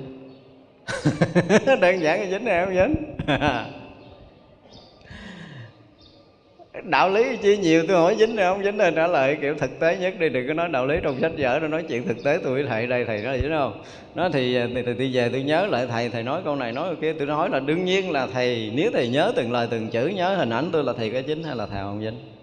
Đơn 1.81 2.01
giản 2.01 2.19
là 2.21 2.27
dính 2.29 2.45
hay 2.45 2.65
không 2.65 2.75
dính? 2.75 2.95
Đạo 6.83 7.09
lý 7.09 7.37
chi 7.41 7.57
nhiều 7.57 7.83
tôi 7.87 7.97
hỏi 7.97 8.15
dính 8.19 8.37
hay 8.37 8.45
không 8.45 8.63
dính 8.63 8.77
rồi 8.77 8.91
trả 8.95 9.07
lời 9.07 9.37
kiểu 9.41 9.55
thực 9.55 9.79
tế 9.79 9.97
nhất 9.97 10.13
đi 10.19 10.29
đừng 10.29 10.47
có 10.47 10.53
nói 10.53 10.69
đạo 10.69 10.87
lý 10.87 10.95
trong 11.03 11.19
sách 11.21 11.31
vở 11.37 11.59
nó 11.61 11.67
nói 11.67 11.83
chuyện 11.89 12.07
thực 12.07 12.23
tế 12.23 12.39
tôi 12.43 12.53
với 12.53 12.65
thầy 12.69 12.87
đây 12.87 13.05
thầy 13.05 13.21
nói 13.21 13.39
dính 13.41 13.51
không? 13.51 13.83
Nó 14.15 14.23
ờ, 14.23 14.29
thì 14.33 14.59
thì, 14.75 14.81
thì 14.85 14.93
tôi 14.97 15.09
về 15.13 15.29
tôi 15.29 15.43
nhớ 15.43 15.65
lại 15.65 15.87
thầy 15.89 16.09
thầy 16.09 16.23
nói 16.23 16.41
câu 16.45 16.55
này 16.55 16.71
nói 16.71 16.87
câu 16.87 16.95
kia 17.01 17.13
tôi 17.13 17.27
nói 17.27 17.49
là 17.49 17.59
đương 17.59 17.85
nhiên 17.85 18.11
là 18.11 18.27
thầy 18.27 18.71
nếu 18.75 18.91
thầy 18.93 19.07
nhớ 19.07 19.31
từng 19.35 19.51
lời 19.51 19.67
từng 19.71 19.87
chữ 19.87 20.07
nhớ 20.07 20.35
hình 20.35 20.49
ảnh 20.49 20.69
tôi 20.71 20.83
là 20.83 20.93
thầy 20.97 21.09
có 21.09 21.21
dính 21.27 21.43
hay 21.43 21.55
là 21.55 21.65
thầy 21.65 21.81
không 21.81 22.01
dính? 22.01 22.34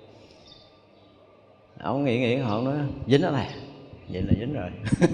Ông 1.82 2.04
nghĩ 2.04 2.18
nghĩ, 2.18 2.36
họ 2.36 2.60
nói, 2.60 2.74
dính 3.06 3.22
đó 3.22 3.30
này 3.30 3.48
vậy 4.08 4.22
là 4.22 4.32
dính 4.40 4.54
rồi. 4.54 4.70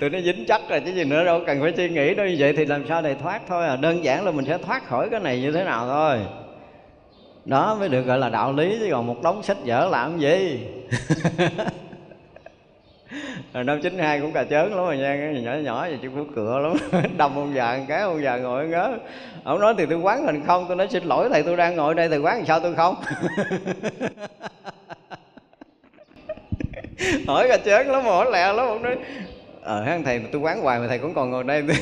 Tụi 0.00 0.10
nó 0.10 0.20
dính 0.20 0.44
chắc 0.48 0.60
rồi, 0.68 0.82
chứ 0.84 0.92
gì 0.92 1.04
nữa 1.04 1.24
đâu, 1.24 1.40
cần 1.46 1.60
phải 1.60 1.72
suy 1.76 1.88
nghĩ 1.88 2.14
đâu. 2.14 2.26
Như 2.26 2.36
vậy 2.38 2.54
thì 2.56 2.64
làm 2.64 2.86
sao 2.88 3.02
để 3.02 3.14
thoát 3.14 3.42
thôi 3.48 3.66
à? 3.66 3.76
Đơn 3.76 4.04
giản 4.04 4.24
là 4.24 4.30
mình 4.30 4.44
sẽ 4.44 4.58
thoát 4.58 4.86
khỏi 4.86 5.08
cái 5.10 5.20
này 5.20 5.40
như 5.40 5.52
thế 5.52 5.64
nào 5.64 5.86
thôi. 5.86 6.18
Đó 7.44 7.76
mới 7.80 7.88
được 7.88 8.02
gọi 8.02 8.18
là 8.18 8.28
đạo 8.28 8.52
lý, 8.52 8.76
chứ 8.78 8.88
còn 8.90 9.06
một 9.06 9.22
đống 9.22 9.42
sách 9.42 9.56
vở 9.64 9.88
làm 9.88 10.18
gì? 10.18 10.66
rồi 13.54 13.64
năm 13.64 13.80
chín 13.80 13.98
hai 13.98 14.20
cũng 14.20 14.32
cà 14.32 14.44
chớn 14.44 14.74
lắm 14.74 14.84
rồi 14.84 14.98
nha, 14.98 15.16
cái 15.20 15.42
nhỏ 15.42 15.52
nhỏ 15.54 15.80
vậy 15.80 15.98
chứ 16.02 16.08
cũng 16.14 16.32
cửa 16.34 16.58
lắm. 16.58 16.76
Đâm 17.18 17.38
ông 17.38 17.54
già 17.54 17.78
cái, 17.88 18.00
ông 18.00 18.22
già 18.22 18.36
ngồi 18.36 18.68
ngớ 18.68 18.98
ông 19.44 19.60
nói 19.60 19.74
thì 19.78 19.86
tôi 19.86 19.98
quán 19.98 20.26
hình 20.26 20.42
không, 20.46 20.64
tôi 20.68 20.76
nói 20.76 20.88
xin 20.90 21.04
lỗi 21.04 21.28
thầy, 21.32 21.42
tôi 21.42 21.56
đang 21.56 21.76
ngồi 21.76 21.94
đây, 21.94 22.08
thầy 22.08 22.18
quán 22.18 22.44
sao 22.46 22.60
tôi 22.60 22.74
không? 22.74 22.94
Hỏi 27.26 27.48
cà 27.48 27.56
chớn 27.64 27.90
lắm, 27.90 28.04
hỏi 28.04 28.30
lẹ 28.32 28.52
lắm, 28.52 28.66
ông 28.66 28.82
nói 28.82 28.96
ờ 29.62 29.82
hắn 29.82 30.04
thầy, 30.04 30.20
tôi 30.32 30.40
quán 30.40 30.60
hoài 30.60 30.78
mà 30.80 30.86
thầy 30.88 30.98
cũng 30.98 31.14
còn 31.14 31.30
ngồi 31.30 31.44
đây. 31.44 31.62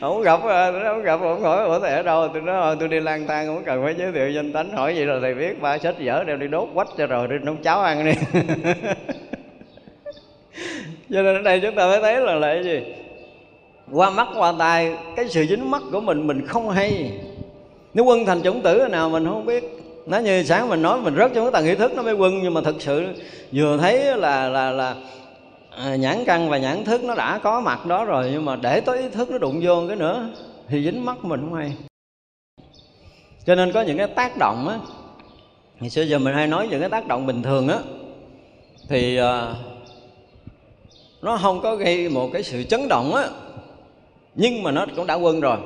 không 0.00 0.22
gặp 0.22 0.40
ờ, 0.42 0.72
không 0.84 1.02
gặp, 1.02 1.20
không 1.20 1.42
hỏi 1.42 1.64
ủa 1.64 1.80
thầy 1.80 1.90
ở 1.90 2.02
đâu 2.02 2.28
tôi 2.32 2.42
nói 2.42 2.60
ờ, 2.60 2.76
tôi 2.80 2.88
đi 2.88 3.00
lang 3.00 3.26
thang, 3.26 3.46
không 3.46 3.64
cần 3.64 3.84
phải 3.84 3.94
giới 3.98 4.12
thiệu 4.12 4.30
danh 4.30 4.52
tánh, 4.52 4.70
hỏi 4.70 4.94
vậy 4.94 5.06
rồi 5.06 5.20
thầy 5.20 5.34
biết. 5.34 5.60
Ba 5.60 5.78
sách 5.78 5.94
vở 5.98 6.24
đem 6.24 6.38
đi 6.38 6.48
đốt 6.48 6.68
quách 6.74 6.88
cho 6.98 7.06
rồi, 7.06 7.28
đi 7.28 7.34
nấu 7.42 7.56
cháo 7.62 7.80
ăn 7.80 8.04
đi. 8.04 8.12
Cho 11.10 11.22
nên 11.22 11.36
ở 11.36 11.42
đây 11.42 11.60
chúng 11.60 11.74
ta 11.74 11.86
mới 11.86 12.00
thấy 12.00 12.20
là 12.20 12.34
là 12.34 12.54
cái 12.54 12.64
gì? 12.64 12.80
Qua 13.92 14.10
mắt, 14.10 14.28
qua 14.36 14.52
tai, 14.58 14.96
cái 15.16 15.28
sự 15.28 15.46
dính 15.46 15.70
mắt 15.70 15.82
của 15.92 16.00
mình 16.00 16.26
mình 16.26 16.46
không 16.46 16.70
hay. 16.70 17.12
Nếu 17.94 18.04
quân 18.04 18.24
thành 18.24 18.42
chủng 18.42 18.62
tử 18.62 18.88
nào 18.90 19.10
mình 19.10 19.24
không 19.24 19.46
biết. 19.46 19.64
Nó 20.06 20.18
như 20.18 20.42
sáng 20.42 20.68
mình 20.68 20.82
nói, 20.82 21.00
mình 21.00 21.14
rớt 21.16 21.30
trong 21.34 21.44
cái 21.44 21.52
tầng 21.52 21.66
ý 21.66 21.74
thức, 21.74 21.92
nó 21.96 22.02
mới 22.02 22.14
quân. 22.14 22.40
Nhưng 22.42 22.54
mà 22.54 22.60
thực 22.60 22.82
sự, 22.82 23.06
vừa 23.52 23.76
thấy 23.80 24.16
là 24.16 24.48
là 24.48 24.70
là 24.70 24.94
à, 25.78 25.96
nhãn 25.96 26.24
căn 26.24 26.48
và 26.48 26.58
nhãn 26.58 26.84
thức 26.84 27.04
nó 27.04 27.14
đã 27.14 27.38
có 27.38 27.60
mặt 27.60 27.86
đó 27.86 28.04
rồi 28.04 28.28
nhưng 28.32 28.44
mà 28.44 28.56
để 28.56 28.80
tới 28.80 28.98
ý 28.98 29.08
thức 29.08 29.30
nó 29.30 29.38
đụng 29.38 29.60
vô 29.62 29.86
cái 29.88 29.96
nữa 29.96 30.28
thì 30.68 30.84
dính 30.84 31.04
mắt 31.04 31.24
mình 31.24 31.40
không 31.40 31.54
hay. 31.54 31.72
Cho 33.46 33.54
nên 33.54 33.72
có 33.72 33.82
những 33.82 33.98
cái 33.98 34.06
tác 34.06 34.36
động 34.36 34.68
á 34.68 34.78
ngày 35.80 35.90
xưa 35.90 36.02
giờ 36.02 36.18
mình 36.18 36.34
hay 36.34 36.46
nói 36.46 36.68
những 36.70 36.80
cái 36.80 36.88
tác 36.88 37.06
động 37.06 37.26
bình 37.26 37.42
thường 37.42 37.68
á 37.68 37.78
thì 38.88 39.16
à, 39.16 39.54
nó 41.22 41.38
không 41.42 41.60
có 41.60 41.76
gây 41.76 42.08
một 42.08 42.30
cái 42.32 42.42
sự 42.42 42.62
chấn 42.62 42.88
động 42.88 43.14
á 43.14 43.28
nhưng 44.34 44.62
mà 44.62 44.70
nó 44.70 44.86
cũng 44.96 45.06
đã 45.06 45.14
quân 45.14 45.40
rồi. 45.40 45.58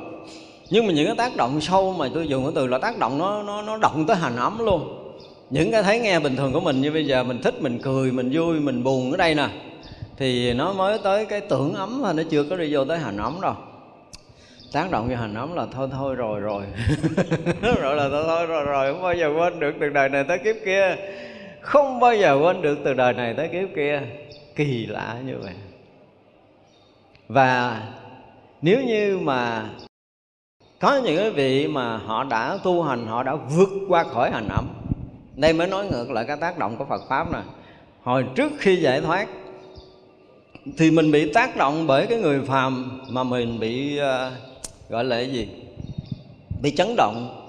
Nhưng 0.69 0.87
mà 0.87 0.93
những 0.93 1.05
cái 1.05 1.15
tác 1.15 1.35
động 1.35 1.61
sâu 1.61 1.93
mà 1.93 2.09
tôi 2.13 2.27
dùng 2.27 2.43
cái 2.43 2.51
từ 2.55 2.67
là 2.67 2.77
tác 2.77 2.99
động 2.99 3.17
nó 3.17 3.43
nó 3.43 3.61
nó 3.61 3.77
động 3.77 4.05
tới 4.07 4.17
hành 4.17 4.35
ấm 4.35 4.59
luôn. 4.59 5.13
Những 5.49 5.71
cái 5.71 5.83
thấy 5.83 5.99
nghe 5.99 6.19
bình 6.19 6.35
thường 6.35 6.53
của 6.53 6.59
mình 6.59 6.81
như 6.81 6.91
bây 6.91 7.05
giờ 7.05 7.23
mình 7.23 7.41
thích 7.41 7.61
mình 7.61 7.79
cười 7.83 8.11
mình 8.11 8.29
vui 8.33 8.59
mình 8.59 8.83
buồn 8.83 9.11
ở 9.11 9.17
đây 9.17 9.35
nè 9.35 9.49
thì 10.17 10.53
nó 10.53 10.73
mới 10.73 10.99
tới 11.03 11.25
cái 11.25 11.41
tưởng 11.41 11.73
ấm 11.73 11.99
thôi, 12.03 12.13
nó 12.13 12.23
chưa 12.29 12.43
có 12.43 12.55
đi 12.55 12.73
vô 12.73 12.85
tới 12.85 12.97
hành 12.97 13.17
ấm 13.17 13.41
đâu. 13.41 13.55
Tác 14.73 14.91
động 14.91 15.07
cho 15.09 15.15
hành 15.17 15.33
ấm 15.33 15.55
là 15.55 15.65
thôi 15.71 15.87
thôi 15.91 16.15
rồi 16.15 16.39
rồi. 16.39 16.63
Rồi 17.81 17.95
là 17.95 18.09
thôi 18.09 18.23
thôi, 18.27 18.45
rồi 18.45 18.63
rồi, 18.63 18.93
không 18.93 19.03
bao 19.03 19.13
giờ 19.13 19.33
quên 19.37 19.59
được 19.59 19.73
từ 19.79 19.89
đời 19.89 20.09
này 20.09 20.23
tới 20.23 20.37
kiếp 20.37 20.55
kia. 20.65 20.95
Không 21.61 21.99
bao 21.99 22.15
giờ 22.15 22.39
quên 22.43 22.61
được 22.61 22.77
từ 22.85 22.93
đời 22.93 23.13
này 23.13 23.33
tới 23.33 23.47
kiếp 23.47 23.69
kia. 23.75 24.01
Kỳ 24.55 24.85
lạ 24.85 25.17
như 25.25 25.37
vậy. 25.43 25.53
Và 27.27 27.81
nếu 28.61 28.81
như 28.81 29.19
mà 29.21 29.69
có 30.79 30.97
những 30.97 31.17
cái 31.17 31.29
vị 31.29 31.67
mà 31.67 31.97
họ 31.97 32.23
đã 32.23 32.57
tu 32.63 32.83
hành, 32.83 33.07
họ 33.07 33.23
đã 33.23 33.35
vượt 33.35 33.69
qua 33.87 34.03
khỏi 34.03 34.31
hành 34.31 34.47
ẩm 34.49 34.69
đây 35.35 35.53
mới 35.53 35.67
nói 35.67 35.85
ngược 35.85 36.11
lại 36.11 36.25
cái 36.27 36.37
tác 36.37 36.57
động 36.57 36.77
của 36.77 36.85
Phật 36.85 37.01
pháp 37.09 37.31
nè. 37.31 37.39
Hồi 38.03 38.25
trước 38.35 38.51
khi 38.59 38.75
giải 38.75 39.01
thoát 39.01 39.27
thì 40.77 40.91
mình 40.91 41.11
bị 41.11 41.33
tác 41.33 41.57
động 41.57 41.87
bởi 41.87 42.07
cái 42.07 42.19
người 42.19 42.41
phàm 42.41 43.01
mà 43.09 43.23
mình 43.23 43.59
bị 43.59 43.99
uh, 43.99 44.33
gọi 44.89 45.03
là 45.03 45.15
cái 45.15 45.31
gì? 45.31 45.47
Bị 46.61 46.71
chấn 46.71 46.95
động. 46.95 47.39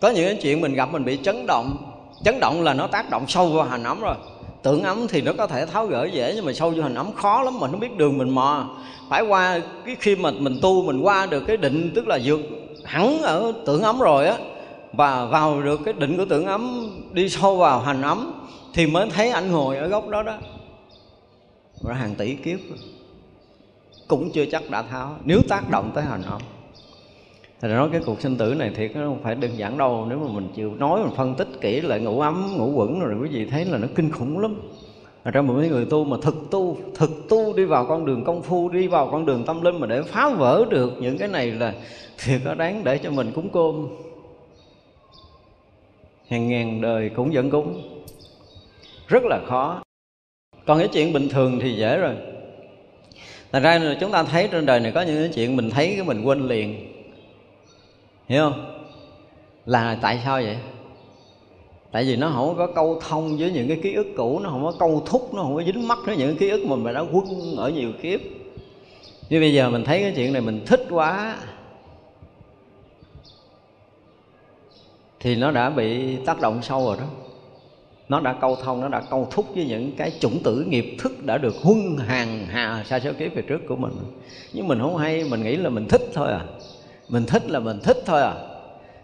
Có 0.00 0.10
những 0.10 0.26
cái 0.26 0.38
chuyện 0.42 0.60
mình 0.60 0.74
gặp 0.74 0.92
mình 0.92 1.04
bị 1.04 1.18
chấn 1.22 1.46
động. 1.46 1.76
Chấn 2.24 2.40
động 2.40 2.62
là 2.62 2.74
nó 2.74 2.86
tác 2.86 3.10
động 3.10 3.24
sâu 3.28 3.48
vào 3.48 3.64
hành 3.64 3.84
ấm 3.84 4.00
rồi. 4.00 4.14
Tưởng 4.62 4.82
ấm 4.82 5.06
thì 5.08 5.22
nó 5.22 5.32
có 5.32 5.46
thể 5.46 5.66
tháo 5.66 5.86
gỡ 5.86 6.08
dễ 6.12 6.32
nhưng 6.36 6.44
mà 6.44 6.52
sâu 6.52 6.70
vô 6.70 6.82
hành 6.82 6.94
ấm 6.94 7.12
khó 7.12 7.42
lắm 7.42 7.60
mình 7.60 7.70
không 7.70 7.80
biết 7.80 7.96
đường 7.96 8.18
mình 8.18 8.30
mò. 8.30 8.76
Phải 9.08 9.22
qua 9.22 9.60
cái 9.86 9.96
khi 10.00 10.16
mà 10.16 10.30
mình 10.30 10.58
tu 10.62 10.82
mình 10.82 11.00
qua 11.00 11.26
được 11.26 11.42
cái 11.46 11.56
định 11.56 11.92
tức 11.94 12.06
là 12.06 12.18
vượt 12.24 12.40
hẳn 12.84 13.22
ở 13.22 13.52
tưởng 13.66 13.82
ấm 13.82 13.98
rồi 13.98 14.26
á 14.26 14.36
và 14.92 15.24
vào 15.24 15.62
được 15.62 15.80
cái 15.84 15.94
định 15.94 16.16
của 16.16 16.24
tưởng 16.24 16.46
ấm 16.46 16.90
đi 17.12 17.28
sâu 17.28 17.56
vào 17.56 17.80
hành 17.80 18.02
ấm 18.02 18.32
thì 18.74 18.86
mới 18.86 19.10
thấy 19.10 19.30
ảnh 19.30 19.52
ngồi 19.52 19.76
ở 19.76 19.88
góc 19.88 20.08
đó 20.08 20.22
đó 20.22 20.34
ra 21.88 21.94
hàng 21.94 22.14
tỷ 22.14 22.34
kiếp 22.34 22.58
cũng 24.08 24.30
chưa 24.30 24.46
chắc 24.46 24.70
đã 24.70 24.82
tháo. 24.82 25.16
Nếu 25.24 25.40
tác 25.48 25.70
động 25.70 25.90
tới 25.94 26.04
hành 26.04 26.22
ấm 26.22 26.42
thì 27.60 27.68
nói 27.68 27.88
cái 27.92 28.00
cuộc 28.06 28.20
sinh 28.20 28.36
tử 28.36 28.54
này 28.54 28.70
thiệt 28.76 28.96
nó 28.96 29.06
không 29.06 29.22
phải 29.22 29.34
đơn 29.34 29.50
giản 29.56 29.78
đâu. 29.78 30.06
Nếu 30.08 30.18
mà 30.18 30.32
mình 30.32 30.48
chịu 30.56 30.74
nói, 30.74 31.00
mình 31.04 31.14
phân 31.16 31.34
tích 31.34 31.48
kỹ 31.60 31.80
lại, 31.80 32.00
ngủ 32.00 32.20
ấm, 32.20 32.54
ngủ 32.56 32.72
quẩn 32.74 33.00
rồi 33.00 33.14
quý 33.22 33.28
vị 33.28 33.46
thấy 33.46 33.64
là 33.64 33.78
nó 33.78 33.88
kinh 33.94 34.10
khủng 34.10 34.38
lắm. 34.38 34.60
Ở 35.22 35.30
trong 35.30 35.46
một 35.46 35.54
người 35.54 35.84
tu 35.84 36.04
mà 36.04 36.16
thực 36.22 36.34
tu 36.50 36.76
thực 36.94 37.10
tu 37.28 37.56
đi 37.56 37.64
vào 37.64 37.86
con 37.86 38.06
đường 38.06 38.24
công 38.24 38.42
phu, 38.42 38.68
đi 38.68 38.88
vào 38.88 39.08
con 39.10 39.26
đường 39.26 39.44
tâm 39.46 39.62
linh 39.62 39.80
mà 39.80 39.86
để 39.86 40.02
phá 40.02 40.28
vỡ 40.28 40.64
được 40.70 40.92
những 41.00 41.18
cái 41.18 41.28
này 41.28 41.50
là 41.50 41.74
thì 42.24 42.32
có 42.44 42.54
đáng 42.54 42.84
để 42.84 42.98
cho 42.98 43.10
mình 43.10 43.32
cúng 43.34 43.48
cơm. 43.52 43.88
Hàng 46.28 46.48
ngàn 46.48 46.80
đời 46.80 47.10
cũng 47.16 47.30
vẫn 47.32 47.50
cúng. 47.50 47.82
Rất 49.08 49.22
là 49.24 49.40
khó 49.46 49.82
còn 50.66 50.78
cái 50.78 50.88
chuyện 50.88 51.12
bình 51.12 51.28
thường 51.28 51.58
thì 51.62 51.76
dễ 51.76 51.96
rồi. 51.96 52.14
Thành 53.52 53.62
ra 53.62 53.78
là 53.78 53.96
chúng 54.00 54.12
ta 54.12 54.22
thấy 54.22 54.48
trên 54.48 54.66
đời 54.66 54.80
này 54.80 54.92
có 54.92 55.02
những 55.02 55.16
cái 55.16 55.30
chuyện 55.34 55.56
mình 55.56 55.70
thấy 55.70 55.92
cái 55.96 56.04
mình 56.04 56.22
quên 56.24 56.48
liền. 56.48 56.92
Hiểu 58.28 58.42
không? 58.42 58.84
Là 59.66 59.98
tại 60.02 60.20
sao 60.24 60.42
vậy? 60.42 60.56
Tại 61.92 62.04
vì 62.04 62.16
nó 62.16 62.30
không 62.34 62.54
có 62.56 62.66
câu 62.66 63.00
thông 63.08 63.36
với 63.38 63.50
những 63.50 63.68
cái 63.68 63.80
ký 63.82 63.94
ức 63.94 64.06
cũ, 64.16 64.40
nó 64.42 64.50
không 64.50 64.64
có 64.64 64.72
câu 64.78 65.02
thúc, 65.06 65.34
nó 65.34 65.42
không 65.42 65.56
có 65.56 65.62
dính 65.62 65.88
mắt 65.88 65.98
với 66.04 66.16
những 66.16 66.28
cái 66.28 66.38
ký 66.38 66.48
ức 66.48 66.66
mà 66.66 66.76
mình 66.76 66.94
đã 66.94 67.00
quân 67.00 67.56
ở 67.56 67.70
nhiều 67.70 67.92
kiếp. 68.02 68.20
Như 69.30 69.40
bây 69.40 69.54
giờ 69.54 69.70
mình 69.70 69.84
thấy 69.84 70.00
cái 70.00 70.12
chuyện 70.16 70.32
này 70.32 70.42
mình 70.42 70.64
thích 70.66 70.86
quá, 70.90 71.36
thì 75.20 75.36
nó 75.36 75.50
đã 75.50 75.70
bị 75.70 76.16
tác 76.16 76.40
động 76.40 76.62
sâu 76.62 76.84
rồi 76.84 76.96
đó 76.96 77.04
nó 78.12 78.20
đã 78.20 78.32
câu 78.40 78.56
thông, 78.56 78.80
nó 78.80 78.88
đã 78.88 79.02
câu 79.10 79.28
thúc 79.30 79.46
với 79.54 79.64
những 79.64 79.92
cái 79.96 80.12
chủng 80.20 80.38
tử 80.44 80.64
nghiệp 80.68 80.96
thức 80.98 81.24
đã 81.24 81.38
được 81.38 81.54
huân 81.62 81.96
hàng 82.06 82.46
hà 82.50 82.84
xa 82.84 83.00
số 83.00 83.10
kiếp 83.18 83.34
về 83.34 83.42
trước 83.42 83.60
của 83.68 83.76
mình. 83.76 83.92
Nhưng 84.52 84.68
mình 84.68 84.78
không 84.80 84.96
hay, 84.96 85.24
mình 85.24 85.42
nghĩ 85.42 85.56
là 85.56 85.70
mình 85.70 85.88
thích 85.88 86.02
thôi 86.14 86.32
à. 86.32 86.40
Mình 87.08 87.24
thích 87.26 87.50
là 87.50 87.58
mình 87.58 87.80
thích 87.82 87.96
thôi 88.06 88.22
à. 88.22 88.34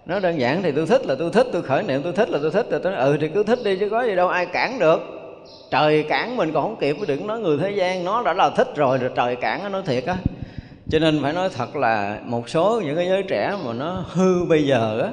Nó 0.07 0.21
đơn 0.21 0.41
giản 0.41 0.63
thì 0.63 0.73
tôi 0.73 0.87
thích 0.87 1.07
là 1.07 1.15
tôi 1.19 1.31
thích, 1.31 1.47
tôi 1.53 1.63
khởi 1.63 1.83
niệm 1.83 2.01
tôi 2.05 2.13
thích 2.13 2.31
là 2.31 2.39
tôi 2.43 2.51
thích, 2.51 2.67
rồi 2.71 2.81
tôi 2.83 2.93
nói 2.93 3.03
ừ 3.03 3.17
thì 3.21 3.29
cứ 3.29 3.43
thích 3.43 3.59
đi 3.65 3.77
chứ 3.77 3.89
có 3.89 4.03
gì 4.03 4.15
đâu, 4.15 4.29
ai 4.29 4.47
cản 4.47 4.79
được. 4.79 5.01
Trời 5.71 6.03
cản 6.03 6.37
mình 6.37 6.53
còn 6.53 6.63
không 6.63 6.77
kịp, 6.81 6.97
đừng 7.09 7.27
nói 7.27 7.41
người 7.41 7.59
thế 7.59 7.71
gian, 7.71 8.05
nó 8.05 8.23
đã 8.23 8.33
là 8.33 8.51
thích 8.51 8.69
rồi 8.77 8.99
rồi 8.99 9.11
trời 9.17 9.37
cản 9.37 9.63
nó 9.63 9.69
nói 9.69 9.83
thiệt 9.87 10.05
á. 10.05 10.17
Cho 10.91 10.99
nên 10.99 11.23
phải 11.23 11.33
nói 11.33 11.49
thật 11.57 11.77
là 11.77 12.21
một 12.25 12.49
số 12.49 12.83
những 12.85 12.97
cái 12.97 13.07
giới 13.09 13.23
trẻ 13.23 13.57
mà 13.65 13.73
nó 13.73 14.05
hư 14.09 14.45
bây 14.45 14.67
giờ 14.67 15.01
á 15.01 15.11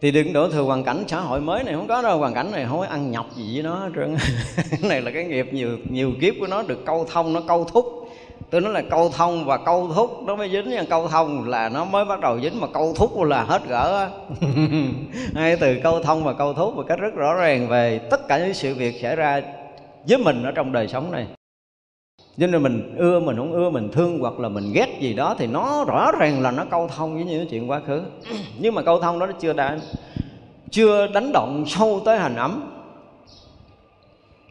thì 0.00 0.10
đừng 0.10 0.32
đổ 0.32 0.48
thừa 0.48 0.62
hoàn 0.62 0.84
cảnh 0.84 1.04
xã 1.08 1.20
hội 1.20 1.40
mới 1.40 1.64
này, 1.64 1.74
không 1.74 1.88
có 1.88 2.02
đâu, 2.02 2.18
hoàn 2.18 2.34
cảnh 2.34 2.50
này 2.50 2.66
không 2.68 2.78
có 2.78 2.86
ăn 2.86 3.10
nhọc 3.10 3.26
gì 3.36 3.50
với 3.54 3.62
nó 3.62 3.88
trơn 3.94 4.16
này 4.88 5.00
là 5.00 5.10
cái 5.10 5.24
nghiệp 5.24 5.48
nhiều 5.52 5.78
nhiều 5.90 6.12
kiếp 6.20 6.34
của 6.40 6.46
nó, 6.46 6.62
được 6.62 6.86
câu 6.86 7.06
thông 7.12 7.32
nó 7.32 7.40
câu 7.48 7.64
thúc. 7.64 7.86
Tôi 8.50 8.60
nói 8.60 8.72
là 8.72 8.82
câu 8.90 9.10
thông 9.16 9.44
và 9.44 9.56
câu 9.56 9.90
thúc, 9.94 10.22
nó 10.26 10.36
mới 10.36 10.50
dính 10.50 10.70
nha, 10.70 10.84
câu 10.90 11.08
thông 11.08 11.48
là 11.48 11.68
nó 11.68 11.84
mới 11.84 12.04
bắt 12.04 12.20
đầu 12.20 12.40
dính 12.40 12.60
mà 12.60 12.66
câu 12.74 12.94
thúc 12.96 13.22
là 13.22 13.42
hết 13.42 13.62
gỡ 13.68 14.10
hai 15.34 15.56
từ 15.60 15.76
câu 15.82 16.02
thông 16.02 16.24
và 16.24 16.32
câu 16.32 16.54
thúc 16.54 16.76
một 16.76 16.84
cách 16.88 16.98
rất 16.98 17.14
rõ 17.14 17.34
ràng 17.34 17.68
về 17.68 17.98
tất 18.10 18.28
cả 18.28 18.38
những 18.38 18.54
sự 18.54 18.74
việc 18.74 19.00
xảy 19.02 19.16
ra 19.16 19.42
với 20.08 20.18
mình 20.18 20.42
ở 20.42 20.52
trong 20.54 20.72
đời 20.72 20.88
sống 20.88 21.12
này 21.12 21.26
cho 22.40 22.46
nên 22.46 22.62
mình 22.62 22.94
ưa, 22.98 23.20
mình 23.20 23.36
không 23.36 23.52
ưa, 23.52 23.70
mình 23.70 23.88
thương 23.92 24.18
hoặc 24.20 24.40
là 24.40 24.48
mình 24.48 24.72
ghét 24.72 24.98
gì 25.00 25.14
đó 25.14 25.34
thì 25.38 25.46
nó 25.46 25.84
rõ 25.84 26.12
ràng 26.18 26.42
là 26.42 26.50
nó 26.50 26.64
câu 26.70 26.88
thông 26.96 27.14
với 27.14 27.24
những 27.24 27.46
chuyện 27.50 27.70
quá 27.70 27.80
khứ. 27.86 28.02
Nhưng 28.58 28.74
mà 28.74 28.82
câu 28.82 29.00
thông 29.00 29.18
đó 29.18 29.26
nó 29.26 29.32
chưa 29.40 29.52
đã, 29.52 29.78
chưa 30.70 31.06
đánh 31.06 31.32
động 31.32 31.64
sâu 31.66 32.02
tới 32.04 32.18
hành 32.18 32.36
ấm. 32.36 32.72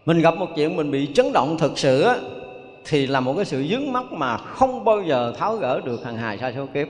Mình 0.05 0.21
gặp 0.21 0.37
một 0.37 0.47
chuyện 0.55 0.75
mình 0.75 0.91
bị 0.91 1.09
chấn 1.13 1.33
động 1.33 1.57
thực 1.57 1.77
sự 1.77 2.01
á, 2.01 2.15
thì 2.85 3.07
là 3.07 3.19
một 3.19 3.33
cái 3.35 3.45
sự 3.45 3.67
dướng 3.69 3.93
mắt 3.93 4.11
mà 4.11 4.37
không 4.37 4.85
bao 4.85 5.01
giờ 5.01 5.33
tháo 5.37 5.55
gỡ 5.55 5.81
được 5.85 6.05
hàng 6.05 6.17
hài 6.17 6.37
sa 6.37 6.51
số 6.55 6.65
kiếp. 6.73 6.87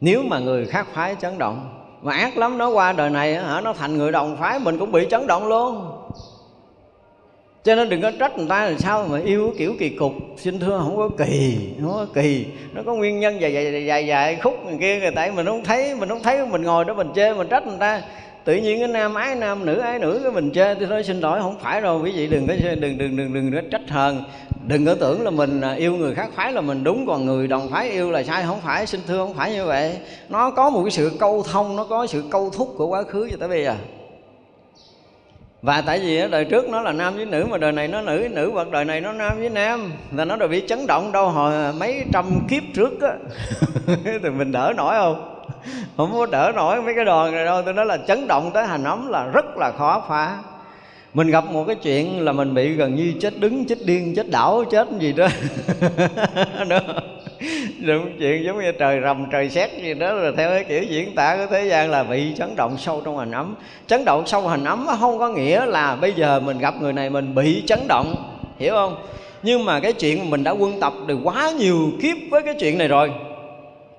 Nếu 0.00 0.22
mà 0.22 0.38
người 0.38 0.66
khác 0.66 0.86
phái 0.92 1.16
chấn 1.20 1.38
động, 1.38 1.84
mà 2.02 2.16
ác 2.16 2.36
lắm, 2.36 2.58
nó 2.58 2.68
qua 2.68 2.92
đời 2.92 3.10
này 3.10 3.34
hả, 3.34 3.60
nó 3.60 3.72
thành 3.72 3.98
người 3.98 4.12
đồng 4.12 4.36
phái, 4.36 4.58
mình 4.58 4.78
cũng 4.78 4.92
bị 4.92 5.06
chấn 5.10 5.26
động 5.26 5.48
luôn 5.48 5.90
cho 7.64 7.74
nên 7.74 7.88
đừng 7.88 8.02
có 8.02 8.10
trách 8.18 8.38
người 8.38 8.46
ta 8.48 8.64
là 8.70 8.78
sao 8.78 9.06
mà 9.10 9.20
yêu 9.20 9.54
kiểu 9.58 9.74
kỳ 9.78 9.88
cục. 9.88 10.12
Xin 10.36 10.58
thưa 10.58 10.78
không 10.78 10.96
có 10.96 11.10
kỳ 11.24 11.58
không 11.80 11.92
có 11.92 12.06
kỳ. 12.14 12.46
Nó 12.72 12.82
có 12.86 12.94
nguyên 12.94 13.20
nhân 13.20 13.40
dài 13.40 13.52
dài 13.52 13.84
dài 13.86 14.06
dài 14.06 14.38
khúc 14.42 14.54
người 14.66 14.76
kia 14.80 15.00
người 15.00 15.10
tại 15.14 15.32
mình 15.32 15.46
không 15.46 15.64
thấy 15.64 15.94
mình 15.94 16.08
không 16.08 16.22
thấy 16.22 16.46
mình 16.46 16.62
ngồi 16.62 16.84
đó 16.84 16.94
mình 16.94 17.08
chê 17.14 17.34
mình 17.34 17.48
trách 17.48 17.66
người 17.66 17.76
ta. 17.80 18.02
Tự 18.44 18.54
nhiên 18.54 18.78
cái 18.78 18.88
nam 18.88 19.14
ái 19.14 19.34
nam 19.34 19.66
nữ 19.66 19.78
ái 19.78 19.98
nữ 19.98 20.20
cái 20.22 20.32
mình 20.32 20.50
chê 20.50 20.74
tôi 20.74 20.88
nói 20.88 21.04
xin 21.04 21.20
lỗi 21.20 21.40
không 21.42 21.58
phải 21.60 21.80
đâu 21.80 22.00
quý 22.04 22.12
vị 22.12 22.26
đừng 22.26 22.46
có 22.46 22.54
đừng 22.62 22.80
đừng 22.80 22.98
đừng 22.98 23.16
đừng, 23.16 23.34
đừng 23.34 23.52
có 23.52 23.68
trách 23.70 23.90
hờn. 23.90 24.24
Đừng 24.66 24.86
có 24.86 24.94
tưởng 24.94 25.22
là 25.22 25.30
mình 25.30 25.60
à, 25.60 25.72
yêu 25.72 25.96
người 25.96 26.14
khác 26.14 26.28
phái 26.34 26.52
là 26.52 26.60
mình 26.60 26.84
đúng 26.84 27.06
còn 27.06 27.26
người 27.26 27.46
đồng 27.46 27.68
phái 27.70 27.90
yêu 27.90 28.10
là 28.10 28.22
sai 28.22 28.42
không 28.46 28.60
phải. 28.60 28.86
Xin 28.86 29.00
thưa 29.06 29.18
không 29.18 29.34
phải 29.34 29.52
như 29.52 29.64
vậy. 29.64 29.96
Nó 30.28 30.50
có 30.50 30.70
một 30.70 30.82
cái 30.84 30.90
sự 30.90 31.12
câu 31.20 31.42
thông 31.52 31.76
nó 31.76 31.84
có 31.84 32.06
sự 32.06 32.24
câu 32.30 32.50
thúc 32.50 32.74
của 32.76 32.86
quá 32.86 33.02
khứ 33.02 33.28
cho 33.30 33.36
tới 33.40 33.48
bây 33.48 33.64
giờ 33.64 33.74
và 35.62 35.80
tại 35.86 35.98
vì 35.98 36.28
đời 36.30 36.44
trước 36.44 36.68
nó 36.68 36.80
là 36.80 36.92
nam 36.92 37.16
với 37.16 37.26
nữ 37.26 37.46
mà 37.50 37.58
đời 37.58 37.72
này 37.72 37.88
nó 37.88 38.00
nữ 38.00 38.18
với 38.18 38.28
nữ 38.28 38.50
hoặc 38.52 38.70
đời 38.70 38.84
này 38.84 39.00
nó 39.00 39.12
nam 39.12 39.38
với 39.38 39.50
nam. 39.50 39.92
Là 40.12 40.24
nó 40.24 40.36
đã 40.36 40.46
bị 40.46 40.62
chấn 40.68 40.86
động 40.86 41.12
đâu 41.12 41.28
hồi 41.28 41.72
mấy 41.72 42.04
trăm 42.12 42.24
kiếp 42.48 42.62
trước 42.74 43.00
á. 43.00 43.12
Thì 44.04 44.30
mình 44.30 44.52
đỡ 44.52 44.72
nổi 44.76 44.94
không? 44.94 45.44
Không 45.96 46.12
có 46.12 46.26
đỡ 46.26 46.52
nổi 46.56 46.82
mấy 46.82 46.94
cái 46.94 47.04
đòn 47.04 47.32
này 47.32 47.44
đâu. 47.44 47.62
Tôi 47.62 47.74
nói 47.74 47.86
là 47.86 47.96
chấn 47.96 48.26
động 48.26 48.50
tới 48.54 48.66
hành 48.66 48.84
ấm 48.84 49.08
là 49.08 49.24
rất 49.24 49.56
là 49.56 49.72
khó 49.78 50.04
phá. 50.08 50.38
Mình 51.14 51.30
gặp 51.30 51.44
một 51.44 51.64
cái 51.66 51.76
chuyện 51.76 52.24
là 52.24 52.32
mình 52.32 52.54
bị 52.54 52.72
gần 52.74 52.94
như 52.94 53.12
chết 53.20 53.40
đứng, 53.40 53.64
chết 53.64 53.78
điên, 53.84 54.14
chết 54.16 54.30
đảo, 54.30 54.64
chết 54.70 54.88
gì 54.98 55.12
đó. 55.12 55.28
nữa 57.78 58.00
chuyện 58.18 58.44
giống 58.44 58.60
như 58.60 58.72
trời 58.72 59.00
rầm 59.04 59.26
trời 59.32 59.50
xét 59.50 59.70
gì 59.82 59.94
đó 59.94 60.12
là 60.12 60.32
theo 60.36 60.50
cái 60.50 60.64
kiểu 60.64 60.82
diễn 60.82 61.14
tả 61.14 61.36
của 61.36 61.46
thế 61.50 61.68
gian 61.68 61.90
là 61.90 62.02
bị 62.02 62.32
chấn 62.38 62.56
động 62.56 62.78
sâu 62.78 63.02
trong 63.04 63.18
hành 63.18 63.32
ấm. 63.32 63.54
Chấn 63.86 64.04
động 64.04 64.26
sâu 64.26 64.48
hành 64.48 64.64
ấm 64.64 64.86
không 65.00 65.18
có 65.18 65.28
nghĩa 65.28 65.66
là 65.66 65.96
bây 65.96 66.12
giờ 66.12 66.40
mình 66.40 66.58
gặp 66.58 66.74
người 66.80 66.92
này 66.92 67.10
mình 67.10 67.34
bị 67.34 67.62
chấn 67.66 67.78
động 67.88 68.14
hiểu 68.58 68.74
không? 68.74 68.96
Nhưng 69.42 69.64
mà 69.64 69.80
cái 69.80 69.92
chuyện 69.92 70.30
mình 70.30 70.44
đã 70.44 70.50
quân 70.50 70.80
tập 70.80 70.92
được 71.06 71.18
quá 71.24 71.50
nhiều 71.58 71.90
kiếp 72.02 72.16
với 72.30 72.42
cái 72.42 72.54
chuyện 72.60 72.78
này 72.78 72.88
rồi 72.88 73.10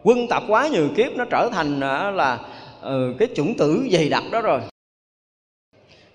quân 0.04 0.28
tập 0.28 0.44
quá 0.48 0.68
nhiều 0.68 0.88
kiếp 0.96 1.16
nó 1.16 1.26
trở 1.26 1.50
thành 1.52 1.80
à, 1.82 2.12
là 2.12 2.40
ừ, 2.82 3.16
cái 3.20 3.28
chủng 3.36 3.54
tử 3.58 3.88
dày 3.92 4.10
đặc 4.10 4.24
đó 4.32 4.42
rồi. 4.42 4.60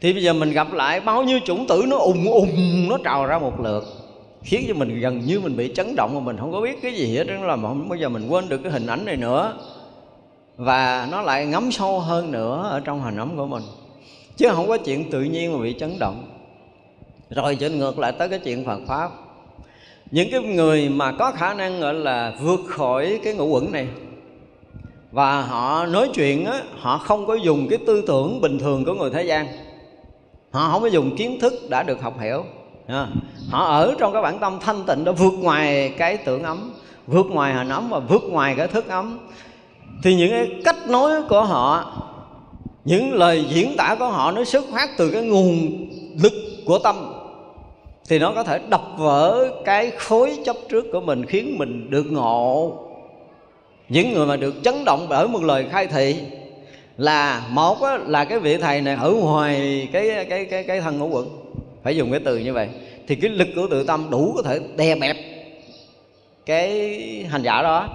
Thì 0.01 0.12
bây 0.12 0.23
giờ 0.23 0.32
mình 0.32 0.53
gặp 0.53 0.73
lại 0.73 1.01
bao 1.01 1.23
nhiêu 1.23 1.39
chủng 1.44 1.66
tử 1.66 1.85
nó 1.89 1.97
ùng 1.97 2.31
ùng 2.31 2.48
nó 2.89 2.98
trào 3.05 3.27
ra 3.27 3.39
một 3.39 3.61
lượt 3.61 3.85
khiến 4.47 4.64
cho 4.68 4.74
mình 4.74 5.01
gần 5.01 5.20
như 5.20 5.40
mình 5.40 5.56
bị 5.56 5.73
chấn 5.74 5.97
động 5.97 6.14
mà 6.14 6.20
mình 6.20 6.36
không 6.36 6.52
có 6.52 6.60
biết 6.60 6.82
cái 6.82 6.93
gì 6.93 7.16
hết. 7.16 7.24
Đó 7.24 7.35
là 7.35 7.56
không 7.56 7.89
bao 7.89 7.98
giờ 7.98 8.09
mình 8.09 8.28
quên 8.28 8.48
được 8.48 8.59
cái 8.59 8.73
hình 8.73 8.86
ảnh 8.86 9.05
này 9.05 9.16
nữa. 9.16 9.59
Và 10.56 11.09
nó 11.10 11.23
lại 11.23 11.47
ngấm 11.47 11.73
sâu 11.73 12.01
hơn 12.01 12.32
nữa 12.32 12.68
ở 12.70 12.81
trong 12.81 13.02
hình 13.02 13.16
ảnh 13.16 13.36
của 13.36 13.47
mình. 13.47 13.62
Chứ 14.36 14.48
không 14.52 14.68
có 14.68 14.77
chuyện 14.77 15.10
tự 15.10 15.23
nhiên 15.23 15.52
mà 15.52 15.62
bị 15.62 15.74
chấn 15.78 15.98
động. 15.98 16.28
Rồi 17.31 17.56
trên 17.56 17.78
ngược 17.78 17.98
lại 17.98 18.12
tới 18.12 18.28
cái 18.28 18.39
chuyện 18.39 18.64
Phật 18.64 18.81
pháp. 18.86 19.10
Những 20.10 20.28
cái 20.31 20.40
người 20.40 20.89
mà 20.89 21.12
có 21.12 21.32
khả 21.32 21.55
năng 21.55 21.81
gọi 21.81 21.94
là 21.94 22.32
vượt 22.40 22.60
khỏi 22.68 23.20
cái 23.24 23.35
ngũ 23.35 23.47
quẩn 23.47 23.73
này 23.73 23.89
và 25.12 25.43
họ 25.43 25.86
nói 25.86 26.10
chuyện 26.14 26.44
á, 26.44 26.62
họ 26.78 26.98
không 26.98 27.27
có 27.27 27.35
dùng 27.35 27.66
cái 27.70 27.78
tư 27.86 28.02
tưởng 28.06 28.40
bình 28.40 28.59
thường 28.59 28.85
của 28.85 28.94
người 28.94 29.10
thế 29.10 29.23
gian. 29.23 29.47
Họ 30.51 30.68
không 30.73 30.82
có 30.82 30.89
dùng 30.89 31.16
kiến 31.16 31.40
thức 31.40 31.52
đã 31.68 31.82
được 31.82 32.02
học 32.02 32.20
hiểu 32.20 32.44
họ 33.50 33.64
ở 33.64 33.94
trong 33.98 34.12
cái 34.12 34.22
bản 34.22 34.38
tâm 34.38 34.58
thanh 34.60 34.84
tịnh 34.86 35.04
đó, 35.04 35.12
vượt 35.12 35.32
ngoài 35.40 35.94
cái 35.98 36.16
tưởng 36.16 36.42
ấm, 36.42 36.72
vượt 37.06 37.26
ngoài 37.26 37.54
hình 37.54 37.68
ấm 37.68 37.88
và 37.88 37.98
vượt 37.98 38.22
ngoài 38.22 38.54
cái 38.56 38.68
thức 38.68 38.88
ấm. 38.88 39.18
Thì 40.02 40.14
những 40.14 40.30
cái 40.30 40.48
cách 40.64 40.88
nói 40.88 41.22
của 41.28 41.44
họ, 41.44 41.92
những 42.84 43.14
lời 43.14 43.44
diễn 43.48 43.76
tả 43.76 43.96
của 43.98 44.08
họ 44.08 44.32
nó 44.32 44.44
xuất 44.44 44.64
phát 44.72 44.90
từ 44.98 45.10
cái 45.10 45.22
nguồn 45.22 45.70
lực 46.22 46.32
của 46.66 46.78
tâm. 46.78 47.12
Thì 48.08 48.18
nó 48.18 48.32
có 48.34 48.42
thể 48.42 48.60
đập 48.68 48.82
vỡ 48.96 49.48
cái 49.64 49.90
khối 49.90 50.38
chấp 50.44 50.56
trước 50.68 50.84
của 50.92 51.00
mình, 51.00 51.26
khiến 51.26 51.58
mình 51.58 51.90
được 51.90 52.06
ngộ. 52.10 52.72
Những 53.88 54.12
người 54.12 54.26
mà 54.26 54.36
được 54.36 54.54
chấn 54.62 54.84
động 54.84 55.06
bởi 55.08 55.28
một 55.28 55.42
lời 55.42 55.66
khai 55.70 55.86
thị 55.86 56.16
là, 56.96 57.42
một 57.50 57.78
là 58.06 58.24
cái 58.24 58.38
vị 58.38 58.56
thầy 58.56 58.80
này 58.80 58.96
ở 59.00 59.10
ngoài 59.10 59.88
cái 59.92 60.26
cái 60.28 60.44
cái 60.44 60.64
cái 60.64 60.80
thân 60.80 60.98
ngũ 60.98 61.08
quận 61.08 61.45
phải 61.86 61.96
dùng 61.96 62.10
cái 62.10 62.20
từ 62.24 62.38
như 62.38 62.52
vậy. 62.52 62.68
Thì 63.08 63.14
cái 63.14 63.30
lực 63.30 63.48
của 63.56 63.66
tự 63.70 63.84
tâm 63.84 64.06
đủ 64.10 64.32
có 64.36 64.42
thể 64.42 64.60
đè 64.76 64.94
bẹp 64.94 65.16
cái 66.46 66.70
hành 67.30 67.42
giả 67.42 67.62
đó 67.62 67.88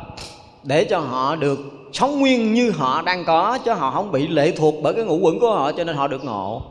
để 0.64 0.84
cho 0.84 1.00
họ 1.00 1.36
được 1.36 1.60
sống 1.94 2.20
nguyên 2.20 2.54
như 2.54 2.72
họ 2.72 3.02
đang 3.02 3.26
có, 3.26 3.58
chứ 3.66 3.74
họ 3.74 3.92
không 3.92 4.12
bị 4.12 4.28
lệ 4.28 4.52
thuộc 4.52 4.76
bởi 4.82 4.94
cái 4.94 5.04
ngũ 5.04 5.18
quẩn 5.18 5.40
của 5.40 5.52
họ, 5.52 5.72
cho 5.72 5.84
nên 5.84 5.96
họ 5.96 6.08
được 6.08 6.26
ngộ. 6.26 6.62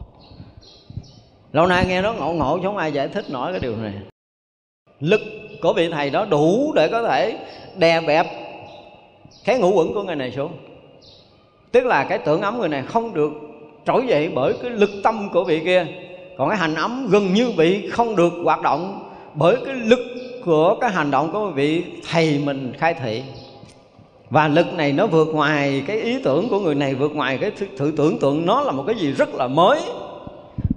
Lâu 1.53 1.67
nay 1.67 1.87
nghe 1.87 2.03
nó 2.03 2.13
ngộ 2.13 2.33
ngộ 2.33 2.59
chứ 2.59 2.63
không 2.63 2.77
ai 2.77 2.93
giải 2.93 3.09
thích 3.09 3.25
nổi 3.31 3.53
cái 3.53 3.61
điều 3.61 3.77
này. 3.77 3.93
Lực 5.01 5.21
của 5.63 5.73
vị 5.73 5.89
thầy 5.93 6.11
đó 6.11 6.25
đủ 6.25 6.73
để 6.75 6.89
có 6.89 7.03
thể 7.03 7.37
đè 7.77 8.01
bẹp 8.01 8.27
cái 9.45 9.59
ngũ 9.59 9.71
quẩn 9.71 9.95
của 9.95 10.03
người 10.03 10.17
này 10.17 10.33
xuống. 10.37 10.53
Tức 11.73 11.85
là 11.85 12.05
cái 12.05 12.19
tưởng 12.19 12.41
ấm 12.41 12.59
người 12.59 12.69
này 12.69 12.83
không 12.83 13.15
được 13.15 13.31
trỗi 13.87 14.07
dậy 14.07 14.31
bởi 14.35 14.53
cái 14.63 14.71
lực 14.71 14.91
tâm 15.03 15.29
của 15.33 15.45
vị 15.45 15.61
kia 15.65 15.87
còn 16.41 16.49
cái 16.49 16.59
hành 16.59 16.75
ấm 16.75 17.07
gần 17.11 17.35
như 17.35 17.51
bị 17.57 17.91
không 17.91 18.17
được 18.17 18.33
hoạt 18.45 18.63
động 18.63 19.11
bởi 19.35 19.57
cái 19.67 19.75
lực 19.75 20.01
của 20.45 20.75
cái 20.81 20.91
hành 20.91 21.11
động 21.11 21.33
của 21.33 21.51
vị 21.51 21.85
thầy 22.11 22.41
mình 22.45 22.73
khai 22.79 22.95
thị. 22.95 23.23
Và 24.31 24.49
lực 24.49 24.75
này 24.75 24.93
nó 24.93 25.07
vượt 25.07 25.29
ngoài 25.29 25.83
cái 25.87 26.01
ý 26.01 26.23
tưởng 26.23 26.49
của 26.49 26.61
người 26.61 26.75
này, 26.75 26.95
vượt 26.95 27.13
ngoài 27.15 27.39
cái 27.41 27.51
thử 27.79 27.93
tưởng 27.97 28.19
tượng. 28.19 28.47
Nó 28.47 28.61
là 28.63 28.73
một 28.73 28.85
cái 28.87 28.97
gì 28.97 29.13
rất 29.13 29.35
là 29.35 29.47
mới. 29.47 29.81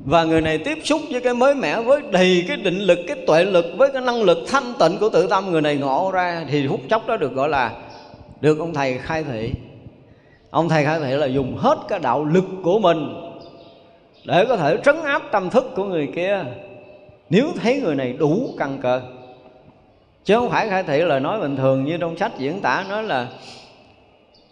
Và 0.06 0.23
người 0.23 0.41
này 0.41 0.57
tiếp 0.57 0.77
xúc 0.84 1.02
với 1.11 1.22
cái 1.22 1.34
mới 1.34 1.56
mẻ, 1.56 1.81
với 1.81 2.02
đầy 2.11 2.45
cái 2.48 2.57
định 2.57 2.80
lực, 2.80 2.99
cái 3.07 3.18
tuệ 3.27 3.45
lực, 3.45 3.65
với 3.77 3.90
cái 3.94 4.02
năng 4.02 4.23
lực 4.23 4.38
thanh 4.48 4.73
tịnh 4.80 4.98
của 4.98 5.10
tự 5.10 5.27
tâm, 5.27 5.52
người 5.52 5.61
này 5.61 5.76
ngộ 5.76 6.11
ra 6.14 6.45
thì 6.49 6.68
hút 6.68 6.81
chốc 6.90 7.07
đó 7.07 7.18
được 7.18 7.34
gọi 7.34 7.49
là 7.49 7.72
được 8.41 8.60
ông 8.60 8.73
thầy 8.73 8.98
khai 8.98 9.23
thị. 9.23 9.52
Ông 10.49 10.69
thầy 10.69 10.85
khai 10.85 10.99
thị 10.99 11.11
là 11.11 11.26
dùng 11.26 11.57
hết 11.57 11.77
cái 11.88 11.99
đạo 11.99 12.26
lực 12.26 12.45
của 12.64 12.80
mình 12.80 13.14
để 14.25 14.45
có 14.49 14.57
thể 14.57 14.77
trấn 14.83 15.03
áp 15.03 15.21
tâm 15.31 15.49
thức 15.49 15.71
của 15.75 15.83
người 15.83 16.11
kia. 16.15 16.45
Nếu 17.29 17.47
thấy 17.61 17.81
người 17.81 17.95
này 17.95 18.13
đủ 18.13 18.49
căn 18.57 18.77
cơ 18.81 19.01
chứ 20.23 20.35
không 20.35 20.49
phải 20.49 20.69
khai 20.69 20.83
thị 20.83 21.01
lời 21.01 21.19
nói 21.19 21.39
bình 21.39 21.55
thường 21.55 21.85
như 21.85 21.97
trong 21.97 22.17
sách 22.17 22.31
diễn 22.37 22.61
tả 22.61 22.85
nói 22.89 23.03
là, 23.03 23.27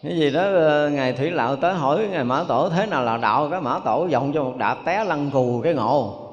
cái 0.03 0.17
gì 0.17 0.31
đó 0.31 0.41
ờ, 0.41 0.89
ngài 0.89 1.13
thủy 1.13 1.31
lạo 1.31 1.55
tới 1.55 1.73
hỏi 1.73 2.07
ngài 2.11 2.23
mã 2.23 2.43
tổ 2.47 2.69
thế 2.69 2.85
nào 2.85 3.03
là 3.03 3.17
đạo. 3.17 3.47
Cái 3.51 3.61
mã 3.61 3.79
tổ 3.85 4.07
vọng 4.11 4.31
cho 4.33 4.43
một 4.43 4.57
đạp 4.57 4.77
té 4.85 5.03
lăn 5.03 5.29
cù 5.31 5.61
cái 5.63 5.73
ngộ. 5.73 6.27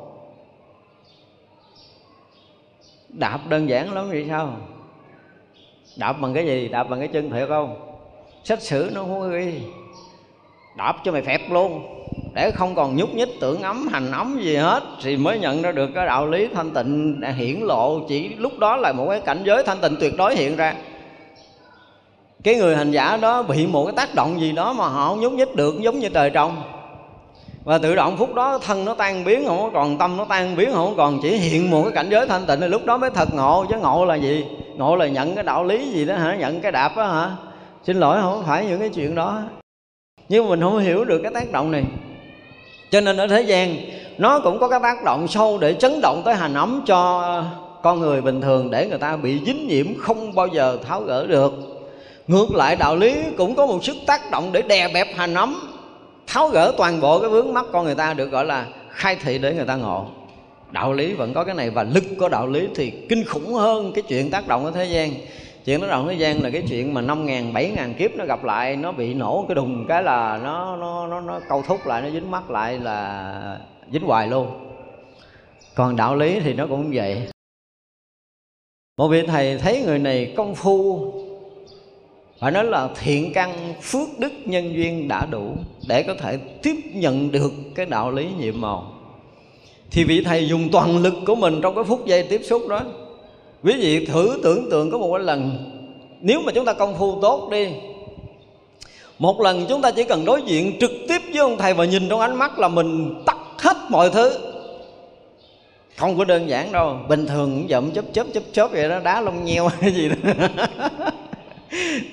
Đạp 3.09 3.41
đơn 3.49 3.69
giản 3.69 3.93
lắm 3.93 4.09
vậy 4.09 4.27
sao? 4.29 4.57
Đạp 5.97 6.13
bằng 6.13 6.35
cái 6.35 6.47
gì? 6.47 6.69
Đạp 6.69 6.85
bằng 6.85 6.99
cái 6.99 7.09
chân 7.09 7.31
thiệt 7.31 7.49
không? 7.49 7.77
Sách 8.45 8.63
sử 8.63 8.91
nó 8.95 9.01
không 9.01 9.21
có 9.21 9.29
ghi 9.29 9.61
đạp 10.79 10.97
cho 11.05 11.13
mày 11.13 11.23
phẹp 11.23 11.51
luôn. 11.51 11.83
Để 12.35 12.51
không 12.51 12.75
còn 12.75 12.97
nhúc 12.97 13.15
nhích, 13.15 13.41
tưởng 13.41 13.63
ấm, 13.63 13.89
hành 13.93 14.13
ấm 14.13 14.39
gì 14.43 14.57
hết, 14.57 14.83
thì 15.03 15.17
mới 15.17 15.39
nhận 15.39 15.63
ra 15.63 15.73
được 15.73 15.91
cái 15.95 16.07
đạo 16.07 16.27
lý 16.27 16.49
thanh 16.55 16.71
tịnh 16.71 17.21
hiển 17.37 17.61
lộ. 17.61 18.01
Chỉ 18.09 18.29
lúc 18.29 18.59
đó 18.59 18.77
là 18.77 18.93
một 18.93 19.07
cái 19.11 19.21
cảnh 19.21 19.43
giới 19.45 19.63
thanh 19.63 19.79
tịnh 19.81 19.97
tuyệt 20.01 20.17
đối 20.17 20.37
hiện 20.37 20.57
ra. 20.57 20.75
Cái 22.45 22.55
người 22.55 22.77
hành 22.77 22.91
giả 22.91 23.17
đó 23.17 23.43
bị 23.43 23.67
một 23.67 23.85
cái 23.85 23.95
tác 23.97 24.15
động 24.15 24.41
gì 24.41 24.53
đó 24.53 24.73
mà 24.73 24.89
họ 24.89 25.09
không 25.09 25.21
nhúc 25.21 25.33
nhích 25.33 25.57
được, 25.57 25.75
giống 25.81 25.99
như 25.99 26.09
trời 26.09 26.31
trong 26.31 26.63
và 27.65 27.79
tự 27.79 27.95
động 27.95 28.17
phút 28.17 28.35
đó 28.35 28.59
thân 28.59 28.85
nó 28.85 28.95
tan 28.95 29.25
biến, 29.25 29.45
không 29.47 29.63
có 29.63 29.71
còn 29.73 29.99
tâm 29.99 30.17
nó 30.17 30.25
tan 30.25 30.57
biến, 30.57 30.71
không 30.73 30.95
còn 30.97 31.19
chỉ 31.23 31.37
hiện 31.37 31.71
một 31.71 31.83
cái 31.83 31.93
cảnh 31.93 32.09
giới 32.11 32.27
thanh 32.27 32.47
tịnh. 32.47 32.61
Thì 32.61 32.69
lúc 32.69 32.85
đó 32.85 32.97
mới 32.97 33.11
thật 33.11 33.35
ngộ, 33.35 33.67
chứ 33.71 33.79
ngộ 33.79 34.05
là 34.05 34.15
gì? 34.15 34.45
Ngộ 34.77 34.97
là 34.97 35.07
nhận 35.07 35.35
cái 35.35 35.45
đạo 35.45 35.65
lý 35.65 35.91
gì 35.93 36.05
đó 36.05 36.15
hả? 36.15 36.37
Nhận 36.37 36.61
cái 36.61 36.73
đạp 36.73 36.97
đó 36.97 37.07
hả? 37.07 37.31
Xin 37.85 37.97
lỗi, 37.97 38.19
không 38.21 38.43
phải 38.47 38.67
những 38.67 38.81
cái 38.81 38.89
chuyện 38.89 39.15
đó 39.15 39.43
nhưng 40.29 40.45
mà 40.45 40.51
mình 40.51 40.61
không 40.61 40.79
hiểu 40.79 41.05
được 41.05 41.19
cái 41.23 41.33
tác 41.35 41.53
động 41.53 41.71
này. 41.71 41.85
Cho 42.91 43.01
nên 43.01 43.17
ở 43.17 43.27
thế 43.27 43.43
gian, 43.43 43.77
nó 44.19 44.41
cũng 44.41 44.59
có 44.59 44.69
cái 44.69 44.81
tác 44.83 45.05
động 45.05 45.29
sâu 45.29 45.59
để 45.59 45.75
chấn 45.75 46.01
động 46.01 46.23
tới 46.25 46.35
hành 46.35 46.55
ấm 46.55 46.83
cho 46.87 47.45
con 47.83 48.01
người 48.01 48.21
bình 48.21 48.41
thường 48.41 48.71
để 48.71 48.87
người 48.87 48.99
ta 48.99 49.17
bị 49.17 49.41
dính 49.47 49.69
nhiễm 49.69 49.87
không 49.99 50.35
bao 50.35 50.47
giờ 50.47 50.79
tháo 50.89 51.01
gỡ 51.01 51.27
được. 51.27 51.53
Ngược 52.27 52.55
lại, 52.55 52.77
đạo 52.77 52.97
lý 52.97 53.17
cũng 53.37 53.55
có 53.55 53.67
một 53.67 53.85
sức 53.85 53.97
tác 54.07 54.31
động 54.31 54.53
để 54.53 54.63
đè 54.63 54.89
bẹp 54.95 55.07
hành 55.17 55.35
ấm, 55.35 55.61
tháo 56.27 56.49
gỡ 56.49 56.73
toàn 56.77 57.01
bộ 57.01 57.21
cái 57.21 57.31
vướng 57.31 57.55
mắt 57.55 57.67
con 57.73 57.85
người 57.85 57.95
ta 57.95 58.15
được 58.15 58.31
gọi 58.31 58.45
là 58.45 58.67
khai 58.91 59.17
thị 59.17 59.39
để 59.39 59.55
người 59.55 59.67
ta 59.67 59.77
ngộ. 59.77 60.07
Đạo 60.71 60.93
lý 60.93 61.13
vẫn 61.13 61.35
có 61.35 61.45
cái 61.45 61.55
này 61.55 61.71
và 61.71 61.83
lực 61.83 62.05
của 62.19 62.29
đạo 62.29 62.47
lý 62.47 62.69
thì 62.75 62.91
kinh 63.09 63.25
khủng 63.25 63.55
hơn 63.55 63.93
cái 63.93 64.03
chuyện 64.09 64.31
tác 64.31 64.49
động 64.49 64.65
ở 64.65 64.71
thế 64.71 64.85
gian 64.85 65.11
chuyện 65.69 65.81
nó 65.81 65.87
rộng 65.87 66.09
thế 66.09 66.15
gian 66.15 66.43
là 66.43 66.51
cái 66.51 66.63
chuyện 66.69 66.95
mà 66.95 67.01
năm 67.01 67.27
ngàn, 67.27 67.53
bảy 67.53 67.71
ngàn 67.71 67.95
kiếp 67.95 68.11
nó 68.17 68.25
gặp 68.25 68.45
lại, 68.45 68.77
nó 68.77 68.93
bị 68.93 69.15
nổ 69.15 69.45
cái 69.49 69.55
đùng 69.55 69.87
cái 69.89 70.03
là 70.03 70.41
nó 70.43 70.77
nó 70.77 71.07
nó 71.07 71.21
nó 71.21 71.41
câu 71.49 71.63
thúc 71.63 71.87
lại, 71.87 72.03
nó 72.03 72.11
dính 72.11 72.31
mắt 72.31 72.51
lại 72.51 72.79
là 72.79 73.61
dính 73.93 74.03
hoài 74.03 74.27
luôn. 74.27 74.47
Còn 75.75 75.97
đạo 75.97 76.17
lý 76.17 76.41
thì 76.41 76.55
nó 76.55 76.67
cũng 76.67 76.91
vậy. 76.95 77.29
Một 78.97 79.09
vị 79.09 79.23
thầy 79.27 79.59
thấy 79.59 79.83
người 79.87 79.99
này 79.99 80.35
công 80.37 80.55
phu, 80.55 81.13
phải 82.41 82.53
nói 82.53 82.65
là 82.65 82.89
thiện 83.01 83.33
căn, 83.33 83.75
phước 83.83 84.09
đức 84.19 84.33
nhân 84.45 84.75
duyên 84.75 85.09
đã 85.09 85.27
đủ 85.31 85.57
để 85.89 86.03
có 86.03 86.15
thể 86.15 86.39
tiếp 86.63 86.77
nhận 86.95 87.33
được 87.33 87.53
cái 87.75 87.87
đạo 87.87 88.11
lý 88.11 88.29
nhiệm 88.39 88.61
màu 88.61 88.93
thì 89.91 90.05
vị 90.05 90.23
thầy 90.25 90.49
dùng 90.49 90.69
toàn 90.73 90.99
lực 90.99 91.15
của 91.27 91.35
mình 91.35 91.61
trong 91.63 91.75
cái 91.75 91.85
phút 91.85 92.07
giây 92.07 92.27
tiếp 92.31 92.41
xúc 92.45 92.63
đó 92.69 92.83
quý 93.65 93.77
vị 93.77 94.07
thử 94.07 94.41
tưởng 94.43 94.71
tượng 94.71 94.91
có 94.91 94.99
một 94.99 95.13
cái 95.13 95.25
lần, 95.25 95.59
nếu 96.21 96.41
mà 96.47 96.53
chúng 96.53 96.65
ta 96.65 96.73
công 96.73 96.99
phu 96.99 97.21
tốt 97.23 97.49
đi, 97.51 97.69
một 99.19 99.41
lần 99.41 99.67
chúng 99.69 99.83
ta 99.83 99.91
chỉ 99.91 100.05
cần 100.05 100.25
đối 100.25 100.43
diện 100.43 100.77
trực 100.81 100.91
tiếp 101.09 101.23
với 101.33 101.39
ông 101.39 101.57
thầy 101.59 101.75
và 101.75 101.85
nhìn 101.85 102.09
trong 102.09 102.21
ánh 102.21 102.37
mắt 102.37 102.59
là 102.59 102.69
mình 102.69 103.23
tắt 103.27 103.37
hết 103.59 103.77
mọi 103.89 104.11
thứ. 104.11 104.33
Không 105.97 106.19
có 106.19 106.25
đơn 106.25 106.49
giản 106.49 106.73
đâu, 106.73 106.97
bình 107.09 107.27
thường 107.27 107.51
cũng 107.51 107.69
dậm 107.69 107.91
chớp 107.91 108.05
chớp 108.13 108.27
chớp 108.35 108.43
chớp 108.53 108.71
vậy 108.73 108.89
đó, 108.89 108.99
đá 109.05 109.21
lông 109.21 109.45
nheo 109.45 109.69
hay 109.69 109.93
gì 109.93 110.09
đó. 110.09 110.33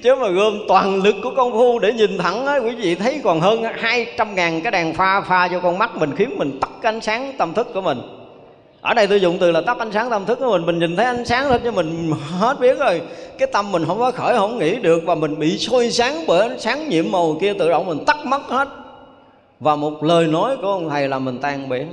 Chứ 0.04 0.16
mà 0.16 0.30
gom 0.30 0.60
toàn 0.68 1.04
lực 1.04 1.16
của 1.24 1.32
công 1.36 1.52
phu 1.52 1.80
để 1.80 1.94
nhìn 1.94 2.18
thẳng 2.18 2.46
á, 2.46 2.58
quý 2.58 2.76
vị 2.76 2.96
thấy 2.96 3.22
còn 3.24 3.42
hơn 3.42 3.64
200 3.64 4.36
ngàn 4.36 4.62
cái 4.62 4.72
đèn 4.72 4.94
pha 4.94 5.22
pha 5.22 5.48
vô 5.48 5.60
con 5.64 5.78
mắt 5.78 5.98
mình, 5.98 6.16
khiến 6.16 6.38
mình 6.38 6.60
tắt 6.62 6.70
cái 6.82 6.94
ánh 6.94 7.02
sáng 7.02 7.34
tâm 7.38 7.54
thức 7.54 7.68
của 7.74 7.82
mình 7.82 8.02
ở 8.86 8.94
đây 8.94 9.08
tôi 9.08 9.22
dùng 9.22 9.38
từ 9.38 9.52
là 9.52 9.62
tắt 9.62 9.78
ánh 9.80 9.92
sáng, 9.92 10.10
tâm 10.10 10.26
thức 10.26 10.40
của 10.40 10.52
mình. 10.52 10.66
Mình 10.66 10.80
nhìn 10.80 10.96
thấy 10.96 11.06
ánh 11.06 11.26
sáng 11.26 11.50
lên 11.50 11.62
chứ 11.64 11.72
mình 11.72 12.12
hết 12.40 12.60
biết 12.60 12.80
rồi. 12.80 13.02
Cái 13.38 13.48
tâm 13.54 13.72
mình 13.72 13.86
không 13.86 14.00
có 14.00 14.12
khởi, 14.12 14.38
không 14.38 14.60
nghĩ 14.60 14.76
được 14.76 15.04
và 15.06 15.16
mình 15.16 15.40
bị 15.40 15.58
soi 15.58 15.92
sáng 15.92 16.24
bởi 16.28 16.48
ánh 16.48 16.60
sáng 16.60 16.90
nhiệm 16.90 17.12
màu 17.12 17.38
kia 17.42 17.54
tự 17.54 17.70
động 17.70 17.86
mình 17.86 18.06
tắt 18.06 18.26
mất 18.26 18.42
hết. 18.48 18.68
Và 19.60 19.76
một 19.76 20.04
lời 20.04 20.28
nói 20.28 20.58
của 20.58 20.68
ông 20.68 20.90
thầy 20.90 21.08
là 21.08 21.20
mình 21.20 21.38
tan 21.42 21.70
biến. 21.70 21.88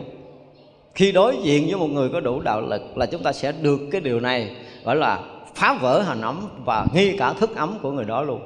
Khi 0.95 1.13
đối 1.13 1.37
diện 1.43 1.67
với 1.67 1.77
một 1.77 1.91
người 1.91 2.09
có 2.09 2.21
đủ 2.21 2.41
đạo 2.41 2.61
lực 2.61 2.83
là 2.97 3.07
chúng 3.07 3.23
ta 3.23 3.33
sẽ 3.33 3.53
được 3.53 3.81
cái 3.93 4.01
điều 4.01 4.21
này, 4.21 4.51
gọi 4.85 4.97
là 4.97 5.19
phá 5.55 5.79
vỡ 5.81 6.01
hành 6.01 6.21
ấm 6.21 6.49
và 6.65 6.87
nghi 6.95 7.17
cả 7.17 7.33
thức 7.33 7.57
ấm 7.57 7.75
của 7.83 7.91
người 7.91 8.05
đó 8.05 8.23
luôn. 8.23 8.41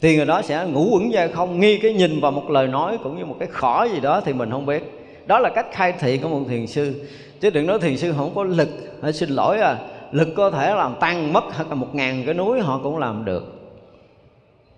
Thì 0.00 0.16
người 0.16 0.26
đó 0.26 0.42
sẽ 0.42 0.66
ngủ 0.72 0.88
quẩn 0.92 1.10
ra 1.10 1.28
không, 1.34 1.60
nghi 1.60 1.78
cái 1.78 1.92
nhìn 1.92 2.20
và 2.20 2.30
một 2.30 2.50
lời 2.50 2.66
nói 2.66 2.98
cũng 3.02 3.18
như 3.18 3.24
một 3.24 3.36
cái 3.38 3.48
khỏ 3.52 3.86
gì 3.92 4.00
đó 4.00 4.20
thì 4.20 4.32
mình 4.32 4.50
không 4.50 4.66
biết 4.66 5.01
đó 5.26 5.38
là 5.38 5.48
cách 5.48 5.66
khai 5.72 5.92
thị 6.00 6.18
của 6.18 6.28
một 6.28 6.40
thiền 6.48 6.66
sư. 6.66 7.06
Chứ 7.40 7.50
đừng 7.50 7.66
nói 7.66 7.78
thiền 7.78 7.96
sư 7.96 8.12
không 8.16 8.34
có 8.34 8.44
lực. 8.44 8.68
Hãy 9.02 9.12
xin 9.12 9.28
lỗi 9.28 9.58
à 9.58 9.76
lực 10.12 10.28
có 10.36 10.50
thể 10.50 10.74
làm 10.74 10.94
tan 11.00 11.32
mất 11.32 11.44
hoặc 11.56 11.68
là 11.68 11.74
một 11.74 11.94
ngàn 11.94 12.22
cái 12.26 12.34
núi 12.34 12.60
họ 12.60 12.80
cũng 12.82 12.98
làm 12.98 13.24
được. 13.24 13.44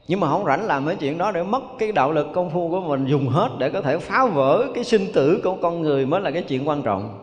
Nhưng 0.09 0.21
mà 0.21 0.29
không 0.29 0.45
rảnh 0.45 0.67
làm 0.67 0.85
mấy 0.85 0.97
chuyện 0.97 1.19
đó 1.19 1.31
để 1.31 1.43
mất 1.43 1.63
cái 1.79 1.93
đạo 1.93 2.13
lực 2.13 2.27
công 2.35 2.51
phu 2.51 2.69
của 2.71 2.81
mình 2.81 3.07
dùng 3.07 3.29
hết 3.29 3.49
để 3.59 3.71
có 3.71 3.81
thể 3.81 3.99
phá 3.99 4.27
vỡ 4.27 4.65
cái 4.75 4.85
sinh 4.85 5.13
tử 5.13 5.41
của 5.45 5.55
con 5.55 5.83
người 5.83 6.07
mới 6.07 6.21
là 6.21 6.31
cái 6.31 6.43
chuyện 6.43 6.69
quan 6.69 6.83
trọng. 6.83 7.19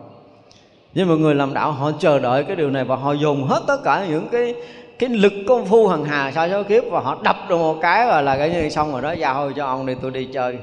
Nhưng 0.94 1.08
mà 1.08 1.14
người 1.14 1.34
làm 1.34 1.54
đạo 1.54 1.72
họ 1.72 1.92
chờ 1.98 2.18
đợi 2.18 2.44
cái 2.44 2.56
điều 2.56 2.70
này 2.70 2.84
và 2.84 2.96
họ 2.96 3.12
dùng 3.12 3.44
hết 3.44 3.60
tất 3.66 3.76
cả 3.84 4.06
những 4.10 4.28
cái 4.28 4.54
cái 5.02 5.10
lực 5.10 5.32
công 5.46 5.66
phu 5.66 5.88
hằng 5.88 6.04
hà 6.04 6.32
sao 6.32 6.48
số 6.50 6.62
kiếp 6.62 6.84
và 6.90 7.00
họ 7.00 7.20
đập 7.24 7.36
được 7.48 7.56
một 7.56 7.78
cái 7.82 8.06
rồi 8.06 8.22
là 8.22 8.36
cái 8.36 8.50
như 8.50 8.68
xong 8.68 8.92
rồi 8.92 9.02
đó. 9.02 9.12
Dạ 9.12 9.32
Giao 9.32 9.52
cho 9.56 9.66
ông 9.66 9.86
đi, 9.86 9.94
tôi 10.02 10.10
đi 10.10 10.28
chơi. 10.32 10.56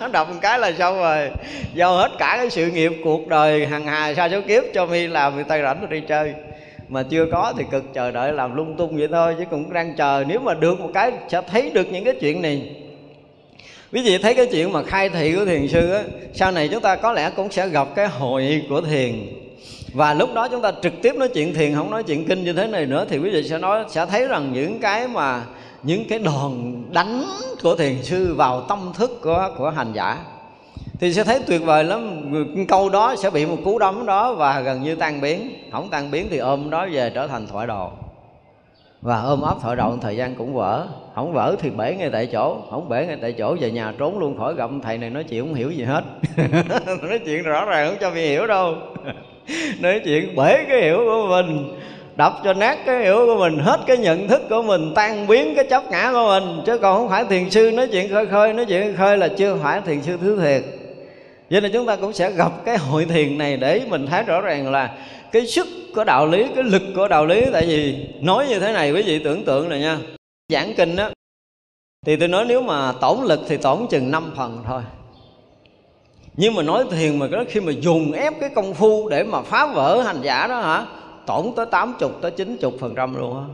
Đập 0.12 0.28
một 0.28 0.34
cái 0.42 0.58
là 0.58 0.72
xong 0.72 0.98
rồi. 0.98 1.30
Giao 1.74 1.96
hết 1.96 2.10
cả 2.18 2.34
cái 2.36 2.50
sự 2.50 2.66
nghiệp 2.66 2.92
cuộc 3.04 3.28
đời 3.28 3.66
hằng 3.66 3.86
hà 3.86 4.14
sao 4.14 4.28
số 4.28 4.40
kiếp, 4.40 4.62
cho 4.74 4.86
mi 4.86 5.06
làm 5.06 5.32
thì 5.36 5.42
tay 5.48 5.62
rảnh 5.62 5.76
tôi 5.80 5.88
đi 5.90 6.06
chơi. 6.08 6.34
Mà 6.88 7.02
chưa 7.02 7.26
có 7.32 7.52
thì 7.58 7.64
cực 7.70 7.84
chờ 7.94 8.10
đợi 8.10 8.32
làm 8.32 8.56
lung 8.56 8.76
tung 8.76 8.96
vậy 8.96 9.08
thôi, 9.12 9.34
chứ 9.38 9.44
cũng 9.50 9.72
đang 9.72 9.96
chờ. 9.96 10.24
Nếu 10.28 10.40
mà 10.40 10.54
được 10.54 10.80
một 10.80 10.90
cái 10.94 11.12
sẽ 11.28 11.42
thấy 11.50 11.70
được 11.70 11.92
những 11.92 12.04
cái 12.04 12.14
chuyện 12.20 12.42
này. 12.42 12.76
Quý 13.92 14.02
vị 14.02 14.18
thấy 14.18 14.34
cái 14.34 14.46
chuyện 14.46 14.72
mà 14.72 14.82
khai 14.82 15.08
thị 15.08 15.34
của 15.34 15.44
thiền 15.44 15.68
sư 15.68 15.92
á, 15.92 16.02
sau 16.34 16.52
này 16.52 16.68
chúng 16.68 16.82
ta 16.82 16.96
có 16.96 17.12
lẽ 17.12 17.30
cũng 17.36 17.50
sẽ 17.50 17.68
gặp 17.68 17.88
cái 17.94 18.06
hội 18.06 18.62
của 18.68 18.80
thiền 18.80 19.12
và 19.96 20.14
lúc 20.14 20.34
đó 20.34 20.48
chúng 20.48 20.62
ta 20.62 20.72
trực 20.82 20.92
tiếp 21.02 21.14
nói 21.16 21.28
chuyện 21.28 21.54
thiền, 21.54 21.74
không 21.74 21.90
nói 21.90 22.02
chuyện 22.02 22.24
kinh 22.24 22.44
như 22.44 22.52
thế 22.52 22.66
này 22.66 22.86
nữa, 22.86 23.04
thì 23.08 23.18
quý 23.18 23.30
vị 23.30 23.48
sẽ 23.48 23.58
nói, 23.58 23.84
sẽ 23.88 24.06
thấy 24.06 24.28
rằng 24.28 24.52
những 24.52 24.78
cái 24.80 25.08
mà, 25.08 25.42
những 25.82 26.04
cái 26.08 26.18
đòn 26.18 26.52
đánh 26.92 27.24
của 27.62 27.76
thiền 27.76 28.02
sư 28.02 28.34
vào 28.34 28.60
tâm 28.60 28.92
thức 28.94 29.20
của 29.22 29.50
của 29.58 29.70
hành 29.70 29.92
giả 29.92 30.18
thì 31.00 31.12
sẽ 31.12 31.24
thấy 31.24 31.40
tuyệt 31.46 31.62
vời 31.64 31.84
lắm. 31.84 32.32
Câu 32.68 32.88
đó 32.88 33.16
sẽ 33.16 33.30
bị 33.30 33.46
một 33.46 33.56
cú 33.64 33.78
đấm 33.78 34.06
đó 34.06 34.34
và 34.34 34.60
gần 34.60 34.82
như 34.82 34.94
tan 34.94 35.20
biến. 35.20 35.52
Không 35.72 35.88
tan 35.90 36.10
biến 36.10 36.26
thì 36.30 36.38
ôm 36.38 36.70
đó 36.70 36.86
về 36.92 37.10
trở 37.14 37.26
thành 37.26 37.46
thoại 37.46 37.66
đồ 37.66 37.90
và 39.02 39.20
ôm 39.20 39.40
ấp 39.40 39.56
thoại 39.62 39.76
đồ 39.76 39.96
thời 40.02 40.16
gian 40.16 40.34
cũng 40.34 40.54
vỡ. 40.54 40.86
Không 41.14 41.32
vỡ 41.32 41.56
thì 41.58 41.70
bể 41.70 41.94
ngay 41.94 42.10
tại 42.12 42.26
chỗ. 42.32 42.56
Không 42.70 42.88
bể 42.88 43.06
ngay 43.06 43.18
tại 43.22 43.32
chỗ, 43.32 43.56
về 43.60 43.70
nhà 43.70 43.92
trốn 43.98 44.18
luôn 44.18 44.38
khỏi 44.38 44.54
gặp. 44.54 44.70
Thầy 44.82 44.98
này 44.98 45.10
nói 45.10 45.24
chuyện 45.24 45.42
không 45.42 45.54
hiểu 45.54 45.70
gì 45.70 45.84
hết. 45.84 46.04
Nói 47.02 47.18
chuyện 47.24 47.42
rõ 47.42 47.64
ràng 47.64 47.88
không 47.88 47.98
cho 48.00 48.10
mình 48.10 48.28
hiểu 48.28 48.46
đâu 48.46 48.74
nói 49.80 50.00
chuyện 50.04 50.36
bể 50.36 50.64
cái 50.68 50.82
hiểu 50.82 50.96
của 50.96 51.26
mình 51.28 51.68
đập 52.16 52.32
cho 52.44 52.54
nát 52.54 52.78
cái 52.86 53.02
hiểu 53.02 53.26
của 53.26 53.36
mình, 53.38 53.58
hết 53.58 53.80
cái 53.86 53.96
nhận 53.96 54.28
thức 54.28 54.42
của 54.50 54.62
mình, 54.62 54.92
tan 54.94 55.26
biến 55.26 55.54
cái 55.54 55.64
chấp 55.70 55.90
ngã 55.90 56.10
của 56.12 56.26
mình. 56.26 56.62
Chứ 56.66 56.78
còn 56.78 56.96
không 56.96 57.08
phải 57.08 57.24
thiền 57.24 57.50
sư 57.50 57.70
nói 57.74 57.88
chuyện 57.92 58.10
khơi 58.10 58.26
khơi, 58.26 58.52
nói 58.52 58.66
chuyện 58.66 58.96
khơi 58.96 59.18
là 59.18 59.28
chưa 59.28 59.56
phải 59.62 59.80
thiền 59.80 60.02
sư 60.02 60.18
thứ 60.20 60.40
thiệt. 60.40 60.62
Cho 61.50 61.60
nên 61.60 61.72
chúng 61.72 61.86
ta 61.86 61.96
cũng 61.96 62.12
sẽ 62.12 62.30
gặp 62.30 62.52
cái 62.64 62.78
hội 62.78 63.04
thiền 63.04 63.38
này 63.38 63.56
để 63.56 63.80
mình 63.88 64.06
thấy 64.06 64.22
rõ 64.22 64.40
ràng 64.40 64.72
là 64.72 64.94
cái 65.32 65.46
sức 65.46 65.66
của 65.94 66.04
đạo 66.04 66.26
lý, 66.26 66.46
cái 66.54 66.64
lực 66.64 66.82
của 66.94 67.08
đạo 67.08 67.26
lý. 67.26 67.44
Tại 67.52 67.66
vì 67.66 67.96
nói 68.20 68.46
như 68.48 68.58
thế 68.58 68.72
này 68.72 68.92
quý 68.92 69.02
vị 69.02 69.18
tưởng 69.24 69.44
tượng 69.44 69.68
này 69.68 69.80
nha. 69.80 69.98
Giảng 70.52 70.74
kinh 70.76 70.96
á, 70.96 71.10
thì 72.06 72.16
tôi 72.16 72.28
nói 72.28 72.44
nếu 72.48 72.62
mà 72.62 72.92
tổn 73.00 73.18
lực 73.24 73.40
thì 73.48 73.56
tổn 73.56 73.86
chừng 73.90 74.10
5 74.10 74.32
phần 74.36 74.62
thôi 74.66 74.82
nhưng 76.36 76.54
mà 76.54 76.62
nói 76.62 76.84
thiền 76.90 77.18
mà 77.18 77.26
cái 77.32 77.44
khi 77.44 77.60
mà 77.60 77.72
dùng 77.80 78.12
ép 78.12 78.40
cái 78.40 78.50
công 78.54 78.74
phu 78.74 79.08
để 79.08 79.24
mà 79.24 79.42
phá 79.42 79.66
vỡ 79.66 80.02
hành 80.02 80.20
giả 80.22 80.46
đó 80.46 80.60
hả? 80.60 80.86
Tổn 81.26 81.52
tới 81.56 81.66
80 81.66 82.10
tới 82.22 82.30
90 82.30 82.70
phần 82.80 82.94
trăm 82.94 83.16
luôn 83.16 83.36
á. 83.36 83.44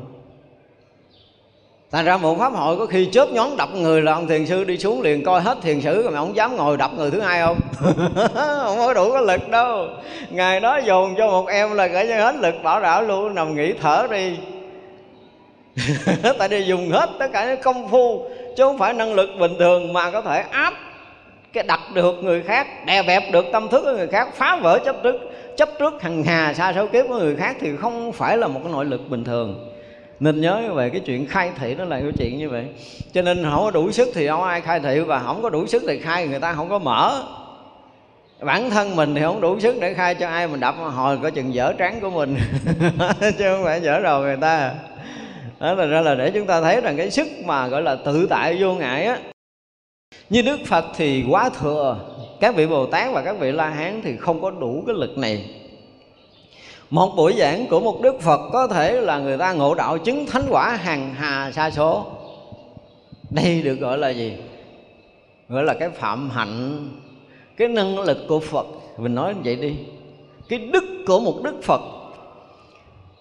Thành 1.91 2.05
ra 2.05 2.17
một 2.17 2.39
pháp 2.39 2.53
hội 2.53 2.79
có 2.79 2.87
khi 2.87 3.09
chớp 3.13 3.29
nhón 3.33 3.49
đập 3.59 3.69
người 3.75 4.03
là 4.03 4.13
ông 4.13 4.27
thiền 4.27 4.47
sư 4.47 4.65
đi 4.65 4.79
xuống 4.79 5.03
liền 5.03 5.25
coi 5.25 5.41
hết 5.41 5.59
thiền 5.63 5.81
sử 5.81 6.03
rồi 6.03 6.13
mà 6.13 6.19
ông 6.19 6.37
dám 6.37 6.57
ngồi 6.57 6.77
đập 6.77 6.91
người 6.97 7.11
thứ 7.11 7.21
hai 7.21 7.41
không? 7.41 7.61
không 8.65 8.79
có 8.79 8.95
đủ 8.95 9.13
cái 9.13 9.23
lực 9.23 9.49
đâu. 9.49 9.89
Ngày 10.31 10.61
đó 10.61 10.81
dồn 10.87 11.15
cho 11.19 11.27
một 11.27 11.47
em 11.49 11.75
là 11.75 11.89
cả 11.89 12.05
như 12.05 12.15
hết 12.15 12.35
lực 12.37 12.55
bảo 12.63 12.81
đảm 12.81 13.09
luôn, 13.09 13.35
nằm 13.35 13.57
nghỉ 13.57 13.73
thở 13.81 14.07
đi. 14.11 14.37
Tại 16.39 16.49
vì 16.49 16.65
dùng 16.65 16.91
hết 16.91 17.11
tất 17.19 17.29
cả 17.33 17.47
những 17.47 17.63
công 17.63 17.89
phu, 17.89 18.29
Chứ 18.57 18.65
không 18.65 18.79
phải 18.79 18.93
năng 18.93 19.15
lực 19.15 19.31
bình 19.39 19.53
thường 19.59 19.93
mà 19.93 20.11
có 20.11 20.21
thể 20.21 20.45
áp 20.51 20.75
cái 21.53 21.65
đặt 21.65 21.81
được 21.95 22.25
người 22.25 22.43
khác, 22.43 22.87
đè 22.87 23.03
bẹp 23.03 23.23
được 23.33 23.45
tâm 23.53 23.69
thức 23.69 23.83
của 23.85 23.93
người 23.93 24.07
khác, 24.07 24.29
phá 24.35 24.57
vỡ 24.63 24.79
chấp 24.85 24.97
trước 25.03 25.17
chấp 25.57 25.69
trước 25.79 26.03
hằng 26.03 26.25
hà 26.25 26.55
xa 26.55 26.73
số 26.73 26.87
kiếp 26.87 27.09
của 27.09 27.19
người 27.19 27.37
khác 27.37 27.57
thì 27.61 27.77
không 27.77 28.13
phải 28.13 28.37
là 28.37 28.47
một 28.47 28.61
cái 28.65 28.73
nội 28.73 28.85
lực 28.85 29.11
bình 29.11 29.25
thường. 29.25 29.69
Nên 30.21 30.41
nhớ 30.41 30.63
về 30.75 30.91
cái 30.91 31.01
chuyện 31.01 31.27
khai 31.27 31.51
thị 31.59 31.75
nó 31.75 31.85
là 31.85 32.01
cái 32.01 32.13
chuyện 32.19 32.39
như 32.39 32.49
vậy. 32.49 32.65
Cho 33.13 33.23
nên 33.23 33.45
không 33.45 33.65
có 33.65 33.71
đủ 33.71 33.91
sức 33.91 34.09
thì 34.15 34.29
không 34.29 34.43
ai 34.43 34.61
khai 34.61 34.81
thị, 34.81 35.01
và 35.01 35.19
không 35.19 35.43
có 35.43 35.51
đủ 35.51 35.67
sức 35.67 35.83
thì 35.87 35.99
khai 35.99 36.27
người 36.27 36.41
ta 36.41 36.53
không 36.53 36.69
có 36.69 36.79
mở. 36.79 37.23
Bản 38.41 38.71
thân 38.71 38.97
mình 38.97 39.15
thì 39.15 39.21
không 39.21 39.41
đủ 39.41 39.61
sức 39.61 39.77
để 39.81 39.95
khai 39.95 40.15
cho 40.15 40.29
ai, 40.29 40.49
mình 40.49 40.61
đập 40.61 40.75
hồi 40.79 41.19
có 41.23 41.31
chừng 41.31 41.55
dở 41.55 41.73
trán 41.79 42.01
của 42.01 42.11
mình. 42.11 42.37
Chứ 43.21 43.45
không 43.45 43.65
phải 43.65 43.81
dở 43.81 44.01
đầu 44.01 44.21
người 44.21 44.37
ta. 44.41 44.75
Đó 45.61 45.75
là 45.75 45.87
ra 45.87 46.01
là 46.01 46.15
để 46.15 46.31
chúng 46.31 46.47
ta 46.47 46.61
thấy 46.61 46.81
rằng 46.81 46.97
cái 46.97 47.11
sức 47.11 47.29
mà 47.45 47.69
gọi 47.69 47.83
là 47.83 47.97
tự 48.05 48.27
tại 48.31 48.57
vô 48.61 48.75
ngại 48.75 49.05
á 49.05 49.19
như 50.31 50.43
đức 50.43 50.61
phật 50.67 50.85
thì 50.97 51.25
quá 51.31 51.51
thừa, 51.61 51.99
các 52.41 52.55
vị 52.57 52.67
bồ 52.67 52.87
tát 52.87 53.13
và 53.13 53.23
các 53.23 53.39
vị 53.39 53.53
la 53.53 53.69
hán 53.69 54.01
thì 54.05 54.17
không 54.17 54.43
có 54.43 54.51
đủ 54.51 54.83
cái 54.87 54.97
lực 54.97 55.19
này. 55.19 55.51
Một 56.91 57.13
buổi 57.17 57.35
giảng 57.39 57.67
của 57.67 57.81
một 57.81 58.01
đức 58.03 58.21
phật 58.21 58.51
có 58.53 58.67
thể 58.67 59.01
là 59.01 59.19
người 59.19 59.39
ta 59.39 59.53
ngộ 59.53 59.75
đạo 59.75 59.99
chứng 59.99 60.27
thánh 60.27 60.43
quả 60.49 60.77
hàng 60.77 61.15
hà 61.15 61.53
sa 61.53 61.71
số. 61.71 62.07
Đây 63.31 63.63
được 63.63 63.75
gọi 63.75 63.99
là 63.99 64.09
gì? 64.09 64.33
Gọi 65.49 65.65
là 65.65 65.75
cái 65.75 65.91
phạm 65.91 66.31
hạnh, 66.31 66.89
cái 67.57 67.69
năng 67.69 67.99
lực 67.99 68.19
của 68.29 68.41
phật. 68.41 68.67
Mình 68.99 69.15
nói 69.15 69.35
vậy 69.45 69.57
đi. 69.57 69.75
Cái 70.49 70.59
đức 70.59 70.85
của 71.07 71.21
một 71.21 71.43
đức 71.43 71.55
phật. 71.63 71.81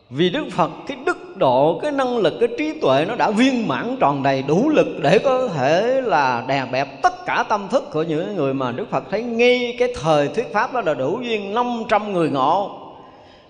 Vì 0.09 0.29
đức 0.29 0.45
phật, 0.51 0.71
cái 0.87 0.97
đức 1.05 1.17
độ, 1.37 1.79
cái 1.81 1.91
năng 1.91 2.17
lực, 2.17 2.33
cái 2.39 2.49
trí 2.57 2.79
tuệ 2.79 3.05
nó 3.07 3.15
đã 3.15 3.31
viên 3.31 3.67
mãn 3.67 3.97
tròn 3.99 4.23
đầy 4.23 4.43
đủ 4.47 4.69
lực 4.69 4.87
để 5.01 5.19
có 5.19 5.47
thể 5.47 6.01
là 6.01 6.45
đè 6.47 6.65
bẹp 6.71 7.01
tất 7.01 7.25
cả 7.25 7.43
tâm 7.49 7.67
thức 7.71 7.83
của 7.91 8.03
những 8.03 8.35
người 8.35 8.53
mà 8.53 8.71
đức 8.71 8.85
phật 8.91 9.03
thấy 9.11 9.23
ngay 9.23 9.75
cái 9.79 9.93
thời 10.01 10.27
thuyết 10.27 10.53
pháp 10.53 10.73
đó 10.73 10.81
là 10.81 10.93
đủ 10.93 11.19
duyên 11.23 11.53
500 11.53 12.13
người 12.13 12.29
ngộ. 12.29 12.77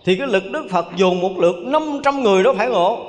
Thì 0.06 0.16
cái 0.16 0.28
lực 0.28 0.44
đức 0.52 0.68
phật 0.72 0.86
dùng 0.96 1.22
một 1.22 1.38
lượt 1.38 1.56
500 1.66 2.24
người 2.24 2.44
đó 2.44 2.54
phải 2.58 2.70
ngộ. 2.70 3.00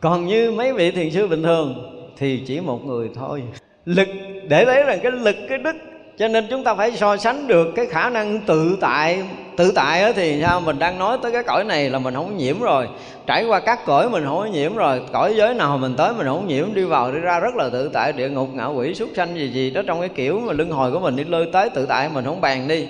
Còn 0.00 0.26
như 0.26 0.50
mấy 0.50 0.72
vị 0.72 0.90
thiền 0.90 1.10
sư 1.10 1.26
bình 1.26 1.42
thường 1.42 1.74
thì 2.18 2.42
chỉ 2.46 2.60
một 2.60 2.84
người 2.84 3.10
thôi. 3.14 3.42
Lực, 3.84 4.08
để 4.48 4.64
thấy 4.64 4.82
rằng 4.82 4.98
cái 5.02 5.12
lực, 5.12 5.36
cái 5.48 5.58
đức 5.58 5.76
cho 6.18 6.28
nên 6.28 6.46
chúng 6.50 6.64
ta 6.64 6.74
phải 6.74 6.92
so 6.92 7.16
sánh 7.16 7.46
được 7.46 7.72
cái 7.76 7.86
khả 7.86 8.10
năng 8.10 8.40
tự 8.40 8.76
tại. 8.80 9.22
Tự 9.56 9.72
tại 9.74 10.12
thì 10.12 10.40
sao? 10.42 10.60
Mình 10.60 10.78
đang 10.78 10.98
nói 10.98 11.18
tới 11.22 11.32
cái 11.32 11.42
cõi 11.42 11.64
này 11.64 11.90
là 11.90 11.98
mình 11.98 12.14
không 12.14 12.36
nhiễm 12.36 12.60
rồi. 12.60 12.88
Trải 13.26 13.44
qua 13.44 13.60
các 13.60 13.84
cõi 13.86 14.10
mình 14.10 14.24
không 14.24 14.38
có 14.38 14.44
nhiễm 14.44 14.74
rồi, 14.74 15.02
cõi 15.12 15.34
giới 15.36 15.54
nào 15.54 15.78
mình 15.78 15.94
tới 15.96 16.12
mình 16.14 16.26
không 16.26 16.48
nhiễm, 16.48 16.74
đi 16.74 16.84
vào 16.84 17.12
đi 17.12 17.18
ra 17.18 17.40
rất 17.40 17.54
là 17.54 17.68
tự 17.68 17.90
tại. 17.92 18.12
Địa 18.12 18.28
ngục, 18.28 18.48
ngạ 18.54 18.66
quỷ, 18.66 18.94
súc 18.94 19.08
sanh 19.16 19.36
gì 19.36 19.48
gì 19.48 19.70
đó 19.70 19.82
trong 19.86 20.00
cái 20.00 20.08
kiểu 20.08 20.40
mà 20.40 20.52
luân 20.52 20.70
hồi 20.70 20.92
của 20.92 21.00
mình 21.00 21.16
đi 21.16 21.24
lơi 21.24 21.46
tới 21.52 21.70
tự 21.70 21.86
tại 21.86 22.08
mình 22.14 22.24
không 22.24 22.40
bàn 22.40 22.68
đi. 22.68 22.86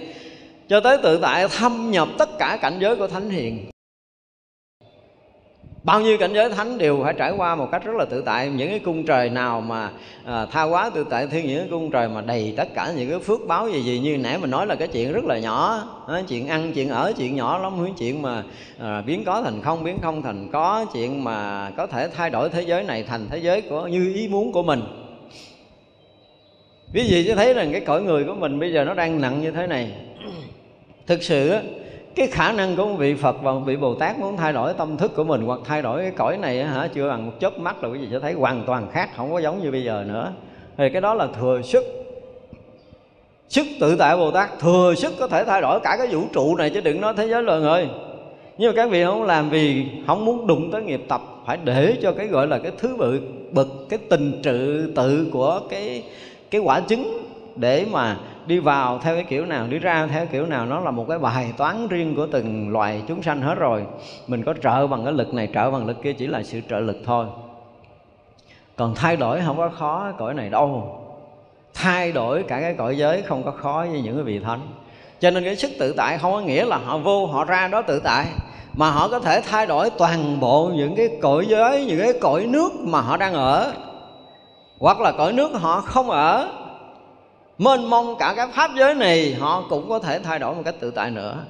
Cho 0.68 0.80
tới 0.80 0.98
tự 1.02 1.18
tại 1.22 1.48
thâm 1.48 1.90
nhập 1.90 2.08
tất 2.18 2.38
cả 2.38 2.58
cảnh 2.62 2.78
giới 2.80 2.96
của 2.96 3.06
thánh 3.06 3.30
hiền 3.30 3.73
bao 5.84 6.00
nhiêu 6.00 6.18
cảnh 6.18 6.32
giới 6.34 6.50
thánh 6.50 6.78
đều 6.78 7.00
phải 7.04 7.14
trải 7.18 7.32
qua 7.36 7.54
một 7.54 7.68
cách 7.72 7.84
rất 7.84 7.96
là 7.96 8.04
tự 8.04 8.22
tại. 8.26 8.48
Những 8.48 8.70
cái 8.70 8.78
cung 8.78 9.04
trời 9.04 9.30
nào 9.30 9.60
mà 9.60 9.90
à, 10.24 10.46
tha 10.46 10.62
quá 10.62 10.90
tự 10.94 11.06
tại 11.10 11.26
thiên 11.26 11.46
những 11.46 11.58
cái 11.58 11.68
cung 11.70 11.90
trời 11.90 12.08
mà 12.08 12.20
đầy 12.20 12.54
tất 12.56 12.74
cả 12.74 12.92
những 12.96 13.10
cái 13.10 13.18
phước 13.18 13.40
báo 13.46 13.68
gì 13.68 13.82
gì 13.82 13.98
như 13.98 14.18
nãy 14.18 14.38
mình 14.38 14.50
nói 14.50 14.66
là 14.66 14.74
cái 14.74 14.88
chuyện 14.88 15.12
rất 15.12 15.24
là 15.24 15.38
nhỏ 15.38 15.84
đó, 16.08 16.20
chuyện 16.28 16.48
ăn 16.48 16.72
chuyện 16.72 16.88
ở 16.88 17.12
chuyện 17.16 17.36
nhỏ 17.36 17.58
lắm. 17.58 17.72
Cái 17.84 17.94
chuyện 17.98 18.22
mà 18.22 18.42
à, 18.80 19.00
biến 19.00 19.24
có 19.24 19.42
thành 19.42 19.60
không 19.62 19.84
biến 19.84 19.98
không 20.02 20.22
thành 20.22 20.48
có 20.52 20.86
chuyện 20.92 21.24
mà 21.24 21.70
có 21.76 21.86
thể 21.86 22.08
thay 22.08 22.30
đổi 22.30 22.48
thế 22.48 22.62
giới 22.62 22.84
này 22.84 23.02
thành 23.02 23.26
thế 23.30 23.38
giới 23.38 23.60
của 23.60 23.86
như 23.86 24.12
ý 24.14 24.28
muốn 24.28 24.52
của 24.52 24.62
mình. 24.62 24.82
Ví 26.92 27.08
dụ 27.08 27.22
cho 27.28 27.34
thấy 27.34 27.54
rằng 27.54 27.72
cái 27.72 27.80
cõi 27.80 28.02
người 28.02 28.24
của 28.24 28.34
mình 28.34 28.60
bây 28.60 28.72
giờ 28.72 28.84
nó 28.84 28.94
đang 28.94 29.20
nặng 29.20 29.42
như 29.42 29.50
thế 29.50 29.66
này. 29.66 29.92
Thực 31.06 31.22
sự 31.22 31.48
á 31.48 31.60
cái 32.14 32.26
khả 32.26 32.52
năng 32.52 32.76
của 32.76 32.86
một 32.86 32.96
vị 32.98 33.14
Phật 33.14 33.42
và 33.42 33.52
một 33.52 33.60
vị 33.66 33.76
Bồ 33.76 33.94
Tát 33.94 34.18
muốn 34.18 34.36
thay 34.36 34.52
đổi 34.52 34.74
tâm 34.74 34.96
thức 34.96 35.12
của 35.16 35.24
mình 35.24 35.42
hoặc 35.42 35.60
thay 35.64 35.82
đổi 35.82 36.02
cái 36.02 36.10
cõi 36.10 36.36
này 36.36 36.64
hả, 36.64 36.88
chưa 36.94 37.08
bằng 37.08 37.26
một 37.26 37.32
chớp 37.40 37.58
mắt 37.58 37.84
là 37.84 37.88
cái 37.92 38.00
gì 38.00 38.08
sẽ 38.10 38.18
thấy 38.20 38.32
hoàn 38.32 38.62
toàn 38.66 38.86
khác, 38.92 39.10
không 39.16 39.32
có 39.32 39.38
giống 39.38 39.62
như 39.62 39.70
bây 39.70 39.84
giờ 39.84 40.04
nữa. 40.08 40.32
Thì 40.76 40.88
cái 40.92 41.00
đó 41.00 41.14
là 41.14 41.26
thừa 41.40 41.60
sức. 41.62 41.84
Sức 43.48 43.66
tự 43.80 43.96
tại 43.96 44.16
Bồ 44.16 44.30
Tát 44.30 44.58
thừa 44.58 44.94
sức 44.96 45.12
có 45.18 45.28
thể 45.28 45.44
thay 45.44 45.60
đổi 45.60 45.80
cả 45.80 45.96
cái 45.98 46.06
vũ 46.06 46.22
trụ 46.32 46.56
này 46.56 46.70
chứ 46.70 46.80
đừng 46.80 47.00
nói 47.00 47.14
thế 47.16 47.28
giới 47.28 47.42
loài 47.42 47.60
người. 47.60 47.88
Nhưng 48.58 48.70
mà 48.70 48.76
các 48.76 48.90
vị 48.90 49.04
không 49.04 49.22
làm 49.22 49.50
vì 49.50 49.86
không 50.06 50.24
muốn 50.24 50.46
đụng 50.46 50.70
tới 50.70 50.82
nghiệp 50.82 51.04
tập, 51.08 51.20
phải 51.46 51.58
để 51.64 51.96
cho 52.02 52.12
cái 52.12 52.26
gọi 52.26 52.46
là 52.46 52.58
cái 52.58 52.72
thứ 52.78 52.96
bự, 52.96 53.20
bực, 53.50 53.86
cái 53.88 53.98
tình 54.10 54.40
trự 54.42 54.92
tự 54.96 55.26
của 55.32 55.60
cái 55.70 56.02
cái 56.50 56.60
quả 56.60 56.80
trứng 56.88 57.18
để 57.56 57.86
mà 57.90 58.16
đi 58.46 58.58
vào 58.58 58.98
theo 58.98 59.14
cái 59.14 59.24
kiểu 59.24 59.46
nào, 59.46 59.66
đi 59.66 59.78
ra 59.78 60.06
theo 60.06 60.26
kiểu 60.26 60.46
nào, 60.46 60.66
nó 60.66 60.80
là 60.80 60.90
một 60.90 61.06
cái 61.08 61.18
bài 61.18 61.52
toán 61.56 61.88
riêng 61.88 62.16
của 62.16 62.26
từng 62.26 62.72
loài 62.72 63.02
chúng 63.08 63.22
sanh 63.22 63.40
hết 63.40 63.54
rồi. 63.54 63.82
Mình 64.26 64.42
có 64.42 64.54
trợ 64.62 64.86
bằng 64.86 65.04
cái 65.04 65.12
lực 65.12 65.34
này, 65.34 65.48
trợ 65.54 65.70
bằng 65.70 65.86
lực 65.86 66.02
kia 66.02 66.12
chỉ 66.12 66.26
là 66.26 66.42
sự 66.42 66.60
trợ 66.70 66.78
lực 66.78 66.96
thôi. 67.04 67.26
Còn 68.76 68.94
thay 68.94 69.16
đổi 69.16 69.40
không 69.46 69.56
có 69.56 69.68
khó 69.68 70.12
cõi 70.18 70.34
này 70.34 70.50
đâu. 70.50 71.00
Thay 71.74 72.12
đổi 72.12 72.42
cả 72.42 72.60
cái 72.60 72.74
cõi 72.78 72.98
giới 72.98 73.22
không 73.22 73.42
có 73.42 73.50
khó 73.50 73.86
với 73.90 74.00
những 74.00 74.14
cái 74.14 74.24
vị 74.24 74.38
thánh. 74.38 74.60
Cho 75.20 75.30
nên 75.30 75.44
cái 75.44 75.56
sức 75.56 75.70
tự 75.78 75.92
tại 75.92 76.18
không 76.18 76.32
có 76.32 76.40
nghĩa 76.40 76.64
là 76.64 76.76
họ 76.76 76.98
vô, 76.98 77.26
họ 77.26 77.44
ra 77.44 77.68
đó 77.68 77.82
tự 77.82 78.00
tại, 78.00 78.26
mà 78.76 78.90
họ 78.90 79.08
có 79.08 79.20
thể 79.20 79.40
thay 79.50 79.66
đổi 79.66 79.90
toàn 79.98 80.40
bộ 80.40 80.70
những 80.74 80.94
cái 80.96 81.08
cõi 81.22 81.46
giới, 81.48 81.84
những 81.84 82.00
cái 82.00 82.12
cõi 82.20 82.46
nước 82.46 82.72
mà 82.80 83.00
họ 83.00 83.16
đang 83.16 83.34
ở, 83.34 83.72
hoặc 84.78 85.00
là 85.00 85.12
cõi 85.12 85.32
nước 85.32 85.50
họ 85.54 85.80
không 85.80 86.10
ở 86.10 86.48
mênh 87.58 87.90
mông 87.90 88.16
cả 88.18 88.34
cái 88.36 88.46
pháp 88.54 88.70
giới 88.78 88.94
này 88.94 89.34
họ 89.34 89.64
cũng 89.70 89.88
có 89.88 89.98
thể 89.98 90.18
thay 90.18 90.38
đổi 90.38 90.54
một 90.54 90.62
cách 90.64 90.74
tự 90.80 90.90
tại 90.90 91.10
nữa. 91.10 91.44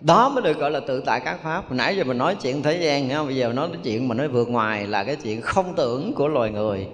Đó 0.00 0.28
mới 0.28 0.42
được 0.42 0.58
gọi 0.58 0.70
là 0.70 0.80
tự 0.80 1.02
tại 1.06 1.20
các 1.20 1.38
pháp. 1.42 1.72
Nãy 1.72 1.96
giờ 1.96 2.04
mình 2.04 2.18
nói 2.18 2.34
chuyện 2.34 2.62
thế 2.62 2.76
gian 2.76 3.10
không? 3.10 3.26
bây 3.26 3.36
giờ 3.36 3.52
nói 3.52 3.68
cái 3.72 3.80
chuyện 3.84 4.08
mà 4.08 4.14
nói 4.14 4.28
vượt 4.28 4.48
ngoài 4.48 4.86
là 4.86 5.04
cái 5.04 5.16
chuyện 5.16 5.40
không 5.40 5.74
tưởng 5.76 6.12
của 6.12 6.28
loài 6.28 6.50
người. 6.50 6.86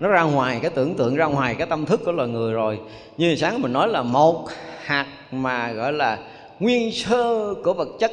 Nó 0.00 0.08
ra 0.08 0.22
ngoài, 0.22 0.58
cái 0.62 0.70
tưởng 0.70 0.94
tượng 0.94 1.16
ra 1.16 1.26
ngoài, 1.26 1.54
cái 1.54 1.66
tâm 1.66 1.86
thức 1.86 2.00
của 2.04 2.12
loài 2.12 2.28
người 2.28 2.52
rồi. 2.52 2.80
Như 3.16 3.36
sáng 3.36 3.62
mình 3.62 3.72
nói 3.72 3.88
là 3.88 4.02
một 4.02 4.44
hạt 4.84 5.06
mà 5.32 5.72
gọi 5.72 5.92
là 5.92 6.18
nguyên 6.60 6.92
sơ 6.92 7.54
của 7.64 7.72
vật 7.72 7.88
chất. 7.98 8.12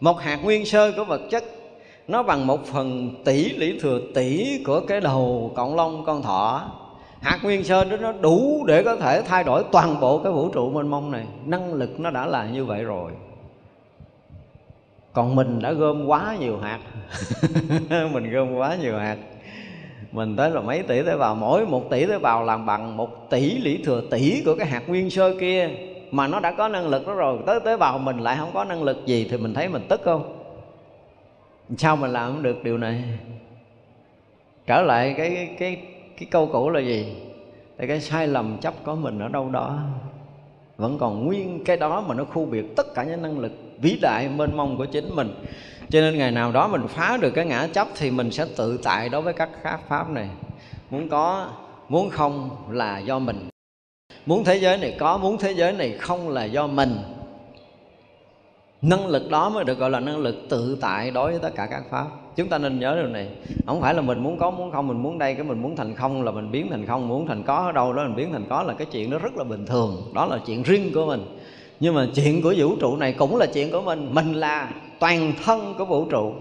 Một 0.00 0.20
hạt 0.20 0.36
nguyên 0.36 0.66
sơ 0.66 0.92
của 0.96 1.04
vật 1.04 1.20
chất, 1.30 1.44
nó 2.08 2.22
bằng 2.22 2.46
một 2.46 2.66
phần 2.66 3.14
tỷ 3.24 3.50
lý 3.50 3.78
thừa 3.80 4.00
tỷ 4.14 4.58
của 4.66 4.80
cái 4.80 5.00
đầu 5.00 5.52
cộng 5.56 5.76
long 5.76 6.04
con 6.04 6.22
thỏ 6.22 6.70
hạt 7.24 7.38
nguyên 7.42 7.64
sơ 7.64 7.84
đó, 7.84 7.96
nó 7.96 8.12
đủ 8.12 8.64
để 8.66 8.82
có 8.82 8.96
thể 8.96 9.22
thay 9.22 9.44
đổi 9.44 9.64
toàn 9.72 10.00
bộ 10.00 10.18
cái 10.18 10.32
vũ 10.32 10.48
trụ 10.48 10.70
mênh 10.70 10.88
mông 10.88 11.10
này. 11.10 11.26
Năng 11.46 11.74
lực 11.74 12.00
nó 12.00 12.10
đã 12.10 12.26
là 12.26 12.46
như 12.46 12.64
vậy 12.64 12.84
rồi. 12.84 13.12
Còn 15.12 15.34
mình 15.34 15.62
đã 15.62 15.72
gom 15.72 16.06
quá 16.06 16.36
nhiều 16.40 16.58
hạt. 16.58 16.78
Mình 18.12 18.30
gom 18.30 18.54
quá 18.54 18.76
nhiều 18.80 18.98
hạt. 18.98 19.16
Mình 20.12 20.36
tới 20.36 20.50
là 20.50 20.60
mấy 20.60 20.82
tỷ 20.82 21.02
tế 21.02 21.16
bào, 21.16 21.34
mỗi 21.34 21.66
một 21.66 21.90
tỷ 21.90 22.06
tế 22.06 22.18
bào 22.18 22.44
làm 22.44 22.66
bằng 22.66 22.96
một 22.96 23.30
tỷ 23.30 23.58
lý 23.58 23.82
thừa 23.84 24.02
tỷ 24.10 24.42
của 24.44 24.54
cái 24.58 24.66
hạt 24.66 24.82
nguyên 24.88 25.10
sơ 25.10 25.34
kia. 25.40 25.70
Mà 26.10 26.26
nó 26.26 26.40
đã 26.40 26.52
có 26.52 26.68
năng 26.68 26.88
lực 26.88 27.06
đó 27.06 27.14
rồi. 27.14 27.38
Tới 27.46 27.60
tế 27.60 27.76
bào 27.76 27.98
mình 27.98 28.18
lại 28.18 28.36
không 28.38 28.50
có 28.54 28.64
năng 28.64 28.82
lực 28.82 29.06
gì 29.06 29.26
thì 29.30 29.36
mình 29.36 29.54
thấy 29.54 29.68
mình 29.68 29.82
tức 29.88 30.00
không? 30.04 30.40
Sao 31.76 31.96
mình 31.96 32.10
làm 32.10 32.32
không 32.32 32.42
được 32.42 32.64
điều 32.64 32.78
này? 32.78 33.02
Trở 34.66 34.82
lại 34.82 35.14
cái 35.16 35.48
cái 35.58 35.93
cái 36.16 36.28
câu 36.30 36.48
cũ 36.52 36.70
là 36.70 36.80
gì? 36.80 37.16
Tại 37.76 37.86
cái 37.86 38.00
sai 38.00 38.28
lầm 38.28 38.58
chấp 38.58 38.74
có 38.84 38.94
mình 38.94 39.18
ở 39.18 39.28
đâu 39.28 39.50
đó. 39.50 39.78
Vẫn 40.76 40.98
còn 40.98 41.24
nguyên 41.26 41.64
cái 41.64 41.76
đó 41.76 42.04
mà 42.08 42.14
nó 42.14 42.24
khu 42.24 42.44
biệt 42.44 42.76
tất 42.76 42.94
cả 42.94 43.04
những 43.04 43.22
năng 43.22 43.38
lực 43.38 43.52
vĩ 43.80 43.98
đại 44.02 44.28
mênh 44.28 44.56
mông 44.56 44.78
của 44.78 44.84
chính 44.84 45.16
mình. 45.16 45.34
Cho 45.90 46.00
nên 46.00 46.18
ngày 46.18 46.30
nào 46.30 46.52
đó 46.52 46.68
mình 46.68 46.88
phá 46.88 47.18
được 47.20 47.30
cái 47.30 47.46
ngã 47.46 47.66
chấp 47.72 47.88
thì 47.96 48.10
mình 48.10 48.30
sẽ 48.30 48.46
tự 48.56 48.78
tại 48.82 49.08
đối 49.08 49.22
với 49.22 49.32
các 49.32 49.48
pháp 49.62 49.80
pháp 49.88 50.10
này. 50.10 50.28
Muốn 50.90 51.08
có, 51.08 51.48
muốn 51.88 52.10
không 52.10 52.50
là 52.70 52.98
do 52.98 53.18
mình. 53.18 53.48
Muốn 54.26 54.44
thế 54.44 54.56
giới 54.56 54.78
này 54.78 54.96
có, 54.98 55.18
muốn 55.18 55.38
thế 55.38 55.52
giới 55.52 55.72
này 55.72 55.92
không 55.98 56.28
là 56.28 56.44
do 56.44 56.66
mình. 56.66 56.96
Năng 58.82 59.06
lực 59.06 59.30
đó 59.30 59.48
mới 59.48 59.64
được 59.64 59.78
gọi 59.78 59.90
là 59.90 60.00
năng 60.00 60.18
lực 60.18 60.36
tự 60.48 60.78
tại 60.80 61.10
đối 61.10 61.30
với 61.30 61.40
tất 61.40 61.50
cả 61.54 61.66
các 61.70 61.82
pháp 61.90 62.06
chúng 62.36 62.48
ta 62.48 62.58
nên 62.58 62.78
nhớ 62.78 62.96
điều 62.96 63.08
này. 63.08 63.28
Không 63.66 63.80
phải 63.80 63.94
là 63.94 64.02
mình 64.02 64.22
muốn 64.22 64.38
có, 64.38 64.50
muốn 64.50 64.70
không, 64.70 64.88
mình 64.88 65.02
muốn 65.02 65.18
đây, 65.18 65.34
cái 65.34 65.44
mình 65.44 65.62
muốn 65.62 65.76
thành 65.76 65.94
không 65.94 66.22
là 66.22 66.30
mình 66.30 66.50
biến 66.50 66.70
thành 66.70 66.86
không, 66.86 67.08
muốn 67.08 67.26
thành 67.26 67.42
có 67.42 67.54
ở 67.54 67.72
đâu 67.72 67.92
đó 67.92 68.02
mình 68.02 68.16
biến 68.16 68.32
thành 68.32 68.44
có 68.48 68.62
là 68.62 68.74
cái 68.74 68.86
chuyện 68.90 69.10
đó 69.10 69.18
rất 69.18 69.36
là 69.36 69.44
bình 69.44 69.66
thường. 69.66 70.02
Đó 70.14 70.26
là 70.26 70.38
chuyện 70.46 70.62
riêng 70.62 70.90
của 70.94 71.06
mình. 71.06 71.38
Nhưng 71.80 71.94
mà 71.94 72.08
chuyện 72.14 72.42
của 72.42 72.54
vũ 72.58 72.76
trụ 72.76 72.96
này 72.96 73.12
cũng 73.12 73.36
là 73.36 73.46
chuyện 73.46 73.70
của 73.70 73.82
mình. 73.82 74.14
Mình 74.14 74.32
là 74.32 74.72
toàn 74.98 75.32
thân 75.44 75.74
của 75.78 75.84
vũ 75.84 76.04
trụ. 76.04 76.32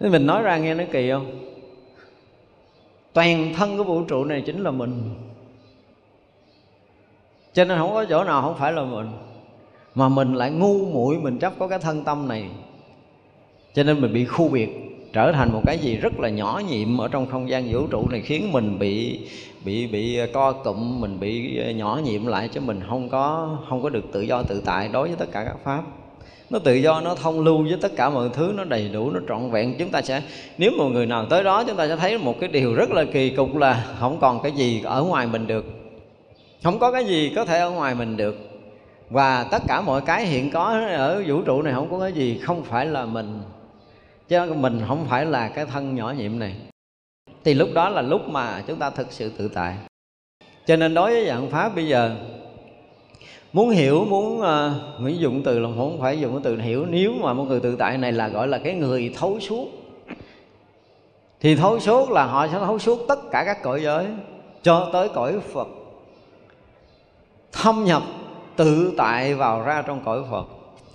Mình 0.00 0.26
nói 0.26 0.42
ra 0.42 0.58
nghe 0.58 0.74
nó 0.74 0.84
kỳ 0.92 1.10
không? 1.10 1.26
Toàn 3.12 3.52
thân 3.56 3.76
của 3.76 3.84
vũ 3.84 4.02
trụ 4.02 4.24
này 4.24 4.42
chính 4.46 4.62
là 4.62 4.70
mình. 4.70 5.14
Cho 7.52 7.64
nên 7.64 7.78
không 7.78 7.94
có 7.94 8.04
chỗ 8.04 8.24
nào 8.24 8.42
không 8.42 8.56
phải 8.58 8.72
là 8.72 8.84
mình. 8.84 9.08
Mà 9.94 10.08
mình 10.08 10.34
lại 10.34 10.50
ngu 10.50 10.86
muội, 10.86 11.18
mình 11.18 11.38
chấp 11.38 11.52
có 11.58 11.68
cái 11.68 11.78
thân 11.78 12.04
tâm 12.04 12.28
này 12.28 12.48
cho 13.74 13.82
nên 13.82 14.00
mình 14.00 14.12
bị 14.12 14.24
khu 14.24 14.48
biệt, 14.48 14.68
trở 15.12 15.32
thành 15.32 15.52
một 15.52 15.62
cái 15.66 15.78
gì 15.78 15.96
rất 15.96 16.20
là 16.20 16.28
nhỏ 16.28 16.62
nhiệm 16.68 17.00
ở 17.00 17.08
trong 17.08 17.26
không 17.26 17.48
gian 17.48 17.72
vũ 17.72 17.86
trụ 17.86 18.08
này, 18.08 18.20
khiến 18.20 18.52
mình 18.52 18.78
bị 18.78 19.18
bị 19.64 19.86
bị 19.86 20.18
co 20.32 20.52
cụm, 20.52 21.00
mình 21.00 21.20
bị 21.20 21.58
ờ, 21.58 21.70
nhỏ 21.70 22.00
nhiệm 22.04 22.26
lại 22.26 22.48
chứ 22.48 22.60
mình 22.60 22.80
không 22.88 23.08
có 23.08 23.56
không 23.68 23.82
có 23.82 23.88
được 23.88 24.04
tự 24.12 24.20
do 24.20 24.42
tự 24.42 24.62
tại 24.64 24.88
đối 24.92 25.08
với 25.08 25.16
tất 25.16 25.32
cả 25.32 25.44
các 25.44 25.56
pháp. 25.64 25.82
Nó 26.50 26.58
tự 26.58 26.74
do, 26.74 27.00
nó 27.00 27.14
thông 27.14 27.40
lưu 27.40 27.62
với 27.62 27.78
tất 27.80 27.96
cả 27.96 28.10
mọi 28.10 28.28
thứ, 28.32 28.52
nó 28.56 28.64
đầy 28.64 28.88
đủ, 28.88 29.10
nó 29.10 29.20
trọn 29.28 29.50
vẹn. 29.50 29.74
Chúng 29.78 29.88
ta 29.88 30.02
sẽ, 30.02 30.22
nếu 30.58 30.70
một 30.78 30.88
người 30.88 31.06
nào 31.06 31.26
tới 31.26 31.44
đó, 31.44 31.64
chúng 31.64 31.76
ta 31.76 31.88
sẽ 31.88 31.96
thấy 31.96 32.18
một 32.18 32.40
cái 32.40 32.48
điều 32.48 32.74
rất 32.74 32.90
là 32.90 33.04
kỳ 33.04 33.30
cục 33.30 33.56
là 33.56 33.86
không 34.00 34.18
còn 34.20 34.42
cái 34.42 34.52
gì 34.52 34.82
ở 34.84 35.02
ngoài 35.02 35.26
mình 35.26 35.46
được. 35.46 35.64
Không 36.62 36.78
có 36.78 36.92
cái 36.92 37.04
gì 37.04 37.32
có 37.36 37.44
thể 37.44 37.58
ở 37.58 37.70
ngoài 37.70 37.94
mình 37.94 38.16
được. 38.16 38.36
Và 39.10 39.44
tất 39.44 39.62
cả 39.68 39.80
mọi 39.80 40.00
cái 40.00 40.26
hiện 40.26 40.50
có 40.50 40.80
ở 40.90 41.22
vũ 41.26 41.42
trụ 41.42 41.62
này 41.62 41.72
không 41.74 41.90
có 41.90 41.98
cái 41.98 42.12
gì 42.12 42.38
không 42.42 42.64
phải 42.64 42.86
là 42.86 43.06
mình 43.06 43.40
chứ 44.28 44.54
mình 44.54 44.80
không 44.88 45.06
phải 45.10 45.26
là 45.26 45.48
cái 45.48 45.66
thân 45.66 45.94
nhỏ 45.94 46.14
nhiệm 46.18 46.38
này. 46.38 46.54
Thì 47.44 47.54
lúc 47.54 47.68
đó 47.74 47.88
là 47.88 48.02
lúc 48.02 48.28
mà 48.28 48.62
chúng 48.66 48.78
ta 48.78 48.90
thực 48.90 49.12
sự 49.12 49.32
tự 49.38 49.48
tại. 49.48 49.76
Cho 50.66 50.76
nên 50.76 50.94
đối 50.94 51.10
với 51.10 51.26
dạng 51.26 51.50
pháp 51.50 51.74
bây 51.74 51.88
giờ 51.88 52.16
muốn 53.52 53.70
hiểu 53.70 54.04
muốn 54.04 54.40
ờ, 54.40 54.74
uh, 55.04 55.18
dụng 55.18 55.42
từ 55.44 55.58
là 55.58 55.68
không 55.76 56.00
phải 56.00 56.20
dùng 56.20 56.32
cái 56.32 56.40
từ 56.44 56.60
hiểu. 56.60 56.86
Nếu 56.86 57.12
mà 57.20 57.32
một 57.32 57.44
người 57.44 57.60
tự 57.60 57.76
tại 57.76 57.98
này 57.98 58.12
là 58.12 58.28
gọi 58.28 58.48
là 58.48 58.58
cái 58.58 58.74
người 58.74 59.14
thấu 59.16 59.40
suốt. 59.40 59.68
Thì 61.40 61.56
thấu 61.56 61.80
suốt 61.80 62.10
là 62.10 62.24
họ 62.24 62.46
sẽ 62.46 62.58
thấu 62.58 62.78
suốt 62.78 62.98
tất 63.08 63.30
cả 63.30 63.44
các 63.46 63.62
cõi 63.62 63.82
giới 63.82 64.06
cho 64.62 64.90
tới 64.92 65.08
cõi 65.08 65.40
phật. 65.52 65.68
Thâm 67.52 67.84
nhập 67.84 68.02
tự 68.56 68.94
tại 68.96 69.34
vào 69.34 69.62
ra 69.62 69.82
trong 69.82 70.04
cõi 70.04 70.22
phật. 70.30 70.46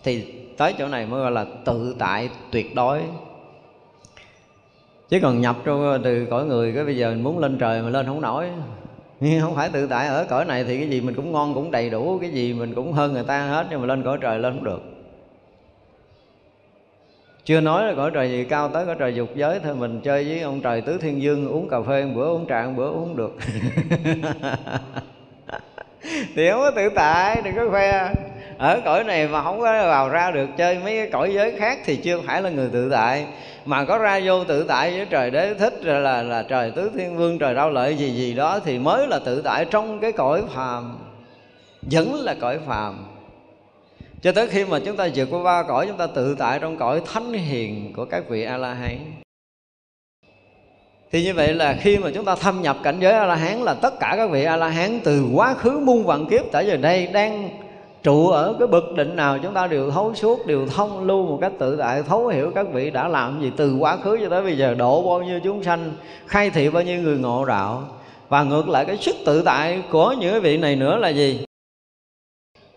Thì 0.03 0.39
tới 0.60 0.73
chỗ 0.77 0.88
này 0.88 1.06
mới 1.06 1.22
gọi 1.22 1.31
là 1.31 1.45
tự 1.65 1.95
tại 1.99 2.30
tuyệt 2.52 2.76
đối. 2.76 3.02
Chứ 5.10 5.19
còn 5.22 5.41
nhập 5.41 5.56
trong 5.65 5.81
ờ, 5.81 5.99
từ 6.03 6.27
cõi 6.30 6.45
người, 6.45 6.72
cái 6.76 6.86
bây 6.86 6.98
giờ 6.98 7.10
mình 7.10 7.23
muốn 7.23 7.40
lên 7.40 7.57
trời 7.57 7.81
mà 7.81 7.90
lên 7.90 8.06
không 8.06 8.22
nổi. 8.22 8.45
Nhưng 9.19 9.41
không 9.41 9.56
phải 9.56 9.69
tự 9.69 9.88
tại, 9.88 10.07
ở 10.07 10.26
cõi 10.30 10.45
này 10.45 10.64
thì 10.64 10.77
cái 10.77 10.90
gì 10.90 11.02
mình 11.02 11.15
cũng 11.15 11.31
ngon, 11.31 11.53
cũng 11.53 11.72
đầy 11.72 11.90
đủ, 11.90 12.19
cái 12.22 12.30
gì 12.30 12.53
mình 12.53 12.76
cũng 12.76 12.94
hơn 12.94 13.14
người 13.14 13.23
ta 13.23 13.41
hết, 13.41 13.68
nhưng 13.69 13.81
mà 13.81 13.88
lên 13.88 14.03
cõi 14.03 14.18
trời 14.22 14.40
lên 14.40 14.53
không 14.53 14.64
được. 14.64 14.81
Chưa 17.44 17.61
nói 17.61 17.84
là 17.84 17.94
cõi 17.95 18.11
trời 18.14 18.30
gì 18.30 18.44
cao 18.44 18.69
tới 18.69 18.86
cõi 18.86 18.95
trời 18.99 19.15
dục 19.15 19.30
giới, 19.36 19.60
thôi 19.60 19.76
mình 19.76 20.02
chơi 20.03 20.23
với 20.23 20.41
ông 20.41 20.61
trời 20.61 20.81
tứ 20.81 20.98
thiên 20.98 21.22
dương, 21.22 21.48
uống 21.48 21.69
cà 21.69 21.81
phê 21.81 22.06
một 22.06 22.11
bữa, 22.15 22.27
uống 22.27 22.45
trà 22.49 22.64
một 22.64 22.73
bữa, 22.76 22.90
uống 22.90 23.18
được. 23.18 23.38
Thì 26.36 26.49
không 26.52 26.60
có 26.60 26.72
tự 26.76 26.90
tại, 26.95 27.41
đừng 27.41 27.56
có 27.56 27.69
khoe 27.69 28.14
ở 28.60 28.81
cõi 28.86 29.03
này 29.03 29.27
mà 29.27 29.44
không 29.44 29.60
có 29.60 29.88
vào 29.88 30.10
ra 30.10 30.31
được 30.31 30.49
chơi 30.57 30.80
mấy 30.80 30.95
cái 30.98 31.10
cõi 31.11 31.34
giới 31.34 31.52
khác 31.60 31.80
thì 31.86 31.95
chưa 31.95 32.22
phải 32.22 32.41
là 32.41 32.49
người 32.49 32.69
tự 32.73 32.90
tại. 32.90 33.26
Mà 33.65 33.86
có 33.86 33.98
ra 33.98 34.19
vô 34.23 34.44
tự 34.44 34.64
tại 34.64 34.91
với 34.91 35.06
trời 35.06 35.31
đế 35.31 35.53
thích 35.53 35.73
rồi 35.84 36.02
là 36.02 36.23
là 36.23 36.44
trời 36.44 36.72
tứ 36.72 36.91
thiên 36.98 37.18
vương, 37.18 37.40
trời 37.40 37.53
đau 37.53 37.69
lợi 37.69 37.95
gì 37.95 38.11
gì 38.11 38.34
đó 38.34 38.60
thì 38.65 38.80
mới 38.80 39.07
là 39.07 39.19
tự 39.26 39.41
tại 39.41 39.65
trong 39.65 39.99
cái 39.99 40.11
cõi 40.11 40.44
phàm. 40.56 40.98
Vẫn 41.81 42.14
là 42.14 42.36
cõi 42.40 42.60
phàm. 42.68 43.06
Cho 44.22 44.31
tới 44.31 44.48
khi 44.48 44.65
mà 44.65 44.80
chúng 44.86 44.98
ta 44.98 45.07
vượt 45.15 45.27
qua 45.31 45.44
ba 45.44 45.64
cõi, 45.68 45.88
chúng 45.88 45.98
ta 45.98 46.07
tự 46.07 46.36
tại 46.40 46.60
trong 46.60 46.77
cõi 46.77 47.02
thánh 47.14 47.34
hiền 47.34 47.94
của 47.95 48.06
các 48.06 48.30
vị 48.30 48.44
a 48.44 48.57
la 48.57 48.73
hán 48.73 48.98
thì 51.11 51.23
như 51.23 51.34
vậy 51.34 51.53
là 51.53 51.77
khi 51.81 51.98
mà 51.98 52.10
chúng 52.15 52.26
ta 52.26 52.36
thâm 52.36 52.61
nhập 52.61 52.77
cảnh 52.84 52.98
giới 52.99 53.14
a 53.14 53.26
la 53.26 53.36
hán 53.36 53.57
là 53.57 53.73
tất 53.73 53.99
cả 53.99 54.14
các 54.18 54.30
vị 54.30 54.44
a 54.44 54.56
la 54.57 54.68
hán 54.68 54.99
từ 55.03 55.26
quá 55.34 55.53
khứ 55.53 55.80
muôn 55.80 56.06
vạn 56.06 56.26
kiếp 56.26 56.52
tới 56.52 56.65
giờ 56.68 56.77
đây 56.77 57.07
đang 57.07 57.49
trụ 58.04 58.30
ở 58.30 58.56
cái 58.60 58.68
bậc 58.68 58.84
định 58.96 59.16
nào 59.16 59.40
chúng 59.44 59.54
ta 59.54 59.68
đều 59.68 59.92
thấu 59.92 60.14
suốt, 60.16 60.46
đều 60.46 60.68
thông 60.68 61.08
lưu 61.08 61.26
một 61.26 61.38
cách 61.42 61.52
tự 61.60 61.76
tại, 61.76 62.04
thấu 62.04 62.28
hiểu 62.28 62.52
các 62.56 62.68
vị 62.74 62.92
đã 62.92 63.08
làm 63.08 63.42
gì 63.42 63.52
từ 63.58 63.76
quá 63.76 63.98
khứ 63.98 64.18
cho 64.22 64.30
tới 64.30 64.44
bây 64.44 64.58
giờ, 64.58 64.74
độ 64.74 65.02
bao 65.02 65.24
nhiêu 65.28 65.40
chúng 65.44 65.64
sanh, 65.64 65.92
khai 66.26 66.50
thị 66.50 66.70
bao 66.70 66.84
nhiêu 66.84 67.02
người 67.02 67.18
ngộ 67.18 67.46
đạo. 67.46 67.84
Và 68.30 68.44
ngược 68.44 68.70
lại, 68.70 68.86
cái 68.86 68.98
sức 68.98 69.16
tự 69.26 69.42
tại 69.42 69.82
của 69.92 70.16
những 70.20 70.42
vị 70.42 70.58
này 70.58 70.76
nữa 70.76 70.98
là 70.98 71.10
gì? 71.10 71.46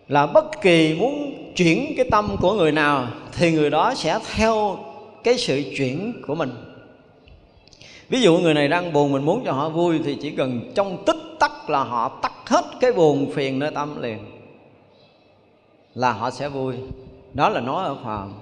Là 0.09 0.27
bất 0.27 0.61
kỳ 0.62 0.94
muốn 0.94 1.35
chuyển 1.57 1.94
cái 1.97 2.07
tâm 2.11 2.36
của 2.40 2.53
người 2.53 2.73
nào, 2.73 3.07
thì 3.32 3.53
người 3.53 3.70
đó 3.70 3.94
sẽ 3.94 4.19
theo 4.35 4.78
cái 5.24 5.39
sự 5.39 5.62
chuyển 5.77 6.12
của 6.27 6.35
mình. 6.35 6.51
Ví 8.09 8.23
dụ 8.23 8.39
người 8.39 8.55
này 8.55 8.69
đang 8.69 8.93
buồn 8.93 9.12
mình 9.12 9.24
muốn 9.24 9.43
cho 9.44 9.53
họ 9.53 9.69
vui, 9.69 10.01
thì 10.05 10.19
chỉ 10.23 10.31
cần 10.31 10.61
trong 10.74 11.05
tích 11.07 11.16
tắc 11.40 11.70
là 11.70 11.85
họ 11.85 12.09
tắt 12.23 12.32
hết 12.47 12.65
cái 12.81 12.93
buồn 12.93 13.31
phiền 13.35 13.59
nơi 13.59 13.70
tâm 13.74 14.03
liền 14.03 14.19
là 15.94 16.12
họ 16.12 16.31
sẽ 16.31 16.48
vui. 16.48 16.74
Đó 17.35 17.48
là 17.48 17.60
nói 17.60 17.85
ở 17.85 17.97
phàm. 18.05 18.32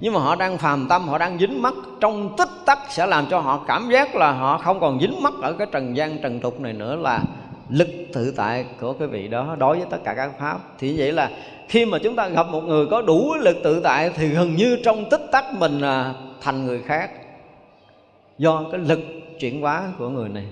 Nhưng 0.00 0.12
mà 0.12 0.20
họ 0.20 0.36
đang 0.36 0.58
phàm 0.58 0.88
tâm, 0.88 1.08
họ 1.08 1.18
đang 1.18 1.38
dính 1.38 1.62
mắc 1.62 1.74
trong 2.00 2.36
tích 2.36 2.48
tắc 2.66 2.78
sẽ 2.88 3.06
làm 3.06 3.26
cho 3.30 3.38
họ 3.38 3.64
cảm 3.66 3.90
giác 3.92 4.14
là 4.14 4.32
họ 4.32 4.58
không 4.58 4.80
còn 4.80 5.00
dính 5.00 5.22
mắc 5.22 5.32
ở 5.42 5.52
cái 5.52 5.66
trần 5.72 5.96
gian, 5.96 6.18
trần 6.22 6.40
tục 6.40 6.60
này 6.60 6.72
nữa 6.72 6.96
là 6.96 7.22
lực 7.68 7.88
tự 8.12 8.32
tại 8.36 8.64
của 8.80 8.92
cái 8.92 9.08
vị 9.08 9.28
đó 9.28 9.56
đối 9.58 9.76
với 9.76 9.86
tất 9.90 9.98
cả 10.04 10.14
các 10.14 10.30
pháp. 10.38 10.58
Thì 10.78 10.98
vậy 10.98 11.12
là 11.12 11.30
khi 11.68 11.84
mà 11.86 11.98
chúng 12.02 12.16
ta 12.16 12.28
gặp 12.28 12.46
một 12.48 12.60
người 12.60 12.86
có 12.86 13.02
đủ 13.02 13.34
lực 13.34 13.56
tự 13.64 13.80
tại 13.80 14.10
thì 14.16 14.28
gần 14.28 14.56
như 14.56 14.78
trong 14.84 15.10
tích 15.10 15.22
tắc 15.32 15.54
mình 15.54 15.80
à, 15.80 16.14
thành 16.40 16.66
người 16.66 16.82
khác 16.82 17.10
do 18.38 18.64
cái 18.72 18.80
lực 18.80 19.00
chuyển 19.40 19.60
hóa 19.60 19.82
của 19.98 20.08
người 20.08 20.28
này 20.28 20.44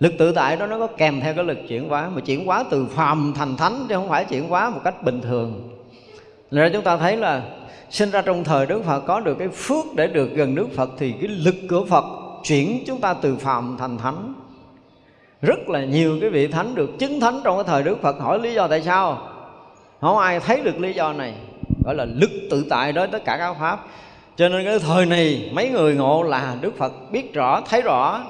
lực 0.00 0.12
tự 0.18 0.32
tại 0.32 0.56
đó 0.56 0.66
nó 0.66 0.78
có 0.78 0.86
kèm 0.86 1.20
theo 1.20 1.34
cái 1.34 1.44
lực 1.44 1.58
chuyển 1.68 1.88
hóa, 1.88 2.10
mà 2.14 2.20
chuyển 2.20 2.46
hóa 2.46 2.64
từ 2.70 2.86
phàm 2.86 3.32
thành 3.36 3.56
thánh 3.56 3.86
chứ 3.88 3.94
không 3.94 4.08
phải 4.08 4.24
chuyển 4.24 4.48
hóa 4.48 4.70
một 4.70 4.80
cách 4.84 5.02
bình 5.02 5.20
thường. 5.20 5.76
Nên 6.50 6.62
ra 6.62 6.70
chúng 6.72 6.84
ta 6.84 6.96
thấy 6.96 7.16
là 7.16 7.42
sinh 7.90 8.10
ra 8.10 8.22
trong 8.22 8.44
thời 8.44 8.66
Đức 8.66 8.84
Phật, 8.84 9.00
có 9.00 9.20
được 9.20 9.38
cái 9.38 9.48
phước 9.48 9.84
để 9.96 10.06
được 10.06 10.30
gần 10.34 10.54
Đức 10.54 10.66
Phật 10.76 10.90
thì 10.98 11.12
cái 11.12 11.28
lực 11.28 11.54
của 11.70 11.84
Phật 11.84 12.04
chuyển 12.44 12.84
chúng 12.86 13.00
ta 13.00 13.14
từ 13.14 13.36
phàm 13.36 13.76
thành 13.78 13.98
thánh. 13.98 14.34
Rất 15.42 15.68
là 15.68 15.84
nhiều 15.84 16.18
cái 16.20 16.30
vị 16.30 16.46
thánh 16.46 16.74
được 16.74 16.90
chứng 16.98 17.20
thánh 17.20 17.40
trong 17.44 17.56
cái 17.56 17.64
thời 17.66 17.82
Đức 17.82 18.02
Phật. 18.02 18.16
Hỏi 18.20 18.38
lý 18.38 18.54
do 18.54 18.68
tại 18.68 18.82
sao? 18.82 19.28
Không 20.00 20.18
ai 20.18 20.40
thấy 20.40 20.60
được 20.60 20.80
lý 20.80 20.92
do 20.92 21.12
này. 21.12 21.34
Gọi 21.84 21.94
là 21.94 22.04
lực 22.04 22.30
tự 22.50 22.66
tại 22.70 22.92
đối 22.92 23.06
tất 23.06 23.24
cả 23.24 23.36
các 23.38 23.56
pháp. 23.60 23.84
Cho 24.36 24.48
nên 24.48 24.64
cái 24.64 24.78
thời 24.78 25.06
này, 25.06 25.50
mấy 25.52 25.68
người 25.68 25.94
ngộ 25.94 26.22
là 26.22 26.56
Đức 26.60 26.76
Phật 26.78 26.92
biết 27.12 27.34
rõ, 27.34 27.60
thấy 27.60 27.82
rõ 27.82 28.24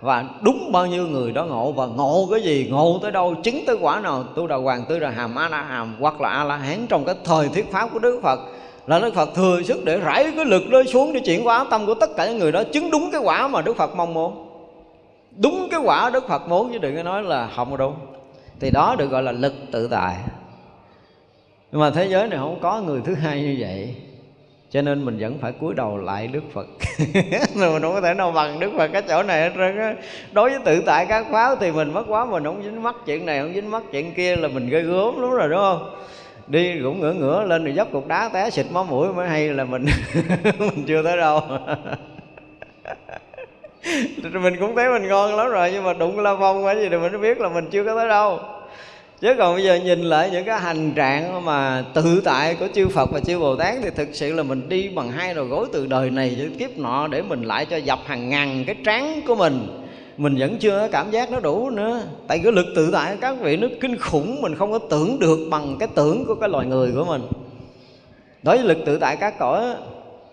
và 0.00 0.24
đúng 0.40 0.72
bao 0.72 0.86
nhiêu 0.86 1.06
người 1.06 1.32
đó 1.32 1.44
ngộ. 1.44 1.72
Và 1.72 1.86
ngộ 1.86 2.28
cái 2.30 2.42
gì? 2.42 2.68
Ngộ 2.70 2.98
tới 3.02 3.12
đâu? 3.12 3.34
Chứng 3.42 3.60
tới 3.66 3.76
quả 3.80 4.00
nào? 4.00 4.22
Tu 4.22 4.46
đà 4.46 4.56
hoàng 4.56 4.84
tư 4.88 4.98
đà 4.98 5.10
hàm, 5.10 5.34
a 5.34 5.48
la 5.48 5.62
hàm, 5.62 5.96
hoặc 6.00 6.20
là 6.20 6.28
a 6.28 6.44
la 6.44 6.56
hán 6.56 6.86
trong 6.86 7.04
cái 7.04 7.14
thời 7.24 7.48
thuyết 7.48 7.72
pháp 7.72 7.88
của 7.92 7.98
đức 7.98 8.20
phật. 8.22 8.40
Là 8.86 8.98
đức 8.98 9.14
phật 9.14 9.28
thừa 9.34 9.62
sức 9.62 9.84
để 9.84 9.98
rải 9.98 10.32
cái 10.36 10.44
lực 10.44 10.62
đó 10.70 10.82
xuống 10.86 11.12
để 11.12 11.20
chuyển 11.20 11.44
hóa 11.44 11.66
tâm 11.70 11.86
của 11.86 11.94
tất 11.94 12.10
cả 12.16 12.26
những 12.26 12.38
người 12.38 12.52
đó, 12.52 12.62
chứng 12.72 12.90
đúng 12.90 13.10
cái 13.12 13.20
quả 13.24 13.48
mà 13.48 13.62
đức 13.62 13.76
phật 13.76 13.96
mong 13.96 14.14
muốn. 14.14 14.48
Đúng 15.36 15.68
cái 15.70 15.80
quả 15.84 16.10
đức 16.10 16.28
phật 16.28 16.48
muốn, 16.48 16.72
chứ 16.72 16.78
đừng 16.78 16.96
có 16.96 17.02
nói 17.02 17.22
là 17.22 17.48
không 17.56 17.76
đúng. 17.76 17.94
Thì 18.60 18.70
đó 18.70 18.94
được 18.98 19.10
gọi 19.10 19.22
là 19.22 19.32
lực 19.32 19.54
tự 19.72 19.88
tại. 19.88 20.16
Nhưng 21.72 21.80
mà 21.80 21.90
thế 21.90 22.08
giới 22.08 22.28
này 22.28 22.38
không 22.38 22.58
có 22.60 22.80
người 22.80 23.00
thứ 23.04 23.14
hai 23.14 23.42
như 23.42 23.56
vậy 23.58 23.94
cho 24.70 24.82
nên 24.82 25.04
mình 25.04 25.18
vẫn 25.20 25.38
phải 25.40 25.52
cúi 25.52 25.74
đầu 25.74 25.98
lại 25.98 26.26
đức 26.26 26.42
phật. 26.52 26.66
Mình 27.54 27.82
không 27.82 27.92
có 27.94 28.00
thể 28.00 28.14
nào 28.14 28.32
bằng 28.32 28.60
đức 28.60 28.70
phật 28.76 28.88
cái 28.92 29.02
chỗ 29.08 29.22
này 29.22 29.40
hết 29.40 29.50
trơn 29.56 29.78
á. 29.78 29.94
Đối 30.32 30.50
với 30.50 30.58
tự 30.64 30.82
tại 30.86 31.06
các 31.06 31.26
pháo 31.30 31.56
thì 31.56 31.70
mình 31.70 31.92
mất 31.92 32.04
quá, 32.08 32.24
mình 32.24 32.44
không 32.44 32.62
dính 32.62 32.82
mắc 32.82 32.94
chuyện 33.06 33.26
này, 33.26 33.40
không 33.40 33.54
dính 33.54 33.70
mắc 33.70 33.82
chuyện 33.92 34.14
kia 34.14 34.36
là 34.36 34.48
mình 34.48 34.68
gây 34.68 34.82
gớm 34.82 35.20
lắm 35.20 35.30
rồi, 35.30 35.48
đúng 35.48 35.60
không? 35.60 35.90
Đi 36.46 36.80
cũng 36.82 37.00
ngửa 37.00 37.12
ngửa 37.12 37.44
lên 37.44 37.64
rồi 37.64 37.74
dốc 37.74 37.88
cục 37.92 38.06
đá 38.06 38.28
té 38.28 38.50
xịt 38.50 38.66
máu 38.70 38.84
mũi 38.84 39.14
mới 39.14 39.28
hay 39.28 39.48
là 39.48 39.64
mình 39.64 39.86
mình 40.58 40.84
chưa 40.86 41.02
tới 41.02 41.16
đâu. 41.16 41.40
Mình 44.32 44.56
cũng 44.60 44.76
thấy 44.76 44.88
mình 44.88 45.08
ngon 45.08 45.34
lắm 45.34 45.48
rồi, 45.48 45.70
nhưng 45.72 45.84
mà 45.84 45.92
đụng 45.92 46.20
la 46.20 46.36
phong 46.40 46.64
cái 46.64 46.76
gì 46.76 46.88
thì 46.88 46.96
mình 46.96 47.20
biết 47.20 47.40
là 47.40 47.48
mình 47.48 47.68
chưa 47.70 47.84
có 47.84 47.94
tới 47.94 48.08
đâu 48.08 48.38
chứ 49.20 49.34
còn 49.38 49.54
bây 49.54 49.64
giờ 49.64 49.74
nhìn 49.74 50.02
lại 50.02 50.30
những 50.30 50.44
cái 50.44 50.60
hành 50.60 50.92
trạng 50.92 51.44
mà 51.44 51.84
tự 51.94 52.20
tại 52.24 52.54
của 52.54 52.68
chư 52.74 52.88
Phật 52.88 53.10
và 53.12 53.20
chư 53.20 53.38
Bồ 53.38 53.56
Tát 53.56 53.74
thì 53.82 53.90
thực 53.90 54.08
sự 54.12 54.32
là 54.32 54.42
mình 54.42 54.68
đi 54.68 54.88
bằng 54.88 55.10
hai 55.10 55.34
đầu 55.34 55.44
gối 55.44 55.66
từ 55.72 55.86
đời 55.86 56.10
này 56.10 56.36
đến 56.38 56.56
kiếp 56.58 56.78
nọ 56.78 57.08
để 57.08 57.22
mình 57.22 57.42
lại 57.42 57.66
cho 57.66 57.76
dập 57.76 57.98
hàng 58.04 58.28
ngàn 58.28 58.64
cái 58.66 58.76
trán 58.84 59.20
của 59.26 59.34
mình. 59.34 59.82
Mình 60.16 60.36
vẫn 60.38 60.56
chưa 60.58 60.88
cảm 60.92 61.10
giác 61.10 61.30
nó 61.30 61.40
đủ 61.40 61.70
nữa. 61.70 62.02
Tại 62.26 62.38
cái 62.38 62.52
lực 62.52 62.66
tự 62.76 62.90
tại 62.92 63.16
các 63.20 63.36
vị 63.40 63.56
nó 63.56 63.68
kinh 63.80 63.98
khủng, 63.98 64.42
mình 64.42 64.54
không 64.54 64.72
có 64.72 64.78
tưởng 64.78 65.18
được 65.18 65.38
bằng 65.50 65.76
cái 65.78 65.88
tưởng 65.94 66.24
của 66.26 66.34
cái 66.34 66.48
loài 66.48 66.66
người 66.66 66.92
của 66.94 67.04
mình. 67.04 67.22
Đối 68.42 68.56
với 68.56 68.66
lực 68.66 68.78
tự 68.86 68.98
tại 68.98 69.16
các 69.16 69.38
cõi 69.38 69.74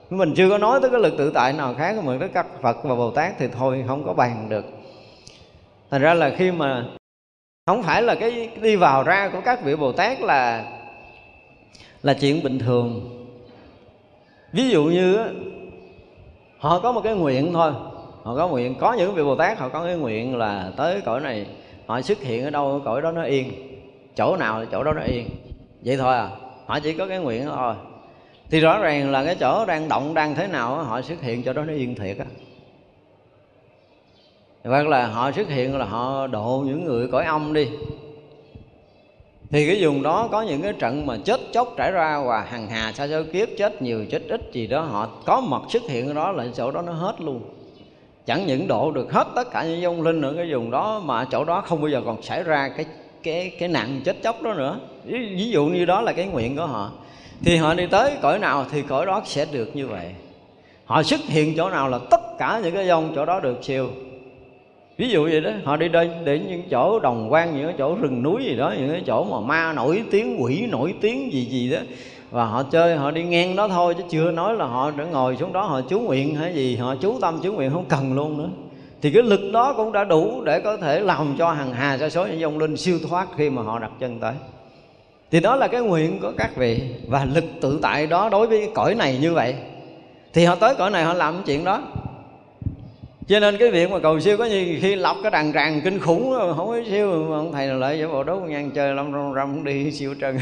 mình 0.10 0.34
chưa 0.36 0.50
có 0.50 0.58
nói 0.58 0.80
tới 0.82 0.90
cái 0.90 1.00
lực 1.00 1.14
tự 1.18 1.32
tại 1.34 1.54
nào 1.54 1.76
khác 1.78 2.04
mà 2.04 2.18
tới 2.20 2.30
các 2.34 2.46
Phật 2.62 2.84
và 2.84 2.96
Bồ 2.96 3.12
Tát 3.12 3.34
thì 3.40 3.48
thôi, 3.60 3.84
không 3.88 4.04
có 4.06 4.14
bàn 4.14 4.46
được. 4.50 4.66
Thành 5.92 6.02
ra 6.02 6.14
là 6.14 6.32
khi 6.38 6.52
mà 6.52 6.86
không 7.66 7.84
phải 7.84 8.02
là 8.02 8.16
cái 8.16 8.50
đi 8.62 8.76
vào 8.76 9.04
ra 9.04 9.30
của 9.34 9.42
các 9.46 9.64
vị 9.64 9.76
bồ 9.76 9.92
tát 9.92 10.22
là 10.22 10.64
là 12.04 12.14
chuyện 12.14 12.44
bình 12.44 12.60
thường. 12.60 13.10
Ví 14.52 14.70
dụ 14.70 14.84
như 14.84 15.18
họ 16.58 16.80
có 16.80 16.92
một 16.92 17.02
cái 17.04 17.16
nguyện 17.16 17.54
thôi. 17.54 17.72
Họ 18.24 18.36
có 18.36 18.48
nguyện, 18.48 18.76
có 18.80 18.94
những 18.94 19.16
vị 19.16 19.24
bồ 19.24 19.36
tát 19.36 19.60
họ 19.60 19.70
có 19.70 19.84
cái 19.84 19.96
nguyện 19.96 20.38
là 20.38 20.72
tới 20.78 21.02
cõi 21.02 21.20
này, 21.22 21.46
họ 21.86 22.02
xuất 22.02 22.22
hiện 22.22 22.44
ở 22.44 22.50
đâu, 22.50 22.82
cõi 22.86 23.02
đó 23.02 23.12
nó 23.12 23.24
yên. 23.24 23.52
Chỗ 24.16 24.38
nào 24.38 24.62
thì 24.62 24.68
chỗ 24.72 24.84
đó 24.84 24.94
nó 24.94 25.02
yên. 25.02 25.30
Vậy 25.86 25.98
thôi 25.98 26.16
à 26.16 26.30
họ 26.66 26.80
chỉ 26.80 26.94
có 26.94 27.08
cái 27.08 27.20
nguyện 27.20 27.46
thôi. 27.46 27.76
Thì 28.50 28.60
rõ 28.60 28.80
ràng 28.80 29.12
là 29.12 29.26
cái 29.26 29.36
chỗ 29.36 29.66
đang 29.66 29.90
động, 29.90 30.14
đang 30.14 30.36
thế 30.36 30.48
nào 30.48 30.76
họ 30.76 31.02
xuất 31.02 31.22
hiện 31.22 31.44
chỗ 31.44 31.54
đó 31.54 31.64
nó 31.64 31.74
yên 31.74 31.96
thiệt 31.96 32.18
á 32.18 32.26
hoặc 34.64 34.88
là 34.88 35.08
họ 35.08 35.32
xuất 35.32 35.50
hiện 35.50 35.78
là 35.78 35.86
họ 35.86 36.28
độ 36.28 36.64
những 36.66 36.86
người 36.86 37.08
cõi 37.08 37.26
âm 37.26 37.54
đi. 37.54 37.68
Thì 39.50 39.68
cái 39.68 39.78
vùng 39.82 40.04
đó 40.04 40.30
có 40.32 40.42
những 40.42 40.62
cái 40.62 40.74
trận 40.74 41.06
mà 41.06 41.18
chết 41.26 41.40
chóc 41.52 41.74
trải 41.78 41.92
ra 41.92 42.24
và 42.28 42.42
hằng 42.42 42.68
hà 42.68 42.92
sa 42.92 43.08
số 43.08 43.24
kiếp 43.34 43.48
chết 43.58 43.82
nhiều 43.82 44.06
chết 44.12 44.22
ít 44.30 44.42
gì 44.52 44.68
đó 44.68 44.82
họ 44.82 45.10
có 45.26 45.42
mặt 45.42 45.62
xuất 45.70 45.84
hiện 45.90 46.08
ở 46.08 46.14
đó 46.14 46.32
là 46.32 46.46
chỗ 46.56 46.72
đó 46.72 46.82
nó 46.82 46.92
hết 46.92 47.22
luôn. 47.22 47.42
Chẳng 48.26 48.46
những 48.48 48.68
độ 48.68 48.92
được 48.92 49.14
hết 49.14 49.28
tất 49.36 49.52
cả 49.52 49.64
những 49.64 49.84
vong 49.84 50.02
linh 50.02 50.22
ở 50.22 50.34
cái 50.38 50.54
vùng 50.54 50.72
đó 50.72 51.02
mà 51.06 51.26
chỗ 51.32 51.46
đó 51.46 51.62
không 51.62 51.82
bao 51.82 51.90
giờ 51.90 52.02
còn 52.06 52.22
xảy 52.22 52.44
ra 52.44 52.70
cái 52.70 52.86
cái 53.24 53.52
cái 53.60 53.70
nạn 53.70 54.02
chết 54.06 54.24
chóc 54.24 54.42
đó 54.42 54.54
nữa. 54.54 54.80
Ví, 55.04 55.36
ví 55.36 55.50
dụ 55.50 55.66
như 55.66 55.86
đó 55.86 56.02
là 56.02 56.14
cái 56.14 56.26
nguyện 56.26 56.56
của 56.56 56.66
họ. 56.66 56.92
Thì 57.46 57.56
họ 57.56 57.74
đi 57.74 57.88
tới 57.88 58.12
cõi 58.22 58.40
nào 58.40 58.66
thì 58.72 58.82
cõi 58.82 59.06
đó 59.06 59.22
sẽ 59.26 59.46
được 59.52 59.76
như 59.76 59.88
vậy. 59.88 60.12
Họ 60.86 61.04
xuất 61.04 61.20
hiện 61.20 61.54
chỗ 61.58 61.70
nào 61.70 61.90
là 61.90 62.00
tất 62.10 62.22
cả 62.40 62.62
những 62.64 62.76
cái 62.76 62.88
vong 62.88 63.12
chỗ 63.16 63.26
đó 63.26 63.40
được 63.40 63.64
siêu 63.64 63.90
ví 64.98 65.10
dụ 65.10 65.24
vậy 65.24 65.42
đó. 65.42 65.52
Họ 65.64 65.78
đi 65.78 65.90
đến 65.90 66.12
đến 66.26 66.48
những 66.50 66.64
chỗ 66.70 67.00
đồng 67.00 67.34
quan, 67.34 67.58
những 67.58 67.66
cái 67.66 67.76
chỗ 67.78 67.96
rừng 67.96 68.24
núi 68.24 68.44
gì 68.44 68.56
đó, 68.56 68.74
những 68.78 68.92
cái 68.92 69.04
chỗ 69.06 69.24
mà 69.24 69.40
ma 69.40 69.74
nổi 69.74 70.04
tiếng, 70.12 70.44
quỷ 70.44 70.66
nổi 70.72 70.94
tiếng 71.02 71.34
gì 71.34 71.46
gì 71.46 71.72
đó. 71.72 71.80
Và 72.32 72.46
họ 72.46 72.64
chơi, 72.64 72.96
họ 72.96 73.12
đi 73.12 73.24
ngang 73.24 73.56
đó 73.56 73.68
thôi, 73.68 73.96
chứ 73.98 74.04
chưa 74.10 74.32
nói 74.32 74.56
là 74.56 74.66
họ 74.66 74.92
đã 74.92 75.04
ngồi 75.04 75.38
xuống 75.38 75.54
đó, 75.54 75.62
họ 75.62 75.82
chú 75.82 76.00
nguyện 76.00 76.36
hay 76.36 76.54
gì, 76.54 76.76
họ 76.76 76.96
chú 76.96 77.20
tâm, 77.22 77.40
chú 77.44 77.54
nguyện, 77.54 77.72
không 77.74 77.86
cần 77.90 78.14
luôn 78.14 78.38
nữa. 78.38 78.50
Thì 79.02 79.12
cái 79.12 79.24
lực 79.24 79.52
đó 79.54 79.74
cũng 79.74 79.92
đã 79.92 80.04
đủ 80.04 80.42
để 80.44 80.60
có 80.60 80.78
thể 80.78 81.00
làm 81.00 81.36
cho 81.38 81.52
hàng 81.52 81.74
hà 81.74 81.98
sa 81.98 82.10
số 82.10 82.26
những 82.26 82.40
dòng 82.40 82.60
linh 82.60 82.78
siêu 82.78 83.00
thoát 83.10 83.28
khi 83.38 83.50
mà 83.50 83.62
họ 83.62 83.80
đặt 83.80 83.92
chân 84.00 84.20
tới. 84.20 84.34
Thì 85.32 85.40
đó 85.40 85.56
là 85.56 85.68
cái 85.68 85.82
nguyện 85.82 86.20
của 86.22 86.32
các 86.38 86.56
vị, 86.56 86.82
và 87.08 87.26
lực 87.26 87.44
tự 87.62 87.80
tại 87.82 88.08
đó 88.08 88.30
đối 88.30 88.48
với 88.48 88.60
cái 88.60 88.70
cõi 88.74 88.96
này 88.96 89.18
như 89.22 89.34
vậy. 89.34 89.56
Thì 90.34 90.46
họ 90.46 90.56
tới 90.56 90.76
cõi 90.76 90.92
này 90.92 91.04
họ 91.04 91.14
làm 91.14 91.34
cái 91.34 91.44
chuyện 91.46 91.64
đó 91.64 91.82
cho 93.28 93.40
nên 93.40 93.58
cái 93.58 93.72
việc 93.72 93.92
mà 93.92 94.00
cầu 94.00 94.20
siêu 94.20 94.38
có 94.38 94.46
như 94.46 94.78
khi 94.82 94.96
lọc 94.96 95.18
cái 95.22 95.32
đàn 95.32 95.54
tràng 95.54 95.82
kinh 95.84 96.00
khủng 96.00 96.34
không 96.58 96.68
có 96.68 96.80
siêu 96.90 97.26
mà 97.30 97.36
ông 97.38 97.52
thầy 97.52 97.68
nào 97.68 97.78
lại 97.78 98.00
giả 98.00 98.08
bộ 98.08 98.24
đốt 98.24 98.42
ngang 98.42 98.72
chơi 98.72 98.94
lâm 98.94 99.14
rong 99.14 99.34
rong 99.36 99.64
đi 99.64 99.92
siêu 99.92 100.16
trần. 100.20 100.38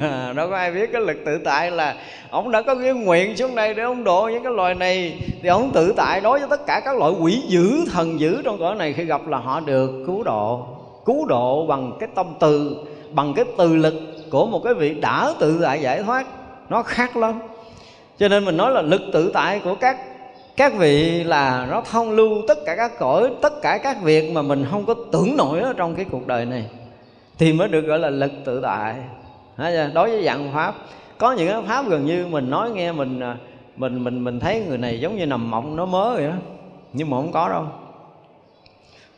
Đâu 0.36 0.50
có 0.50 0.56
ai 0.56 0.72
biết 0.72 0.92
cái 0.92 1.02
lực 1.02 1.16
tự 1.26 1.38
tại 1.44 1.70
là 1.70 1.96
ông 2.30 2.50
đã 2.50 2.62
có 2.62 2.74
cái 2.74 2.92
nguyện 2.92 3.36
xuống 3.36 3.54
đây 3.54 3.74
để 3.74 3.82
ông 3.82 4.04
độ 4.04 4.28
những 4.32 4.42
cái 4.42 4.52
loài 4.52 4.74
này, 4.74 5.18
thì 5.42 5.48
ông 5.48 5.70
tự 5.74 5.92
tại 5.96 6.20
đối 6.20 6.38
với 6.38 6.48
tất 6.48 6.66
cả 6.66 6.80
các 6.84 6.96
loại 6.96 7.12
quỷ 7.20 7.42
dữ, 7.48 7.84
thần 7.92 8.20
dữ 8.20 8.42
trong 8.42 8.58
cõi 8.58 8.74
này, 8.74 8.92
khi 8.92 9.04
gặp 9.04 9.28
là 9.28 9.38
họ 9.38 9.60
được 9.60 10.04
cứu 10.06 10.22
độ. 10.22 10.66
Cứu 11.04 11.26
độ 11.26 11.66
bằng 11.66 11.92
cái 12.00 12.08
tâm 12.14 12.26
từ, 12.40 12.76
bằng 13.12 13.34
cái 13.36 13.44
từ 13.58 13.76
lực 13.76 13.94
của 14.30 14.46
một 14.46 14.60
cái 14.64 14.74
vị 14.74 14.94
đã 14.94 15.32
tự 15.38 15.58
tại 15.62 15.80
giải 15.80 16.02
thoát. 16.02 16.26
Nó 16.68 16.82
khác 16.82 17.16
lắm. 17.16 17.40
Cho 18.18 18.28
nên 18.28 18.44
mình 18.44 18.56
nói 18.56 18.72
là 18.72 18.82
lực 18.82 19.02
tự 19.12 19.30
tại 19.34 19.60
của 19.64 19.74
các 19.74 19.96
các 20.56 20.72
vị 20.78 21.24
là 21.24 21.66
nó 21.70 21.82
thông 21.90 22.10
lưu 22.10 22.42
tất 22.48 22.58
cả 22.66 22.76
các 22.76 22.98
cõi, 22.98 23.30
tất 23.42 23.62
cả 23.62 23.78
các 23.78 24.02
việc 24.02 24.32
mà 24.32 24.42
mình 24.42 24.66
không 24.70 24.86
có 24.86 24.94
tưởng 25.12 25.36
nổi 25.36 25.60
ở 25.60 25.72
trong 25.72 25.94
cái 25.94 26.04
cuộc 26.10 26.26
đời 26.26 26.46
này, 26.46 26.66
thì 27.38 27.52
mới 27.52 27.68
được 27.68 27.80
gọi 27.80 27.98
là 27.98 28.10
lực 28.10 28.32
tự 28.44 28.60
tại. 28.60 28.94
Đối 29.94 30.10
với 30.10 30.24
dạng 30.24 30.52
pháp, 30.54 30.74
có 31.18 31.32
những 31.32 31.48
cái 31.48 31.62
pháp 31.66 31.88
gần 31.88 32.06
như 32.06 32.26
mình 32.26 32.50
nói 32.50 32.70
nghe 32.70 32.92
mình 32.92 33.20
à, 33.20 33.36
mình 33.76 34.04
mình 34.04 34.24
mình 34.24 34.40
thấy 34.40 34.64
người 34.68 34.78
này 34.78 35.00
giống 35.00 35.16
như 35.16 35.26
nằm 35.26 35.50
mộng, 35.50 35.76
nó 35.76 35.86
mớ 35.86 36.14
vậy 36.14 36.26
đó. 36.26 36.34
Nhưng 36.92 37.10
mà 37.10 37.16
không 37.16 37.32
có 37.32 37.48
đâu 37.48 37.66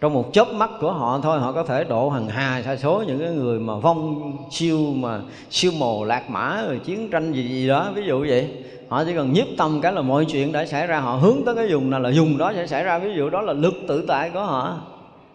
trong 0.00 0.14
một 0.14 0.32
chớp 0.32 0.52
mắt 0.52 0.70
của 0.80 0.92
họ 0.92 1.20
thôi, 1.22 1.40
họ 1.40 1.52
có 1.52 1.62
thể 1.62 1.84
độ 1.84 2.10
hàng 2.10 2.28
hà 2.28 2.62
sa 2.62 2.76
số 2.76 3.04
những 3.06 3.18
cái 3.18 3.30
người 3.30 3.58
mà 3.58 3.76
vong 3.76 4.32
siêu 4.50 4.78
mà 4.94 5.20
siêu 5.50 5.72
mồ, 5.78 6.04
lạc 6.04 6.30
mã 6.30 6.62
rồi 6.66 6.80
chiến 6.84 7.10
tranh 7.10 7.32
gì 7.32 7.48
gì 7.48 7.68
đó. 7.68 7.90
Ví 7.94 8.02
dụ 8.06 8.26
vậy, 8.28 8.50
họ 8.88 9.04
chỉ 9.04 9.14
cần 9.14 9.32
nhiếp 9.32 9.46
tâm 9.58 9.80
cái 9.80 9.92
là 9.92 10.02
mọi 10.02 10.24
chuyện 10.24 10.52
đã 10.52 10.66
xảy 10.66 10.86
ra. 10.86 11.00
Họ 11.00 11.16
hướng 11.16 11.36
tới 11.46 11.54
cái 11.54 11.66
vùng 11.70 11.90
nào 11.90 12.00
là 12.00 12.10
dùng 12.10 12.38
đó 12.38 12.52
sẽ 12.54 12.66
xảy 12.66 12.84
ra. 12.84 12.98
Ví 12.98 13.14
dụ 13.16 13.30
đó 13.30 13.40
là 13.40 13.52
lực 13.52 13.74
tự 13.88 14.04
tại 14.08 14.30
của 14.30 14.42
họ. 14.42 14.78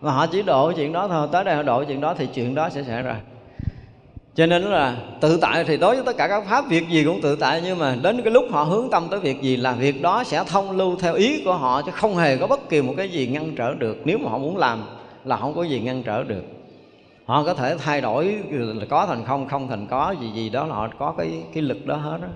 Và 0.02 0.12
họ 0.12 0.28
chỉ 0.28 0.42
độ 0.42 0.72
chuyện 0.72 0.94
đó 0.94 1.08
thôi, 1.08 1.28
tới 1.32 1.44
đây 1.44 1.56
họ 1.56 1.64
độ 1.64 1.84
chuyện 1.84 2.02
đó 2.02 2.14
thì 2.18 2.28
chuyện 2.34 2.56
đó 2.56 2.70
sẽ 2.70 2.84
xảy 2.84 3.02
ra 3.02 3.16
cho 4.36 4.46
nên 4.46 4.62
là 4.62 4.98
tự 5.22 5.38
tại 5.42 5.64
thì 5.64 5.78
đối 5.78 5.96
với 5.96 6.06
tất 6.06 6.18
cả 6.18 6.28
các 6.28 6.44
pháp 6.50 6.70
việc 6.70 6.90
gì 6.90 7.04
cũng 7.04 7.22
tự 7.22 7.36
tại, 7.36 7.62
nhưng 7.66 7.80
mà 7.80 7.98
đến 8.04 8.22
cái 8.24 8.34
lúc 8.34 8.46
họ 8.52 8.64
hướng 8.64 8.90
tâm 8.90 9.08
tới 9.12 9.20
việc 9.20 9.42
gì 9.42 9.58
là 9.58 9.72
việc 9.72 10.02
đó 10.02 10.24
sẽ 10.24 10.44
thông 10.48 10.72
lưu 10.72 10.96
theo 10.96 11.14
ý 11.14 11.42
của 11.46 11.54
họ, 11.54 11.82
chứ 11.82 11.92
không 11.92 12.16
hề 12.16 12.38
có 12.38 12.48
bất 12.48 12.70
kỳ 12.70 12.82
một 12.82 12.94
cái 12.98 13.10
gì 13.10 13.28
ngăn 13.28 13.56
trở 13.56 13.74
được. 13.74 13.98
Nếu 14.06 14.18
mà 14.18 14.30
họ 14.30 14.38
muốn 14.38 14.58
làm 14.58 14.84
là 15.26 15.38
không 15.38 15.54
có 15.54 15.64
gì 15.64 15.80
ngăn 15.80 16.04
trở 16.04 16.24
được. 16.24 16.44
Họ 17.26 17.44
có 17.44 17.54
thể 17.54 17.76
thay 17.78 18.02
đổi, 18.02 18.40
là 18.50 18.86
có 18.90 19.06
thành 19.06 19.26
không 19.26 19.48
không 19.48 19.68
thành 19.68 19.88
có, 19.88 20.16
gì 20.22 20.32
gì 20.36 20.50
đó 20.50 20.66
là 20.66 20.76
họ 20.76 20.90
có 21.00 21.14
cái 21.18 21.32
cái 21.54 21.64
lực 21.64 21.86
đó 21.86 21.96
hết 21.96 22.18
đó 22.22 22.28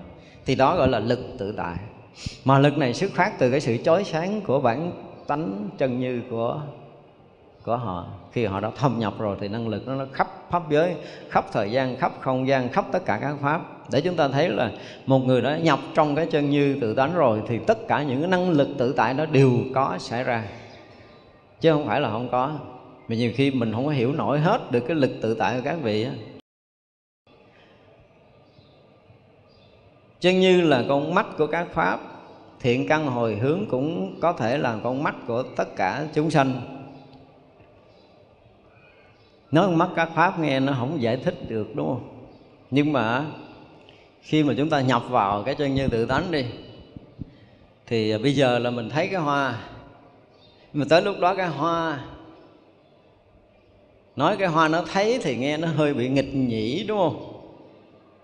thì 0.46 0.54
đó 0.54 0.76
gọi 0.76 0.88
là 0.88 0.98
lực 0.98 1.18
tự 1.38 1.52
tại. 1.52 1.76
Mà 2.44 2.58
lực 2.58 2.78
này 2.78 2.94
xuất 2.94 3.10
phát 3.12 3.38
từ 3.38 3.50
cái 3.50 3.60
sự 3.60 3.76
chói 3.76 4.04
sáng 4.04 4.40
của 4.40 4.60
bản 4.60 4.92
tánh 5.26 5.68
chân 5.78 6.00
như 6.00 6.22
của 6.30 6.60
của 7.66 7.76
họ. 7.76 8.06
Khi 8.32 8.44
họ 8.44 8.60
đã 8.60 8.70
thâm 8.76 8.98
nhập 8.98 9.14
rồi 9.18 9.36
thì 9.40 9.48
năng 9.48 9.68
lực 9.68 9.86
nó, 9.86 9.94
nó 9.94 10.06
khắp 10.12 10.28
pháp 10.50 10.70
giới 10.70 10.94
khắp 11.30 11.44
thời 11.52 11.70
gian 11.70 11.96
khắp 11.96 12.12
không 12.20 12.48
gian 12.48 12.68
khắp 12.68 12.84
tất 12.92 13.04
cả 13.06 13.18
các 13.22 13.36
pháp. 13.40 13.60
Để 13.90 14.00
chúng 14.00 14.16
ta 14.16 14.28
thấy 14.28 14.48
là 14.48 14.70
một 15.06 15.18
người 15.18 15.42
đã 15.42 15.58
nhập 15.58 15.78
trong 15.94 16.14
cái 16.14 16.26
chân 16.26 16.50
như 16.50 16.78
tự 16.80 16.94
tánh 16.94 17.14
rồi 17.14 17.42
thì 17.48 17.58
tất 17.66 17.78
cả 17.88 18.02
những 18.02 18.20
cái 18.20 18.30
năng 18.30 18.50
lực 18.50 18.68
tự 18.78 18.92
tại 18.92 19.14
đó 19.14 19.26
đều 19.26 19.52
có 19.74 19.96
xảy 19.98 20.24
ra. 20.24 20.44
Chứ 21.60 21.72
không 21.72 21.86
phải 21.86 22.00
là 22.00 22.10
không 22.10 22.28
có. 22.32 22.52
Mà 23.08 23.16
nhiều 23.16 23.32
khi 23.34 23.50
mình 23.50 23.72
không 23.72 23.86
có 23.86 23.92
hiểu 23.92 24.12
nổi 24.12 24.40
hết 24.40 24.70
được 24.70 24.80
cái 24.80 24.96
lực 24.96 25.10
tự 25.22 25.34
tại 25.34 25.56
của 25.56 25.62
các 25.64 25.76
vị 25.82 26.04
á. 26.04 26.12
Chân 30.20 30.40
như 30.40 30.60
là 30.60 30.84
con 30.88 31.14
mắt 31.14 31.26
của 31.38 31.46
các 31.46 31.66
pháp 31.72 32.00
thiện 32.60 32.88
căn 32.88 33.06
hồi 33.06 33.34
hướng 33.34 33.66
cũng 33.70 34.18
có 34.20 34.32
thể 34.32 34.58
là 34.58 34.78
con 34.84 35.02
mắt 35.02 35.14
của 35.26 35.42
tất 35.42 35.76
cả 35.76 36.06
chúng 36.14 36.30
sanh 36.30 36.75
nói 39.50 39.70
mắt 39.70 39.88
các 39.96 40.10
pháp 40.14 40.38
nghe 40.38 40.60
nó 40.60 40.72
không 40.78 41.02
giải 41.02 41.16
thích 41.16 41.34
được, 41.48 41.76
đúng 41.76 41.86
không? 41.86 42.28
Nhưng 42.70 42.92
mà 42.92 43.24
khi 44.22 44.42
mà 44.42 44.54
chúng 44.56 44.70
ta 44.70 44.80
nhập 44.80 45.02
vào 45.10 45.42
cái 45.42 45.54
chân 45.54 45.74
như 45.74 45.88
tự 45.88 46.06
tánh 46.06 46.30
đi, 46.30 46.44
thì 47.86 48.18
bây 48.18 48.34
giờ 48.34 48.58
là 48.58 48.70
mình 48.70 48.90
thấy 48.90 49.08
cái 49.08 49.20
hoa. 49.20 49.58
Mà 50.72 50.84
tới 50.88 51.02
lúc 51.02 51.16
đó 51.20 51.34
cái 51.34 51.48
hoa, 51.48 52.04
nói 54.16 54.36
cái 54.36 54.48
hoa 54.48 54.68
nó 54.68 54.84
thấy 54.92 55.18
thì 55.22 55.36
nghe 55.36 55.56
nó 55.56 55.68
hơi 55.68 55.94
bị 55.94 56.08
nghịch 56.08 56.34
nhĩ, 56.34 56.84
đúng 56.88 56.98
không? 56.98 57.32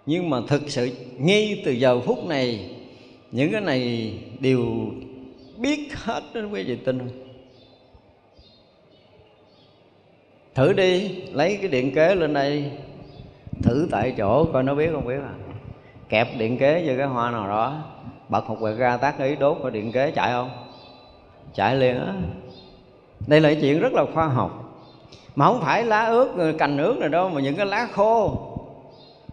Nhưng 0.07 0.31
mà 0.31 0.39
thực 0.49 0.71
sự 0.71 0.91
ngay 1.19 1.63
từ 1.65 1.73
giờ 1.73 2.01
phút 2.01 2.27
này, 2.27 2.71
những 3.31 3.53
cái 3.53 3.61
này 3.61 4.13
đều 4.41 4.65
biết 5.59 5.95
hết 5.95 6.23
đó 6.35 6.41
quý 6.53 6.65
vị 6.65 6.77
tin 6.77 6.99
không? 6.99 7.09
Thử 10.55 10.73
đi, 10.73 11.09
lấy 11.33 11.57
cái 11.57 11.69
điện 11.69 11.95
kế 11.95 12.15
lên 12.15 12.35
đây. 12.35 12.71
Thử 13.63 13.89
tại 13.91 14.15
chỗ, 14.19 14.45
coi 14.53 14.63
nó 14.63 14.75
biết 14.75 14.91
không 14.93 15.07
biết 15.07 15.15
à. 15.15 15.35
Kẹp 16.09 16.29
điện 16.39 16.59
kế 16.59 16.85
vô 16.87 16.93
cái 16.99 17.07
hoa 17.07 17.31
nào 17.31 17.49
đó. 17.49 17.85
Bật 18.29 18.49
một 18.49 18.57
quẹt 18.61 18.77
ra 18.77 18.97
tác 18.97 19.19
ý 19.19 19.37
đốt 19.37 19.59
vào 19.61 19.71
điện 19.71 19.93
kế, 19.93 20.11
chạy 20.11 20.31
không? 20.33 20.51
Chạy 21.55 21.77
liền 21.77 22.01
á. 22.01 22.13
Đây 23.27 23.41
là 23.41 23.55
chuyện 23.61 23.81
rất 23.81 23.93
là 23.93 24.05
khoa 24.15 24.27
học. 24.27 24.83
Mà 25.37 25.47
không 25.47 25.61
phải 25.61 25.85
lá 25.85 26.05
ướt 26.05 26.55
cành 26.59 26.79
ướt 26.79 26.97
này 26.99 27.09
đâu, 27.09 27.29
mà 27.29 27.41
những 27.41 27.57
cái 27.57 27.67
lá 27.67 27.89
khô. 27.93 28.49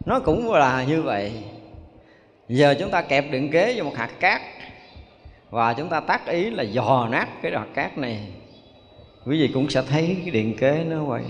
Nó 0.06 0.20
cũng 0.20 0.54
là 0.54 0.84
như 0.84 1.02
vậy. 1.02 1.32
Giờ 2.48 2.76
chúng 2.80 2.90
ta 2.90 3.02
kẹp 3.02 3.32
điện 3.32 3.52
kế 3.52 3.74
vô 3.78 3.84
một 3.84 3.96
hạt 3.96 4.10
cát. 4.20 4.42
Và 5.50 5.74
chúng 5.74 5.90
ta 5.90 6.00
tác 6.00 6.28
ý 6.28 6.50
là 6.50 6.64
dò 6.64 7.08
nát 7.12 7.28
cái 7.42 7.52
hạt 7.52 7.68
cát 7.74 7.98
này 7.98 8.28
quý 9.26 9.42
vị 9.42 9.48
cũng 9.54 9.70
sẽ 9.70 9.82
thấy 9.82 10.18
cái 10.22 10.32
điện 10.32 10.56
kế 10.58 10.84
nó 10.90 11.04
quay. 11.04 11.24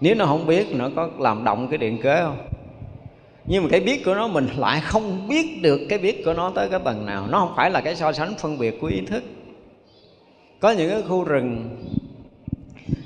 Nếu 0.00 0.14
nó 0.14 0.26
không 0.26 0.46
biết, 0.46 0.66
nó 0.74 0.90
có 0.96 1.10
làm 1.18 1.44
động 1.44 1.68
cái 1.68 1.78
điện 1.78 1.98
kế 2.02 2.20
không? 2.22 2.38
Nhưng 3.46 3.62
mà 3.62 3.68
cái 3.70 3.80
biết 3.80 4.04
của 4.04 4.14
nó, 4.14 4.28
mình 4.28 4.46
lại 4.56 4.80
không 4.80 5.28
biết 5.28 5.62
được 5.62 5.80
cái 5.88 5.98
biết 5.98 6.24
của 6.24 6.34
nó 6.34 6.50
tới 6.50 6.68
cái 6.70 6.80
tầng 6.84 7.06
nào. 7.06 7.26
Nó 7.30 7.40
không 7.40 7.52
phải 7.56 7.70
là 7.70 7.80
cái 7.80 7.96
so 7.96 8.12
sánh 8.12 8.34
phân 8.38 8.58
biệt 8.58 8.80
của 8.80 8.86
ý 8.86 9.00
thức. 9.00 9.24
Có 10.60 10.70
những 10.70 10.90
cái 10.90 11.02
khu 11.02 11.24
rừng, 11.24 11.76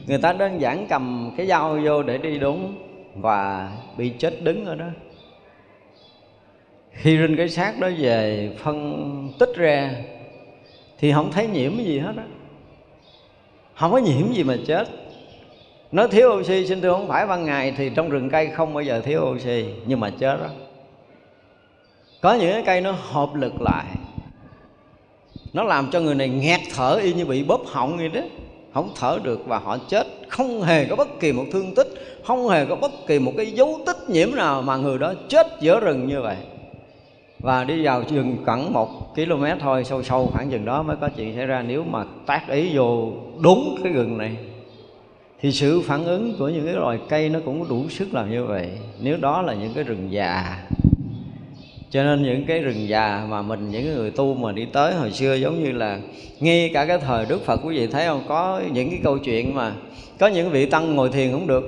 người 0.07 0.19
ta 0.19 0.33
đơn 0.33 0.61
giản 0.61 0.87
cầm 0.89 1.35
cái 1.37 1.47
dao 1.47 1.79
vô 1.85 2.03
để 2.03 2.19
đi 2.19 2.39
đúng 2.39 2.75
và 3.15 3.73
bị 3.97 4.13
chết 4.19 4.43
đứng 4.43 4.65
ở 4.65 4.75
đó. 4.75 4.87
Khi 6.93 7.19
rinh 7.19 7.37
cái 7.37 7.49
xác 7.49 7.81
đó 7.81 7.89
về, 7.99 8.51
phân 8.59 9.33
tích 9.39 9.51
ra, 9.57 9.95
thì 10.99 11.13
không 11.13 11.33
thấy 11.33 11.47
nhiễm 11.47 11.77
cái 11.77 11.87
gì 11.87 11.99
hết 11.99 12.13
á 12.17 12.25
không 13.75 13.93
có 13.93 13.99
nhiễm 13.99 14.33
gì 14.33 14.45
mà 14.45 14.57
chết. 14.67 14.89
Nó 15.93 16.07
thiếu 16.07 16.31
oxy, 16.31 16.67
xin 16.67 16.81
thưa 16.81 16.93
không 16.93 17.09
phải 17.09 17.27
ban 17.27 17.45
ngày 17.45 17.75
thì 17.77 17.91
trong 17.95 18.11
rừng 18.11 18.31
cây 18.31 18.47
không 18.47 18.75
bao 18.75 18.83
giờ 18.83 19.01
thiếu 19.01 19.21
oxy, 19.35 19.65
nhưng 19.87 20.01
mà 20.01 20.11
chết 20.11 20.37
đó. 20.41 20.49
Có 22.21 22.35
những 22.35 22.53
cái 22.53 22.63
cây 22.67 22.81
nó 22.81 22.93
hợp 22.93 23.35
lực 23.35 23.53
lại. 23.61 23.85
Nó 25.53 25.63
làm 25.63 25.91
cho 25.91 26.01
người 26.01 26.15
này 26.15 26.29
nghẹt 26.29 26.61
thở 26.75 26.95
y 27.03 27.13
như 27.13 27.25
bị 27.25 27.45
bóp 27.45 27.61
họng 27.67 27.97
vậy 27.97 28.09
đó. 28.09 28.21
Không 28.75 28.93
thở 28.97 29.19
được 29.23 29.47
và 29.47 29.59
họ 29.59 29.79
chết. 29.89 30.07
Không 30.29 30.63
hề 30.63 30.85
có 30.85 30.97
bất 30.97 31.21
kỳ 31.21 31.33
một 31.33 31.45
thương 31.53 31.75
tích, 31.75 31.89
không 32.25 32.49
hề 32.49 32.67
có 32.67 32.77
bất 32.77 32.93
kỳ 33.07 33.19
một 33.19 33.33
cái 33.37 33.47
dấu 33.47 33.81
tích 33.87 33.97
nhiễm 34.09 34.29
nào 34.35 34.63
mà 34.63 34.77
người 34.77 34.99
đó 34.99 35.15
chết 35.29 35.47
giữa 35.61 35.81
rừng 35.81 36.07
như 36.07 36.21
vậy 36.21 36.37
và 37.43 37.65
đi 37.65 37.85
vào 37.85 38.03
rừng 38.11 38.37
khoảng 38.45 38.73
một 38.73 39.15
km 39.15 39.45
thôi, 39.61 39.85
sâu 39.85 40.03
sâu 40.03 40.31
khoảng 40.33 40.51
chừng 40.51 40.65
đó 40.65 40.83
mới 40.83 40.97
có 40.97 41.09
chuyện 41.09 41.37
xảy 41.37 41.47
ra. 41.47 41.63
Nếu 41.63 41.85
mà 41.85 42.05
tác 42.27 42.49
ý 42.49 42.77
vô 42.77 43.13
đúng 43.41 43.77
cái 43.85 43.93
rừng 43.93 44.19
này, 44.19 44.37
thì 45.41 45.53
sự 45.53 45.81
phản 45.81 46.05
ứng 46.05 46.35
của 46.39 46.49
những 46.49 46.65
cái 46.65 46.75
loài 46.75 46.99
cây 47.09 47.29
nó 47.29 47.41
cũng 47.45 47.69
đủ 47.69 47.89
sức 47.89 48.15
làm 48.15 48.31
như 48.31 48.45
vậy. 48.45 48.71
Nếu 49.01 49.17
đó 49.17 49.43
là 49.43 49.55
những 49.55 49.73
cái 49.75 49.85
rừng 49.85 50.13
già, 50.13 50.63
cho 51.91 52.03
nên 52.03 52.23
những 52.23 52.45
cái 52.47 52.59
rừng 52.59 52.89
già 52.89 53.27
mà 53.29 53.43
mình, 53.43 53.71
những 53.71 53.95
người 53.95 54.11
tu 54.11 54.35
mà 54.35 54.53
đi 54.53 54.67
tới 54.73 54.95
hồi 54.95 55.13
xưa 55.13 55.35
giống 55.35 55.65
như 55.65 55.73
là 55.73 56.01
ngay 56.41 56.71
cả 56.75 56.87
cái 56.87 56.99
thời 56.99 57.27
đức 57.27 57.45
phật 57.45 57.61
quý 57.65 57.79
vị 57.79 57.87
thấy 57.87 58.07
không, 58.07 58.23
có 58.29 58.61
những 58.73 58.91
cái 58.91 59.01
câu 59.05 59.19
chuyện 59.19 59.55
mà 59.55 59.73
có 60.19 60.27
những 60.27 60.51
vị 60.51 60.67
tăng 60.67 60.97
ngồi 60.97 61.09
thiền 61.09 61.33
không 61.33 61.47
được. 61.47 61.65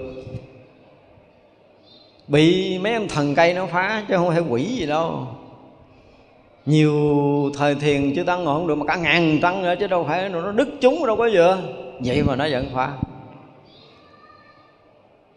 Bị 2.28 2.78
mấy 2.78 2.94
ông 2.94 3.08
thần 3.08 3.34
cây 3.34 3.54
nó 3.54 3.66
phá 3.66 4.04
chứ 4.08 4.16
không 4.16 4.30
phải 4.30 4.40
quỷ 4.40 4.64
gì 4.64 4.86
đâu 4.86 5.26
nhiều 6.66 6.94
thời 7.58 7.74
thiền 7.74 8.12
chưa 8.16 8.24
tăng 8.24 8.44
ngồi 8.44 8.54
không 8.54 8.66
được, 8.66 8.74
mà 8.74 8.86
cả 8.86 8.96
ngàn 8.96 9.38
tăng 9.42 9.62
nữa 9.62 9.74
chứ 9.80 9.86
đâu 9.86 10.04
phải 10.04 10.28
nó 10.28 10.52
đứt 10.52 10.68
chúng 10.80 11.06
đâu 11.06 11.16
có 11.16 11.28
vừa. 11.32 11.58
Vậy 12.04 12.22
mà 12.22 12.36
nó 12.36 12.46
vẫn 12.50 12.66
phá 12.74 12.92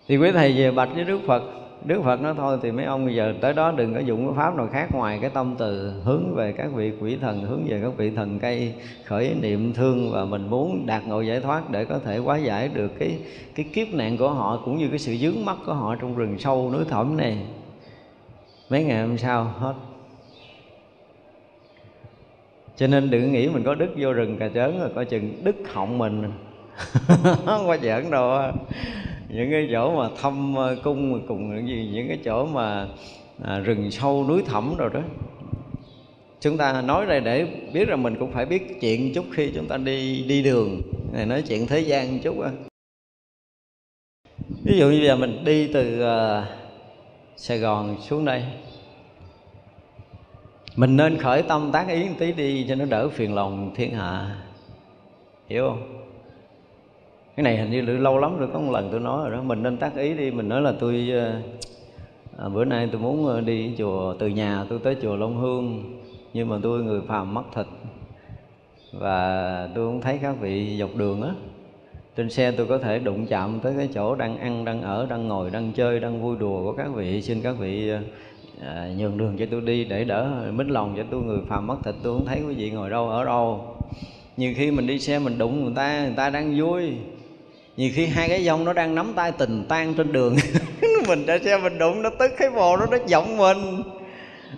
thì 0.08 0.18
quý 0.18 0.32
thầy 0.32 0.54
về 0.58 0.72
bạch 0.72 0.90
với 0.96 1.04
đức 1.04 1.20
phật. 1.28 1.44
Đức 1.86 2.02
phật 2.04 2.22
nói 2.22 2.34
thôi, 2.38 2.58
thì 2.62 2.72
mấy 2.72 2.86
ông 2.86 3.06
bây 3.06 3.16
giờ 3.16 3.34
tới 3.42 3.54
đó 3.54 3.72
đừng 3.72 3.94
có 3.94 4.00
dụng 4.00 4.28
cái 4.28 4.36
pháp 4.38 4.56
nào 4.56 4.68
khác 4.72 4.88
ngoài 4.94 5.20
cái 5.22 5.30
tâm 5.30 5.56
từ 5.58 5.94
hướng 6.04 6.36
về 6.36 6.52
các 6.52 6.68
vị 6.74 6.92
quỷ 7.02 7.18
thần, 7.22 7.42
hướng 7.42 7.66
về 7.68 7.80
các 7.84 7.98
vị 7.98 8.12
thần 8.16 8.40
cây, 8.40 8.74
khởi 9.06 9.36
niệm 9.42 9.74
thương 9.74 10.12
và 10.12 10.26
mình 10.26 10.50
muốn 10.50 10.86
đạt 10.86 11.08
ngộ 11.08 11.22
giải 11.22 11.40
thoát 11.40 11.70
để 11.70 11.86
có 11.86 12.00
thể 12.06 12.18
hóa 12.18 12.38
giải 12.38 12.68
được 12.68 12.92
cái 13.00 13.18
cái 13.56 13.66
kiếp 13.74 13.88
nạn 13.94 14.18
của 14.18 14.30
họ 14.30 14.62
cũng 14.66 14.78
như 14.78 14.88
cái 14.90 15.00
sự 15.00 15.16
dướng 15.16 15.46
mắt 15.46 15.58
của 15.66 15.74
họ 15.74 15.96
trong 15.96 16.16
rừng 16.16 16.40
sâu, 16.40 16.72
núi 16.74 16.86
thẳm 16.90 17.18
này. 17.18 17.38
Mấy 18.70 18.84
ngày 18.84 19.02
hôm 19.02 19.18
sau 19.18 19.44
hết 19.44 19.74
cho 22.78 22.88
nên 22.88 23.10
đừng 23.10 23.32
nghĩ 23.32 23.48
mình 23.48 23.64
có 23.64 23.76
đức 23.76 23.90
vô 23.98 24.14
rừng 24.14 24.38
cà 24.38 24.48
chớn 24.48 24.80
rồi 24.80 24.90
coi 24.96 25.06
chừng 25.06 25.44
đức 25.44 25.56
họng 25.74 25.98
mình. 25.98 26.24
Không 27.46 27.68
có 27.68 27.78
giỡn 27.82 28.12
đâu. 28.12 28.42
Những 29.30 29.52
cái 29.52 29.68
chỗ 29.72 29.96
mà 29.98 30.10
thăm 30.22 30.56
ờ, 30.56 30.76
cung 30.84 31.14
mà 31.14 31.20
cùng 31.28 31.56
những 31.56 31.68
gì 31.68 31.90
những 31.94 32.08
cái 32.08 32.20
chỗ 32.26 32.46
mà 32.46 32.88
à, 33.44 33.60
rừng 33.60 33.92
sâu 33.92 34.26
núi 34.28 34.42
thẳm 34.46 34.76
rồi 34.78 34.90
đó. 34.94 35.02
Chúng 36.42 36.58
ta 36.58 36.82
nói 36.82 37.06
đây 37.06 37.22
để 37.22 37.48
biết 37.74 37.88
rằng 37.88 38.04
mình 38.04 38.16
cũng 38.20 38.32
phải 38.32 38.46
biết 38.46 38.82
chuyện 38.82 39.14
chút 39.14 39.26
khi 39.32 39.52
chúng 39.56 39.68
ta 39.68 39.78
đi 39.78 40.24
đi 40.28 40.44
đường. 40.44 40.82
Này 41.14 41.26
nói 41.26 41.42
chuyện 41.48 41.68
thế 41.68 41.80
gian 41.80 42.20
chút 42.20 42.40
á. 42.40 42.52
Ví 44.64 44.78
dụ 44.80 44.90
như 44.90 45.02
giờ 45.06 45.16
mình 45.16 45.44
đi 45.46 45.74
từ 45.74 46.04
uh, 46.04 46.44
Sài 47.36 47.60
Gòn 47.60 47.96
xuống 48.02 48.26
đây 48.26 48.44
mình 50.78 50.98
nên 50.98 51.18
khởi 51.18 51.42
tâm 51.42 51.70
tác 51.72 51.88
ý 51.88 52.10
một 52.10 52.16
tí 52.20 52.32
đi 52.32 52.66
cho 52.70 52.76
nó 52.76 52.86
đỡ 52.86 53.10
phiền 53.10 53.36
lòng 53.36 53.72
thiên 53.76 53.94
hạ. 53.94 54.36
Hiểu 55.48 55.68
không? 55.70 56.04
Cái 57.36 57.44
này 57.44 57.58
hình 57.58 57.72
như 57.72 57.82
lâu 57.82 58.18
lắm 58.18 58.40
rồi 58.40 58.50
có 58.54 58.60
một 58.60 58.72
lần 58.72 58.90
tôi 58.92 59.00
nói 59.00 59.30
rồi 59.30 59.38
đó. 59.38 59.44
Mình 59.44 59.64
nên 59.64 59.78
tác 59.78 59.96
ý 59.96 60.14
đi. 60.14 60.32
Mình 60.32 60.50
nói 60.50 60.62
là 60.62 60.74
tôi 60.80 61.10
ờ, 61.14 61.42
à, 62.38 62.50
bữa 62.50 62.66
nay 62.66 62.90
tôi 62.92 63.02
muốn 63.02 63.28
ờ, 63.28 63.42
đi 63.42 63.72
chùa 63.78 64.14
từ 64.20 64.28
nhà 64.28 64.66
tôi 64.70 64.80
tới 64.84 64.96
chùa 65.02 65.16
Long 65.16 65.38
Hương. 65.38 65.84
Nhưng 66.34 66.50
mà 66.50 66.58
tôi 66.64 66.84
người 66.84 67.02
phàm 67.08 67.34
mất 67.34 67.44
thịt. 67.56 67.66
Và 68.94 69.70
tôi 69.76 69.88
cũng 69.88 70.02
thấy 70.02 70.20
các 70.22 70.36
vị 70.40 70.78
dọc 70.80 70.96
đường 70.96 71.22
á 71.22 71.30
trên 72.18 72.30
xe 72.30 72.52
tôi 72.52 72.66
có 72.68 72.78
thể 72.78 73.00
đụng 73.00 73.26
chạm 73.26 73.60
tới 73.60 73.74
cái 73.78 73.90
chỗ 73.94 74.16
đang 74.16 74.38
ăn 74.38 74.66
đang 74.66 74.82
ở 74.82 75.08
đang 75.10 75.28
ngồi 75.28 75.50
đang 75.50 75.72
chơi 75.72 76.00
đang 76.00 76.22
vui 76.22 76.36
đùa 76.40 76.64
của 76.64 76.74
các 76.74 76.88
vị. 76.96 77.22
Xin 77.22 77.42
các 77.42 77.56
vị 77.60 77.90
ờ, 77.90 78.00
à, 78.66 78.88
nhường 78.98 79.18
đường 79.18 79.38
cho 79.40 79.46
tôi 79.52 79.62
đi 79.62 79.84
để 79.84 80.04
đỡ 80.04 80.30
mít 80.52 80.68
lòng 80.68 80.94
cho 80.98 81.04
tôi 81.12 81.22
người 81.22 81.40
phàm 81.50 81.68
mất 81.68 81.76
thịt 81.84 81.96
tôi 82.04 82.18
không 82.18 82.26
thấy 82.26 82.42
quý 82.48 82.54
vị 82.54 82.72
ngồi 82.72 82.90
đâu 82.90 83.10
ở 83.10 83.24
đâu. 83.24 83.76
Nhiều 84.38 84.54
khi 84.58 84.72
mình 84.72 84.88
đi 84.88 85.00
xe 85.00 85.20
mình 85.20 85.38
đụng 85.38 85.64
người 85.64 85.74
ta 85.76 86.02
người 86.04 86.14
ta 86.18 86.30
đang 86.30 86.60
vui. 86.60 86.94
Nhiều 87.78 87.92
khi 87.96 88.06
hai 88.06 88.30
cái 88.30 88.44
dông 88.44 88.66
nó 88.66 88.74
đang 88.74 88.96
nắm 88.96 89.14
tay 89.16 89.32
tình 89.32 89.66
tan 89.70 89.94
trên 89.94 90.12
đường. 90.12 90.36
Mình 91.08 91.24
chạy 91.28 91.40
xe 91.40 91.58
mình 91.58 91.78
đụng 91.78 92.02
nó 92.02 92.10
tức 92.20 92.32
cái 92.38 92.50
bồ 92.50 92.78
nó 92.78 92.86
nó 92.92 92.98
giọng 93.08 93.38
mình. 93.38 93.84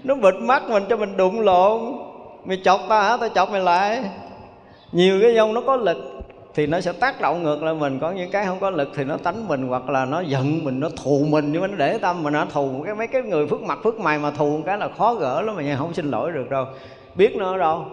Nó 0.03 0.15
bịt 0.15 0.35
mắt 0.41 0.63
mình 0.69 0.83
cho 0.89 0.97
mình 0.97 1.17
đụng 1.17 1.39
lộn. 1.39 1.81
Mày 2.45 2.61
chọc 2.63 2.81
tao 2.89 3.03
hả? 3.03 3.17
Tao 3.17 3.29
chọc 3.29 3.51
mày 3.51 3.61
lại. 3.61 4.03
Nhiều 4.91 5.19
cái 5.21 5.35
dông 5.35 5.53
nó 5.53 5.61
có 5.61 5.75
lịch 5.75 5.97
thì 6.53 6.67
nó 6.67 6.81
sẽ 6.81 6.91
tác 6.91 7.21
động 7.21 7.43
ngược 7.43 7.63
lại 7.63 7.73
mình. 7.73 7.99
Có 7.99 8.11
những 8.11 8.31
cái 8.31 8.45
không 8.45 8.59
có 8.59 8.69
lực 8.69 8.89
thì 8.95 9.03
nó 9.03 9.17
tánh 9.17 9.47
mình, 9.47 9.67
hoặc 9.67 9.89
là 9.89 10.05
nó 10.05 10.21
giận 10.21 10.63
mình, 10.63 10.79
nó 10.79 10.89
thù 11.03 11.25
mình, 11.29 11.51
nhưng 11.51 11.61
mà 11.61 11.67
nó 11.67 11.75
để 11.75 11.97
tâm 11.97 12.23
mà 12.23 12.29
nó 12.29 12.45
thù 12.45 12.83
cái, 12.85 12.95
mấy 12.95 13.07
cái 13.07 13.21
người 13.21 13.47
phước 13.47 13.61
mặt, 13.61 13.79
phước 13.83 13.99
mày 13.99 14.19
mà 14.19 14.31
thù 14.31 14.61
cái 14.65 14.77
là 14.77 14.89
khó 14.97 15.13
gỡ 15.13 15.41
lắm 15.41 15.55
mà 15.55 15.63
nhà 15.63 15.77
không 15.77 15.93
xin 15.93 16.11
lỗi 16.11 16.31
được 16.31 16.49
đâu. 16.49 16.65
Biết 17.15 17.35
nó 17.35 17.51
ở 17.51 17.57
đâu? 17.57 17.85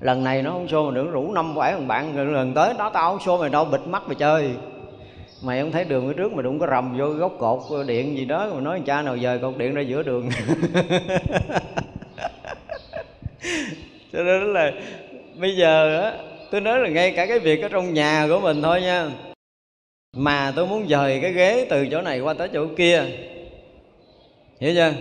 Lần 0.00 0.24
này 0.24 0.42
nó 0.42 0.50
không 0.50 0.68
xô 0.68 0.90
mà 0.90 0.94
đừng 0.94 1.10
rủ 1.10 1.32
năm 1.32 1.54
bảy 1.54 1.72
thằng 1.72 1.88
bạn 1.88 2.34
lần 2.34 2.54
tới 2.54 2.74
đó 2.78 2.90
tao 2.94 3.10
không 3.10 3.20
xô 3.20 3.38
mày 3.38 3.50
đâu, 3.50 3.64
bịt 3.64 3.80
mắt 3.86 4.02
mày 4.06 4.14
chơi. 4.14 4.50
Mày 5.42 5.60
không 5.60 5.72
thấy 5.72 5.84
đường 5.84 6.08
phía 6.08 6.14
trước 6.14 6.32
mà 6.32 6.42
đụng 6.42 6.58
có 6.58 6.66
rầm 6.66 6.98
vô 6.98 7.08
góc 7.08 7.32
cột 7.38 7.58
điện 7.86 8.16
gì 8.16 8.24
đó, 8.24 8.48
mà 8.54 8.60
nói 8.60 8.82
cha 8.86 9.02
nào 9.02 9.18
dời 9.18 9.38
cột 9.38 9.58
điện 9.58 9.74
ra 9.74 9.82
giữa 9.82 10.02
đường. 10.02 10.28
Cho 14.12 14.22
nên 14.22 14.52
là 14.52 14.72
bây 15.40 15.56
giờ 15.56 16.00
á 16.02 16.12
tôi 16.50 16.60
nói 16.60 16.80
là 16.80 16.88
ngay 16.88 17.10
cả 17.10 17.26
cái 17.26 17.38
việc 17.38 17.62
ở 17.62 17.68
trong 17.68 17.94
nhà 17.94 18.26
của 18.28 18.40
mình 18.40 18.62
thôi 18.62 18.80
nha. 18.80 19.10
Mà 20.16 20.52
tôi 20.56 20.66
muốn 20.66 20.88
dời 20.88 21.18
cái 21.22 21.32
ghế 21.32 21.66
từ 21.70 21.86
chỗ 21.90 22.00
này 22.00 22.20
qua 22.20 22.34
tới 22.34 22.48
chỗ 22.52 22.66
kia. 22.76 23.04
Hiểu 24.60 24.74
chưa? 24.74 24.92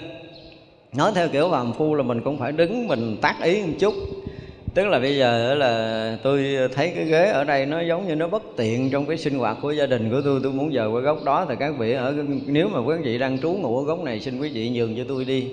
Nói 0.94 1.12
theo 1.16 1.28
kiểu 1.28 1.50
phàm 1.52 1.74
phu 1.74 1.96
là 1.96 2.04
mình 2.04 2.22
cũng 2.22 2.38
phải 2.38 2.52
đứng 2.52 2.88
mình 2.88 3.18
tác 3.22 3.36
ý 3.44 3.62
một 3.62 3.74
chút. 3.80 3.94
Tức 4.74 4.88
là 4.88 5.00
bây 5.00 5.18
giờ 5.18 5.56
là 5.56 6.18
tôi 6.24 6.58
thấy 6.76 6.92
cái 6.96 7.06
ghế 7.06 7.26
ở 7.26 7.44
đây 7.44 7.66
nó 7.66 7.82
giống 7.82 8.08
như 8.08 8.16
nó 8.16 8.28
bất 8.28 8.44
tiện 8.58 8.90
trong 8.92 9.06
cái 9.06 9.18
sinh 9.18 9.40
hoạt 9.40 9.58
của 9.62 9.72
gia 9.72 9.86
đình 9.86 10.10
của 10.10 10.22
tôi. 10.26 10.40
Tôi 10.44 10.52
muốn 10.52 10.74
dời 10.74 10.88
qua 10.88 11.02
góc 11.02 11.24
đó 11.24 11.46
thì 11.50 11.56
các 11.60 11.74
vị 11.78 11.94
ở 11.94 12.16
nếu 12.46 12.68
mà 12.68 12.80
quý 12.80 12.96
vị 13.04 13.18
đang 13.18 13.40
trú 13.40 13.52
ngụ 13.52 13.78
ở 13.78 13.84
góc 13.84 14.04
này 14.04 14.20
xin 14.20 14.40
quý 14.40 14.50
vị 14.50 14.70
nhường 14.70 14.96
cho 14.98 15.04
tôi 15.08 15.26
đi. 15.26 15.48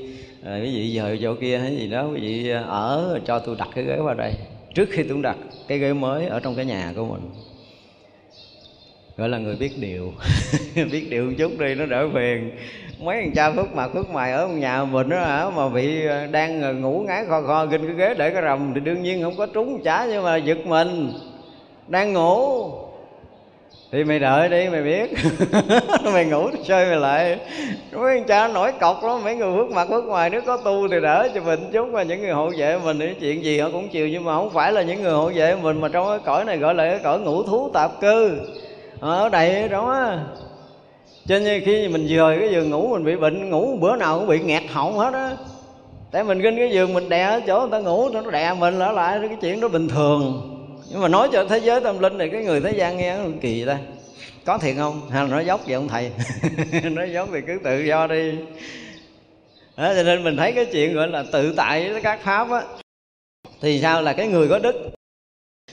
À, 0.44 0.60
quý 0.62 0.74
vị 0.74 0.96
dời 0.96 1.18
chỗ 1.22 1.34
kia 1.34 1.58
hay 1.58 1.76
gì 1.76 1.88
đó 1.88 2.08
quý 2.12 2.20
vị 2.20 2.50
ở 2.66 3.20
cho 3.26 3.38
tôi 3.38 3.56
đặt 3.58 3.68
cái 3.74 3.84
ghế 3.84 3.98
qua 4.04 4.14
đây 4.14 4.32
trước 4.76 4.88
khi 4.90 5.02
tôi 5.02 5.22
đặt 5.22 5.36
cái 5.68 5.78
ghế 5.78 5.92
mới 5.92 6.26
ở 6.26 6.40
trong 6.40 6.54
cái 6.54 6.64
nhà 6.64 6.92
của 6.96 7.04
mình. 7.04 7.30
Gọi 9.16 9.28
là 9.28 9.38
người 9.38 9.56
biết 9.56 9.78
điều. 9.78 10.12
Biết 10.92 11.06
điều 11.10 11.24
một 11.24 11.32
chút 11.38 11.58
đi, 11.58 11.74
nó 11.74 11.86
đỡ 11.86 12.08
phiền. 12.14 12.50
Mấy 12.98 13.22
thằng 13.22 13.32
cha 13.34 13.52
phước 13.52 13.74
mặt 13.74 13.90
phước 13.94 14.10
mày 14.10 14.32
ở 14.32 14.48
nhà 14.48 14.84
mình 14.84 15.08
đó 15.08 15.20
hả? 15.20 15.50
Mà 15.50 15.68
bị 15.68 16.06
ờ, 16.06 16.26
đang 16.26 16.62
ờ, 16.62 16.74
ngủ 16.74 17.04
ngáy 17.06 17.24
kho 17.28 17.42
kho 17.42 17.66
kinh 17.66 17.86
cái 17.86 17.94
ghế 17.96 18.14
để 18.14 18.30
cái 18.30 18.42
rầm 18.42 18.74
thì 18.74 18.80
đương 18.80 19.02
nhiên 19.02 19.22
không 19.22 19.36
có 19.36 19.46
trúng 19.46 19.82
chả, 19.82 20.06
nhưng 20.06 20.24
mà 20.24 20.36
giật 20.36 20.58
mình. 20.66 21.12
Đang 21.88 22.12
ngủ 22.12 22.70
thì 23.92 24.04
mày 24.04 24.18
đợi 24.18 24.48
đi 24.48 24.68
mày 24.68 24.82
biết. 24.82 25.10
Mày 26.12 26.24
ngủ 26.24 26.48
chơi 26.66 26.86
mày 26.86 26.96
lại. 26.96 27.38
Mấy 27.92 28.16
anh 28.16 28.24
cha 28.24 28.48
nổi 28.48 28.72
cọc 28.80 29.04
lắm 29.04 29.24
mấy 29.24 29.36
người 29.36 29.56
bước 29.56 29.70
mặt 29.70 29.90
bước 29.90 30.04
ngoài. 30.04 30.30
Nếu 30.30 30.40
có 30.46 30.56
tu 30.56 30.88
thì 30.88 31.00
đỡ 31.00 31.28
cho 31.34 31.40
mình 31.40 31.70
chút 31.72 31.88
mà. 31.88 32.02
Những 32.02 32.22
người 32.22 32.30
hộ 32.30 32.50
vệ 32.58 32.78
mình 32.84 32.98
thì 32.98 33.14
chuyện 33.20 33.44
gì 33.44 33.60
họ 33.60 33.68
cũng 33.72 33.88
chịu 33.88 34.08
nhưng 34.08 34.24
mà 34.24 34.34
không 34.34 34.50
phải 34.50 34.72
là 34.72 34.82
những 34.82 35.02
người 35.02 35.12
hộ 35.12 35.30
vệ 35.34 35.56
mình 35.62 35.80
mà 35.80 35.88
trong 35.88 36.06
cái 36.08 36.18
cõi 36.18 36.44
này 36.44 36.56
gọi 36.56 36.74
là 36.74 36.90
cái 36.90 36.98
cõi 37.02 37.20
ngũ 37.20 37.42
thú 37.42 37.70
tạp 37.72 38.00
cư. 38.00 38.38
Ở 39.00 39.28
đây 39.28 39.68
đó. 39.68 40.12
Cho 41.26 41.38
nên 41.38 41.62
khi 41.64 41.88
mình 41.88 42.08
dời 42.08 42.38
cái 42.38 42.48
giường 42.50 42.70
ngủ 42.70 42.88
mình 42.88 43.04
bị 43.04 43.16
bệnh 43.16 43.50
ngủ 43.50 43.76
bữa 43.80 43.96
nào 43.96 44.18
cũng 44.18 44.28
bị 44.28 44.38
nghẹt 44.38 44.62
họng 44.70 44.98
hết 44.98 45.14
á. 45.14 45.30
Tại 46.10 46.24
mình 46.24 46.42
kinh 46.42 46.56
cái 46.56 46.70
giường 46.70 46.94
mình 46.94 47.08
đè 47.08 47.22
ở 47.22 47.40
chỗ 47.46 47.60
người 47.60 47.70
ta 47.70 47.78
ngủ 47.78 48.08
nó 48.08 48.30
đè 48.30 48.54
mình 48.54 48.78
lại 48.78 48.92
lại 48.92 49.18
cái 49.28 49.36
chuyện 49.40 49.60
đó 49.60 49.68
bình 49.68 49.88
thường 49.88 50.55
nhưng 50.90 51.00
mà 51.00 51.08
nói 51.08 51.28
cho 51.32 51.44
thế 51.44 51.58
giới 51.58 51.80
tâm 51.80 51.98
linh 51.98 52.18
này 52.18 52.28
cái 52.28 52.44
người 52.44 52.60
thế 52.60 52.72
gian 52.72 52.96
nghe 52.96 53.16
nó 53.16 53.24
kỳ 53.40 53.64
vậy 53.64 53.76
ta. 53.76 53.82
Có 54.44 54.58
thiệt 54.58 54.76
không? 54.76 55.10
Hay 55.10 55.24
là 55.24 55.28
nói 55.30 55.46
dốc 55.46 55.60
vậy 55.64 55.74
ông 55.74 55.88
thầy. 55.88 56.10
Nói 56.90 57.12
dốc 57.12 57.28
thì 57.32 57.40
cứ 57.46 57.58
tự 57.64 57.80
do 57.80 58.06
đi. 58.06 58.32
Đó, 59.76 59.94
cho 59.94 60.02
nên 60.02 60.24
mình 60.24 60.36
thấy 60.36 60.52
cái 60.52 60.66
chuyện 60.72 60.94
gọi 60.94 61.08
là 61.08 61.24
tự 61.32 61.52
tại 61.56 61.92
với 61.92 62.02
các 62.02 62.20
pháp 62.22 62.50
á. 62.50 62.62
Thì 63.60 63.80
sao 63.80 64.02
là 64.02 64.12
cái 64.12 64.26
người 64.26 64.48
có 64.48 64.58
đức? 64.58 64.90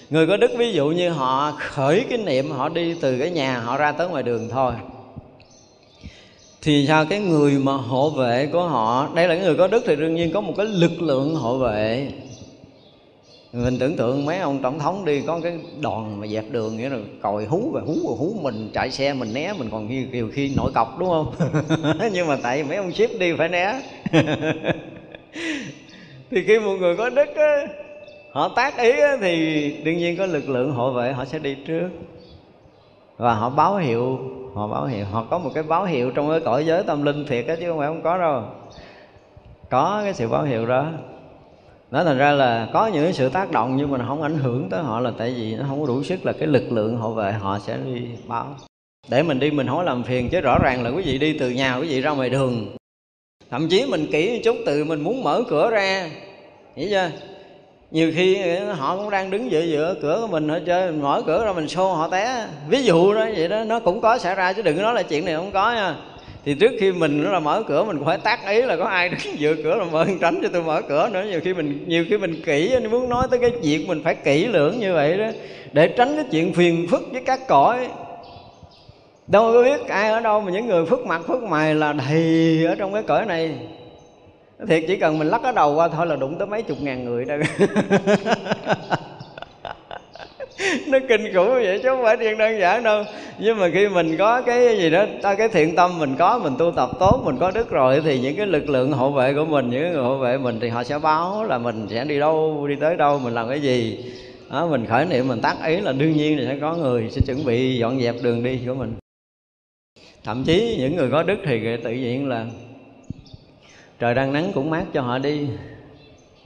Người 0.10 0.28
có 0.28 0.38
đức 0.38 0.52
ví 0.58 0.74
dụ 0.74 0.88
như 0.88 1.10
họ 1.10 1.58
khởi 1.60 2.06
cái 2.10 2.18
niệm 2.18 2.52
họ 2.52 2.70
đi 2.70 2.96
từ 3.02 3.20
cái 3.20 3.30
nhà 3.30 3.60
họ 3.60 3.78
ra 3.78 3.92
tới 3.92 4.08
ngoài 4.08 4.24
đường 4.24 4.50
thôi. 4.52 4.74
Thì 6.62 6.86
sao 6.88 7.06
cái 7.06 7.20
người 7.20 7.52
mà 7.52 7.74
hộ 7.74 8.10
vệ 8.10 8.50
của 8.54 8.64
họ 8.64 9.10
đây 9.16 9.28
là 9.28 9.36
cái 9.36 9.44
người 9.44 9.56
có 9.56 9.68
đức 9.68 9.84
thì 9.86 9.96
đương 9.96 10.16
nhiên 10.16 10.34
có 10.34 10.42
một 10.42 10.54
cái 10.58 10.66
lực 10.66 11.02
lượng 11.02 11.36
hộ 11.36 11.58
vệ 11.58 12.12
mình 13.54 13.80
tưởng 13.80 13.96
tượng 13.96 14.26
mấy 14.26 14.40
ông 14.40 14.60
tổng 14.62 14.80
thống 14.80 15.06
đi 15.06 15.22
có 15.22 15.40
cái 15.44 15.60
đoàn 15.82 16.20
mà 16.20 16.28
dẹp 16.28 16.46
đường 16.50 16.78
nghĩa 16.78 16.90
là 16.90 16.98
còi 17.22 17.46
hú 17.46 17.72
và 17.74 17.82
hú 17.82 17.94
và 17.94 18.16
hú 18.18 18.36
mình 18.42 18.70
chạy 18.74 18.92
xe 18.92 19.14
mình 19.14 19.34
né 19.34 19.54
mình 19.54 19.70
còn 19.72 19.88
nhiều, 19.88 20.06
nhiều 20.12 20.30
khi 20.34 20.54
nội 20.56 20.72
cọc 20.76 21.00
đúng 21.00 21.10
không? 21.10 21.34
Nhưng 22.14 22.28
mà 22.28 22.38
tại 22.44 22.64
mấy 22.64 22.78
ông 22.78 22.92
ship 22.92 23.20
đi 23.20 23.34
phải 23.38 23.50
né. 23.50 23.82
Thì 26.32 26.44
khi 26.48 26.60
một 26.60 26.76
người 26.80 26.96
có 26.98 27.10
đức 27.10 27.36
á, 27.36 27.68
họ 28.32 28.50
tác 28.56 28.78
ý 28.78 29.00
á, 29.00 29.18
thì 29.22 29.72
đương 29.84 29.98
nhiên 29.98 30.18
có 30.18 30.26
lực 30.26 30.50
lượng 30.50 30.72
hộ 30.72 30.92
vệ 30.92 31.14
họ 31.14 31.26
sẽ 31.26 31.40
đi 31.40 31.56
trước. 31.68 31.90
Và 33.18 33.34
họ 33.34 33.50
báo 33.50 33.78
hiệu 33.78 34.20
họ 34.54 34.68
báo 34.68 34.86
hiệu 34.86 35.06
họ 35.06 35.26
có 35.30 35.38
một 35.38 35.52
cái 35.54 35.64
báo 35.64 35.86
hiệu 35.86 36.12
trong 36.12 36.30
cái 36.30 36.40
cõi 36.40 36.66
giới 36.66 36.84
tâm 36.84 37.04
linh 37.04 37.26
thiệt 37.26 37.48
á 37.48 37.56
chứ 37.60 37.70
không 37.70 37.80
phải 37.80 37.88
không 37.88 38.02
có 38.04 38.18
đâu. 38.18 38.44
Có 39.70 40.02
cái 40.04 40.14
sự 40.14 40.28
báo 40.28 40.44
hiệu 40.44 40.66
đó 40.66 40.92
nó 41.94 42.04
thành 42.04 42.18
ra 42.18 42.32
là 42.32 42.68
có 42.74 42.88
những 42.88 43.14
sự 43.14 43.30
tác 43.30 43.52
động 43.52 43.78
nhưng 43.78 43.92
mà 43.92 43.98
nó 43.98 44.06
không 44.08 44.22
ảnh 44.22 44.38
hưởng 44.38 44.70
tới 44.70 44.84
họ 44.84 45.00
là 45.00 45.12
tại 45.18 45.34
vì 45.38 45.56
nó 45.56 45.66
không 45.68 45.82
có 45.82 45.88
đủ 45.88 46.04
sức 46.04 46.26
là 46.26 46.34
cái 46.34 46.48
lực 46.48 46.72
lượng 46.72 46.98
hộ 46.98 47.14
vệ 47.14 47.32
họ 47.32 47.60
sẽ 47.60 47.78
đi 47.86 48.02
báo. 48.28 48.56
Để 49.10 49.24
mình 49.24 49.40
đi 49.40 49.52
mình 49.52 49.68
không 49.68 49.82
làm 49.82 50.04
phiền 50.04 50.30
chứ 50.30 50.42
rõ 50.42 50.60
ràng 50.64 50.84
là 50.84 50.90
quý 50.90 51.04
vị 51.04 51.18
đi 51.18 51.38
từ 51.40 51.50
nhà 51.50 51.78
quý 51.78 51.88
vị 51.88 52.02
ra 52.02 52.12
ngoài 52.12 52.30
đường. 52.30 52.76
Thậm 53.50 53.68
chí 53.70 53.86
mình 53.86 54.08
kỹ 54.12 54.30
một 54.30 54.42
chút 54.44 54.58
từ 54.66 54.84
mình 54.84 55.02
muốn 55.02 55.24
mở 55.24 55.44
cửa 55.50 55.70
ra. 55.70 56.10
Hiểu 56.76 56.90
chưa? 56.90 57.10
Nhiều 57.92 58.12
khi 58.16 58.38
họ 58.58 58.98
cũng 58.98 59.10
đang 59.10 59.30
đứng 59.30 59.52
giữa 59.52 59.62
giữa 59.62 59.96
cửa 60.02 60.18
của 60.22 60.28
mình 60.28 60.50
họ 60.50 60.60
chơi 60.66 60.92
mình 60.92 61.02
mở 61.02 61.22
cửa 61.26 61.46
ra 61.46 61.54
mình 61.54 61.68
xô 61.68 61.94
họ 61.94 62.08
té. 62.08 62.48
Ví 62.68 62.84
dụ 62.84 63.14
đó, 63.14 63.26
vậy 63.36 63.48
đó, 63.48 63.64
nó 63.64 63.80
cũng 63.80 64.02
có 64.02 64.18
xảy 64.18 64.36
ra 64.36 64.54
chứ 64.54 64.62
đừng 64.62 64.82
nói 64.82 64.94
là 64.94 65.04
chuyện 65.04 65.26
này 65.26 65.36
không 65.36 65.52
có 65.52 65.74
nha 65.74 65.96
thì 66.46 66.54
trước 66.54 66.72
khi 66.80 66.92
mình 66.92 67.24
là 67.24 67.40
mở 67.40 67.64
cửa, 67.68 67.84
mình 67.84 67.98
cũng 67.98 68.06
phải 68.06 68.18
tác 68.18 68.48
ý 68.48 68.62
là 68.62 68.78
có 68.78 68.86
ai 68.86 69.10
đứng 69.10 69.40
giữa 69.40 69.56
cửa 69.56 69.76
là 69.76 69.86
mở, 69.92 70.06
tránh 70.22 70.40
cho 70.42 70.50
tôi 70.54 70.64
mở 70.64 70.82
cửa 70.82 71.10
nữa. 71.14 71.26
Nhiều 71.30 71.40
khi 71.44 71.54
mình, 71.54 71.84
nhiều 71.88 72.06
khi 72.10 72.18
mình 72.18 72.42
kỹ, 72.46 72.74
anh 72.74 72.92
muốn 72.92 73.10
nói 73.10 73.28
tới 73.30 73.40
cái 73.40 73.52
chuyện 73.64 73.88
mình 73.88 74.02
phải 74.04 74.16
kỹ 74.16 74.46
lưỡng 74.46 74.80
như 74.80 74.94
vậy 74.94 75.18
đó. 75.18 75.28
Để 75.74 75.88
tránh 75.88 76.16
cái 76.16 76.26
chuyện 76.32 76.54
phiền 76.54 76.88
phức 76.90 77.02
với 77.12 77.22
các 77.26 77.48
cõi. 77.48 77.88
Đâu 79.28 79.54
có 79.54 79.64
biết 79.64 79.88
ai 79.88 80.10
ở 80.10 80.20
đâu 80.20 80.42
mà 80.42 80.52
những 80.52 80.68
người 80.68 80.86
phước 80.86 81.06
mặt, 81.06 81.22
phước 81.28 81.44
mày 81.44 81.76
là 81.76 81.94
đầy 81.94 82.66
ở 82.66 82.76
trong 82.76 82.94
cái 82.94 83.04
cõi 83.04 83.26
này. 83.26 83.56
Thiệt 84.68 84.84
chỉ 84.88 84.96
cần 84.96 85.20
mình 85.20 85.28
lắc 85.28 85.42
cái 85.44 85.54
đầu 85.54 85.76
qua 85.76 85.88
thôi 85.88 86.06
là 86.06 86.16
đụng 86.16 86.38
tới 86.38 86.48
mấy 86.48 86.62
chục 86.62 86.78
ngàn 86.82 87.06
người 87.06 87.26
đó. 87.26 87.36
nó 90.88 91.00
kinh 91.10 91.34
khủng 91.34 91.54
vậy 91.54 91.80
chứ 91.84 91.90
không 91.90 92.04
phải 92.04 92.18
chuyện 92.18 92.38
đơn 92.38 92.60
giản 92.60 92.84
đâu. 92.84 93.04
Nhưng 93.40 93.58
mà 93.58 93.70
khi 93.74 93.88
mình 93.88 94.18
có 94.18 94.42
cái 94.42 94.78
gì 94.78 94.90
đó 94.90 95.06
ta 95.22 95.36
cái 95.36 95.50
thiện 95.50 95.76
tâm 95.76 96.00
mình 96.00 96.16
có 96.16 96.40
mình 96.44 96.54
tu 96.60 96.72
tập 96.76 96.90
tốt 97.00 97.22
mình 97.26 97.38
có 97.40 97.52
đức 97.52 97.70
rồi 97.70 98.02
thì 98.06 98.20
những 98.20 98.36
cái 98.36 98.48
lực 98.48 98.70
lượng 98.70 98.92
hộ 98.92 99.12
vệ 99.12 99.34
của 99.34 99.46
mình 99.46 99.70
những 99.70 99.94
người 99.94 100.04
hộ 100.04 100.18
vệ 100.18 100.38
mình 100.38 100.60
thì 100.60 100.70
họ 100.70 100.84
sẽ 100.84 101.00
báo 101.00 101.44
là 101.44 101.58
mình 101.58 101.88
sẽ 101.90 102.06
đi 102.06 102.20
đâu 102.20 102.68
đi 102.68 102.76
tới 102.76 102.96
đâu 102.96 103.20
mình 103.20 103.34
làm 103.34 103.50
cái 103.50 103.62
gì. 103.62 104.06
Đó, 104.52 104.68
mình 104.68 104.86
khởi 104.86 105.06
niệm 105.06 105.28
mình 105.28 105.42
tác 105.42 105.56
ý 105.66 105.82
là 105.82 105.92
đương 105.92 106.14
nhiên 106.14 106.40
là 106.40 106.54
sẽ 106.54 106.60
có 106.62 106.76
người 106.76 107.10
sẽ 107.12 107.22
chuẩn 107.26 107.46
bị 107.46 107.78
dọn 107.78 108.02
dẹp 108.02 108.16
đường 108.22 108.44
đi 108.44 108.60
của 108.68 108.74
mình. 108.74 108.94
Thậm 110.24 110.44
chí 110.44 110.76
những 110.80 110.96
người 110.96 111.10
có 111.12 111.24
đức 111.24 111.38
thì 111.46 111.78
tự 111.84 111.92
nhiên 111.92 112.30
là 112.30 112.46
trời 114.00 114.14
đang 114.14 114.34
nắng 114.34 114.52
cũng 114.54 114.70
mát 114.70 114.84
cho 114.94 115.02
họ 115.02 115.18
đi 115.18 115.48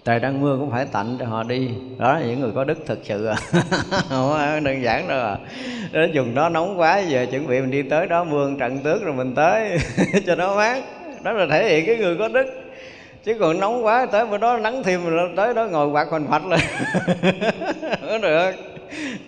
trời 0.08 0.20
đang 0.20 0.42
mưa 0.42 0.58
cũng 0.60 0.72
phải 0.72 0.86
tạnh 0.86 1.18
cho 1.20 1.26
họ 1.26 1.44
đi. 1.44 1.70
Đó 1.98 2.14
là 2.14 2.26
những 2.26 2.40
người 2.40 2.52
có 2.56 2.64
đức 2.64 2.78
thực 2.86 3.00
sự 3.04 3.26
à. 3.26 3.36
Không 4.10 4.64
đơn 4.64 4.84
giản 4.84 5.08
đâu 5.08 5.20
à. 5.20 5.38
Đến 5.92 6.12
chừng 6.14 6.36
đó 6.36 6.50
nóng 6.50 6.80
quá, 6.80 7.00
giờ 7.00 7.26
chuẩn 7.32 7.48
bị 7.48 7.62
mình 7.62 7.72
đi 7.72 7.84
tới 7.84 8.08
đó 8.08 8.24
mưa 8.24 8.52
trận 8.60 8.78
tước 8.78 9.04
rồi 9.04 9.14
mình 9.14 9.36
tới 9.36 9.78
cho 10.26 10.36
nó 10.36 10.56
mát. 10.56 10.84
Đó 11.24 11.32
là 11.32 11.46
thể 11.50 11.70
hiện 11.70 11.86
cái 11.86 11.96
người 11.98 12.16
có 12.18 12.28
đức. 12.28 12.46
Chứ 13.24 13.38
còn 13.40 13.60
nóng 13.60 13.86
quá, 13.86 14.06
tới 14.12 14.26
bữa 14.26 14.38
đó 14.38 14.58
nắng 14.58 14.84
thêm, 14.84 15.10
rồi 15.10 15.30
tới 15.36 15.54
đó 15.54 15.66
ngồi 15.66 15.90
quạt 15.90 16.08
hoành 16.10 16.26
hoạch 16.26 16.46
lên. 16.46 16.60
Không 18.10 18.22
được 18.22 18.52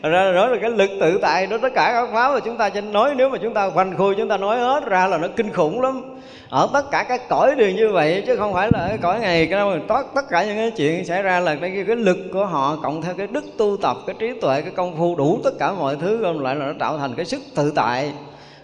ra 0.01 0.31
đó 0.31 0.47
là 0.47 0.57
cái 0.61 0.69
lực 0.69 0.89
tự 0.99 1.19
tại 1.21 1.47
đó 1.47 1.57
tất 1.61 1.73
cả 1.75 1.91
các 1.93 2.09
pháp 2.13 2.33
mà 2.33 2.39
chúng 2.39 2.57
ta 2.57 2.69
trên 2.69 2.91
nói 2.91 3.13
nếu 3.15 3.29
mà 3.29 3.37
chúng 3.41 3.53
ta 3.53 3.69
quanh 3.69 3.97
khui 3.97 4.15
chúng 4.15 4.29
ta 4.29 4.37
nói 4.37 4.59
hết 4.59 4.85
ra 4.85 5.07
là 5.07 5.17
nó 5.17 5.27
kinh 5.35 5.53
khủng 5.53 5.81
lắm. 5.81 6.01
Ở 6.49 6.69
tất 6.73 6.91
cả 6.91 7.03
các 7.03 7.29
cõi 7.29 7.55
đều 7.55 7.71
như 7.71 7.91
vậy 7.91 8.23
chứ 8.27 8.35
không 8.35 8.53
phải 8.53 8.69
là 8.73 8.79
ở 8.79 8.97
cõi 9.01 9.19
này 9.19 9.45
cái 9.45 9.59
đâu 9.59 9.73
tất 9.87 10.03
tất 10.15 10.29
cả 10.29 10.43
những 10.43 10.55
cái 10.55 10.71
chuyện 10.71 11.05
xảy 11.05 11.21
ra 11.21 11.39
là 11.39 11.55
cái, 11.55 11.83
cái 11.87 11.95
lực 11.95 12.17
của 12.33 12.45
họ 12.45 12.77
cộng 12.83 13.01
theo 13.01 13.13
cái 13.13 13.27
đức 13.27 13.43
tu 13.57 13.77
tập 13.81 13.97
cái 14.07 14.15
trí 14.19 14.39
tuệ 14.41 14.61
cái 14.61 14.71
công 14.71 14.97
phu 14.97 15.15
đủ 15.15 15.39
tất 15.43 15.51
cả 15.59 15.71
mọi 15.71 15.95
thứ 16.01 16.17
gom 16.17 16.39
lại 16.39 16.55
là 16.55 16.65
nó 16.65 16.73
tạo 16.79 16.97
thành 16.97 17.15
cái 17.15 17.25
sức 17.25 17.41
tự 17.55 17.71
tại. 17.75 18.11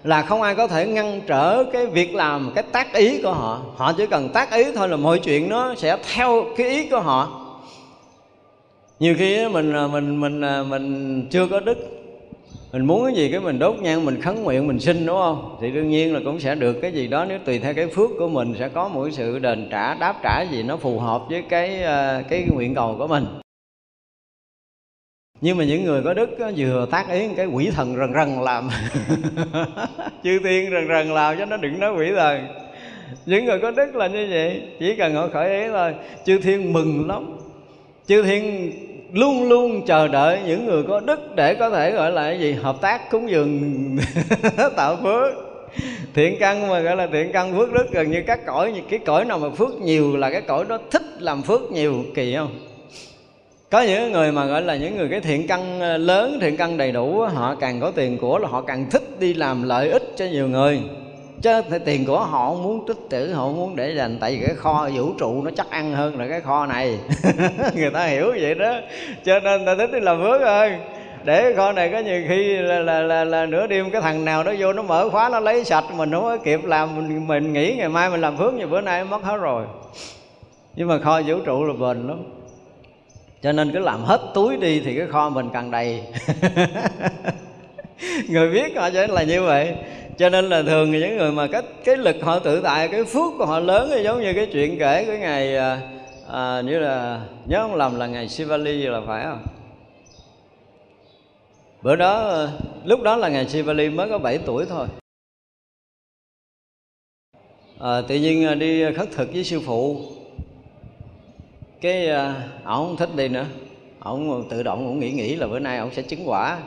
Là 0.04 0.22
không 0.22 0.42
ai 0.42 0.56
có 0.56 0.68
thể 0.68 0.88
ngăn 0.88 1.22
trở 1.28 1.64
cái 1.74 1.86
việc 1.86 2.16
làm 2.16 2.52
cái 2.56 2.64
tác 2.72 2.94
ý 2.94 3.22
của 3.22 3.32
họ. 3.32 3.62
Họ 3.76 3.94
chỉ 3.98 4.06
cần 4.06 4.30
tác 4.30 4.52
ý 4.52 4.64
thôi 4.76 4.90
là 4.90 4.98
mọi 4.98 5.20
chuyện 5.20 5.50
nó 5.50 5.76
sẽ 5.76 5.98
theo 6.14 6.46
cái 6.58 6.68
ý 6.70 6.90
của 6.90 7.00
họ 7.00 7.45
nhiều 9.06 9.16
khi 9.18 9.38
à, 9.38 9.50
mình 9.50 9.74
mình 9.92 10.20
mình 10.20 10.42
mình 10.70 11.28
chưa 11.30 11.48
có 11.48 11.60
đức. 11.60 11.78
Mình 12.72 12.86
muốn 12.86 13.06
cái 13.06 13.16
gì 13.16 13.32
cái 13.32 13.40
mình 13.40 13.60
đốt 13.60 13.76
nhang 13.80 14.06
mình 14.06 14.22
khấn 14.22 14.44
nguyện 14.44 14.68
mình 14.68 14.80
xin 14.80 15.06
đúng 15.06 15.18
không? 15.18 15.58
Thì 15.62 15.72
đương 15.72 15.90
nhiên 15.90 16.14
là 16.14 16.20
cũng 16.26 16.40
sẽ 16.40 16.56
được. 16.56 16.74
Cái 16.82 16.92
gì 16.92 17.08
đó 17.08 17.26
nếu 17.30 17.40
tùy 17.46 17.60
theo 17.60 17.74
cái 17.74 17.88
phước 17.88 18.10
của 18.20 18.28
mình 18.28 18.54
sẽ 18.60 18.70
có 18.70 18.88
mỗi 18.88 19.12
sự 19.12 19.40
đền 19.40 19.68
trả 19.72 19.94
đáp 19.94 20.16
trả 20.24 20.42
gì 20.52 20.64
nó 20.64 20.78
phù 20.78 21.00
hợp 21.00 21.22
với 21.30 21.44
cái 21.50 21.84
à, 21.84 22.24
cái 22.30 22.48
nguyện 22.54 22.76
cầu 22.76 22.96
của 22.98 23.08
mình. 23.08 23.26
Nhưng 25.42 25.58
mà 25.58 25.64
những 25.64 25.86
người 25.86 26.04
có 26.04 26.14
đức 26.14 26.40
đó, 26.40 26.52
vừa 26.58 26.88
tác 26.92 27.10
ý 27.10 27.28
cái 27.38 27.46
quỷ 27.46 27.70
thần 27.76 27.96
rần 27.96 28.14
rần 28.14 28.44
làm. 28.44 28.70
Chư 30.24 30.40
thiên 30.44 30.72
rần 30.72 30.88
rần 30.88 31.14
làm 31.14 31.38
cho 31.38 31.46
nó 31.46 31.58
đừng 31.58 31.80
nói 31.80 31.94
quỷ 31.98 32.12
thần. 32.16 32.48
Những 33.26 33.46
người 33.46 33.60
có 33.60 33.72
đức 33.72 33.96
là 33.96 34.08
như 34.08 34.28
vậy 34.30 34.62
chỉ 34.80 34.96
cần 34.96 35.16
họ 35.16 35.28
khởi 35.28 35.62
ý 35.62 35.68
thôi. 35.72 35.94
Chư 36.26 36.40
thiên 36.40 36.74
mừng 36.74 37.08
lắm. 37.08 37.38
Chư 38.08 38.24
thiên 38.24 38.72
luôn 39.16 39.50
luôn 39.50 39.86
chờ 39.86 40.08
đợi 40.08 40.40
những 40.46 40.66
người 40.66 40.84
có 40.84 41.00
đức 41.00 41.36
để 41.36 41.54
có 41.54 41.70
thể 41.70 41.92
gọi 41.92 42.12
là 42.12 42.24
cái 42.24 42.40
gì? 42.40 42.54
Hợp 42.54 42.82
tác, 42.82 43.12
cúng 43.12 43.30
dường, 43.30 43.98
tạo 44.76 44.98
phước. 45.04 45.34
Thiện 46.14 46.36
căn 46.40 46.68
mà 46.68 46.80
gọi 46.80 46.96
là 46.96 47.08
thiện 47.08 47.32
căn 47.32 47.54
phước 47.54 47.74
đức, 47.74 47.92
gần 47.92 48.12
như 48.12 48.24
các 48.28 48.46
cõi 48.46 48.72
như, 48.72 48.82
cái 48.90 49.00
cõi 49.00 49.26
nào 49.26 49.40
mà 49.40 49.50
phước 49.50 49.82
nhiều 49.82 50.18
là 50.18 50.30
cái 50.30 50.42
cõi 50.42 50.66
đó 50.70 50.78
thích 50.92 51.02
làm 51.20 51.42
phước 51.42 51.62
nhiều, 51.72 52.04
kỳ 52.16 52.36
không? 52.36 52.60
Có 53.72 53.82
những 53.82 54.12
người 54.12 54.32
mà 54.32 54.46
gọi 54.46 54.62
là 54.62 54.76
những 54.76 54.98
người 54.98 55.08
cái 55.10 55.20
thiện 55.20 55.48
căn 55.48 55.80
ờ, 55.80 55.98
lớn, 55.98 56.38
thiện 56.42 56.58
căn 56.58 56.78
đầy 56.78 56.92
đủ 56.92 57.22
họ 57.22 57.56
càng 57.56 57.80
có 57.80 57.92
tiền 57.92 58.18
của 58.18 58.38
là 58.38 58.48
họ 58.48 58.62
càng 58.62 58.90
thích 58.92 59.20
đi 59.20 59.34
làm 59.34 59.64
lợi 59.64 59.90
ích 59.90 60.04
cho 60.16 60.26
nhiều 60.26 60.48
người 60.48 60.80
chứ 61.42 61.62
tiền 61.86 62.06
của 62.06 62.20
họ 62.20 62.54
muốn 62.54 62.86
tích 62.88 62.98
trữ 63.12 63.34
họ 63.34 63.48
muốn 63.48 63.76
để 63.76 63.94
dành. 63.98 64.18
Tại 64.20 64.32
vì 64.32 64.46
cái 64.46 64.56
kho 64.56 64.90
vũ 64.94 65.14
trụ 65.20 65.44
nó 65.44 65.52
chắc 65.58 65.70
ăn 65.70 65.94
hơn 65.94 66.20
là 66.20 66.28
cái 66.28 66.42
kho 66.42 66.66
này. 66.66 67.00
Người 67.76 67.92
ta 67.92 68.06
hiểu 68.06 68.32
vậy 68.42 68.56
đó. 68.56 68.76
Cho 69.26 69.40
nên 69.40 69.66
ta 69.66 69.76
thích 69.78 69.90
đi 69.94 70.00
làm 70.00 70.24
phước 70.24 70.42
hơn 70.42 70.80
để 71.26 71.54
kho 71.54 71.72
này 71.72 71.90
có 71.90 72.00
nhiều 72.00 72.22
khi 72.28 72.58
là, 72.58 72.80
là, 72.80 73.02
là, 73.02 73.24
là 73.24 73.46
nửa 73.46 73.68
đêm 73.68 73.92
cái 73.92 74.02
thằng 74.02 74.26
nào 74.26 74.44
nó 74.44 74.52
vô 74.60 74.74
nó 74.74 74.84
mở 74.84 75.10
khóa 75.10 75.30
nó 75.30 75.40
lấy 75.40 75.64
sạch 75.64 75.86
mình 75.96 76.12
không 76.12 76.24
có 76.24 76.38
kịp 76.38 76.66
làm 76.66 76.96
mình, 76.96 77.28
mình 77.28 77.54
nghĩ 77.54 77.76
ngày 77.78 77.90
mai 77.90 78.10
mình 78.10 78.22
làm 78.22 78.38
phước 78.38 78.54
như 78.54 78.68
bữa 78.68 78.82
nay 78.82 79.04
mất 79.04 79.24
hết 79.24 79.38
rồi. 79.38 79.66
Nhưng 80.76 80.88
mà 80.88 81.00
kho 81.00 81.22
vũ 81.22 81.40
trụ 81.46 81.64
là 81.64 81.74
bền 81.74 82.08
lắm. 82.08 82.24
Cho 83.42 83.52
nên 83.52 83.72
cứ 83.72 83.80
làm 83.80 84.04
hết 84.04 84.22
túi 84.34 84.58
đi 84.58 84.80
thì 84.80 84.98
cái 84.98 85.08
kho 85.08 85.30
mình 85.30 85.50
càng 85.54 85.72
đầy. 85.72 86.04
Người 88.30 88.50
biết 88.50 88.76
họ 88.76 88.90
sẽ 88.90 89.08
là 89.08 89.24
như 89.24 89.44
vậy 89.44 89.76
cho 90.18 90.30
nên 90.30 90.46
là 90.46 90.64
thường 90.64 90.92
những 90.92 91.18
người 91.18 91.32
mà 91.32 91.48
cái 91.48 91.62
cái 91.84 91.98
lực 91.98 92.16
họ 92.22 92.40
tự 92.40 92.62
tại 92.62 92.88
cái 92.88 93.04
phước 93.04 93.34
của 93.38 93.46
họ 93.46 93.60
lớn 93.60 93.90
thì 93.94 94.04
giống 94.04 94.22
như 94.22 94.34
cái 94.34 94.50
chuyện 94.54 94.80
kể 94.80 95.06
cái 95.06 95.18
ngày 95.18 95.58
à, 95.58 95.82
à, 96.32 96.62
như 96.62 96.80
là 96.80 97.26
nhớ 97.46 97.62
không 97.62 97.76
lầm 97.76 97.96
là 97.96 98.08
ngày 98.08 98.30
Sivali 98.30 98.86
là 98.86 99.02
phải 99.08 99.24
không? 99.24 99.46
Bữa 101.82 101.96
đó 101.96 102.46
lúc 102.86 103.02
đó 103.02 103.16
là 103.16 103.30
ngày 103.30 103.50
Sivali 103.50 103.90
mới 103.90 104.10
có 104.10 104.18
7 104.18 104.38
tuổi 104.38 104.66
thôi. 104.66 104.88
À, 107.80 108.02
tự 108.08 108.16
nhiên 108.16 108.46
à, 108.46 108.56
đi 108.56 108.94
khất 108.94 109.12
thực 109.12 109.34
với 109.34 109.44
sư 109.44 109.62
phụ. 109.66 110.02
Cái 111.82 112.10
à, 112.10 112.50
ổng 112.64 112.88
không 112.88 112.98
thích 112.98 113.10
đi 113.16 113.28
nữa. 113.28 113.46
Ổng 114.00 114.50
tự 114.50 114.64
động 114.64 114.88
ổng 114.88 115.00
nghĩ 115.00 115.12
nghĩ 115.12 115.36
là 115.36 115.48
bữa 115.48 115.60
nay 115.60 115.78
ổng 115.78 115.94
sẽ 115.94 116.02
chứng 116.02 116.30
quả. 116.30 116.60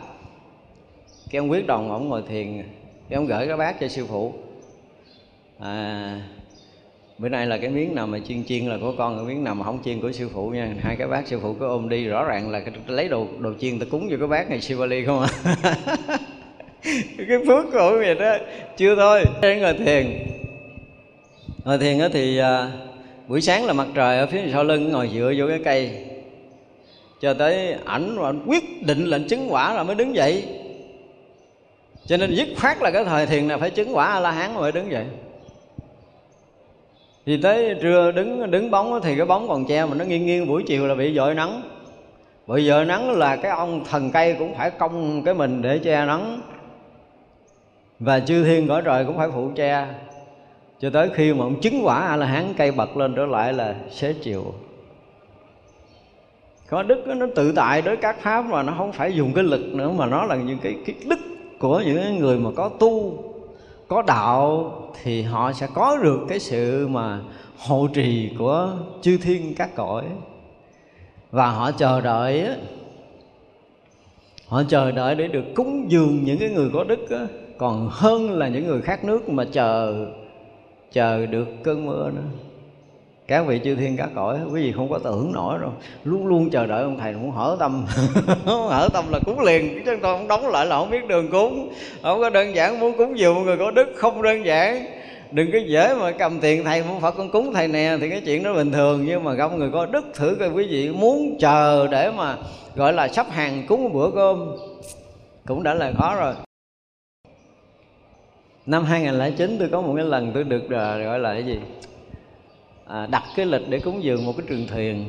Cái 1.30 1.38
ông 1.38 1.50
quyết 1.50 1.66
đồng 1.66 1.90
ổng 1.90 2.08
ngồi 2.08 2.22
thiền 2.28 2.62
cái 3.08 3.16
ông 3.16 3.26
gửi 3.26 3.46
cái 3.46 3.56
bát 3.56 3.80
cho 3.80 3.88
sư 3.88 4.06
phụ. 4.08 4.32
À, 5.58 6.20
bữa 7.18 7.28
nay 7.28 7.46
là 7.46 7.58
cái 7.58 7.70
miếng 7.70 7.94
nào 7.94 8.06
mà 8.06 8.18
chiên 8.18 8.44
chiên 8.44 8.66
là 8.66 8.78
của 8.80 8.94
con 8.98 9.16
cái 9.16 9.26
miếng 9.26 9.44
nào 9.44 9.54
mà 9.54 9.64
không 9.64 9.82
chiên 9.84 10.00
của 10.00 10.12
sư 10.12 10.28
phụ 10.34 10.50
nha. 10.50 10.74
Hai 10.80 10.96
cái 10.96 11.06
bát 11.06 11.26
sư 11.26 11.38
phụ 11.42 11.54
cứ 11.54 11.66
ôm 11.66 11.88
đi 11.88 12.04
rõ 12.04 12.24
ràng 12.24 12.50
là 12.50 12.62
lấy 12.86 13.08
đồ 13.08 13.26
đồ 13.38 13.50
chiên 13.60 13.78
ta 13.78 13.86
cúng 13.90 14.08
vô 14.10 14.16
cái 14.18 14.28
bát 14.28 14.50
này 14.50 14.60
Shivali 14.60 15.04
không 15.04 15.20
à? 15.20 15.28
Cái 17.28 17.38
phước 17.46 17.64
của 17.72 17.78
ông 17.78 17.96
vậy 17.96 18.14
đó 18.14 18.36
chưa 18.76 18.96
thôi. 18.96 19.24
Đến 19.42 19.58
ngồi 19.58 19.74
thiền. 19.74 20.06
Ngồi 21.64 21.78
thiền 21.78 21.98
đó 21.98 22.08
thì 22.12 22.38
à, 22.38 22.70
buổi 23.28 23.40
sáng 23.40 23.64
là 23.66 23.72
mặt 23.72 23.86
trời 23.94 24.18
ở 24.18 24.26
phía 24.26 24.40
sau 24.52 24.64
lưng 24.64 24.88
ngồi 24.88 25.10
dựa 25.14 25.32
vô 25.36 25.46
cái 25.48 25.60
cây. 25.64 26.04
Cho 27.20 27.34
tới 27.34 27.74
ảnh 27.84 28.18
và 28.18 28.28
ảnh 28.28 28.42
quyết 28.46 28.86
định 28.86 29.04
lệnh 29.04 29.28
chứng 29.28 29.52
quả 29.52 29.74
là 29.74 29.82
mới 29.82 29.94
đứng 29.94 30.14
dậy 30.14 30.57
cho 32.08 32.16
nên 32.16 32.34
dứt 32.34 32.48
khoát 32.60 32.82
là 32.82 32.90
cái 32.90 33.04
thời 33.04 33.26
thiền 33.26 33.48
là 33.48 33.58
phải 33.58 33.70
chứng 33.70 33.96
quả 33.96 34.06
a 34.06 34.20
la 34.20 34.30
hán 34.30 34.54
mới 34.54 34.72
đứng 34.72 34.90
dậy. 34.90 35.06
Thì 37.26 37.42
tới 37.42 37.74
trưa 37.82 38.12
đứng 38.12 38.50
đứng 38.50 38.70
bóng 38.70 39.00
thì 39.02 39.16
cái 39.16 39.26
bóng 39.26 39.48
còn 39.48 39.66
che 39.66 39.84
mà 39.84 39.94
nó 39.94 40.04
nghiêng 40.04 40.26
nghiêng 40.26 40.48
buổi 40.48 40.62
chiều 40.66 40.86
là 40.86 40.94
bị 40.94 41.14
dội 41.14 41.34
nắng. 41.34 41.62
Bởi 42.46 42.64
giờ 42.64 42.84
nắng 42.84 43.10
là 43.10 43.36
cái 43.36 43.50
ông 43.50 43.84
thần 43.90 44.10
cây 44.10 44.36
cũng 44.38 44.54
phải 44.54 44.70
cong 44.70 45.22
cái 45.24 45.34
mình 45.34 45.62
để 45.62 45.78
che 45.78 46.04
nắng. 46.06 46.40
Và 47.98 48.20
chư 48.20 48.44
thiên 48.44 48.68
cõi 48.68 48.82
trời 48.84 49.04
cũng 49.04 49.16
phải 49.16 49.28
phụ 49.34 49.50
che 49.56 49.86
cho 50.80 50.90
tới 50.90 51.10
khi 51.14 51.34
mà 51.34 51.44
ông 51.44 51.60
chứng 51.60 51.80
quả 51.84 52.00
a 52.00 52.16
la 52.16 52.26
hán 52.26 52.54
cây 52.56 52.72
bật 52.72 52.96
lên 52.96 53.14
trở 53.16 53.26
lại 53.26 53.52
là 53.52 53.74
xế 53.90 54.12
chiều. 54.12 54.54
Có 56.68 56.82
đức 56.82 57.06
nó 57.06 57.26
tự 57.34 57.52
tại 57.56 57.82
đối 57.82 57.96
các 57.96 58.16
pháp 58.20 58.44
mà 58.44 58.62
nó 58.62 58.74
không 58.78 58.92
phải 58.92 59.12
dùng 59.12 59.32
cái 59.34 59.44
lực 59.44 59.74
nữa 59.74 59.90
mà 59.90 60.06
nó 60.06 60.24
là 60.24 60.36
những 60.36 60.58
cái, 60.58 60.74
cái 60.86 60.96
đức 61.08 61.18
của 61.58 61.82
những 61.86 62.18
người 62.18 62.38
mà 62.38 62.50
có 62.56 62.68
tu 62.68 63.24
có 63.88 64.02
đạo 64.02 64.72
thì 65.02 65.22
họ 65.22 65.52
sẽ 65.52 65.68
có 65.74 65.96
được 66.02 66.20
cái 66.28 66.38
sự 66.38 66.88
mà 66.88 67.20
hộ 67.58 67.88
trì 67.94 68.30
của 68.38 68.72
chư 69.02 69.18
thiên 69.22 69.54
các 69.54 69.74
cõi. 69.74 70.04
Và 71.30 71.50
họ 71.50 71.70
chờ 71.72 72.00
đợi 72.00 72.48
họ 74.48 74.62
chờ 74.68 74.90
đợi 74.90 75.14
để 75.14 75.28
được 75.28 75.44
cúng 75.54 75.90
dường 75.90 76.24
những 76.24 76.38
cái 76.38 76.48
người 76.48 76.70
có 76.74 76.84
đức 76.84 77.10
á, 77.10 77.26
còn 77.58 77.88
hơn 77.92 78.30
là 78.30 78.48
những 78.48 78.66
người 78.66 78.80
khác 78.80 79.04
nước 79.04 79.28
mà 79.28 79.44
chờ 79.52 80.06
chờ 80.92 81.26
được 81.26 81.48
cơn 81.62 81.86
mưa 81.86 82.10
nữa 82.10 82.47
các 83.28 83.46
vị 83.46 83.60
chư 83.64 83.74
thiên 83.74 83.96
các 83.96 84.08
cõi, 84.14 84.38
quý 84.52 84.62
vị 84.62 84.72
không 84.72 84.90
có 84.90 84.98
tưởng 84.98 85.32
nổi 85.32 85.58
đâu 85.60 85.72
luôn 86.04 86.26
luôn 86.26 86.50
chờ 86.50 86.66
đợi 86.66 86.82
ông 86.82 86.98
thầy, 86.98 87.12
muốn 87.12 87.30
hở 87.30 87.56
tâm. 87.60 87.86
Hở 88.44 88.88
tâm 88.92 89.04
là 89.10 89.18
cúng 89.26 89.40
liền. 89.40 89.74
Chứ 89.74 89.82
tôi 89.86 89.98
không 90.00 90.28
đóng 90.28 90.48
lại 90.48 90.66
là 90.66 90.76
không 90.76 90.90
biết 90.90 91.06
đường 91.08 91.30
cúng. 91.30 91.72
Không 92.02 92.20
có 92.20 92.30
đơn 92.30 92.54
giản 92.54 92.80
muốn 92.80 92.98
cúng 92.98 93.18
dường, 93.18 93.42
người 93.42 93.56
có 93.56 93.70
đức 93.70 93.92
không 93.96 94.22
đơn 94.22 94.46
giản. 94.46 94.86
Đừng 95.30 95.52
có 95.52 95.58
dễ 95.58 95.94
mà 96.00 96.10
cầm 96.10 96.40
tiền, 96.40 96.64
thầy 96.64 96.82
muốn 96.82 97.00
phật 97.00 97.14
con 97.16 97.30
cúng 97.30 97.52
thầy 97.54 97.68
nè, 97.68 97.96
thì 98.00 98.10
cái 98.10 98.22
chuyện 98.24 98.42
đó 98.42 98.54
bình 98.54 98.72
thường. 98.72 99.04
Nhưng 99.06 99.24
mà 99.24 99.32
gặp 99.32 99.52
người 99.52 99.70
có 99.72 99.86
đức, 99.86 100.04
thử 100.14 100.36
coi 100.40 100.48
quý 100.48 100.66
vị 100.66 100.90
muốn 100.90 101.36
chờ 101.40 101.88
để 101.90 102.10
mà, 102.10 102.36
gọi 102.76 102.92
là 102.92 103.08
sắp 103.08 103.26
hàng 103.30 103.66
cúng 103.68 103.84
một 103.84 103.90
bữa 103.92 104.10
cơm, 104.14 104.56
cũng 105.46 105.62
đã 105.62 105.74
là 105.74 105.92
khó 105.98 106.16
rồi. 106.16 106.34
Năm 108.66 108.84
2009 108.84 109.56
tôi 109.58 109.68
có 109.72 109.80
một 109.80 109.92
cái 109.96 110.04
lần 110.04 110.30
tôi 110.34 110.44
được 110.44 110.70
à, 110.70 110.96
gọi 110.96 111.18
là 111.18 111.32
cái 111.32 111.46
gì? 111.46 111.58
À, 112.88 113.06
đặt 113.06 113.22
cái 113.36 113.46
lịch 113.46 113.68
để 113.68 113.80
cúng 113.80 114.02
dường 114.02 114.26
một 114.26 114.32
cái 114.36 114.46
trường 114.48 114.66
thiền 114.66 115.04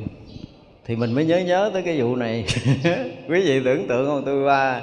thì 0.84 0.96
mình 0.96 1.12
mới 1.12 1.24
nhớ 1.24 1.38
nhớ 1.38 1.70
tới 1.72 1.82
cái 1.82 2.00
vụ 2.00 2.16
này. 2.16 2.44
Quý 3.28 3.40
vị 3.46 3.60
tưởng 3.64 3.88
tượng 3.88 4.06
không? 4.06 4.22
Tôi 4.26 4.44
qua 4.44 4.82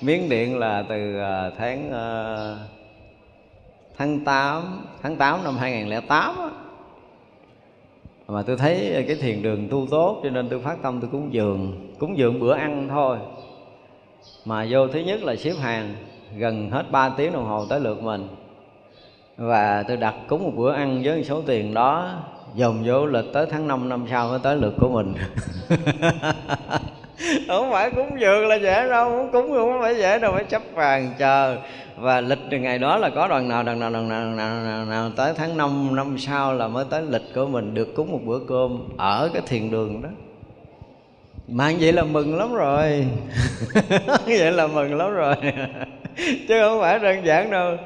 miếng 0.00 0.28
điện 0.28 0.58
là 0.58 0.84
từ 0.88 1.18
à, 1.18 1.50
tháng 1.58 1.92
à, 1.92 2.06
tháng 3.96 4.24
8 4.24 4.86
tháng 5.02 5.16
8 5.16 5.44
năm 5.44 5.56
2008 5.56 6.36
á. 6.38 6.50
Mà 8.28 8.42
tôi 8.42 8.56
thấy 8.56 9.04
cái 9.06 9.16
thiền 9.16 9.42
đường 9.42 9.68
tu 9.70 9.86
tốt 9.90 10.20
cho 10.22 10.30
nên 10.30 10.48
tôi 10.48 10.60
phát 10.60 10.82
tâm 10.82 11.00
tôi 11.00 11.10
cúng 11.12 11.32
dường 11.32 11.88
cúng 11.98 12.18
dường 12.18 12.40
bữa 12.40 12.54
ăn 12.54 12.88
thôi. 12.90 13.18
Mà 14.44 14.66
vô 14.70 14.88
thứ 14.88 15.00
nhất 15.00 15.22
là 15.22 15.36
xếp 15.36 15.54
hàng 15.60 15.94
gần 16.36 16.70
hết 16.70 16.90
3 16.90 17.08
tiếng 17.08 17.32
đồng 17.32 17.44
hồ 17.44 17.66
tới 17.66 17.80
lượt 17.80 18.02
mình. 18.02 18.28
Và 19.36 19.82
tôi 19.88 19.96
đặt 19.96 20.14
cúng 20.28 20.44
một 20.44 20.52
bữa 20.56 20.72
ăn 20.72 21.02
với 21.04 21.24
số 21.24 21.42
tiền 21.42 21.74
đó 21.74 22.22
dồn 22.54 22.82
vô 22.86 23.06
lịch 23.06 23.24
tới 23.32 23.46
tháng 23.50 23.68
5 23.68 23.88
năm 23.88 24.06
sau 24.10 24.28
mới 24.28 24.38
tới 24.42 24.56
lượt 24.56 24.74
của 24.80 24.88
mình. 24.88 25.14
Không 27.48 27.70
phải 27.72 27.90
cúng 27.90 28.20
dường 28.20 28.46
là 28.46 28.54
dễ 28.54 28.88
đâu 28.88 29.10
muốn 29.10 29.32
cúng 29.32 29.50
không 29.54 29.78
phải 29.80 29.96
dễ 29.96 30.18
đâu 30.18 30.32
phải 30.32 30.44
chấp 30.44 30.62
vàng 30.74 31.14
chờ. 31.18 31.56
Và 31.96 32.20
lịch 32.20 32.38
ngày 32.50 32.78
đó 32.78 32.96
là 32.96 33.10
có 33.10 33.28
đoàn 33.28 33.48
nào 33.48 33.62
đoàn 33.62 33.78
nào 33.78 33.90
đoàn 33.90 34.08
nào, 34.08 34.20
đoàn 34.20 34.36
nào, 34.36 34.64
nào, 34.64 34.84
nào 34.84 35.10
tới 35.16 35.32
tháng 35.36 35.56
5 35.56 35.96
năm 35.96 36.18
sau 36.18 36.54
là 36.54 36.68
mới 36.68 36.84
tới 36.90 37.02
lịch 37.02 37.34
của 37.34 37.46
mình 37.46 37.74
được 37.74 37.94
cúng 37.94 38.12
một 38.12 38.20
bữa 38.24 38.38
cơm 38.48 38.88
ở 38.96 39.30
cái 39.32 39.42
thiền 39.46 39.70
đường 39.70 40.02
đó. 40.02 40.08
Mà 41.48 41.72
vậy 41.80 41.92
là 41.92 42.02
mừng 42.02 42.38
lắm 42.38 42.54
rồi. 42.54 43.06
Vậy 44.26 44.52
là 44.52 44.66
mừng 44.66 44.94
lắm 44.94 45.14
rồi. 45.14 45.34
Chứ 46.48 46.60
không 46.62 46.80
phải 46.80 46.98
đơn 46.98 47.24
giản 47.24 47.50
đâu 47.50 47.76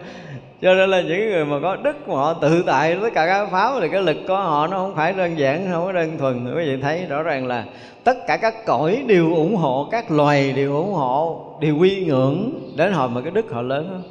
cho 0.63 0.75
nên 0.75 0.91
là 0.91 1.01
những 1.01 1.31
người 1.31 1.45
mà 1.45 1.61
có 1.63 1.77
đức 1.77 2.09
mà 2.09 2.15
họ 2.15 2.35
tự 2.35 2.63
tại 2.67 2.99
tất 3.03 3.11
cả 3.15 3.27
các 3.27 3.49
pháo 3.51 3.81
thì 3.81 3.89
cái 3.89 4.03
lực 4.03 4.17
của 4.29 4.37
họ 4.37 4.67
nó 4.67 4.77
không 4.77 4.95
phải 4.95 5.13
đơn 5.13 5.39
giản 5.39 5.69
không 5.73 5.85
có 5.85 5.93
đơn 5.93 6.19
thuần. 6.19 6.55
Quý 6.57 6.65
vị 6.65 6.83
thấy 6.83 7.07
rõ 7.07 7.23
ràng 7.23 7.47
là 7.47 7.65
tất 8.05 8.17
cả 8.27 8.37
các 8.37 8.55
cõi 8.67 9.03
đều 9.07 9.35
ủng 9.35 9.57
hộ 9.57 9.89
các 9.91 10.11
loài 10.11 10.53
đều 10.53 10.77
ủng 10.77 10.93
hộ 10.93 11.47
đều 11.61 11.79
quy 11.79 12.05
ngưỡng 12.05 12.51
đến 12.77 12.93
hồi 12.93 13.09
mà 13.09 13.21
cái 13.21 13.31
đức 13.31 13.53
họ 13.53 13.63
lớn 13.63 13.89
đó. 13.91 14.11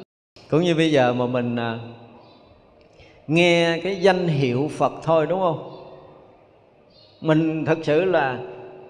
cũng 0.50 0.60
như 0.60 0.74
bây 0.74 0.92
giờ 0.92 1.12
mà 1.12 1.26
mình 1.26 1.56
à, 1.56 1.78
nghe 3.26 3.78
cái 3.84 3.96
danh 3.96 4.28
hiệu 4.28 4.70
phật 4.76 4.92
thôi 5.02 5.26
đúng 5.28 5.40
không? 5.40 5.70
Mình 7.20 7.64
thật 7.64 7.78
sự 7.82 8.04
là 8.04 8.38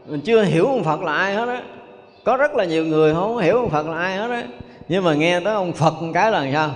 mình 0.07 0.21
chưa 0.21 0.43
hiểu 0.43 0.67
ông 0.67 0.85
phật 0.85 1.03
là 1.03 1.13
ai 1.13 1.35
hết 1.35 1.49
á. 1.49 1.63
Có 2.25 2.37
rất 2.37 2.55
là 2.55 2.65
nhiều 2.65 2.87
người 2.87 3.15
không 3.15 3.39
hiểu 3.39 3.57
ông 3.57 3.71
phật 3.71 3.87
là 3.87 3.99
ai 3.99 4.17
hết 4.17 4.31
á. 4.31 4.45
Nhưng 4.89 5.05
mà 5.05 5.15
nghe 5.15 5.41
tới 5.41 5.55
ông 5.55 5.73
phật 5.73 6.03
một 6.03 6.11
cái 6.15 6.31
là 6.31 6.51
sao? 6.53 6.71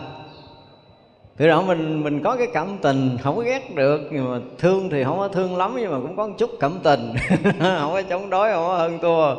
Từ 1.38 1.48
đó, 1.48 1.62
mình 1.62 2.04
mình 2.04 2.22
có 2.22 2.36
cái 2.36 2.46
cảm 2.52 2.78
tình, 2.82 3.18
không 3.22 3.36
có 3.36 3.42
ghét 3.42 3.74
được, 3.74 4.00
nhưng 4.10 4.30
mà 4.30 4.38
thương 4.58 4.90
thì 4.90 5.04
không 5.04 5.18
có 5.18 5.28
thương 5.28 5.56
lắm, 5.56 5.76
nhưng 5.80 5.92
mà 5.92 5.98
cũng 6.02 6.16
có 6.16 6.26
một 6.26 6.34
chút 6.38 6.50
cảm 6.60 6.72
tình. 6.82 7.12
Không 7.60 7.92
có 7.92 8.02
chống 8.10 8.30
đối, 8.30 8.52
không 8.52 8.66
có 8.66 8.76
hơn 8.76 8.98
thua. 9.02 9.34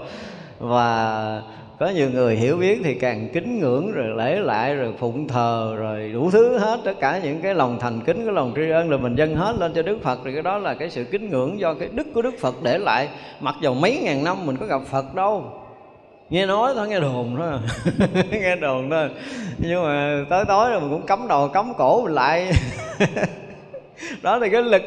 Và 0.60 1.42
có 1.80 1.90
nhiều 1.90 2.10
người 2.10 2.36
hiểu 2.36 2.58
biết 2.58 2.82
thì 2.84 2.94
càng 2.94 3.30
kính 3.34 3.60
ngưỡng, 3.60 3.92
rồi 3.92 4.08
lễ 4.18 4.40
lại, 4.40 4.76
rồi 4.76 4.94
phụng 5.00 5.28
thờ, 5.28 5.76
rồi 5.78 6.12
đủ 6.14 6.32
thứ 6.32 6.58
hết, 6.58 6.80
tất 6.86 6.94
cả 7.00 7.20
những 7.24 7.42
cái 7.42 7.54
lòng 7.54 7.78
thành 7.80 8.02
kính, 8.02 8.26
cái 8.26 8.34
lòng 8.34 8.54
tri 8.56 8.70
ân 8.70 8.92
là 8.92 8.98
mình 8.98 9.16
dâng 9.16 9.36
hết 9.36 9.56
lên 9.60 9.74
cho 9.76 9.82
đức 9.82 9.98
phật. 10.04 10.20
Thì 10.26 10.34
cái 10.34 10.42
đó 10.42 10.58
là 10.58 10.74
cái 10.74 10.90
sự 10.90 11.04
kính 11.04 11.30
ngưỡng 11.30 11.60
do 11.60 11.74
cái 11.74 11.90
đức 11.92 12.08
của 12.14 12.22
đức 12.22 12.34
phật 12.40 12.56
để 12.64 12.78
lại. 12.78 13.10
Mặc 13.40 13.56
dù 13.62 13.74
mấy 13.74 14.00
ngàn 14.04 14.24
năm 14.24 14.46
mình 14.46 14.58
có 14.58 14.66
gặp 14.66 14.82
phật 14.92 15.16
đâu 15.16 15.44
nghe 16.30 16.46
nói 16.46 16.74
thôi, 16.76 16.88
nghe 16.88 17.00
đồn 17.00 17.36
thôi. 17.38 17.60
Nghe 18.32 18.56
đồn 18.56 18.90
thôi. 18.90 19.10
Nhưng 19.58 19.84
mà 19.84 20.26
tới 20.30 20.46
tối 20.48 20.70
rồi 20.70 20.82
mình 20.82 20.90
cũng 20.90 21.06
cấm 21.06 21.28
đầu 21.28 21.48
cấm 21.48 21.74
cổ 21.78 22.02
mình 22.02 22.14
lại. 22.14 22.52
Đó 24.22 24.38
là 24.38 24.48
cái 24.52 24.62
lực 24.62 24.82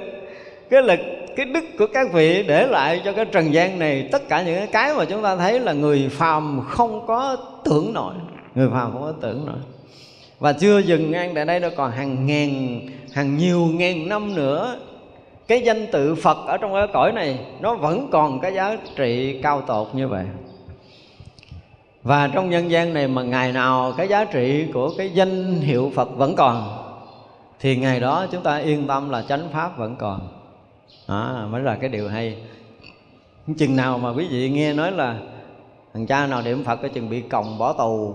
cái 0.71 0.83
lực, 0.83 1.01
cái 1.37 1.47
đức 1.47 1.65
của 1.79 1.87
các 1.95 2.13
vị 2.13 2.45
để 2.49 2.67
lại 2.67 3.03
cho 3.05 3.13
cái 3.13 3.25
trần 3.25 3.55
gian 3.55 3.79
này. 3.79 4.09
Tất 4.13 4.29
cả 4.29 4.43
những 4.43 4.67
cái 4.73 4.95
mà 4.95 5.05
chúng 5.05 5.23
ta 5.23 5.37
thấy 5.37 5.61
là 5.61 5.73
người 5.73 6.09
phàm 6.13 6.61
không 6.69 7.07
có 7.07 7.37
tưởng 7.65 7.93
nổi. 7.93 8.15
Người 8.55 8.69
phàm 8.73 8.93
không 8.93 9.03
có 9.03 9.13
tưởng 9.21 9.47
nổi. 9.47 9.59
Và 10.39 10.53
chưa 10.53 10.79
dừng 10.79 11.11
ngang 11.11 11.35
tại 11.35 11.45
đây 11.45 11.61
đâu 11.61 11.71
còn 11.77 11.91
hàng 11.91 12.27
ngàn, 12.27 12.81
hàng 13.13 13.37
nhiều 13.37 13.67
ngàn 13.73 14.09
năm 14.09 14.35
nữa, 14.35 14.77
cái 15.49 15.61
danh 15.61 15.87
tự 15.93 16.15
Phật 16.15 16.39
ở 16.47 16.57
trong 16.57 16.75
cái 16.75 16.87
cõi 16.93 17.13
này, 17.13 17.39
nó 17.61 17.75
vẫn 17.75 18.09
còn 18.13 18.41
cái 18.41 18.55
giá 18.55 18.77
trị 18.97 19.41
cao 19.43 19.61
tột 19.61 19.95
như 19.95 20.09
vậy 20.09 20.25
và 22.03 22.29
trong 22.35 22.51
nhân 22.51 22.71
gian 22.71 22.95
này 22.95 23.09
mà 23.09 23.23
ngày 23.23 23.53
nào 23.53 23.93
cái 23.97 24.09
giá 24.09 24.25
trị 24.25 24.67
của 24.75 24.91
cái 24.99 25.11
danh 25.11 25.61
hiệu 25.61 25.93
Phật 25.95 26.17
vẫn 26.17 26.37
còn, 26.37 26.87
thì 27.61 27.77
ngày 27.77 28.01
đó 28.01 28.27
chúng 28.33 28.43
ta 28.43 28.57
yên 28.57 28.87
tâm 28.87 29.11
là 29.11 29.23
chánh 29.23 29.49
pháp 29.53 29.79
vẫn 29.79 29.97
còn. 29.97 30.29
Đó 31.09 31.47
mới 31.51 31.63
là 31.63 31.75
cái 31.75 31.89
điều 31.89 32.09
hay. 32.09 32.37
Chừng 33.59 33.77
nào 33.77 33.99
mà 33.99 34.11
quý 34.11 34.27
vị 34.31 34.51
nghe 34.51 34.73
nói 34.73 34.93
là 34.93 35.17
thằng 35.95 36.07
cha 36.07 36.27
nào 36.27 36.43
niệm 36.43 36.65
phật 36.65 36.77
cái 36.77 36.91
chừng 36.95 37.11
bị 37.11 37.21
còng 37.21 37.59
bỏ 37.59 37.73
tù, 37.73 38.15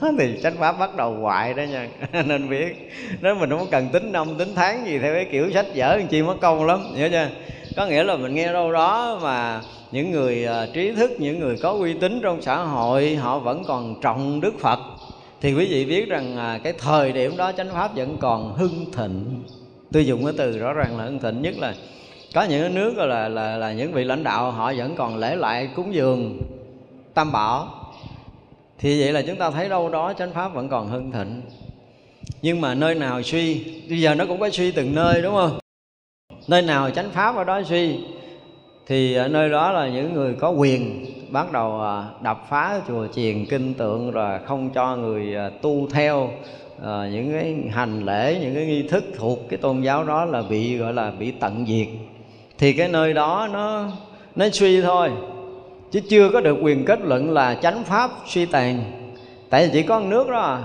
thì 0.18 0.40
chánh 0.42 0.56
pháp 0.58 0.78
bắt 0.78 0.96
đầu 0.96 1.14
hoại 1.14 1.54
đó 1.54 1.62
nha. 1.62 1.88
Nên 2.26 2.48
biết, 2.50 2.92
nếu 3.20 3.34
mình 3.34 3.50
không 3.50 3.66
cần 3.70 3.88
tính 3.88 4.12
năm, 4.12 4.34
tính 4.38 4.54
tháng 4.54 4.86
gì 4.86 4.98
theo 4.98 5.14
cái 5.14 5.26
kiểu 5.32 5.52
sách 5.52 5.66
vở 5.74 6.00
chi 6.10 6.22
mất 6.22 6.36
công 6.40 6.66
lắm, 6.66 6.80
hiểu 6.94 7.08
chưa? 7.10 7.28
Có 7.76 7.86
nghĩa 7.86 8.04
là 8.04 8.16
mình 8.16 8.34
nghe 8.34 8.52
đâu 8.52 8.72
đó 8.72 9.18
mà 9.22 9.60
những 9.92 10.10
người 10.10 10.46
uh, 10.46 10.74
trí 10.74 10.92
thức 10.92 11.10
những 11.18 11.38
người 11.38 11.56
có 11.62 11.70
uy 11.70 11.94
tín 11.94 12.20
trong 12.22 12.42
xã 12.42 12.56
hội 12.56 13.14
họ 13.14 13.38
vẫn 13.38 13.62
còn 13.66 14.00
trọng 14.00 14.40
đức 14.40 14.58
phật. 14.58 14.78
Thì 15.40 15.54
quý 15.54 15.66
vị 15.70 15.84
biết 15.84 16.08
rằng 16.08 16.36
uh, 16.36 16.62
cái 16.62 16.72
thời 16.72 17.12
điểm 17.12 17.36
đó 17.36 17.52
chánh 17.52 17.70
pháp 17.72 17.96
vẫn 17.96 18.16
còn 18.20 18.54
hưng 18.54 18.92
thịnh. 18.92 19.42
Tôi 19.92 20.06
dùng 20.06 20.24
cái 20.24 20.34
từ 20.38 20.58
rõ 20.58 20.72
ràng 20.72 20.98
là 20.98 21.04
hưng 21.04 21.18
thịnh 21.18 21.42
nhất 21.42 21.54
là 21.58 21.74
có 22.34 22.42
những 22.42 22.74
nước 22.74 22.96
là 22.96 23.28
là 23.28 23.56
là 23.56 23.72
những 23.72 23.92
vị 23.92 24.04
lãnh 24.04 24.24
đạo 24.24 24.50
họ 24.50 24.72
vẫn 24.76 24.94
còn 24.96 25.16
lễ 25.16 25.36
lại 25.36 25.68
cúng 25.76 25.94
dường 25.94 26.38
tam 27.14 27.32
bảo. 27.32 27.68
Thì 28.78 29.00
vậy 29.00 29.12
là 29.12 29.22
chúng 29.22 29.36
ta 29.36 29.50
thấy 29.50 29.68
đâu 29.68 29.88
đó 29.88 30.12
chánh 30.18 30.32
pháp 30.32 30.54
vẫn 30.54 30.68
còn 30.68 30.88
hưng 30.88 31.12
thịnh. 31.12 31.42
Nhưng 32.42 32.60
mà 32.60 32.74
nơi 32.74 32.94
nào 32.94 33.22
suy? 33.22 33.64
Bây 33.88 34.00
giờ 34.00 34.14
nó 34.14 34.26
cũng 34.26 34.40
có 34.40 34.50
suy 34.50 34.70
từng 34.70 34.94
nơi 34.94 35.22
đúng 35.22 35.34
không? 35.34 35.58
Nơi 36.48 36.62
nào 36.62 36.90
chánh 36.90 37.10
pháp 37.10 37.36
ở 37.36 37.44
đó 37.44 37.62
suy? 37.68 37.98
Thì 38.90 39.14
ở 39.14 39.28
nơi 39.28 39.50
đó 39.50 39.72
là 39.72 39.88
những 39.88 40.14
người 40.14 40.34
có 40.34 40.50
quyền 40.50 41.06
bắt 41.30 41.52
đầu 41.52 41.80
ờ, 41.80 42.04
đập 42.22 42.46
phá 42.48 42.80
chùa 42.88 43.06
chiền 43.06 43.46
kinh 43.46 43.74
tượng 43.74 44.10
rồi 44.10 44.38
không 44.46 44.70
cho 44.70 44.96
người 44.96 45.34
ờ, 45.34 45.50
tu 45.62 45.88
theo. 45.92 46.30
À, 46.84 47.08
những 47.12 47.32
cái 47.32 47.56
hành 47.72 48.04
lễ 48.04 48.38
những 48.40 48.54
cái 48.54 48.66
nghi 48.66 48.82
thức 48.82 49.04
thuộc 49.18 49.38
cái 49.50 49.58
tôn 49.58 49.80
giáo 49.80 50.04
đó 50.04 50.24
là 50.24 50.42
bị 50.42 50.76
gọi 50.76 50.92
là 50.92 51.12
bị 51.18 51.30
tận 51.30 51.64
diệt. 51.68 51.86
Thì 52.58 52.72
cái 52.72 52.88
nơi 52.88 53.12
đó 53.12 53.48
nó 53.52 53.86
nó 54.36 54.46
suy 54.52 54.82
thôi 54.82 55.10
chứ 55.90 56.00
chưa 56.00 56.28
có 56.28 56.40
được 56.40 56.58
quyền 56.62 56.84
kết 56.84 57.00
luận 57.00 57.30
là 57.30 57.54
chánh 57.54 57.84
pháp 57.84 58.10
suy 58.26 58.46
tàn. 58.46 58.82
Tại 59.50 59.66
vì 59.66 59.72
chỉ 59.72 59.82
có 59.82 60.00
nước 60.00 60.28
đó 60.28 60.40
à 60.40 60.58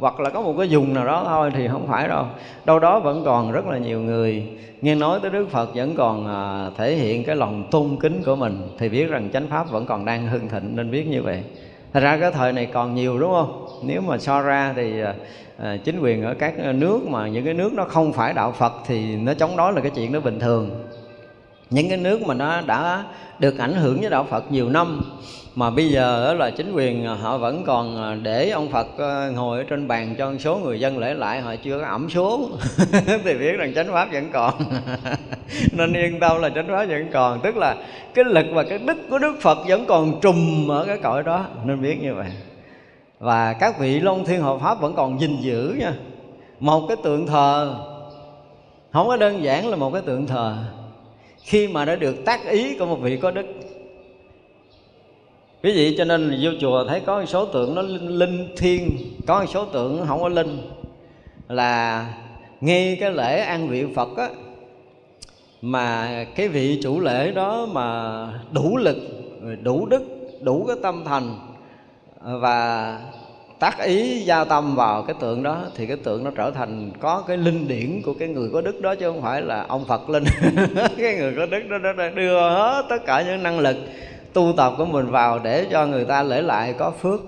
hoặc 0.00 0.20
là 0.20 0.30
có 0.30 0.40
một 0.40 0.54
cái 0.58 0.68
vùng 0.70 0.94
nào 0.94 1.06
đó 1.06 1.24
thôi 1.26 1.50
thì 1.54 1.68
không 1.68 1.86
phải 1.86 2.08
đâu. 2.08 2.24
Đâu 2.64 2.78
đó 2.78 3.00
vẫn 3.00 3.22
còn 3.24 3.52
rất 3.52 3.66
là 3.66 3.78
nhiều 3.78 4.00
người. 4.00 4.46
Nghe 4.80 4.94
nói 4.94 5.18
tới 5.22 5.30
đức 5.30 5.50
phật 5.50 5.74
vẫn 5.74 5.94
còn 5.96 6.26
à, 6.26 6.70
thể 6.76 6.94
hiện 6.94 7.24
cái 7.24 7.36
lòng 7.36 7.64
tôn 7.70 7.96
kính 8.00 8.22
của 8.26 8.36
mình 8.36 8.68
thì 8.78 8.88
biết 8.88 9.04
rằng 9.04 9.30
chánh 9.32 9.48
pháp 9.48 9.70
vẫn 9.70 9.86
còn 9.86 10.04
đang 10.04 10.26
hưng 10.26 10.48
thịnh 10.48 10.76
nên 10.76 10.90
biết 10.90 11.06
như 11.06 11.22
vậy. 11.22 11.42
Thật 11.92 12.00
ra 12.00 12.16
cái 12.16 12.30
thời 12.30 12.52
này 12.52 12.66
còn 12.66 12.94
nhiều 12.94 13.18
đúng 13.18 13.32
không? 13.32 13.66
Nếu 13.82 14.00
mà 14.00 14.18
so 14.18 14.42
ra 14.42 14.72
thì 14.76 15.00
à, 15.00 15.14
à 15.58 15.76
chính 15.84 16.00
quyền 16.00 16.22
ở 16.22 16.34
các 16.34 16.74
nước 16.74 17.00
mà 17.08 17.28
những 17.28 17.44
cái 17.44 17.54
nước 17.54 17.72
nó 17.72 17.84
không 17.84 18.12
phải 18.12 18.32
đạo 18.32 18.52
phật 18.52 18.72
thì 18.86 19.16
nó 19.16 19.34
chống 19.34 19.56
đối 19.56 19.72
là 19.72 19.80
cái 19.80 19.90
chuyện 19.94 20.12
nó 20.12 20.20
bình 20.20 20.40
thường 20.40 20.70
những 21.70 21.88
cái 21.88 21.98
nước 21.98 22.22
mà 22.22 22.34
nó 22.34 22.60
đã 22.60 23.04
được 23.38 23.58
ảnh 23.58 23.74
hưởng 23.74 24.00
với 24.00 24.10
đạo 24.10 24.26
phật 24.30 24.52
nhiều 24.52 24.68
năm, 24.68 25.00
mà 25.58 25.70
bây 25.70 25.88
giờ 25.88 26.34
là 26.34 26.50
chính 26.50 26.72
quyền 26.72 27.06
họ 27.06 27.38
vẫn 27.38 27.64
còn 27.64 28.02
à, 28.02 28.16
để 28.22 28.50
ông 28.50 28.68
Phật 28.68 28.98
à, 28.98 29.30
ngồi 29.34 29.58
ở 29.58 29.64
trên 29.64 29.88
bàn 29.88 30.14
cho 30.18 30.30
một 30.30 30.36
số 30.38 30.56
người 30.56 30.80
dân 30.80 30.98
lễ 30.98 31.14
lại, 31.14 31.40
họ 31.40 31.54
chưa 31.64 31.80
có 31.80 31.86
ẩm 31.86 32.10
xuống 32.10 32.56
thì 33.24 33.34
biết 33.34 33.52
rằng 33.58 33.72
chánh 33.74 33.92
pháp 33.92 34.08
vẫn 34.12 34.30
còn. 34.32 34.54
Nên 35.72 35.92
yên 35.92 36.20
tâm 36.20 36.40
là 36.40 36.50
chánh 36.50 36.68
pháp 36.68 36.84
vẫn 36.84 37.08
còn. 37.12 37.40
Tức 37.40 37.56
là 37.56 37.76
cái 38.14 38.24
lực 38.24 38.46
và 38.52 38.62
cái 38.62 38.78
đức 38.78 38.96
của 39.10 39.18
Đức 39.18 39.36
Phật 39.40 39.58
vẫn 39.68 39.84
còn 39.86 40.20
trùm 40.20 40.68
ở 40.70 40.84
cái 40.84 40.98
cõi 41.02 41.22
đó. 41.22 41.44
Nên 41.64 41.82
biết 41.82 42.02
như 42.02 42.14
vậy. 42.14 42.30
Và 43.18 43.52
các 43.52 43.78
vị 43.78 44.00
long 44.00 44.24
thiên 44.24 44.40
hộ 44.40 44.58
pháp 44.58 44.80
vẫn 44.80 44.94
còn 44.94 45.20
gìn 45.20 45.36
giữ 45.40 45.74
nha. 45.78 45.92
Một 46.60 46.86
cái 46.88 46.96
tượng 47.04 47.26
thờ. 47.26 47.74
Không 48.92 49.08
có 49.08 49.16
đơn 49.16 49.42
giản 49.42 49.68
là 49.68 49.76
một 49.76 49.90
cái 49.92 50.02
tượng 50.02 50.26
thờ 50.26 50.56
khi 51.48 51.68
mà 51.68 51.84
đã 51.84 51.96
được 51.96 52.24
tác 52.24 52.46
ý 52.46 52.78
của 52.78 52.86
một 52.86 52.96
vị 52.96 53.16
có 53.16 53.30
đức. 53.30 53.46
Quý 55.62 55.72
vị 55.72 55.94
cho 55.98 56.04
nên 56.04 56.38
vô 56.42 56.50
chùa 56.60 56.84
thấy 56.88 57.00
có 57.00 57.20
một 57.20 57.26
số 57.26 57.44
tượng 57.44 57.74
nó 57.74 57.82
linh, 57.82 58.08
linh 58.08 58.48
thiên 58.56 58.90
có 59.26 59.40
một 59.40 59.46
số 59.54 59.64
tượng 59.64 60.04
không 60.06 60.20
có 60.20 60.28
linh. 60.28 60.58
Là 61.48 62.06
ngay 62.60 62.96
cái 63.00 63.12
lễ 63.12 63.40
an 63.40 63.68
vị 63.68 63.84
phật 63.94 64.16
á 64.16 64.28
mà 65.62 66.24
cái 66.34 66.48
vị 66.48 66.80
chủ 66.82 67.00
lễ 67.00 67.30
đó 67.30 67.66
mà 67.72 68.28
đủ 68.52 68.76
lực 68.76 68.96
đủ 69.62 69.86
đức 69.86 70.02
đủ 70.40 70.64
cái 70.66 70.76
tâm 70.82 71.04
thành 71.04 71.34
và 72.22 73.00
tác 73.58 73.82
ý 73.82 74.20
gia 74.20 74.44
tâm 74.44 74.74
vào 74.74 75.02
cái 75.02 75.16
tượng 75.20 75.42
đó 75.42 75.58
thì 75.74 75.86
cái 75.86 75.96
tượng 75.96 76.24
nó 76.24 76.30
trở 76.36 76.50
thành 76.50 76.90
có 77.00 77.24
cái 77.26 77.36
linh 77.36 77.68
điển 77.68 78.02
của 78.04 78.14
cái 78.14 78.28
người 78.28 78.50
có 78.52 78.60
đức 78.60 78.80
đó 78.80 78.94
chứ 78.94 79.06
không 79.06 79.22
phải 79.22 79.42
là 79.42 79.64
ông 79.68 79.84
phật 79.84 80.10
linh. 80.10 80.24
Cái 80.98 81.14
người 81.16 81.34
có 81.36 81.46
đức 81.46 81.62
đó, 81.70 81.92
nó 81.92 82.10
đưa 82.10 82.40
hết 82.40 82.86
tất 82.88 83.06
cả 83.06 83.22
những 83.22 83.42
năng 83.42 83.60
lực 83.60 83.76
tu 84.32 84.52
tập 84.56 84.72
của 84.78 84.84
mình 84.84 85.10
vào 85.10 85.38
để 85.38 85.66
cho 85.70 85.86
người 85.86 86.04
ta 86.04 86.22
lễ 86.22 86.42
lại 86.42 86.74
có 86.78 86.90
phước. 86.90 87.20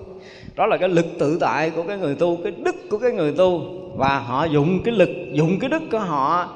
Đó 0.57 0.66
là 0.66 0.77
cái 0.77 0.89
lực 0.89 1.07
tự 1.19 1.39
tại 1.40 1.70
của 1.70 1.82
cái 1.82 1.98
người 1.98 2.15
tu 2.15 2.39
cái 2.43 2.52
đức 2.52 2.77
của 2.90 2.98
cái 2.98 3.12
người 3.12 3.32
tu. 3.32 3.62
Và 3.97 4.19
họ 4.19 4.44
dùng 4.44 4.82
cái 4.85 4.94
lực 4.94 5.11
dùng 5.32 5.59
cái 5.61 5.70
đức 5.70 5.82
của 5.93 5.98
họ 5.98 6.48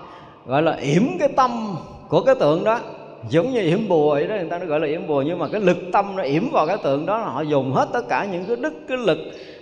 gọi 0.47 0.63
là 0.63 0.77
yểm 0.77 1.03
cái 1.19 1.29
tâm 1.29 1.77
của 2.09 2.21
cái 2.21 2.35
tượng 2.35 2.65
đó. 2.65 2.81
Giống 3.29 3.53
như 3.53 3.61
yểm 3.61 3.89
bùa 3.89 4.15
vậy 4.15 4.27
đó 4.27 4.35
người 4.35 4.51
ta 4.51 4.59
nó 4.59 4.67
gọi 4.67 4.81
là 4.81 4.87
yểm 4.87 5.07
bùa 5.07 5.23
nhưng 5.23 5.39
mà 5.39 5.49
cái 5.49 5.61
lực 5.61 5.77
tâm 5.93 6.17
nó 6.17 6.23
yểm 6.23 6.51
vào 6.51 6.67
cái 6.67 6.77
tượng 6.83 7.07
đó 7.07 7.19
là 7.19 7.25
họ 7.25 7.43
dùng 7.43 7.73
hết 7.73 7.89
tất 7.93 8.09
cả 8.09 8.27
những 8.33 8.45
cái 8.45 8.57
đức 8.57 8.73
cái 8.89 8.99
lực 8.99 9.19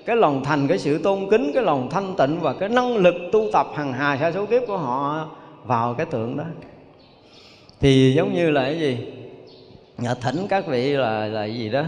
cái 0.06 0.16
lòng 0.16 0.44
thành 0.44 0.68
cái 0.68 0.78
sự 0.78 0.98
tôn 0.98 1.30
kính 1.30 1.50
cái 1.54 1.62
lòng 1.62 1.88
thanh 1.90 2.14
tịnh 2.18 2.40
và 2.40 2.52
cái 2.52 2.68
năng 2.68 2.96
lực 2.96 3.14
tu 3.32 3.48
tập 3.52 3.66
hằng 3.74 3.92
hà 3.92 4.18
sa 4.20 4.32
số 4.32 4.46
kiếp 4.46 4.62
của 4.66 4.76
họ 4.76 5.28
vào 5.64 5.94
cái 5.94 6.06
tượng 6.06 6.36
đó. 6.36 6.44
Thì 7.80 8.12
giống 8.16 8.34
như 8.34 8.50
là 8.50 8.62
cái 8.62 8.78
gì? 8.78 8.98
Nhà 9.98 10.14
thỉnh 10.14 10.46
các 10.48 10.66
vị 10.66 10.92
là 10.92 11.26
là 11.26 11.44
gì 11.44 11.68
đó? 11.68 11.84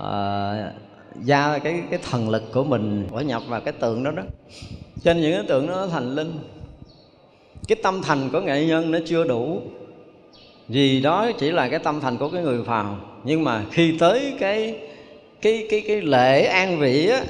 À, 0.00 0.72
gia 1.22 1.58
cái 1.58 1.82
cái 1.90 1.98
thần 2.10 2.28
lực 2.28 2.52
của 2.52 2.64
mình 2.64 3.06
bỏ 3.10 3.20
nhập 3.20 3.42
vào 3.48 3.60
cái 3.60 3.72
tượng 3.72 4.04
đó 4.04 4.10
đó. 4.10 4.22
Trên 5.02 5.20
những 5.20 5.32
cái 5.32 5.44
tượng 5.48 5.66
đó 5.66 5.74
nó 5.74 5.86
thành 5.86 6.14
linh. 6.14 6.32
Cái 7.68 7.76
tâm 7.82 8.02
thành 8.02 8.30
của 8.32 8.40
nghệ 8.40 8.66
nhân 8.66 8.90
nó 8.90 8.98
chưa 9.06 9.24
đủ. 9.24 9.60
Vì 10.68 11.00
đó 11.00 11.30
chỉ 11.38 11.50
là 11.50 11.68
cái 11.68 11.78
tâm 11.78 12.00
thành 12.00 12.16
của 12.16 12.28
cái 12.28 12.42
người 12.42 12.64
phàm. 12.64 13.00
Nhưng 13.24 13.44
mà 13.44 13.64
khi 13.70 13.98
tới 13.98 14.34
cái 14.40 14.80
cái 15.42 15.66
cái 15.70 15.84
cái 15.86 16.00
lễ 16.00 16.44
an 16.44 16.78
vị 16.78 17.08
á. 17.08 17.22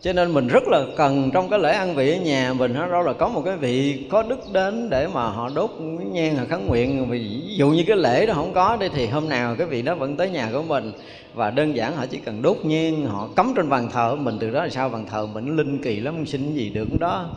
Cho 0.00 0.12
nên 0.12 0.34
mình 0.34 0.48
rất 0.48 0.62
là 0.68 0.84
cần 0.96 1.30
trong 1.34 1.48
cái 1.48 1.58
lễ 1.58 1.72
ăn 1.72 1.94
vị 1.94 2.12
ở 2.12 2.16
nhà 2.16 2.52
mình 2.52 2.74
nó 2.74 2.88
đó 2.88 3.02
là 3.02 3.12
có 3.12 3.28
một 3.28 3.42
cái 3.44 3.56
vị 3.56 4.06
có 4.10 4.22
đức 4.22 4.40
đến 4.52 4.90
để 4.90 5.08
mà 5.08 5.28
họ 5.28 5.50
đốt 5.54 5.70
nhang 6.12 6.36
họ 6.36 6.44
khấn 6.48 6.66
nguyện. 6.66 7.10
Ví 7.10 7.40
dụ 7.56 7.70
như 7.70 7.84
cái 7.86 7.96
lễ 7.96 8.26
đó 8.26 8.34
không 8.34 8.52
có 8.54 8.76
đi 8.80 8.88
thì 8.94 9.06
hôm 9.06 9.28
nào 9.28 9.56
cái 9.58 9.66
vị 9.66 9.82
đó 9.82 9.94
vẫn 9.94 10.16
tới 10.16 10.30
nhà 10.30 10.48
của 10.52 10.62
mình. 10.62 10.92
Và 11.34 11.50
đơn 11.50 11.76
giản 11.76 11.96
họ 11.96 12.06
chỉ 12.06 12.18
cần 12.18 12.42
đốt 12.42 12.56
nhang, 12.62 13.06
họ 13.06 13.28
cắm 13.36 13.52
trên 13.56 13.68
bàn 13.68 13.88
thờ 13.92 14.16
mình, 14.16 14.38
từ 14.40 14.50
đó 14.50 14.64
là 14.64 14.68
sao? 14.68 14.88
Bàn 14.88 15.06
thờ 15.10 15.26
mình 15.26 15.56
linh 15.56 15.78
kỳ 15.78 16.00
lắm, 16.00 16.26
xin 16.26 16.54
gì 16.54 16.70
được 16.70 16.88
đó. 17.00 17.30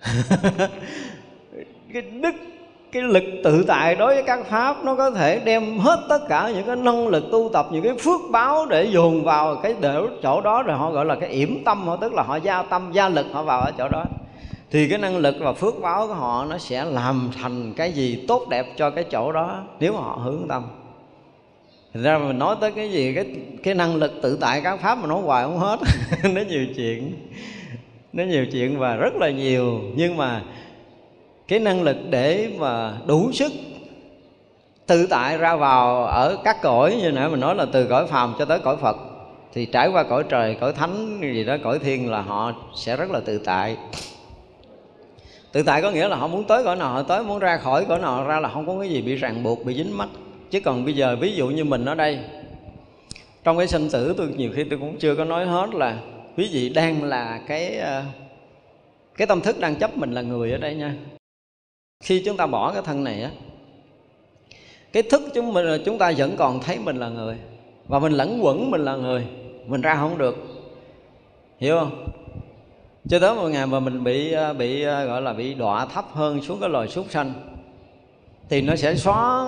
Cái 1.92 2.02
đức 2.02 2.34
cái 2.92 3.02
lực 3.02 3.24
tự 3.44 3.64
tại 3.66 3.94
đối 3.94 4.14
với 4.14 4.22
các 4.22 4.46
pháp, 4.46 4.84
nó 4.84 4.94
có 4.94 5.10
thể 5.10 5.40
đem 5.44 5.78
hết 5.78 6.06
tất 6.08 6.28
cả 6.28 6.50
những 6.54 6.66
cái 6.66 6.76
năng 6.76 7.08
lực 7.08 7.24
tu 7.32 7.50
tập, 7.52 7.66
những 7.72 7.82
cái 7.82 7.94
phước 7.98 8.20
báo 8.30 8.66
để 8.66 8.84
dồn 8.84 9.24
vào 9.24 9.56
cái 9.56 9.74
để 9.80 10.00
chỗ 10.22 10.40
đó 10.40 10.62
rồi 10.62 10.78
họ 10.78 10.90
gọi 10.90 11.04
là 11.04 11.14
cái 11.14 11.30
yểm 11.30 11.64
tâm, 11.64 11.86
họ 11.86 11.96
tức 11.96 12.14
là 12.14 12.22
họ 12.22 12.36
gia 12.36 12.62
tâm, 12.62 12.90
gia 12.92 13.08
lực 13.08 13.26
họ 13.32 13.42
vào 13.42 13.60
ở 13.60 13.72
chỗ 13.78 13.88
đó. 13.88 14.04
Thì 14.70 14.88
cái 14.88 14.98
năng 14.98 15.16
lực 15.16 15.34
và 15.40 15.52
phước 15.52 15.80
báo 15.80 16.06
của 16.06 16.14
họ 16.14 16.46
nó 16.50 16.58
sẽ 16.58 16.84
làm 16.84 17.30
thành 17.42 17.72
cái 17.76 17.92
gì 17.92 18.24
tốt 18.28 18.48
đẹp 18.48 18.66
cho 18.76 18.90
cái 18.90 19.04
chỗ 19.04 19.32
đó, 19.32 19.62
nếu 19.80 19.92
mà 19.92 20.00
họ 20.00 20.20
hướng 20.24 20.48
tâm. 20.48 20.62
Thành 21.94 22.02
ra 22.02 22.18
mình 22.18 22.38
nói 22.38 22.56
tới 22.60 22.72
cái 22.72 22.90
gì, 22.90 23.14
cái 23.14 23.26
cái 23.62 23.74
năng 23.74 23.96
lực 23.96 24.12
tự 24.22 24.38
tại 24.40 24.60
các 24.64 24.80
pháp 24.80 24.98
mà 24.98 25.06
nói 25.06 25.22
hoài 25.22 25.44
không 25.44 25.58
hết, 25.58 25.78
nó 26.34 26.40
nhiều 26.48 26.66
chuyện, 26.76 27.12
nó 28.12 28.24
nhiều 28.24 28.46
chuyện 28.52 28.78
và 28.78 28.96
rất 28.96 29.14
là 29.16 29.30
nhiều. 29.30 29.80
Nhưng 29.96 30.16
mà 30.16 30.42
cái 31.50 31.58
năng 31.58 31.82
lực 31.82 31.96
để 32.10 32.50
mà 32.58 32.92
đủ 33.06 33.32
sức 33.32 33.52
tự 34.86 35.06
tại 35.06 35.38
ra 35.38 35.56
vào 35.56 36.04
ở 36.04 36.38
các 36.44 36.62
cõi 36.62 36.96
như 37.02 37.10
nãy 37.10 37.28
mình 37.28 37.40
nói 37.40 37.54
là 37.54 37.66
từ 37.72 37.86
cõi 37.86 38.06
phàm 38.06 38.34
cho 38.38 38.44
tới 38.44 38.58
cõi 38.58 38.76
Phật 38.76 38.96
thì 39.52 39.66
trải 39.66 39.88
qua 39.88 40.02
cõi 40.02 40.24
trời, 40.28 40.56
cõi 40.60 40.72
thánh 40.72 41.20
gì 41.20 41.44
đó, 41.44 41.56
cõi 41.64 41.78
thiên 41.78 42.10
là 42.10 42.20
họ 42.20 42.52
sẽ 42.76 42.96
rất 42.96 43.10
là 43.10 43.20
tự 43.20 43.38
tại. 43.38 43.76
Tự 45.52 45.62
tại 45.62 45.82
có 45.82 45.90
nghĩa 45.90 46.08
là 46.08 46.16
họ 46.16 46.26
muốn 46.26 46.44
tới 46.44 46.64
cõi 46.64 46.76
nào 46.76 46.92
họ 46.92 47.02
tới, 47.02 47.22
muốn 47.22 47.38
ra 47.38 47.56
khỏi 47.56 47.84
cõi 47.84 47.98
nào 47.98 48.24
ra 48.24 48.40
là 48.40 48.48
không 48.48 48.66
có 48.66 48.80
cái 48.80 48.90
gì 48.90 49.02
bị 49.02 49.14
ràng 49.14 49.42
buộc, 49.42 49.64
bị 49.64 49.74
dính 49.74 49.98
mắt. 49.98 50.08
Chứ 50.50 50.60
còn 50.60 50.84
bây 50.84 50.94
giờ 50.94 51.16
ví 51.20 51.32
dụ 51.32 51.48
như 51.48 51.64
mình 51.64 51.84
ở 51.84 51.94
đây 51.94 52.18
trong 53.44 53.58
cái 53.58 53.66
sinh 53.66 53.88
tử 53.92 54.14
tôi 54.16 54.28
nhiều 54.36 54.50
khi 54.54 54.64
tôi 54.64 54.78
cũng 54.78 54.96
chưa 54.98 55.14
có 55.14 55.24
nói 55.24 55.46
hết 55.46 55.74
là 55.74 55.96
quý 56.36 56.48
vị 56.52 56.68
đang 56.68 57.02
là 57.02 57.40
cái 57.46 57.76
ờ, 57.76 58.02
cái 59.16 59.26
tâm 59.26 59.40
thức 59.40 59.60
đang 59.60 59.76
chấp 59.76 59.96
mình 59.96 60.12
là 60.12 60.22
người 60.22 60.52
ở 60.52 60.58
đây 60.58 60.74
nha 60.74 60.94
khi 62.00 62.22
chúng 62.24 62.36
ta 62.36 62.46
bỏ 62.46 62.72
cái 62.72 62.82
thân 62.82 63.04
này 63.04 63.22
á, 63.22 63.30
cái 64.92 65.02
thức 65.02 65.22
chúng 65.34 65.52
mình 65.52 65.82
chúng 65.84 65.98
ta 65.98 66.12
vẫn 66.16 66.36
còn 66.36 66.60
thấy 66.60 66.78
mình 66.78 66.96
là 66.96 67.08
người, 67.08 67.36
và 67.88 67.98
mình 67.98 68.12
lẫn 68.12 68.38
quẩn 68.42 68.70
mình 68.70 68.84
là 68.84 68.96
người, 68.96 69.26
mình 69.66 69.80
ra 69.80 69.94
không 69.94 70.18
được. 70.18 70.36
Hiểu 71.58 71.78
không? 71.78 72.06
Cho 73.08 73.18
tới 73.18 73.34
một 73.34 73.48
ngày 73.48 73.66
mà 73.66 73.80
mình 73.80 74.04
bị 74.04 74.32
ờ, 74.32 74.54
bị 74.54 74.82
ờ, 74.82 75.04
gọi 75.04 75.22
là 75.22 75.32
bị 75.32 75.54
đọa 75.54 75.86
thấp 75.86 76.04
hơn 76.12 76.42
xuống 76.42 76.60
cái 76.60 76.68
loài 76.68 76.88
súc 76.88 77.10
sanh, 77.10 77.32
thì 78.48 78.62
nó 78.62 78.76
sẽ 78.76 78.94
xóa 78.94 79.46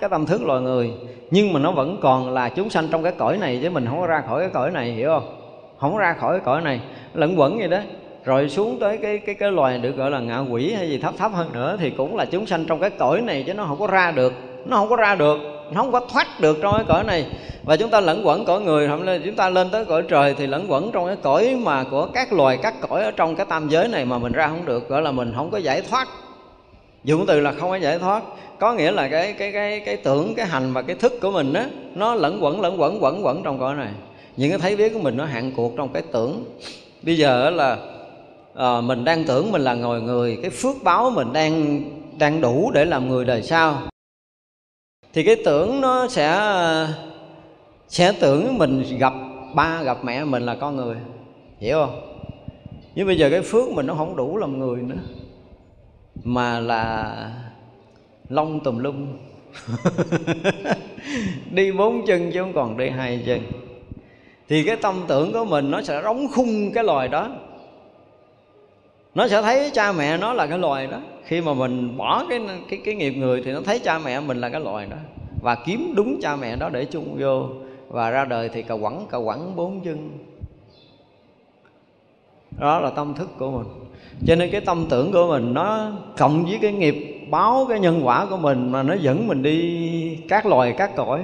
cái 0.00 0.10
tâm 0.10 0.26
thức 0.26 0.42
loài 0.42 0.60
người. 0.60 0.92
Nhưng 1.30 1.52
mà 1.52 1.60
nó 1.60 1.72
vẫn 1.72 1.98
còn 2.02 2.34
là 2.34 2.48
chúng 2.48 2.70
sanh 2.70 2.88
trong 2.90 3.02
cái 3.02 3.12
cõi 3.18 3.38
này 3.38 3.60
chứ 3.62 3.70
mình 3.70 3.86
không 3.86 4.00
có 4.00 4.06
ra 4.06 4.22
khỏi 4.26 4.40
cái 4.40 4.50
cõi 4.50 4.70
này, 4.70 4.92
hiểu 4.92 5.08
không? 5.08 5.40
Không 5.78 5.96
ra 5.96 6.12
khỏi 6.12 6.38
cái 6.38 6.44
cõi 6.44 6.62
này. 6.62 6.80
Lẫn 7.14 7.40
quẩn 7.40 7.58
vậy 7.58 7.68
đó 7.68 7.80
rồi 8.26 8.48
xuống 8.48 8.78
tới 8.78 8.96
cái 8.96 9.18
cái 9.18 9.34
cái 9.34 9.52
loài 9.52 9.78
được 9.78 9.96
gọi 9.96 10.10
là 10.10 10.20
ngạ 10.20 10.38
quỷ 10.38 10.72
hay 10.72 10.88
gì 10.88 10.98
thấp 10.98 11.14
thấp 11.18 11.32
hơn 11.34 11.52
nữa 11.52 11.76
thì 11.80 11.90
cũng 11.90 12.16
là 12.16 12.24
chúng 12.24 12.46
sanh 12.46 12.64
trong 12.64 12.80
cái 12.80 12.90
cõi 12.90 13.20
này 13.20 13.44
chứ 13.46 13.54
nó 13.54 13.64
không 13.64 13.78
có 13.78 13.86
ra 13.86 14.10
được. 14.10 14.32
Nó 14.64 14.76
không 14.76 14.88
có 14.88 14.96
ra 14.96 15.14
được, 15.14 15.38
nó 15.70 15.82
không 15.82 15.92
có 15.92 16.00
thoát 16.00 16.40
được 16.40 16.58
trong 16.62 16.74
cái 16.76 16.84
cõi 16.88 17.04
này. 17.04 17.26
Và 17.64 17.76
chúng 17.76 17.90
ta 17.90 18.00
lẫn 18.00 18.26
quẩn 18.26 18.44
cõi 18.44 18.60
người 18.60 18.88
hôm 18.88 19.04
nay 19.04 19.20
chúng 19.24 19.34
ta 19.34 19.50
lên 19.50 19.70
tới 19.70 19.84
cõi 19.84 20.02
trời 20.08 20.34
thì 20.38 20.46
lẫn 20.46 20.66
quẩn 20.68 20.90
trong 20.92 21.06
cái 21.06 21.16
cõi 21.22 21.56
mà 21.62 21.84
của 21.90 22.06
các 22.06 22.32
loài, 22.32 22.58
các 22.62 22.74
cõi 22.88 23.04
ở 23.04 23.10
trong 23.10 23.36
cái 23.36 23.46
tam 23.48 23.68
giới 23.68 23.88
này 23.88 24.04
mà 24.04 24.18
mình 24.18 24.32
ra 24.32 24.48
không 24.48 24.64
được, 24.64 24.88
gọi 24.88 25.02
là 25.02 25.10
mình 25.10 25.32
không 25.36 25.50
có 25.50 25.58
giải 25.58 25.82
thoát. 25.90 26.08
Dụng 27.04 27.26
từ 27.26 27.40
là 27.40 27.52
không 27.52 27.70
có 27.70 27.76
giải 27.76 27.98
thoát. 27.98 28.22
Có 28.58 28.74
nghĩa 28.74 28.90
là 28.90 29.08
cái 29.08 29.32
cái 29.32 29.52
cái 29.52 29.80
cái 29.80 29.96
tưởng, 29.96 30.34
cái 30.34 30.46
hành 30.46 30.72
và 30.72 30.82
cái 30.82 30.96
thức 30.96 31.20
của 31.20 31.30
mình 31.30 31.52
á, 31.52 31.66
nó 31.94 32.14
lẫn 32.14 32.44
quẩn 32.44 32.60
lẫn 32.60 32.80
quẩn 32.80 33.02
quẩn 33.02 33.24
quẩn 33.24 33.42
trong 33.42 33.58
cõi 33.58 33.74
này. 33.74 33.90
Những 34.36 34.50
cái 34.50 34.58
thấy 34.58 34.76
biết 34.76 34.92
của 34.94 35.00
mình 35.00 35.16
nó 35.16 35.24
hạn 35.24 35.52
cuộc 35.56 35.76
trong 35.76 35.88
cái 35.88 36.02
tưởng. 36.12 36.44
Bây 37.02 37.16
giờ 37.16 37.50
là 37.50 37.76
à, 38.56 38.80
mình 38.80 39.04
đang 39.04 39.24
tưởng 39.24 39.52
mình 39.52 39.62
là 39.62 39.74
ngồi 39.74 40.02
người 40.02 40.38
cái 40.42 40.50
phước 40.50 40.76
báo 40.82 41.10
mình 41.10 41.32
đang 41.32 41.82
đang 42.18 42.40
đủ 42.40 42.70
để 42.74 42.84
làm 42.84 43.08
người 43.08 43.24
đời 43.24 43.42
sau. 43.42 43.82
Thì 45.12 45.22
cái 45.22 45.36
tưởng 45.44 45.80
nó 45.80 46.08
sẽ 46.08 46.40
sẽ 47.88 48.12
tưởng 48.20 48.58
mình 48.58 48.84
gặp 48.98 49.12
ba 49.54 49.82
gặp 49.82 49.98
mẹ 50.04 50.24
mình 50.24 50.42
là 50.42 50.54
con 50.54 50.76
người. 50.76 50.96
Hiểu 51.58 51.76
không? 51.86 52.00
Nhưng 52.94 53.06
bây 53.06 53.18
giờ 53.18 53.30
cái 53.30 53.42
phước 53.42 53.70
mình 53.70 53.86
nó 53.86 53.94
không 53.94 54.16
đủ 54.16 54.36
làm 54.36 54.58
người 54.58 54.82
nữa 54.82 54.96
mà 56.24 56.60
là 56.60 57.14
lông 58.28 58.60
tùm 58.60 58.78
lum. 58.78 59.06
Đi 61.50 61.72
bốn 61.72 62.06
chân 62.06 62.30
chứ 62.32 62.40
không 62.40 62.52
còn 62.52 62.76
đi 62.76 62.88
hai 62.88 63.22
chân. 63.26 63.40
Thì 64.48 64.62
cái 64.64 64.76
tâm 64.76 65.04
tưởng 65.08 65.32
của 65.32 65.44
mình 65.44 65.70
nó 65.70 65.82
sẽ 65.82 66.02
đóng 66.02 66.26
khung 66.34 66.72
cái 66.72 66.84
loài 66.84 67.08
đó 67.08 67.30
nó 69.16 69.28
sẽ 69.28 69.42
thấy 69.42 69.70
cha 69.74 69.92
mẹ 69.92 70.16
nó 70.16 70.32
là 70.32 70.46
cái 70.46 70.58
loài 70.58 70.86
đó. 70.86 70.98
Khi 71.24 71.40
mà 71.40 71.54
mình 71.54 71.96
bỏ 71.96 72.24
cái 72.30 72.40
cái 72.68 72.80
cái 72.84 72.94
nghiệp 72.94 73.10
người 73.10 73.42
thì 73.44 73.52
nó 73.52 73.60
thấy 73.64 73.78
cha 73.78 73.98
mẹ 73.98 74.20
mình 74.20 74.40
là 74.40 74.48
cái 74.48 74.60
loài 74.60 74.86
đó. 74.90 74.96
Và 75.42 75.54
kiếm 75.54 75.92
đúng 75.96 76.20
cha 76.22 76.36
mẹ 76.36 76.56
đó 76.56 76.68
để 76.68 76.84
chung 76.84 77.16
vô. 77.18 77.48
Và 77.88 78.10
ra 78.10 78.24
đời 78.24 78.48
thì 78.48 78.62
cầu 78.62 78.78
quẳng 78.80 79.06
cầu 79.10 79.24
quẳng 79.24 79.56
bốn 79.56 79.80
chân. 79.80 80.10
Đó 82.58 82.80
là 82.80 82.90
tâm 82.90 83.14
thức 83.14 83.28
của 83.38 83.50
mình. 83.50 83.66
Cho 84.26 84.34
nên 84.34 84.50
cái 84.50 84.60
tâm 84.60 84.86
tưởng 84.90 85.12
của 85.12 85.26
mình 85.28 85.54
nó 85.54 85.92
cộng 86.18 86.44
với 86.44 86.58
cái 86.62 86.72
nghiệp 86.72 87.26
báo, 87.30 87.66
cái 87.68 87.80
nhân 87.80 88.00
quả 88.04 88.26
của 88.30 88.36
mình 88.36 88.72
mà 88.72 88.82
nó 88.82 88.94
dẫn 88.94 89.28
mình 89.28 89.42
đi 89.42 90.18
các 90.28 90.46
loài, 90.46 90.74
các 90.78 90.96
cõi. 90.96 91.22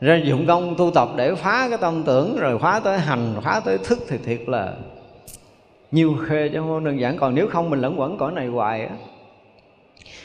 Ra 0.00 0.20
dụng 0.24 0.46
công 0.46 0.74
tu 0.74 0.90
tập 0.90 1.08
để 1.16 1.34
phá 1.34 1.66
cái 1.68 1.78
tâm 1.78 2.02
tưởng, 2.02 2.36
rồi 2.36 2.58
phá 2.58 2.80
tới 2.84 2.98
hành, 2.98 3.34
phá 3.42 3.60
tới 3.64 3.78
thức 3.78 3.98
thì 4.08 4.18
thiệt 4.24 4.40
là 4.46 4.72
nhiều 5.90 6.16
khê 6.26 6.48
chứ 6.52 6.58
không 6.58 6.84
đơn 6.84 7.00
giản. 7.00 7.16
Còn 7.16 7.34
nếu 7.34 7.46
không, 7.46 7.70
mình 7.70 7.80
lẫn 7.80 8.00
quẩn 8.00 8.18
cõi 8.18 8.32
này 8.32 8.46
hoài 8.46 8.80
á. 8.80 8.94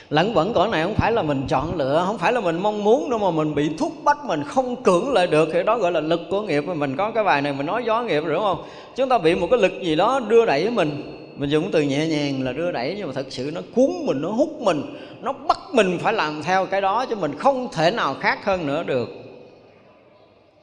Lẫn 0.10 0.32
quẩn 0.36 0.54
cõi 0.54 0.68
này 0.72 0.84
không 0.84 0.94
phải 0.94 1.12
là 1.12 1.22
mình 1.22 1.44
chọn 1.48 1.76
lựa, 1.76 2.04
không 2.08 2.18
phải 2.18 2.34
là 2.34 2.40
mình 2.40 2.60
mong 2.60 2.84
muốn 2.84 3.10
đâu 3.10 3.20
mà 3.20 3.32
mình 3.32 3.56
bị 3.56 3.70
thúc 3.78 3.92
bắt, 4.04 4.18
mình 4.26 4.44
không 4.44 4.84
cưỡng 4.84 5.14
lại 5.14 5.28
được. 5.28 5.50
Thì 5.54 5.64
đó 5.64 5.78
gọi 5.78 5.92
là 5.92 6.00
lực 6.00 6.22
của 6.30 6.42
nghiệp. 6.42 6.62
Mình 6.62 6.96
có 6.98 7.12
cái 7.12 7.24
bài 7.24 7.42
này 7.42 7.54
mình 7.54 7.66
nói 7.66 7.84
gió 7.86 8.02
nghiệp 8.02 8.24
rồi 8.24 8.34
đúng 8.34 8.44
không? 8.44 8.64
Chúng 8.96 9.10
ta 9.10 9.18
bị 9.18 9.36
một 9.36 9.48
cái 9.52 9.60
lực 9.60 9.72
gì 9.82 9.96
đó 9.96 10.20
đưa 10.28 10.46
đẩy 10.46 10.70
mình. 10.70 11.20
Mình 11.38 11.50
dùng 11.50 11.72
từ 11.72 11.82
nhẹ 11.82 12.08
nhàng 12.08 12.44
là 12.44 12.54
đưa 12.54 12.72
đẩy, 12.72 12.96
nhưng 12.98 13.08
mà 13.08 13.14
thật 13.14 13.26
sự 13.30 13.52
nó 13.54 13.62
cuốn 13.76 13.92
mình, 14.06 14.22
nó 14.22 14.30
hút 14.30 14.62
mình, 14.62 14.84
nó 15.22 15.34
bắt 15.34 15.60
mình 15.74 15.98
phải 16.02 16.14
làm 16.14 16.44
theo 16.44 16.66
cái 16.66 16.82
đó 16.82 17.06
chứ 17.06 17.16
mình 17.16 17.36
không 17.38 17.68
thể 17.74 17.92
nào 17.92 18.16
khác 18.20 18.46
hơn 18.46 18.68
nữa 18.68 18.84
được 18.84 19.23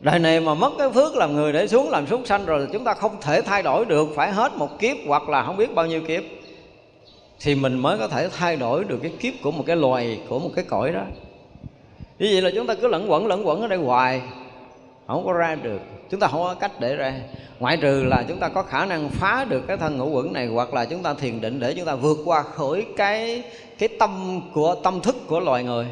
đời 0.00 0.18
này 0.18 0.40
mà 0.40 0.54
mất 0.54 0.72
cái 0.78 0.90
phước 0.90 1.16
làm 1.16 1.34
người 1.34 1.52
để 1.52 1.68
xuống 1.68 1.90
làm 1.90 2.06
súc 2.06 2.20
sanh 2.24 2.46
rồi, 2.46 2.68
chúng 2.72 2.84
ta 2.84 2.94
không 2.94 3.16
thể 3.20 3.42
thay 3.42 3.62
đổi 3.62 3.84
được, 3.84 4.08
phải 4.14 4.32
hết 4.32 4.52
một 4.56 4.78
kiếp 4.78 4.96
hoặc 5.06 5.28
là 5.28 5.42
không 5.42 5.56
biết 5.56 5.74
bao 5.74 5.86
nhiêu 5.86 6.00
kiếp. 6.00 6.22
Thì 7.40 7.54
mình 7.54 7.78
mới 7.78 7.98
có 7.98 8.08
thể 8.08 8.28
thay 8.28 8.56
đổi 8.56 8.84
được 8.84 8.98
cái 9.02 9.12
kiếp 9.20 9.34
của 9.42 9.50
một 9.50 9.64
cái 9.66 9.76
loài, 9.76 10.20
của 10.28 10.38
một 10.38 10.50
cái 10.54 10.64
cõi 10.68 10.92
đó. 10.92 11.02
Như 12.18 12.28
vậy 12.32 12.42
là 12.42 12.50
chúng 12.54 12.66
ta 12.66 12.74
cứ 12.74 12.88
lẫn 12.88 13.10
quẩn 13.10 13.26
lẫn 13.26 13.46
quẩn 13.46 13.60
ở 13.60 13.68
đây 13.68 13.78
hoài, 13.78 14.22
không 15.06 15.24
có 15.26 15.32
ra 15.32 15.54
được. 15.54 15.80
Chúng 16.10 16.20
ta 16.20 16.26
không 16.26 16.42
có 16.42 16.54
cách 16.54 16.72
để 16.80 16.96
ra. 16.96 17.14
Ngoại 17.58 17.76
trừ 17.76 18.04
là 18.04 18.24
chúng 18.28 18.38
ta 18.38 18.48
có 18.48 18.62
khả 18.62 18.86
năng 18.86 19.08
phá 19.08 19.46
được 19.48 19.62
cái 19.66 19.76
thân 19.76 19.98
ngũ 19.98 20.10
quẩn 20.10 20.32
này, 20.32 20.46
hoặc 20.46 20.74
là 20.74 20.84
chúng 20.84 21.02
ta 21.02 21.14
thiền 21.14 21.40
định 21.40 21.60
để 21.60 21.74
chúng 21.74 21.84
ta 21.84 21.94
vượt 21.94 22.18
qua 22.24 22.42
khỏi 22.42 22.86
cái 22.96 23.42
cái 23.78 23.88
tâm 23.88 24.40
của, 24.54 24.76
tâm 24.82 25.00
thức 25.00 25.16
của 25.26 25.40
loài 25.40 25.64
người 25.64 25.86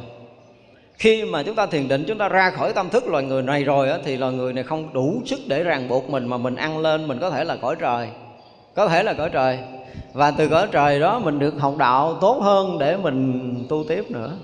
khi 0.99 1.25
mà 1.25 1.43
chúng 1.43 1.55
ta 1.55 1.67
thiền 1.67 1.89
định 1.89 2.05
chúng 2.09 2.19
ta 2.19 2.29
ra 2.29 2.51
khỏi 2.51 2.73
tâm 2.73 2.89
thức 2.91 3.07
loài 3.07 3.25
người 3.25 3.43
này 3.43 3.65
rồi 3.65 3.91
á, 3.91 3.99
thì 4.05 4.17
loài 4.17 4.33
người 4.33 4.53
này 4.53 4.65
không 4.65 4.93
đủ 4.93 5.23
sức 5.25 5.41
để 5.47 5.63
ràng 5.63 5.89
buộc 5.89 6.11
mình 6.11 6.29
mà 6.29 6.37
mình 6.37 6.57
ăn 6.57 6.79
lên 6.79 7.09
mình 7.09 7.19
có 7.21 7.31
thể 7.31 7.45
là 7.45 7.57
cõi 7.57 7.77
trời. 7.79 8.09
Có 8.75 8.89
thể 8.89 9.03
là 9.03 9.13
cõi 9.13 9.31
trời. 9.33 9.59
Và 10.13 10.31
từ 10.31 10.49
cõi 10.49 10.67
trời 10.73 11.01
đó 11.01 11.19
mình 11.19 11.39
được 11.39 11.55
học 11.59 11.75
đạo 11.79 12.19
tốt 12.21 12.41
hơn 12.43 12.79
để 12.79 12.97
mình 12.97 13.55
tu 13.69 13.85
tiếp 13.89 14.11
nữa. 14.11 14.37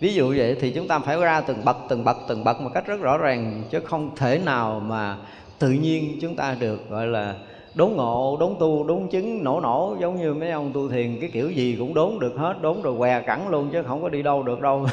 Ví 0.00 0.14
dụ 0.14 0.34
vậy 0.36 0.56
thì 0.60 0.70
chúng 0.70 0.88
ta 0.88 0.98
phải 0.98 1.16
ra 1.16 1.40
từng 1.40 1.64
bậc 1.64 1.76
từng 1.88 2.04
bậc 2.04 2.16
từng 2.28 2.44
bậc 2.44 2.60
một 2.60 2.70
cách 2.74 2.86
rất 2.86 3.00
rõ 3.00 3.18
ràng 3.18 3.62
chứ 3.70 3.80
không 3.84 4.10
thể 4.16 4.40
nào 4.44 4.82
mà 4.86 5.16
tự 5.58 5.68
nhiên 5.68 6.18
chúng 6.20 6.36
ta 6.36 6.56
được 6.60 6.90
gọi 6.90 7.06
là 7.06 7.34
đốn 7.76 7.90
ngộ, 7.92 8.36
đốn 8.40 8.56
tu, 8.58 8.84
đốn 8.84 9.08
chứng, 9.08 9.44
nổ 9.44 9.60
nổ, 9.60 9.96
giống 10.00 10.16
như 10.16 10.34
mấy 10.34 10.50
ông 10.50 10.72
tu 10.72 10.88
thiền, 10.88 11.18
cái 11.20 11.30
kiểu 11.32 11.50
gì 11.50 11.76
cũng 11.78 11.94
đốn 11.94 12.18
được 12.18 12.36
hết, 12.36 12.62
đốn 12.62 12.82
rồi 12.82 12.94
què 12.98 13.20
cẳng 13.20 13.48
luôn 13.48 13.70
chứ 13.72 13.82
không 13.82 14.02
có 14.02 14.08
đi 14.08 14.22
đâu 14.22 14.42
được 14.42 14.60
đâu. 14.60 14.86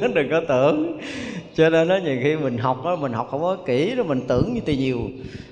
Đừng 0.14 0.28
có 0.30 0.40
tưởng. 0.48 0.98
Cho 1.54 1.70
nên 1.70 1.88
đó 1.88 1.98
nhiều 2.04 2.18
khi 2.22 2.36
mình 2.36 2.58
học 2.58 2.84
đó 2.84 2.96
mình 2.96 3.12
học 3.12 3.28
không 3.30 3.42
có 3.42 3.56
kỹ 3.66 3.94
đó, 3.96 4.02
mình 4.02 4.20
tưởng 4.28 4.54
như 4.54 4.60
tùy 4.60 4.76
nhiều. 4.76 5.00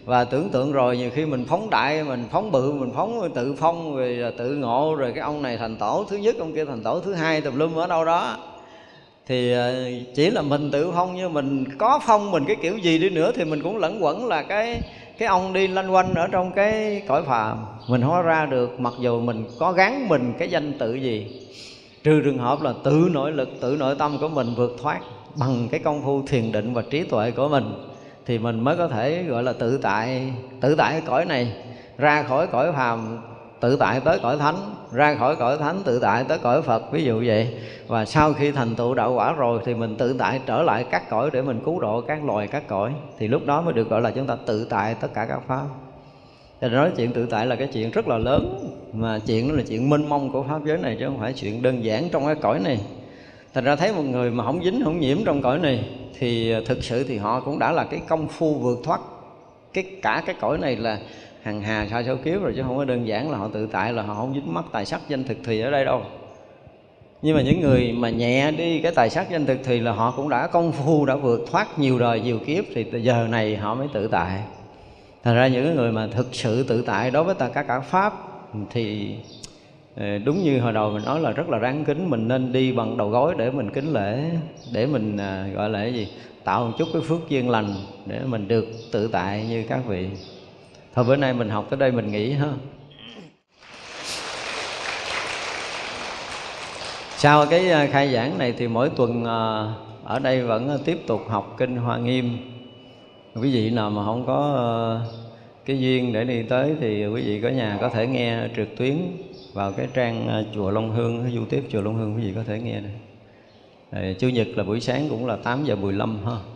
Và 0.04 0.24
tưởng 0.24 0.48
tượng 0.50 0.72
rồi, 0.72 0.96
nhiều 0.96 1.10
khi 1.10 1.26
mình 1.26 1.44
phóng 1.44 1.70
đại, 1.70 2.04
mình 2.04 2.24
phóng 2.30 2.52
bự, 2.52 2.72
mình 2.72 2.90
phóng 2.94 3.30
tự 3.34 3.54
phong, 3.54 3.96
rồi 3.96 4.32
tự 4.36 4.56
ngộ, 4.56 4.94
rồi 4.94 5.12
cái 5.12 5.20
ông 5.20 5.42
này 5.42 5.56
thành 5.56 5.76
tổ 5.76 6.04
thứ 6.08 6.16
nhất, 6.16 6.36
ông 6.38 6.52
kia 6.52 6.64
thành 6.64 6.82
tổ 6.82 7.00
thứ 7.00 7.14
hai, 7.14 7.40
tùm 7.40 7.56
lum 7.56 7.74
ở 7.74 7.86
đâu 7.86 8.04
đó. 8.04 8.36
Thì 9.26 9.52
ờ, 9.52 9.90
chỉ 10.14 10.30
là 10.30 10.42
mình 10.42 10.70
tự 10.70 10.90
phong 10.94 11.14
như 11.14 11.28
mình 11.28 11.64
có 11.78 12.00
phong 12.06 12.30
mình 12.30 12.44
cái 12.46 12.56
kiểu 12.62 12.78
gì 12.78 12.98
đi 12.98 13.10
nữa 13.10 13.32
thì 13.34 13.44
mình 13.44 13.62
cũng 13.62 13.76
lẫn 13.76 14.04
quẩn 14.04 14.26
là 14.26 14.42
cái 14.42 14.80
cái 15.18 15.28
ông 15.28 15.52
đi 15.52 15.66
lanh 15.66 15.94
quanh 15.94 16.14
ở 16.14 16.28
trong 16.32 16.52
cái 16.52 17.02
cõi 17.08 17.22
phàm, 17.22 17.58
mình 17.88 18.02
hóa 18.02 18.22
ra 18.22 18.46
được, 18.46 18.80
mặc 18.80 18.92
dù 19.00 19.20
mình 19.20 19.44
có 19.58 19.72
gắn 19.72 20.08
mình 20.08 20.32
cái 20.38 20.50
danh 20.50 20.72
tự 20.78 20.94
gì. 20.94 21.42
Trừ 22.04 22.20
trường 22.24 22.38
hợp 22.38 22.62
là 22.62 22.72
tự 22.84 23.08
nội 23.12 23.32
lực, 23.32 23.48
tự 23.60 23.76
nội 23.78 23.94
tâm 23.98 24.18
của 24.20 24.28
mình 24.28 24.54
vượt 24.56 24.76
thoát 24.82 25.00
bằng 25.34 25.68
cái 25.70 25.80
công 25.80 26.02
phu 26.02 26.22
thiền 26.26 26.52
định 26.52 26.74
và 26.74 26.82
trí 26.90 27.02
tuệ 27.02 27.30
của 27.30 27.48
mình, 27.48 27.64
thì 28.26 28.38
mình 28.38 28.60
mới 28.60 28.76
có 28.76 28.88
thể, 28.88 29.22
gọi 29.22 29.42
là, 29.42 29.52
tự 29.52 29.78
tại 29.78 30.32
tự 30.60 30.74
tại 30.74 30.92
cái 30.92 31.02
cõi 31.06 31.24
này, 31.24 31.52
ra 31.98 32.22
khỏi 32.22 32.46
cõi 32.46 32.72
phàm 32.72 33.18
tự 33.60 33.76
tại 33.76 34.00
tới 34.00 34.18
cõi 34.22 34.36
thánh, 34.36 34.74
ra 34.92 35.14
khỏi 35.14 35.36
cõi 35.36 35.58
thánh, 35.58 35.82
tự 35.84 35.98
tại 35.98 36.24
tới 36.28 36.38
cõi 36.38 36.62
phật, 36.62 36.92
ví 36.92 37.04
dụ 37.04 37.22
vậy. 37.26 37.54
Và 37.86 38.04
sau 38.04 38.32
khi 38.32 38.52
thành 38.52 38.74
tựu 38.74 38.94
đạo 38.94 39.12
quả 39.14 39.32
rồi 39.32 39.60
thì 39.64 39.74
mình 39.74 39.96
tự 39.96 40.16
tại 40.18 40.40
trở 40.46 40.62
lại 40.62 40.84
các 40.90 41.10
cõi 41.10 41.30
để 41.32 41.42
mình 41.42 41.60
cứu 41.64 41.80
độ 41.80 42.00
các 42.00 42.24
loài, 42.24 42.46
các 42.46 42.68
cõi. 42.68 42.92
Thì 43.18 43.28
lúc 43.28 43.46
đó 43.46 43.60
mới 43.60 43.72
được 43.72 43.90
gọi 43.90 44.00
là 44.00 44.10
chúng 44.10 44.26
ta 44.26 44.36
tự 44.46 44.64
tại 44.64 44.94
tất 44.94 45.08
cả 45.14 45.26
các 45.28 45.40
pháp. 45.46 45.64
Thì 46.60 46.68
nói 46.68 46.90
chuyện 46.96 47.12
tự 47.12 47.26
tại 47.26 47.46
là 47.46 47.56
cái 47.56 47.68
chuyện 47.72 47.90
rất 47.90 48.08
là 48.08 48.18
lớn, 48.18 48.70
mà 48.92 49.18
chuyện 49.26 49.48
đó 49.48 49.54
là 49.54 49.62
chuyện 49.68 49.90
mênh 49.90 50.08
mông 50.08 50.32
của 50.32 50.42
pháp 50.42 50.64
giới 50.64 50.78
này 50.78 50.96
chứ 51.00 51.06
không 51.06 51.20
phải 51.20 51.32
chuyện 51.32 51.62
đơn 51.62 51.84
giản 51.84 52.08
trong 52.08 52.26
cái 52.26 52.34
cõi 52.34 52.60
này. 52.60 52.80
Thành 53.54 53.64
ra 53.64 53.76
thấy 53.76 53.92
một 53.92 54.02
người 54.02 54.30
mà 54.30 54.44
không 54.44 54.64
dính, 54.64 54.80
không 54.84 55.00
nhiễm 55.00 55.18
trong 55.24 55.42
cõi 55.42 55.58
này 55.58 55.88
thì 56.18 56.54
thực 56.66 56.84
sự 56.84 57.04
thì 57.04 57.18
họ 57.18 57.40
cũng 57.40 57.58
đã 57.58 57.72
là 57.72 57.84
cái 57.84 58.00
công 58.08 58.28
phu 58.28 58.54
vượt 58.54 58.78
thoát. 58.84 59.00
Cái 59.72 59.84
cả 60.02 60.22
cái 60.26 60.34
cõi 60.40 60.58
này 60.58 60.76
là 60.76 60.98
hằng 61.46 61.60
hà 61.60 61.86
sa 61.90 62.02
số 62.06 62.16
kiếp 62.16 62.42
rồi 62.42 62.52
chứ 62.56 62.62
không 62.62 62.76
có 62.76 62.84
đơn 62.84 63.06
giản 63.06 63.30
là 63.30 63.38
họ 63.38 63.48
tự 63.48 63.66
tại 63.66 63.92
là 63.92 64.02
họ 64.02 64.14
không 64.14 64.34
dính 64.34 64.54
mắc 64.54 64.64
tài 64.72 64.86
sắc 64.86 65.00
danh 65.08 65.24
thực 65.24 65.36
thì 65.44 65.60
ở 65.60 65.70
đây 65.70 65.84
đâu. 65.84 66.02
Nhưng 67.22 67.36
mà 67.36 67.42
những 67.42 67.60
người 67.60 67.92
mà 67.92 68.10
nhẹ 68.10 68.50
đi 68.50 68.80
cái 68.80 68.92
tài 68.92 69.10
sắc 69.10 69.30
danh 69.30 69.46
thực 69.46 69.58
thì 69.64 69.80
là 69.80 69.92
họ 69.92 70.10
cũng 70.16 70.28
đã 70.28 70.46
công 70.46 70.72
phu, 70.72 71.06
đã 71.06 71.16
vượt 71.16 71.44
thoát 71.50 71.78
nhiều 71.78 71.98
đời 71.98 72.20
nhiều 72.20 72.38
kiếp 72.38 72.64
thì 72.74 72.86
giờ 73.02 73.26
này 73.30 73.56
họ 73.56 73.74
mới 73.74 73.88
tự 73.92 74.08
tại. 74.08 74.42
Thành 75.24 75.34
ra 75.36 75.46
những 75.46 75.76
người 75.76 75.92
mà 75.92 76.06
thực 76.06 76.34
sự 76.34 76.62
tự 76.62 76.82
tại 76.82 77.10
đối 77.10 77.24
với 77.24 77.34
tất 77.34 77.48
cả 77.54 77.62
cả 77.62 77.80
pháp 77.80 78.14
thì 78.70 79.14
ờ, 79.96 80.18
đúng 80.18 80.42
như 80.42 80.60
hồi 80.60 80.72
đầu 80.72 80.90
mình 80.90 81.04
nói 81.04 81.20
là 81.20 81.30
rất 81.30 81.48
là 81.48 81.58
ráng 81.58 81.84
kính, 81.84 82.10
mình 82.10 82.28
nên 82.28 82.52
đi 82.52 82.72
bằng 82.72 82.96
đầu 82.96 83.10
gối 83.10 83.34
để 83.38 83.50
mình 83.50 83.70
kính 83.70 83.92
lễ, 83.92 84.24
để 84.72 84.86
mình 84.86 85.16
ờ, 85.16 85.48
gọi 85.54 85.70
là 85.70 85.78
cái 85.78 85.94
gì? 85.94 86.08
Tạo 86.44 86.66
một 86.66 86.72
chút 86.78 86.88
cái 86.92 87.02
phước 87.02 87.28
duyên 87.28 87.50
lành 87.50 87.74
để 88.06 88.20
mình 88.26 88.48
được 88.48 88.66
tự 88.92 89.08
tại 89.08 89.44
như 89.48 89.64
các 89.68 89.80
vị 89.86 90.08
thôi 90.96 91.04
bữa 91.08 91.16
nay 91.16 91.32
mình 91.32 91.48
học 91.48 91.66
tới 91.70 91.78
đây 91.78 91.92
mình 91.92 92.12
nghỉ 92.12 92.32
ha 92.32 92.48
sau 97.16 97.46
cái 97.46 97.70
ờ, 97.70 97.86
khai 97.92 98.12
giảng 98.12 98.38
này 98.38 98.54
thì 98.58 98.68
mỗi 98.68 98.90
tuần 98.90 99.24
ờ, 99.24 99.72
ở 100.04 100.18
đây 100.18 100.42
vẫn 100.42 100.68
ờ, 100.68 100.78
tiếp 100.84 100.98
tục 101.06 101.20
học 101.28 101.54
kinh 101.58 101.76
hoa 101.76 101.98
nghiêm 101.98 102.38
quý 103.34 103.52
vị 103.52 103.70
nào 103.70 103.90
mà 103.90 104.04
không 104.04 104.26
có 104.26 105.00
cái 105.64 105.80
duyên 105.80 106.12
để 106.12 106.24
đi 106.24 106.42
tới 106.42 106.74
thì 106.80 107.06
quý 107.06 107.22
vị 107.22 107.40
có 107.42 107.48
nhà 107.48 107.78
có 107.80 107.88
thể 107.88 108.06
nghe 108.06 108.48
trực 108.56 108.76
tuyến 108.76 108.96
vào 109.52 109.72
cái 109.72 109.88
trang 109.94 110.44
chùa 110.54 110.70
Long 110.70 110.90
Hương, 110.90 111.46
cái 111.50 111.62
chùa 111.72 111.80
Long 111.80 111.94
Hương 111.94 112.16
quý 112.16 112.22
vị 112.22 112.32
có 112.34 112.42
thể 112.46 112.58
nghe 112.60 112.80
này. 112.80 114.14
Chủ 114.14 114.28
nhật 114.28 114.46
là 114.54 114.64
buổi 114.64 114.80
sáng 114.80 115.08
cũng 115.10 115.26
là 115.26 115.36
8 115.36 115.64
giờ 115.64 115.76
15 115.76 116.18
ha. 116.24 116.55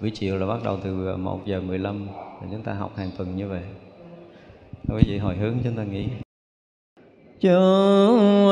Buổi 0.00 0.10
chiều 0.10 0.38
là 0.38 0.46
bắt 0.46 0.60
đầu 0.64 0.78
từ 0.84 1.06
ờ, 1.06 1.16
1 1.16 1.40
giờ 1.46 1.60
15 1.60 2.06
là 2.40 2.48
chúng 2.50 2.62
ta 2.62 2.72
học 2.72 2.92
hàng 2.96 3.10
tuần 3.18 3.36
như 3.36 3.48
vậy. 3.48 3.62
Quý 4.88 5.02
vị 5.06 5.18
hồi 5.18 5.36
hướng 5.36 5.54
chúng 5.64 5.76
ta 5.76 5.84
nghĩ 5.84 6.06
chúng 7.40 8.50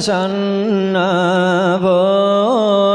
sanh 0.00 0.94
à, 0.94 1.76
vô 1.76 2.89